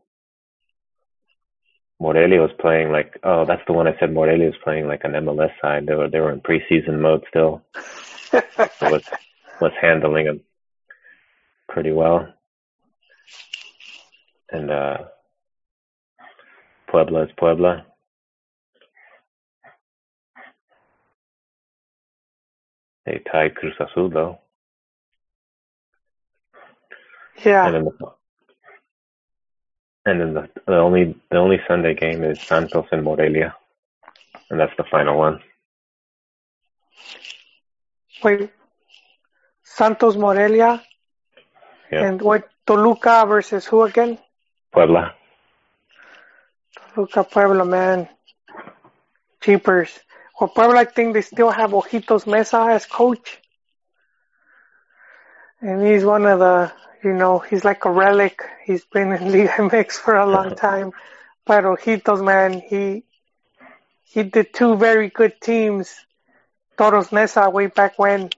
Morelia 2.00 2.42
was 2.42 2.52
playing 2.60 2.92
like 2.92 3.20
oh 3.24 3.46
that's 3.46 3.62
the 3.68 3.74
one 3.74 3.88
I 3.88 3.98
said 4.00 4.14
Morelia 4.14 4.48
was 4.48 4.60
playing 4.64 4.88
like 4.88 5.02
an 5.04 5.12
MLS 5.14 5.52
side. 5.62 5.86
They 5.86 5.96
were 5.96 6.10
they 6.10 6.20
were 6.20 6.32
in 6.32 6.42
preseason 6.42 7.00
mode 7.00 7.24
still. 7.30 7.62
So 8.80 8.90
was 8.90 9.04
was 9.62 9.72
handling 9.80 10.26
them 10.26 10.42
pretty 11.70 11.92
well. 11.92 12.34
And 14.52 14.72
uh 14.72 14.98
Puebla 16.90 17.24
is 17.24 17.32
Puebla. 17.38 17.86
They 23.06 23.22
tied 23.32 23.56
Cruz 23.56 23.74
Azul 23.80 24.10
though. 24.10 24.40
Yeah. 27.46 27.66
And 27.66 27.76
then 27.76 27.86
the 27.86 28.12
and 30.06 30.22
then 30.22 30.34
the, 30.34 30.50
the 30.68 30.78
only 30.78 31.16
the 31.32 31.38
only 31.38 31.60
Sunday 31.68 31.94
game 31.94 32.24
is 32.24 32.40
Santos 32.42 32.88
and 32.92 33.04
Morelia. 33.04 33.56
And 34.50 34.60
that's 34.60 34.74
the 34.78 34.84
final 34.92 35.18
one. 35.18 35.40
Wait. 38.24 38.50
Santos 39.64 40.16
Morelia 40.16 40.82
Yeah. 41.92 42.06
and 42.08 42.22
what 42.22 42.50
Toluca 42.66 43.26
versus 43.28 43.66
who 43.66 43.84
again? 43.84 44.18
Puebla. 44.72 45.14
Toluca 46.96 47.24
Puebla, 47.24 47.66
man. 47.66 48.08
Cheapers. 49.42 50.00
Well, 50.40 50.50
Puebla, 50.50 50.80
I 50.82 50.86
think 50.86 51.14
they 51.14 51.22
still 51.22 51.50
have 51.52 51.72
Ojitos 51.72 52.26
Meza 52.26 52.70
as 52.74 52.86
coach. 52.86 53.40
And 55.64 55.82
he's 55.88 56.04
one 56.04 56.26
of 56.26 56.40
the, 56.40 56.74
you 57.04 57.14
know, 57.14 57.40
he's 57.40 57.64
like 57.64 57.86
a 57.86 57.92
relic. 57.92 58.42
He's 58.66 58.84
been 58.84 59.14
in 59.14 59.32
Liga 59.32 59.54
MX 59.54 59.94
for 59.94 60.16
a 60.16 60.26
long 60.26 60.56
time. 60.68 60.92
But 61.46 61.64
Ojitos, 61.64 62.24
man, 62.24 62.60
he, 62.60 63.06
he 64.04 64.24
did 64.24 64.54
two 64.54 64.76
very 64.76 65.10
good 65.10 65.40
teams. 65.42 65.96
Toros 66.78 67.10
Neza 67.10 67.52
way 67.52 67.68
back 67.68 67.98
when. 67.98 68.30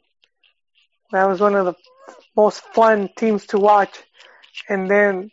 That 1.11 1.27
was 1.27 1.41
one 1.41 1.55
of 1.55 1.65
the 1.65 1.73
most 2.35 2.61
fun 2.73 3.09
teams 3.17 3.47
to 3.47 3.57
watch. 3.57 3.97
And 4.69 4.89
then 4.89 5.31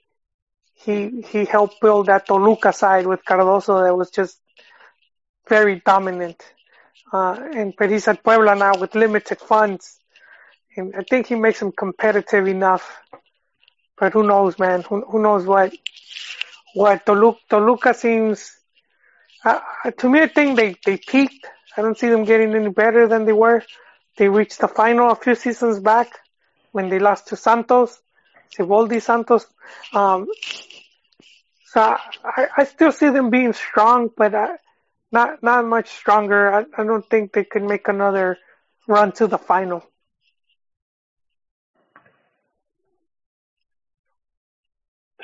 he 0.74 1.22
he 1.22 1.44
helped 1.44 1.80
build 1.80 2.06
that 2.06 2.26
Toluca 2.26 2.72
side 2.72 3.06
with 3.06 3.24
Cardoso 3.24 3.84
that 3.84 3.96
was 3.96 4.10
just 4.10 4.40
very 5.48 5.82
dominant. 5.84 6.42
Uh, 7.12 7.36
and 7.54 7.74
but 7.76 7.90
he's 7.90 8.08
at 8.08 8.24
Puebla 8.24 8.56
now 8.56 8.78
with 8.78 8.94
limited 8.94 9.40
funds, 9.40 10.00
I 10.76 11.02
think 11.08 11.26
he 11.26 11.34
makes 11.34 11.60
him 11.60 11.72
competitive 11.72 12.46
enough. 12.48 12.98
But 13.98 14.12
who 14.12 14.22
knows, 14.24 14.58
man? 14.58 14.82
Who 14.82 15.02
who 15.02 15.22
knows 15.22 15.44
what 15.46 15.72
what 16.74 17.04
Toluca, 17.06 17.38
Toluca 17.48 17.94
seems. 17.94 18.56
Uh, 19.44 19.60
to 19.98 20.08
me, 20.08 20.20
I 20.20 20.28
think 20.28 20.56
they 20.56 20.76
they 20.84 20.96
peaked. 20.98 21.46
I 21.76 21.82
don't 21.82 21.98
see 21.98 22.08
them 22.08 22.24
getting 22.24 22.54
any 22.54 22.68
better 22.68 23.06
than 23.08 23.24
they 23.24 23.32
were. 23.32 23.62
They 24.16 24.28
reached 24.28 24.60
the 24.60 24.68
final 24.68 25.10
a 25.10 25.16
few 25.16 25.34
seasons 25.34 25.80
back 25.80 26.08
when 26.72 26.88
they 26.88 26.98
lost 26.98 27.28
to 27.28 27.36
Santos, 27.36 28.00
Siboldi 28.56 29.00
Santos. 29.00 29.46
Um, 29.92 30.28
so 31.66 31.80
I, 32.24 32.48
I 32.56 32.64
still 32.64 32.92
see 32.92 33.08
them 33.08 33.30
being 33.30 33.52
strong, 33.52 34.10
but 34.16 34.34
uh, 34.34 34.56
not 35.12 35.42
not 35.42 35.64
much 35.66 35.88
stronger. 35.90 36.52
I, 36.52 36.64
I 36.76 36.84
don't 36.84 37.08
think 37.08 37.32
they 37.32 37.44
could 37.44 37.62
make 37.64 37.88
another 37.88 38.38
run 38.86 39.12
to 39.12 39.26
the 39.26 39.38
final. 39.38 39.91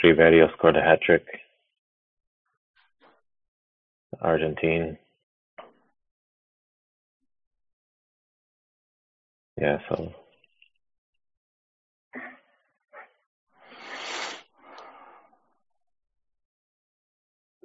Triverio 0.03 0.53
scored 0.57 0.77
a 0.77 0.83
hat 0.83 1.01
trick. 1.03 1.27
Argentine. 4.21 4.99
Yeah, 9.61 9.79
so 9.89 10.13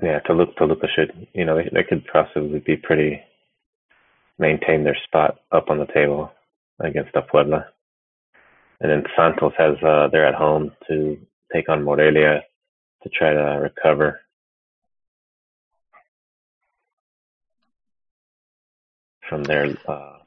yeah, 0.02 0.20
Toluca, 0.20 0.54
Toluca 0.58 0.88
should, 0.96 1.28
you 1.34 1.46
know, 1.46 1.58
they, 1.58 1.70
they 1.72 1.84
could 1.84 2.06
possibly 2.12 2.60
be 2.60 2.76
pretty 2.78 3.22
maintain 4.40 4.84
their 4.84 4.98
spot 5.06 5.40
up 5.52 5.70
on 5.70 5.78
the 5.78 5.86
table 5.94 6.32
against 6.80 7.14
the 7.14 7.22
Puebla. 7.22 7.68
And 8.82 8.92
then 8.92 9.04
Santos 9.16 9.54
has 9.58 9.76
uh 9.84 10.08
they're 10.12 10.28
at 10.28 10.36
home 10.36 10.72
to 10.90 11.18
take 11.54 11.70
on 11.70 11.84
Morelia 11.84 12.42
to 13.04 13.10
try 13.10 13.34
to 13.34 13.60
recover. 13.62 14.22
From 19.30 19.44
their 19.44 19.76
uh 19.88 20.18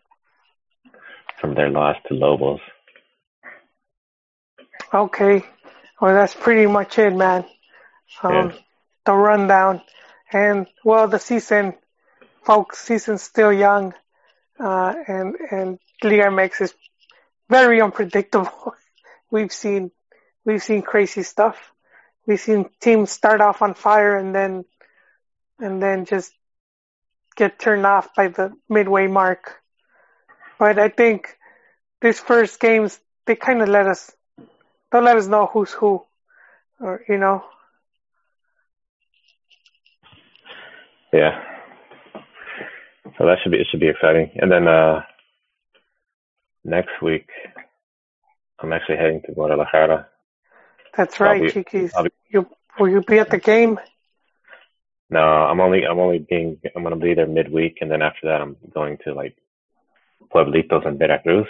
from 1.40 1.54
their 1.54 1.68
loss 1.68 1.96
to 2.08 2.14
Lobos. 2.14 2.60
Okay, 4.92 5.44
well 6.00 6.14
that's 6.14 6.34
pretty 6.34 6.66
much 6.66 6.98
it, 6.98 7.14
man. 7.14 7.44
Um, 8.22 8.32
Yeah. 8.32 8.52
The 9.04 9.12
rundown, 9.12 9.82
and 10.32 10.66
well, 10.84 11.06
the 11.06 11.20
season, 11.20 11.74
folks, 12.42 12.78
season's 12.78 13.22
still 13.22 13.52
young, 13.52 13.94
uh, 14.58 14.94
and 15.06 15.36
and 15.50 15.78
Liga 16.02 16.24
MX 16.24 16.60
is 16.62 16.74
very 17.48 17.80
unpredictable. 17.80 18.74
we've 19.30 19.52
seen 19.52 19.92
we've 20.46 20.62
seen 20.62 20.80
crazy 20.80 21.22
stuff. 21.22 21.58
We've 22.26 22.40
seen 22.40 22.70
teams 22.80 23.10
start 23.10 23.40
off 23.42 23.60
on 23.60 23.74
fire 23.74 24.16
and 24.16 24.34
then 24.34 24.64
and 25.58 25.82
then 25.82 26.06
just 26.06 26.32
get 27.36 27.58
turned 27.58 27.84
off 27.84 28.14
by 28.14 28.28
the 28.28 28.52
midway 28.68 29.06
mark. 29.08 29.56
But 30.58 30.78
I 30.78 30.88
think 30.88 31.36
these 32.00 32.18
first 32.20 32.60
games 32.60 32.98
they 33.26 33.36
kind 33.36 33.60
of 33.60 33.68
let 33.68 33.86
us 33.86 34.12
they'll 34.90 35.02
let 35.02 35.16
us 35.16 35.26
know 35.26 35.50
who's 35.52 35.72
who, 35.72 36.02
or 36.80 37.02
you 37.08 37.18
know. 37.18 37.44
Yeah. 41.12 41.42
So 43.18 43.26
that 43.26 43.38
should 43.42 43.52
be 43.52 43.58
it 43.58 43.66
should 43.70 43.80
be 43.80 43.88
exciting. 43.88 44.30
And 44.36 44.50
then 44.50 44.68
uh 44.68 45.02
next 46.64 47.02
week 47.02 47.28
I'm 48.60 48.72
actually 48.72 48.96
heading 48.96 49.22
to 49.26 49.32
Guadalajara. 49.32 50.08
That's 50.96 51.20
right, 51.20 51.42
be-. 51.42 51.88
I'll 51.96 52.04
be- 52.04 52.10
You 52.30 52.48
will 52.78 52.88
you 52.88 53.02
be 53.02 53.18
at 53.18 53.30
the 53.30 53.38
game? 53.38 53.78
No, 55.08 55.20
I'm 55.20 55.60
only 55.60 55.86
I'm 55.86 55.98
only 55.98 56.18
being 56.18 56.58
I'm 56.74 56.82
gonna 56.82 56.96
be 56.96 57.14
there 57.14 57.26
midweek 57.26 57.78
and 57.80 57.90
then 57.90 58.02
after 58.02 58.26
that 58.26 58.40
I'm 58.40 58.56
going 58.74 58.98
to 59.04 59.14
like 59.14 59.36
Pueblitos 60.34 60.86
and 60.86 60.98
Veracruz. 60.98 61.46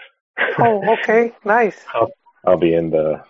Oh, 0.58 0.82
okay, 0.94 1.32
nice. 1.44 1.78
I'll, 1.94 2.10
I'll 2.46 2.58
be 2.58 2.74
in 2.74 2.90
the 2.90 3.22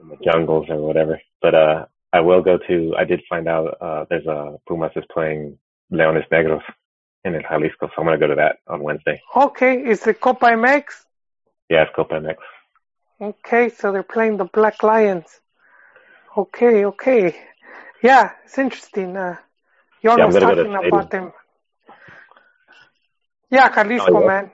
in 0.00 0.08
the 0.08 0.16
jungles 0.22 0.66
or 0.68 0.78
whatever. 0.78 1.20
But 1.40 1.54
uh 1.54 1.86
I 2.12 2.20
will 2.20 2.42
go 2.42 2.58
to 2.68 2.94
I 2.98 3.04
did 3.04 3.22
find 3.28 3.48
out 3.48 3.76
uh 3.80 4.04
there's 4.10 4.26
a 4.26 4.56
Pumas 4.68 4.92
is 4.96 5.04
playing 5.10 5.58
Leones 5.90 6.28
Negros 6.30 6.62
in 7.24 7.34
El 7.34 7.42
Jalisco, 7.42 7.86
so 7.88 7.92
I'm 7.98 8.04
gonna 8.04 8.18
go 8.18 8.26
to 8.26 8.34
that 8.34 8.56
on 8.68 8.82
Wednesday. 8.82 9.20
Okay, 9.34 9.82
is 9.82 10.00
the 10.00 10.12
Copa 10.12 10.46
MX? 10.46 10.84
Yeah, 11.70 11.84
it's 11.84 11.92
Copa 11.96 12.16
MX. 12.16 12.36
Okay, 13.20 13.70
so 13.70 13.92
they're 13.92 14.02
playing 14.02 14.36
the 14.36 14.44
Black 14.44 14.82
Lions. 14.82 15.40
Okay, 16.36 16.84
okay. 16.84 17.36
Yeah, 18.02 18.32
it's 18.44 18.58
interesting. 18.58 19.16
Uh, 19.16 19.36
Jon 20.02 20.18
Yeah, 20.18 20.26
was 20.26 20.36
talking 20.36 20.74
about 20.74 21.10
them. 21.10 21.32
Yeah, 23.50 23.68
Jalisco, 23.74 24.16
Oh, 24.16 24.20
yeah. 24.20 24.26
man. 24.26 24.50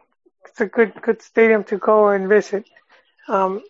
It's 0.46 0.60
a 0.60 0.66
good 0.66 0.92
good 1.00 1.22
stadium 1.22 1.64
to 1.64 1.78
go 1.78 2.08
and 2.08 2.28
visit. 2.28 2.64
Um, 3.28 3.62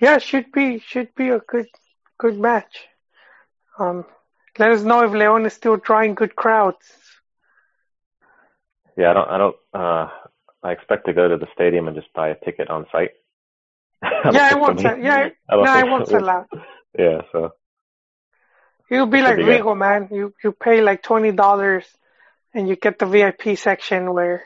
yeah, 0.00 0.18
should 0.18 0.50
be 0.52 0.78
should 0.78 1.14
be 1.14 1.28
a 1.30 1.40
good 1.40 1.68
good 2.18 2.38
match. 2.38 2.88
Um, 3.78 4.06
let 4.58 4.70
us 4.70 4.82
know 4.82 5.04
if 5.04 5.12
Leon 5.12 5.44
is 5.46 5.52
still 5.52 5.76
drawing 5.76 6.14
good 6.14 6.34
crowds. 6.36 6.86
Yeah, 8.96 9.10
I 9.10 9.14
don't. 9.14 9.28
I 9.28 9.38
don't. 9.38 9.56
Uh, 9.74 10.08
I 10.62 10.72
expect 10.72 11.06
to 11.06 11.12
go 11.12 11.28
to 11.28 11.36
the 11.36 11.48
stadium 11.54 11.86
and 11.86 11.96
just 11.96 12.12
buy 12.14 12.28
a 12.28 12.34
ticket 12.44 12.70
on 12.70 12.86
site. 12.90 13.12
yeah, 14.02 14.48
I 14.52 14.54
won't. 14.54 14.80
Sell, 14.80 14.98
yeah, 14.98 15.28
no, 15.50 15.70
I 15.70 15.84
won't 15.84 16.08
sell 16.08 16.28
out. 16.28 16.48
Yeah, 16.98 17.22
so 17.32 17.52
you'll 18.90 19.06
be 19.06 19.22
like 19.22 19.36
Regal, 19.36 19.74
man. 19.74 20.08
You 20.10 20.34
you 20.42 20.52
pay 20.52 20.80
like 20.80 21.02
twenty 21.02 21.32
dollars, 21.32 21.84
and 22.54 22.68
you 22.68 22.76
get 22.76 22.98
the 22.98 23.06
VIP 23.06 23.58
section 23.58 24.12
where 24.12 24.44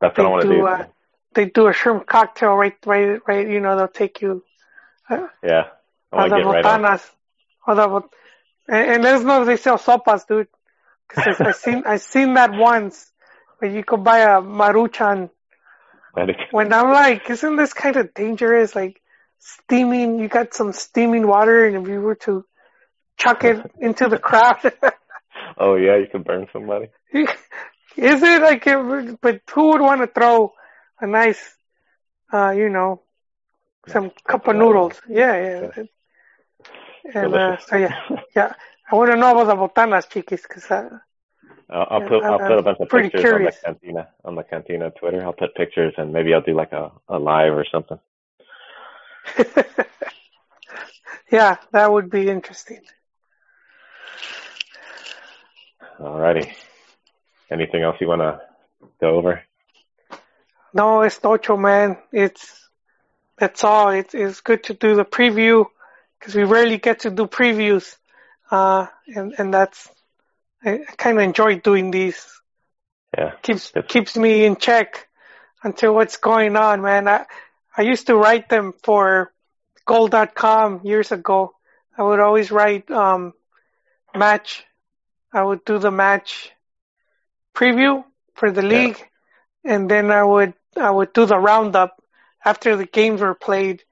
that's 0.00 0.16
what 0.16 0.26
I 0.26 0.30
want 0.30 0.42
to 0.42 0.48
do. 0.48 0.66
Uh, 0.66 0.86
they 1.34 1.44
do 1.46 1.68
a 1.68 1.72
shrimp 1.72 2.06
cocktail 2.06 2.54
right, 2.54 2.76
right, 2.86 3.20
right. 3.26 3.48
You 3.48 3.60
know, 3.60 3.76
they'll 3.76 3.88
take 3.88 4.20
you. 4.22 4.42
Uh, 5.08 5.26
yeah, 5.42 5.64
I 6.12 6.16
want 6.16 6.30
to 6.30 6.36
get 6.36 6.46
right 6.46 6.64
on. 6.64 6.82
And, 8.68 8.90
and 8.90 9.02
let 9.02 9.16
us 9.16 9.22
know 9.22 9.42
if 9.42 9.46
they 9.46 9.56
sell 9.56 9.78
sopas, 9.78 10.26
dude. 10.26 10.48
Cause 11.08 11.40
I, 11.40 11.48
I 11.48 11.52
seen 11.52 11.82
I 11.86 11.96
seen 11.96 12.34
that 12.34 12.52
once 12.52 13.10
where 13.58 13.70
you 13.70 13.82
could 13.84 14.04
buy 14.04 14.20
a 14.20 14.40
maruchan. 14.40 15.30
when 16.50 16.72
I'm 16.72 16.92
like, 16.92 17.28
isn't 17.30 17.56
this 17.56 17.72
kind 17.72 17.96
of 17.96 18.14
dangerous? 18.14 18.74
Like 18.74 18.99
steaming, 19.40 20.20
you 20.20 20.28
got 20.28 20.54
some 20.54 20.72
steaming 20.72 21.26
water, 21.26 21.66
and 21.66 21.76
if 21.76 21.88
you 21.88 22.00
were 22.00 22.14
to 22.26 22.44
chuck 23.16 23.44
it 23.44 23.70
into 23.80 24.08
the 24.08 24.18
crowd. 24.18 24.58
oh 25.58 25.74
yeah, 25.74 25.96
you 25.96 26.06
could 26.10 26.24
burn 26.24 26.46
somebody. 26.52 26.88
Is 27.96 28.22
it 28.22 28.42
like? 28.42 28.64
But 29.20 29.42
who 29.52 29.70
would 29.70 29.80
want 29.80 30.00
to 30.00 30.06
throw 30.06 30.52
a 31.00 31.06
nice, 31.06 31.56
uh, 32.32 32.50
you 32.50 32.68
know, 32.68 33.02
some 33.88 34.12
cup 34.26 34.46
of 34.46 34.56
noodles? 34.56 35.00
Yeah, 35.08 35.70
yeah. 35.74 35.84
And 37.12 37.34
uh, 37.34 37.56
so 37.58 37.76
yeah, 37.76 37.98
yeah. 38.36 38.52
I 38.90 38.94
want 38.94 39.10
to 39.10 39.16
know 39.16 39.32
about 39.32 39.46
the 39.46 39.56
botanas, 39.56 40.06
chiquis, 40.06 40.42
because 40.42 40.70
uh, 40.70 40.98
I'll, 41.68 41.86
I'll 41.90 42.08
put 42.08 42.22
I'll 42.22 42.38
put 42.38 42.58
a 42.58 42.62
bunch 42.62 42.78
of 42.80 42.88
pictures 42.88 43.20
curious. 43.20 43.56
on 43.66 43.74
the 43.74 43.78
cantina 43.80 44.08
on 44.24 44.34
the 44.36 44.42
cantina 44.44 44.90
Twitter. 44.90 45.24
I'll 45.24 45.32
put 45.32 45.54
pictures 45.54 45.94
and 45.96 46.12
maybe 46.12 46.32
I'll 46.32 46.42
do 46.42 46.54
like 46.54 46.72
a, 46.72 46.92
a 47.08 47.18
live 47.18 47.54
or 47.54 47.64
something. 47.70 47.98
yeah, 51.30 51.56
that 51.72 51.92
would 51.92 52.10
be 52.10 52.28
interesting. 52.28 52.80
Alrighty. 55.98 56.52
Anything 57.50 57.82
else 57.82 57.96
you 58.00 58.08
want 58.08 58.22
to 58.22 58.40
go 59.00 59.16
over? 59.16 59.42
No, 60.72 61.02
it's 61.02 61.18
Tocho, 61.18 61.58
man. 61.58 61.98
It's 62.12 62.68
that's 63.36 63.64
all. 63.64 63.90
It's 63.90 64.14
it's 64.14 64.40
good 64.40 64.64
to 64.64 64.74
do 64.74 64.94
the 64.94 65.04
preview 65.04 65.66
because 66.18 66.34
we 66.34 66.44
rarely 66.44 66.78
get 66.78 67.00
to 67.00 67.10
do 67.10 67.26
previews, 67.26 67.96
uh, 68.50 68.86
and 69.06 69.34
and 69.36 69.52
that's 69.52 69.90
I, 70.64 70.74
I 70.74 70.94
kind 70.96 71.18
of 71.18 71.24
enjoy 71.24 71.58
doing 71.58 71.90
these. 71.90 72.24
Yeah, 73.16 73.32
keeps 73.42 73.72
keeps 73.88 74.16
me 74.16 74.44
in 74.44 74.56
check 74.56 75.08
until 75.64 75.94
what's 75.94 76.18
going 76.18 76.56
on, 76.56 76.82
man. 76.82 77.08
I 77.08 77.26
I 77.80 77.82
used 77.84 78.08
to 78.08 78.14
write 78.14 78.50
them 78.50 78.74
for 78.82 79.32
Goal.com 79.86 80.82
years 80.84 81.12
ago. 81.12 81.54
I 81.96 82.02
would 82.02 82.20
always 82.20 82.50
write 82.50 82.90
um, 82.90 83.32
match. 84.14 84.66
I 85.32 85.42
would 85.42 85.64
do 85.64 85.78
the 85.78 85.90
match 85.90 86.50
preview 87.54 88.04
for 88.34 88.52
the 88.52 88.60
league, 88.60 88.98
yeah. 89.64 89.72
and 89.72 89.90
then 89.90 90.10
I 90.10 90.22
would 90.22 90.52
I 90.76 90.90
would 90.90 91.14
do 91.14 91.24
the 91.24 91.38
roundup 91.38 91.96
after 92.44 92.76
the 92.76 92.84
games 92.84 93.22
were 93.22 93.34
played, 93.34 93.82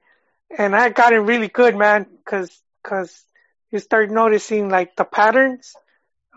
and 0.55 0.75
I 0.75 0.89
got 0.89 1.13
it 1.13 1.25
really 1.31 1.47
good, 1.47 1.75
man, 1.75 2.05
because 2.19 2.51
cause 2.83 3.25
you 3.71 3.79
start 3.79 4.11
noticing 4.11 4.69
like 4.69 4.95
the 4.97 5.03
patterns 5.03 5.73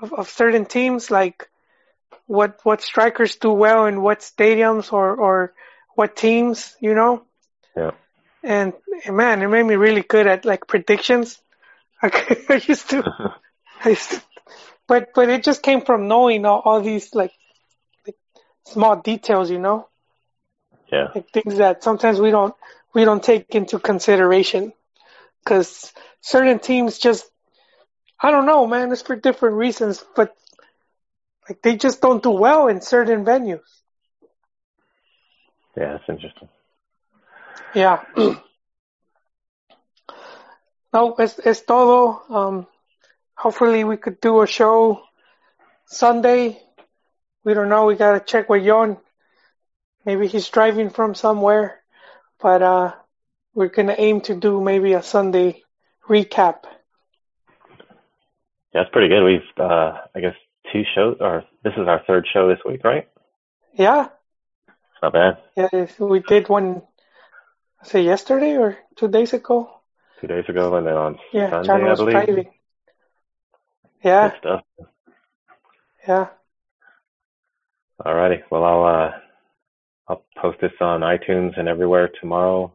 of, 0.00 0.14
of 0.14 0.30
certain 0.30 0.64
teams, 0.64 1.10
like 1.10 1.50
what 2.24 2.60
what 2.62 2.80
strikers 2.80 3.36
do 3.36 3.52
well 3.52 3.84
in 3.84 4.00
what 4.00 4.20
stadiums 4.20 4.90
or 4.90 5.14
or 5.14 5.52
what 5.94 6.16
teams, 6.16 6.74
you 6.80 6.94
know. 6.94 7.26
Yeah. 7.76 7.90
And, 8.42 8.72
man, 9.08 9.42
it 9.42 9.48
made 9.48 9.62
me 9.64 9.76
really 9.76 10.02
good 10.02 10.26
at 10.26 10.44
like 10.44 10.66
predictions. 10.66 11.40
I, 12.02 12.10
I 12.48 12.62
used 12.66 12.90
to, 12.90 13.04
I 13.84 13.90
used 13.90 14.10
to, 14.10 14.22
but 14.88 15.10
but 15.14 15.28
it 15.28 15.44
just 15.44 15.62
came 15.62 15.80
from 15.82 16.08
knowing 16.08 16.44
all, 16.44 16.60
all 16.64 16.80
these 16.80 17.14
like, 17.14 17.32
like 18.06 18.16
small 18.66 18.96
details, 18.96 19.50
you 19.50 19.58
know. 19.58 19.88
Yeah. 20.92 21.08
Like 21.14 21.30
things 21.30 21.56
that 21.58 21.82
sometimes 21.84 22.20
we 22.20 22.30
don't 22.30 22.54
we 22.94 23.04
don't 23.04 23.22
take 23.22 23.54
into 23.54 23.78
consideration 23.78 24.72
because 25.44 25.92
certain 26.20 26.58
teams 26.58 26.98
just 26.98 27.24
I 28.20 28.30
don't 28.30 28.46
know, 28.46 28.66
man. 28.66 28.92
It's 28.92 29.02
for 29.02 29.16
different 29.16 29.56
reasons, 29.56 30.04
but 30.14 30.34
like 31.48 31.62
they 31.62 31.76
just 31.76 32.00
don't 32.00 32.22
do 32.22 32.30
well 32.30 32.68
in 32.68 32.80
certain 32.80 33.24
venues. 33.24 33.60
Yeah, 35.76 35.92
that's 35.92 36.04
interesting. 36.08 36.48
Yeah. 37.74 38.02
no, 40.92 41.14
es, 41.18 41.38
es 41.44 41.62
todo. 41.62 42.22
Um, 42.28 42.66
hopefully 43.34 43.84
we 43.84 43.96
could 43.96 44.20
do 44.20 44.42
a 44.42 44.46
show 44.46 45.02
Sunday. 45.86 46.60
We 47.44 47.54
don't 47.54 47.68
know. 47.68 47.86
We 47.86 47.96
gotta 47.96 48.20
check 48.20 48.48
with 48.48 48.62
Yon. 48.62 48.98
Maybe 50.04 50.26
he's 50.26 50.48
driving 50.48 50.90
from 50.90 51.14
somewhere, 51.14 51.80
but 52.40 52.62
uh, 52.62 52.92
we're 53.54 53.68
gonna 53.68 53.96
aim 53.96 54.20
to 54.22 54.34
do 54.34 54.60
maybe 54.60 54.92
a 54.94 55.02
Sunday 55.02 55.62
recap. 56.08 56.64
Yeah, 58.74 58.82
it's 58.82 58.90
pretty 58.90 59.08
good. 59.08 59.22
We've, 59.24 59.40
uh, 59.58 59.98
I 60.14 60.20
guess, 60.20 60.34
two 60.72 60.82
shows, 60.94 61.18
or 61.20 61.44
this 61.62 61.74
is 61.76 61.86
our 61.86 62.02
third 62.06 62.26
show 62.32 62.48
this 62.48 62.58
week, 62.66 62.84
right? 62.84 63.08
Yeah. 63.74 64.08
Not 65.02 65.12
bad. 65.12 65.38
Yeah, 65.56 65.86
we 65.98 66.20
did 66.20 66.48
one, 66.48 66.82
say 67.82 68.02
yesterday 68.02 68.56
or 68.56 68.78
two 68.96 69.08
days 69.08 69.32
ago. 69.32 69.70
Two 70.20 70.26
days 70.26 70.44
ago, 70.48 70.76
and 70.76 70.86
then 70.86 70.94
on 70.94 71.18
yeah, 71.32 71.50
Sunday, 71.50 71.66
John 71.66 71.84
was 71.84 72.00
I 72.00 72.04
believe. 72.04 72.26
driving. 72.26 72.50
Yeah. 74.04 74.30
Good 74.30 74.38
stuff. 74.38 74.62
Yeah. 76.06 76.26
Alrighty. 78.04 78.42
Well, 78.50 78.64
I'll 78.64 78.84
uh, 78.84 79.10
I'll 80.08 80.24
post 80.40 80.60
this 80.60 80.72
on 80.80 81.00
iTunes 81.00 81.58
and 81.58 81.68
everywhere 81.68 82.10
tomorrow. 82.20 82.72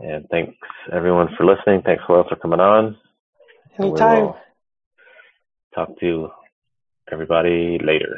And 0.00 0.26
thanks 0.30 0.54
everyone 0.92 1.28
for 1.36 1.44
listening. 1.44 1.82
Thanks 1.84 2.04
Will 2.08 2.24
for 2.28 2.36
coming 2.36 2.60
on. 2.60 2.96
Anytime. 3.78 4.34
Talk 5.74 5.98
to 6.00 6.30
everybody 7.10 7.78
later. 7.82 8.16